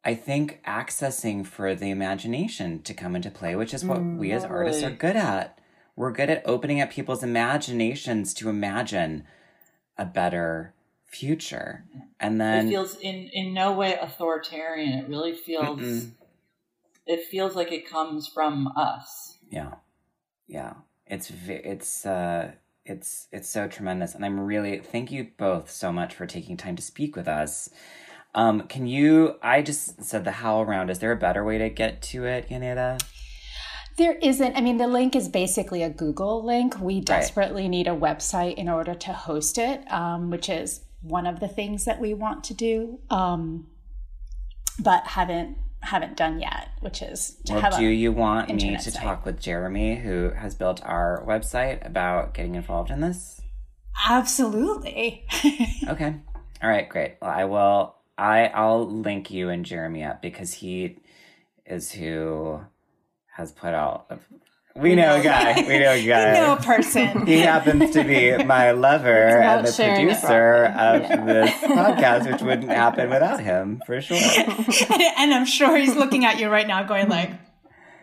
I 0.04 0.14
think 0.14 0.62
accessing 0.66 1.44
for 1.46 1.74
the 1.74 1.90
imagination 1.90 2.82
to 2.82 2.94
come 2.94 3.14
into 3.14 3.30
play, 3.30 3.54
which 3.56 3.74
is 3.74 3.84
what 3.84 4.00
we 4.02 4.32
as 4.32 4.44
artists 4.44 4.82
are 4.82 4.90
good 4.90 5.16
at. 5.16 5.57
We're 5.98 6.12
good 6.12 6.30
at 6.30 6.42
opening 6.44 6.80
up 6.80 6.92
people's 6.92 7.24
imaginations 7.24 8.32
to 8.34 8.48
imagine 8.48 9.24
a 9.96 10.04
better 10.04 10.72
future. 11.04 11.86
And 12.20 12.40
then 12.40 12.68
it 12.68 12.70
feels 12.70 12.96
in, 12.98 13.28
in 13.32 13.52
no 13.52 13.72
way 13.72 13.98
authoritarian. 14.00 14.92
It 14.92 15.08
really 15.08 15.34
feels 15.34 15.80
Mm-mm. 15.80 16.12
it 17.04 17.24
feels 17.24 17.56
like 17.56 17.72
it 17.72 17.90
comes 17.90 18.28
from 18.28 18.68
us. 18.76 19.38
Yeah, 19.50 19.74
yeah. 20.46 20.74
It's 21.08 21.32
it's 21.48 22.06
uh, 22.06 22.52
it's 22.84 23.26
it's 23.32 23.48
so 23.48 23.66
tremendous, 23.66 24.14
and 24.14 24.24
I'm 24.24 24.38
really 24.38 24.78
thank 24.78 25.10
you 25.10 25.32
both 25.36 25.68
so 25.68 25.92
much 25.92 26.14
for 26.14 26.26
taking 26.26 26.56
time 26.56 26.76
to 26.76 26.82
speak 26.82 27.16
with 27.16 27.26
us. 27.26 27.70
Um, 28.36 28.68
can 28.68 28.86
you? 28.86 29.34
I 29.42 29.62
just 29.62 30.04
said 30.04 30.24
the 30.24 30.30
HowlRound. 30.30 30.90
Is 30.90 31.00
there 31.00 31.10
a 31.10 31.16
better 31.16 31.44
way 31.44 31.58
to 31.58 31.68
get 31.68 32.02
to 32.02 32.24
it, 32.24 32.50
Yanira? 32.50 33.00
There 33.98 34.14
isn't. 34.14 34.56
I 34.56 34.60
mean, 34.60 34.76
the 34.76 34.86
link 34.86 35.16
is 35.16 35.28
basically 35.28 35.82
a 35.82 35.90
Google 35.90 36.44
link. 36.44 36.78
We 36.80 37.00
desperately 37.00 37.68
need 37.68 37.88
a 37.88 37.96
website 37.96 38.54
in 38.54 38.68
order 38.68 38.94
to 38.94 39.12
host 39.12 39.58
it, 39.58 39.80
um, 39.92 40.30
which 40.30 40.48
is 40.48 40.82
one 41.02 41.26
of 41.26 41.40
the 41.40 41.48
things 41.48 41.84
that 41.84 42.00
we 42.00 42.14
want 42.14 42.44
to 42.44 42.54
do, 42.54 43.00
um, 43.10 43.66
but 44.78 45.04
haven't 45.08 45.58
haven't 45.80 46.16
done 46.16 46.40
yet. 46.40 46.68
Which 46.80 47.02
is 47.02 47.38
to 47.46 47.54
Well, 47.54 47.76
do 47.76 47.86
you 47.86 48.12
want 48.12 48.48
me 48.54 48.76
to 48.76 48.90
site. 48.90 49.02
talk 49.02 49.26
with 49.26 49.40
Jeremy, 49.40 49.96
who 49.96 50.30
has 50.30 50.54
built 50.54 50.80
our 50.84 51.24
website, 51.26 51.84
about 51.84 52.34
getting 52.34 52.54
involved 52.54 52.90
in 52.90 53.00
this? 53.00 53.40
absolutely. 54.08 55.26
Okay. 55.88 56.14
All 56.62 56.68
right, 56.68 56.88
great. 56.88 57.16
Well, 57.20 57.30
I 57.30 57.44
will 57.46 57.94
I 58.16 58.46
I'll 58.46 58.88
link 58.88 59.30
you 59.30 59.48
and 59.48 59.64
Jeremy 59.64 60.04
up 60.04 60.20
because 60.22 60.52
he 60.52 60.98
is 61.66 61.92
who 61.92 62.60
has 63.38 63.52
put 63.52 63.72
out 63.72 64.10
we 64.76 64.94
know 64.94 65.16
a 65.18 65.22
guy. 65.24 65.54
We 65.66 65.80
know 65.80 65.90
a 65.92 66.06
guy. 66.06 66.32
no 66.34 66.54
person. 66.54 67.26
He 67.26 67.38
happens 67.40 67.90
to 67.94 68.04
be 68.04 68.36
my 68.44 68.70
lover 68.70 69.10
and 69.26 69.66
the 69.66 69.72
producer 69.72 70.66
of 70.66 71.02
Yeah. 71.02 71.24
this 71.26 71.50
podcast, 71.64 72.30
which 72.30 72.42
wouldn't 72.42 72.70
happen 72.70 73.10
without 73.10 73.40
him 73.40 73.82
for 73.86 74.00
sure. 74.00 74.16
and 75.18 75.34
I'm 75.34 75.46
sure 75.46 75.76
he's 75.76 75.96
looking 75.96 76.24
at 76.24 76.38
you 76.38 76.48
right 76.48 76.66
now, 76.68 76.84
going 76.84 77.08
like, 77.08 77.32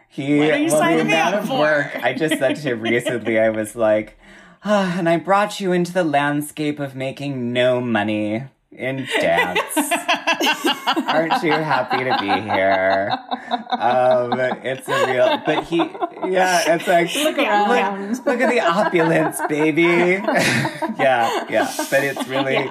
He 0.10 0.38
What 0.40 0.52
are 0.52 0.58
you 0.58 0.68
well, 0.68 0.80
signing 0.80 1.08
me 1.08 1.14
up 1.14 1.34
of 1.36 1.48
for? 1.48 1.60
work 1.60 1.96
I 2.04 2.12
just 2.14 2.40
said 2.40 2.56
to 2.58 2.62
him 2.62 2.82
recently, 2.82 3.40
I 3.40 3.50
was 3.52 3.78
like, 3.78 4.18
ah, 4.66 4.96
and 4.98 5.08
I 5.08 5.16
brought 5.16 5.62
you 5.62 5.72
into 5.72 5.94
the 5.94 6.04
landscape 6.04 6.82
of 6.82 6.94
making 6.94 7.54
no 7.54 7.80
money 7.80 8.46
in 8.78 9.08
dance. 9.20 9.60
Aren't 11.08 11.44
you 11.44 11.52
happy 11.52 12.04
to 12.04 12.18
be 12.20 12.42
here? 12.50 13.18
Um, 13.72 14.34
it's 14.64 14.88
a 14.88 15.06
real, 15.08 15.42
but 15.46 15.64
he, 15.66 15.78
yeah, 15.78 16.76
it's 16.76 16.88
like 16.88 17.14
Look 17.16 17.38
around. 17.38 18.18
Look, 18.18 18.26
look 18.26 18.42
at 18.42 18.50
the 18.50 18.60
opulence, 18.60 19.40
baby. 19.48 19.82
yeah, 21.00 21.46
yeah, 21.50 21.74
but 21.90 22.04
it's 22.04 22.28
really 22.28 22.70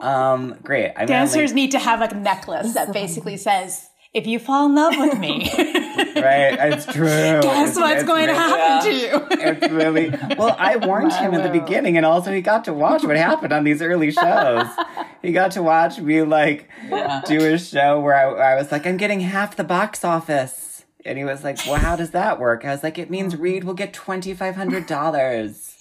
um, 0.00 0.56
great. 0.62 0.92
I 0.96 1.00
mean, 1.00 1.08
Dancers 1.08 1.50
like, 1.50 1.54
need 1.54 1.70
to 1.72 1.78
have 1.78 2.00
like 2.00 2.12
a 2.12 2.16
necklace 2.16 2.74
that 2.74 2.92
basically 2.92 3.36
says, 3.36 3.87
if 4.18 4.26
you 4.26 4.38
fall 4.38 4.66
in 4.66 4.74
love 4.74 4.94
with 4.96 5.18
me, 5.18 5.50
right? 5.56 6.58
It's 6.72 6.84
true. 6.96 7.06
guess 7.06 7.70
It's- 7.70 7.76
what's 7.76 7.94
it's 8.02 8.04
going 8.04 8.26
to 8.26 8.32
really- 8.32 8.44
happen 8.44 8.90
to 8.90 8.96
you. 8.96 9.26
It's 9.48 9.68
really 9.72 10.10
well. 10.36 10.54
I 10.58 10.76
warned 10.76 11.12
him 11.12 11.32
in 11.34 11.42
the 11.42 11.48
beginning, 11.60 11.96
and 11.96 12.04
also 12.04 12.32
he 12.32 12.40
got 12.42 12.64
to 12.64 12.72
watch 12.72 13.04
what 13.04 13.16
happened 13.16 13.52
on 13.52 13.64
these 13.64 13.80
early 13.80 14.10
shows. 14.10 14.66
He 15.22 15.32
got 15.32 15.52
to 15.52 15.62
watch 15.62 15.98
me 16.00 16.22
like 16.22 16.68
do 17.26 17.38
a 17.54 17.58
show 17.58 18.00
where 18.00 18.14
I, 18.14 18.52
I 18.52 18.54
was 18.56 18.70
like, 18.72 18.86
"I'm 18.86 18.96
getting 18.96 19.20
half 19.20 19.56
the 19.56 19.64
box 19.64 20.04
office," 20.04 20.84
and 21.04 21.16
he 21.18 21.24
was 21.24 21.44
like, 21.44 21.58
"Well, 21.66 21.76
how 21.76 21.96
does 21.96 22.10
that 22.10 22.38
work?" 22.40 22.64
I 22.64 22.70
was 22.70 22.82
like, 22.82 22.98
"It 22.98 23.10
means 23.10 23.36
Reed 23.36 23.64
will 23.64 23.74
get 23.74 23.92
twenty 23.92 24.34
five 24.34 24.56
hundred 24.56 24.86
dollars." 24.86 25.74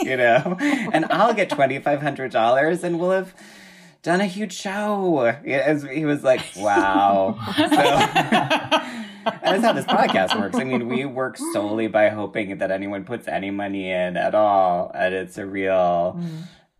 you 0.00 0.16
know, 0.16 0.56
and 0.60 1.04
I'll 1.10 1.34
get 1.34 1.50
twenty 1.50 1.78
five 1.78 2.00
hundred 2.02 2.30
dollars, 2.32 2.82
and 2.84 2.98
we'll 2.98 3.10
have 3.10 3.34
done 4.04 4.20
a 4.20 4.26
huge 4.26 4.52
show. 4.52 5.24
As- 5.44 5.82
He 5.82 6.04
was 6.04 6.22
like, 6.22 6.42
"Wow." 6.56 7.36
So, 7.56 7.64
that's 9.42 9.64
how 9.64 9.72
this 9.72 9.86
podcast 9.86 10.38
works. 10.38 10.56
I 10.56 10.64
mean, 10.64 10.86
we 10.88 11.04
work 11.06 11.36
solely 11.52 11.88
by 11.88 12.08
hoping 12.10 12.58
that 12.58 12.70
anyone 12.70 13.04
puts 13.04 13.26
any 13.26 13.50
money 13.50 13.90
in 13.90 14.16
at 14.16 14.34
all, 14.34 14.90
and 14.94 15.14
it's 15.14 15.38
a 15.38 15.46
real, 15.46 16.20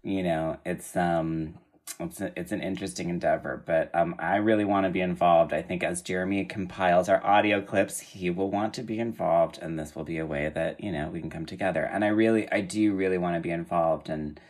you 0.03 0.23
know, 0.23 0.59
it's 0.65 0.97
um. 0.97 1.55
It's, 2.01 2.21
a, 2.21 2.33
it's 2.37 2.51
an 2.51 2.61
interesting 2.61 3.09
endeavor, 3.09 3.63
but 3.65 3.95
um, 3.95 4.17
I 4.19 4.37
really 4.37 4.65
want 4.65 4.85
to 4.85 4.91
be 4.91 5.01
involved. 5.01 5.53
I 5.53 5.63
think 5.63 5.85
as 5.85 6.03
Jeremy 6.03 6.45
compiles 6.45 7.09
our 7.09 7.25
audio 7.25 7.61
clips, 7.61 8.01
he 8.01 8.31
will 8.31 8.51
want 8.51 8.75
to 8.75 8.83
be 8.83 8.99
involved, 8.99 9.61
and 9.63 9.79
this 9.79 9.95
will 9.95 10.03
be 10.03 10.19
a 10.19 10.27
way 10.27 10.51
that 10.53 10.83
you 10.83 10.91
know 10.91 11.09
we 11.11 11.21
can 11.21 11.31
come 11.31 11.47
together. 11.47 11.85
And 11.85 12.05
I 12.05 12.09
really, 12.09 12.51
I 12.51 12.63
do 12.63 12.95
really 12.95 13.17
want 13.19 13.37
to 13.37 13.41
be 13.41 13.51
involved, 13.51 14.09
and 14.09 14.41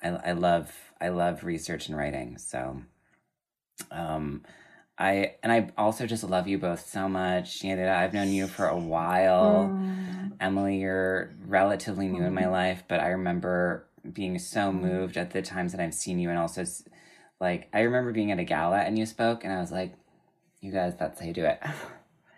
I, 0.00 0.08
I 0.10 0.32
love, 0.32 0.70
I 1.02 1.08
love 1.08 1.42
research 1.42 1.88
and 1.88 1.96
writing. 1.96 2.38
So, 2.38 2.80
um, 3.90 4.44
I 4.96 5.34
and 5.42 5.50
I 5.50 5.70
also 5.76 6.06
just 6.06 6.22
love 6.22 6.46
you 6.46 6.58
both 6.58 6.88
so 6.88 7.08
much. 7.08 7.64
Know, 7.64 7.92
I've 7.92 8.14
known 8.14 8.28
you 8.28 8.46
for 8.46 8.66
a 8.66 8.78
while. 8.78 9.76
Emily, 10.40 10.78
you're 10.78 11.30
relatively 11.46 12.06
new 12.06 12.22
in 12.22 12.34
my 12.34 12.46
life, 12.46 12.84
but 12.86 13.00
I 13.00 13.08
remember 13.08 13.84
being 14.12 14.38
so 14.38 14.72
moved 14.72 15.16
at 15.16 15.30
the 15.32 15.42
times 15.42 15.72
that 15.72 15.80
I've 15.80 15.94
seen 15.94 16.20
you, 16.20 16.30
and 16.30 16.38
also 16.38 16.64
like 17.40 17.68
I 17.72 17.80
remember 17.80 18.12
being 18.12 18.30
at 18.30 18.38
a 18.38 18.44
gala 18.44 18.78
and 18.78 18.96
you 18.96 19.04
spoke, 19.04 19.42
and 19.42 19.52
I 19.52 19.60
was 19.60 19.72
like, 19.72 19.94
"You 20.60 20.70
guys, 20.70 20.94
that's 20.96 21.20
how 21.20 21.26
you 21.26 21.32
do 21.32 21.46
it." 21.46 21.60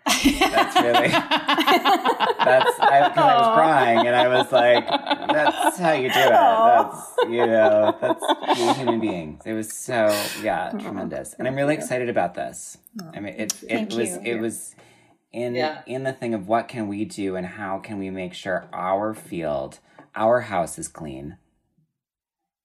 that's 0.05 0.75
really 0.81 1.07
that's 1.09 2.79
I, 2.79 3.11
I 3.15 3.37
was 3.37 3.55
crying, 3.55 4.07
and 4.07 4.15
I 4.15 4.27
was 4.27 4.51
like, 4.51 4.87
"That's 5.35 5.77
how 5.77 5.93
you 5.93 6.09
do 6.11 6.19
it." 6.19 6.29
That's 6.29 7.15
you 7.29 7.45
know, 7.45 7.97
that's 8.01 8.57
being 8.59 8.75
human 8.75 8.99
beings. 8.99 9.41
It 9.45 9.53
was 9.53 9.71
so 9.73 10.07
yeah, 10.41 10.71
tremendous, 10.71 11.33
and 11.37 11.47
I'm 11.47 11.55
really 11.55 11.73
excited 11.75 12.09
about 12.09 12.33
this. 12.35 12.77
I 13.13 13.19
mean, 13.19 13.33
it 13.35 13.53
it 13.63 13.67
Thank 13.69 13.89
was 13.93 14.11
you. 14.13 14.21
it 14.23 14.39
was 14.39 14.75
in 15.31 15.55
Yeah. 15.55 15.81
in 15.85 16.03
the 16.03 16.13
thing 16.13 16.33
of 16.33 16.47
what 16.47 16.67
can 16.67 16.87
we 16.87 17.05
do 17.05 17.35
and 17.35 17.45
how 17.45 17.79
can 17.79 17.97
we 17.99 18.09
make 18.09 18.33
sure 18.33 18.67
our 18.73 19.13
field, 19.13 19.79
our 20.15 20.41
house 20.41 20.77
is 20.79 20.87
clean. 20.87 21.37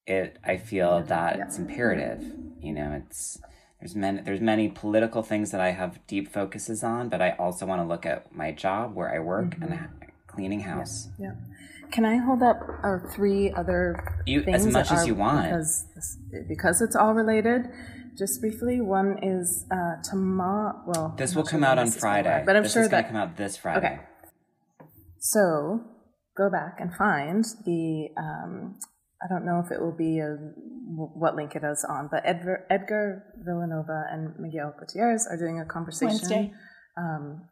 It 0.07 0.39
I 0.45 0.57
feel 0.57 1.03
that 1.05 1.39
it's 1.39 1.59
imperative. 1.59 2.23
You 2.61 2.73
know, 2.73 2.93
it's 3.05 3.39
there's 3.81 3.95
many 3.95 4.21
there's 4.23 4.41
many 4.41 4.69
political 4.69 5.23
things 5.23 5.51
that 5.53 5.61
I 5.61 5.71
have 5.71 6.05
deep 6.07 6.29
focuses 6.29 6.83
on, 6.83 7.09
but 7.09 7.23
I 7.23 7.31
also 7.39 7.65
want 7.67 7.81
to 7.83 7.87
look 7.89 8.05
at 8.07 8.35
my 8.35 8.53
job 8.53 8.95
where 8.95 9.15
I 9.15 9.19
work 9.21 9.55
and 9.61 9.73
ha- 9.75 9.89
cleaning 10.27 10.61
house. 10.61 11.09
Yeah. 11.19 11.33
Can 11.93 12.05
I 12.05 12.17
hold 12.19 12.43
up 12.43 12.59
our 12.83 13.11
three 13.15 13.53
other 13.53 14.03
You- 14.27 14.41
as 14.41 14.45
things 14.45 14.65
that 14.67 14.73
much 14.73 14.93
as 14.93 15.07
you 15.07 15.15
want. 15.15 15.47
because 15.47 15.87
because 16.49 16.81
it's 16.83 16.95
all 16.97 17.15
related. 17.15 17.67
Just 18.19 18.41
briefly, 18.41 18.81
one 18.81 19.19
is 19.23 19.67
uh, 19.71 20.03
tomorrow. 20.03 20.83
Well, 20.87 21.15
This 21.17 21.31
I'm 21.33 21.37
will 21.37 21.43
not 21.45 21.51
come 21.51 21.61
sure 21.61 21.69
out 21.69 21.79
on 21.79 21.85
this 21.87 21.97
is 21.97 22.03
gonna 22.03 22.12
Friday. 22.12 22.29
air, 22.29 22.43
but 22.47 22.57
I'm 22.57 22.62
this 22.65 22.73
sure 22.73 22.83
is 22.83 22.89
going 22.89 23.03
that 23.03 23.09
to 23.09 23.12
come 23.15 23.23
out 23.23 23.37
this 23.37 23.57
Friday. 23.57 23.79
Okay. 23.87 24.01
So 25.19 25.81
go 26.37 26.51
back 26.51 26.77
and 26.81 26.95
find 26.95 27.45
the. 27.65 28.09
Um, 28.17 28.79
I 29.23 29.27
don't 29.29 29.45
know 29.45 29.62
if 29.65 29.71
it 29.71 29.81
will 29.81 29.97
be 29.97 30.19
a 30.19 30.37
what 31.15 31.37
link 31.37 31.55
it 31.55 31.62
is 31.65 31.85
on, 31.89 32.09
but 32.11 32.23
Edgar, 32.25 32.67
Edgar 32.71 33.25
Villanueva 33.45 34.05
and 34.11 34.35
Miguel 34.39 34.75
Gutierrez 34.79 35.27
are 35.31 35.37
doing 35.37 35.61
a 35.61 35.65
conversation. 35.67 36.17
Wednesday. 36.17 36.53
Um, 36.97 37.43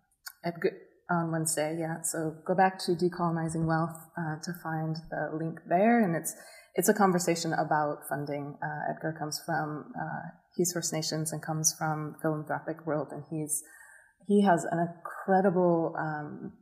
Edgar, 0.44 0.73
on 1.10 1.32
Wednesday, 1.32 1.76
yeah. 1.78 2.02
So 2.02 2.36
go 2.47 2.55
back 2.55 2.78
to 2.80 2.93
decolonizing 2.93 3.66
wealth 3.66 3.97
uh, 4.16 4.36
to 4.43 4.52
find 4.62 4.97
the 5.10 5.30
link 5.39 5.60
there, 5.68 6.02
and 6.02 6.14
it's 6.14 6.35
it's 6.74 6.89
a 6.89 6.94
conversation 6.94 7.52
about 7.52 8.06
funding. 8.09 8.56
Uh, 8.62 8.93
Edgar 8.93 9.16
comes 9.18 9.40
from 9.44 9.93
uh, 9.98 10.30
he's 10.55 10.72
First 10.72 10.93
Nations 10.93 11.32
and 11.32 11.43
comes 11.43 11.74
from 11.76 12.16
philanthropic 12.20 12.86
world, 12.86 13.09
and 13.10 13.24
he's 13.30 13.62
he 14.26 14.44
has 14.44 14.64
an 14.64 14.78
incredible 14.78 15.94
um, 15.98 16.52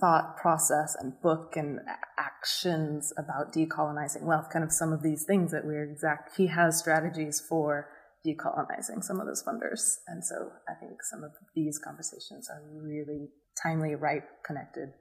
thought 0.00 0.36
process 0.36 0.94
and 1.00 1.14
book 1.22 1.54
and 1.56 1.80
actions 2.18 3.12
about 3.16 3.54
decolonizing 3.54 4.24
wealth. 4.24 4.50
Kind 4.52 4.64
of 4.64 4.72
some 4.72 4.92
of 4.92 5.02
these 5.02 5.24
things 5.24 5.50
that 5.52 5.64
we're 5.64 5.90
exact. 5.90 6.36
He 6.36 6.48
has 6.48 6.78
strategies 6.78 7.40
for 7.40 7.88
decolonizing 8.26 9.02
some 9.02 9.18
of 9.18 9.26
those 9.26 9.42
funders, 9.42 9.96
and 10.06 10.22
so 10.22 10.50
I 10.68 10.74
think 10.78 11.02
some 11.02 11.24
of 11.24 11.32
these 11.56 11.80
conversations 11.82 12.50
are 12.50 12.62
really 12.70 13.30
timely, 13.60 13.94
ripe, 13.94 14.28
connected. 14.46 14.92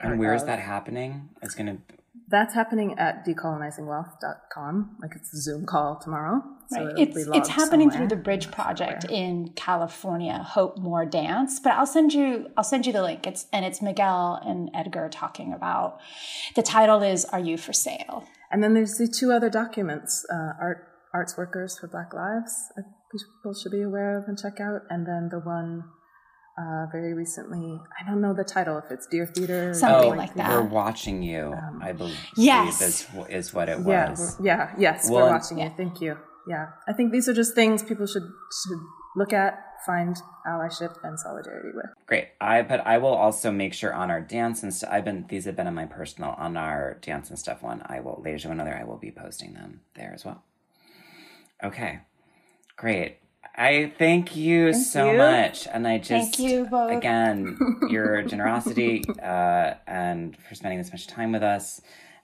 And 0.00 0.08
part 0.10 0.18
where 0.18 0.34
is 0.34 0.42
of- 0.42 0.48
that 0.48 0.58
happening? 0.60 1.30
It's 1.42 1.54
going 1.54 1.66
to 1.66 1.78
That's 2.28 2.54
happening 2.54 2.98
at 2.98 3.24
decolonizingwealth.com. 3.26 4.96
Like 5.00 5.12
it's 5.16 5.32
a 5.34 5.40
Zoom 5.40 5.66
call 5.66 5.98
tomorrow. 6.00 6.42
So 6.68 6.84
Right. 6.86 6.98
It's 6.98 7.16
it's 7.16 7.26
logged 7.26 7.46
happening 7.48 7.90
through 7.90 8.08
the 8.08 8.16
Bridge 8.16 8.50
Project 8.50 9.04
in 9.10 9.50
California, 9.54 10.38
Hope 10.42 10.78
Mohr 10.78 11.08
Dance. 11.10 11.60
But 11.60 11.72
I'll 11.72 11.86
send 11.86 12.12
you 12.14 12.48
I'll 12.56 12.64
send 12.64 12.86
you 12.86 12.92
the 12.92 13.02
link. 13.02 13.26
It's 13.26 13.46
and 13.52 13.64
it's 13.64 13.82
Miguel 13.82 14.40
and 14.44 14.70
Edgar 14.74 15.08
talking 15.10 15.52
about 15.52 15.98
the 16.56 16.62
title 16.62 17.02
is 17.02 17.24
Are 17.26 17.40
You 17.40 17.56
for 17.58 17.72
Sale? 17.72 18.24
And 18.50 18.62
then 18.62 18.74
there's 18.74 18.94
the 18.96 19.08
two 19.08 19.30
other 19.32 19.50
documents, 19.50 20.24
uh, 20.32 20.52
art 20.60 20.86
arts 21.12 21.36
workers 21.36 21.78
for 21.78 21.86
Black 21.88 22.12
Lives. 22.14 22.72
People 22.76 23.54
should 23.54 23.72
be 23.72 23.82
aware 23.82 24.16
of 24.18 24.24
and 24.26 24.38
check 24.38 24.58
out. 24.60 24.82
And 24.90 25.06
then 25.06 25.28
the 25.30 25.38
one 25.38 25.84
uh, 26.56 26.86
very 26.92 27.14
recently, 27.14 27.80
I 28.00 28.08
don't 28.08 28.20
know 28.20 28.32
the 28.34 28.44
title 28.44 28.78
if 28.78 28.90
it's 28.90 29.06
Dear 29.06 29.26
Theater. 29.26 29.70
or 29.70 29.74
Something 29.74 30.12
oh, 30.12 30.16
like 30.16 30.34
that. 30.34 30.50
We're 30.50 30.62
watching 30.68 31.22
you. 31.22 31.52
Um, 31.52 31.80
I 31.82 31.92
believe 31.92 32.16
Yes. 32.36 32.80
is, 32.80 33.06
is 33.28 33.52
what 33.54 33.68
it 33.68 33.78
Yeah, 33.84 34.10
was. 34.10 34.36
we're- 34.38 34.48
yeah, 34.48 34.74
yes, 34.78 35.10
Well, 35.10 35.26
we're 35.26 35.32
watching 35.32 35.58
you. 35.58 35.70
Thank 35.76 36.00
you. 36.00 36.16
Yeah, 36.46 36.66
I 36.86 36.92
think 36.92 37.10
these 37.12 37.28
are 37.28 37.32
just 37.34 37.54
things 37.54 37.82
people 37.82 38.06
should 38.06 38.22
should 38.22 38.78
look 39.16 39.32
at, 39.32 39.58
find 39.86 40.14
allyship 40.46 40.94
and 41.02 41.18
solidarity 41.18 41.70
with. 41.74 41.86
Great. 42.06 42.28
I 42.40 42.60
but 42.62 42.86
I 42.86 42.98
will 42.98 43.14
also 43.14 43.50
make 43.50 43.72
sure 43.72 43.94
on 43.94 44.10
our 44.10 44.20
dance 44.20 44.62
and 44.62 44.72
stuff. 44.72 44.90
I've 44.92 45.04
been 45.06 45.24
these 45.28 45.46
have 45.46 45.56
been 45.56 45.66
in 45.66 45.74
my 45.74 45.86
personal 45.86 46.32
on 46.36 46.56
our 46.58 46.98
dance 47.00 47.30
and 47.30 47.38
stuff 47.38 47.62
one. 47.62 47.82
I 47.86 48.00
will 48.00 48.20
later 48.22 48.38
to 48.40 48.50
another. 48.50 48.76
I 48.76 48.84
will 48.84 48.98
be 48.98 49.10
posting 49.10 49.54
them 49.54 49.80
there 49.94 50.12
as 50.14 50.24
well. 50.24 50.42
Okay, 51.62 52.00
great. 52.76 53.18
I 53.56 53.92
thank 53.98 54.34
you 54.34 54.72
so 54.74 55.12
you. 55.12 55.18
much, 55.18 55.68
and 55.72 55.86
I 55.86 55.98
just 55.98 56.36
Thank 56.36 56.38
you 56.38 56.66
both. 56.66 56.90
again 56.90 57.56
your 57.88 58.22
generosity 58.22 59.04
uh, 59.22 59.74
and 59.86 60.36
for 60.36 60.54
spending 60.54 60.78
this 60.78 60.90
much 60.92 61.06
time 61.06 61.32
with 61.32 61.42
us 61.42 61.80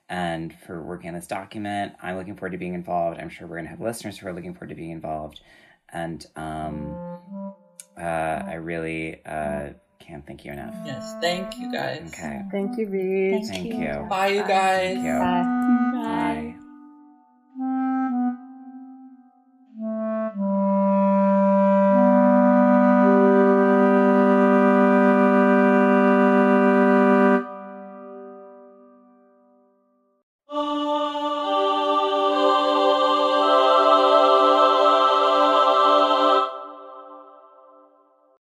and 0.09 0.53
for 0.53 0.83
working 0.83 1.09
on 1.09 1.15
this 1.15 1.29
document. 1.29 1.95
I'm 2.03 2.17
looking 2.17 2.35
forward 2.35 2.53
to 2.53 2.59
being 2.59 2.75
involved. 2.75 3.21
I'm 3.21 3.29
sure 3.29 3.47
we're 3.47 3.57
gonna 3.57 3.69
have 3.69 3.81
listeners 3.81 4.19
who 4.19 4.27
are 4.27 4.33
looking 4.33 4.55
forward 4.55 4.71
to 4.71 4.75
being 4.75 4.91
involved, 4.91 5.41
and 5.93 6.27
um, 6.35 6.97
uh, 7.97 8.01
I 8.01 8.55
really 8.55 9.25
uh, 9.25 9.71
can't 10.01 10.27
thank 10.27 10.45
you 10.45 10.53
enough. 10.53 10.75
Yes, 10.85 11.15
thank 11.21 11.57
you 11.59 11.71
guys. 11.73 12.13
Okay. 12.13 12.43
Thank 12.51 12.77
you, 12.77 12.89
Reed. 12.89 13.33
Thank 13.33 13.47
Thank 13.47 13.67
you. 13.67 13.79
you. 13.79 14.07
Bye, 14.09 14.29
you 14.29 14.43
guys. 14.43 14.95
Thank 14.95 15.05
you. 15.05 15.13
Bye. 15.13 15.43
Bye. 15.95 16.35
Bye. 16.35 16.50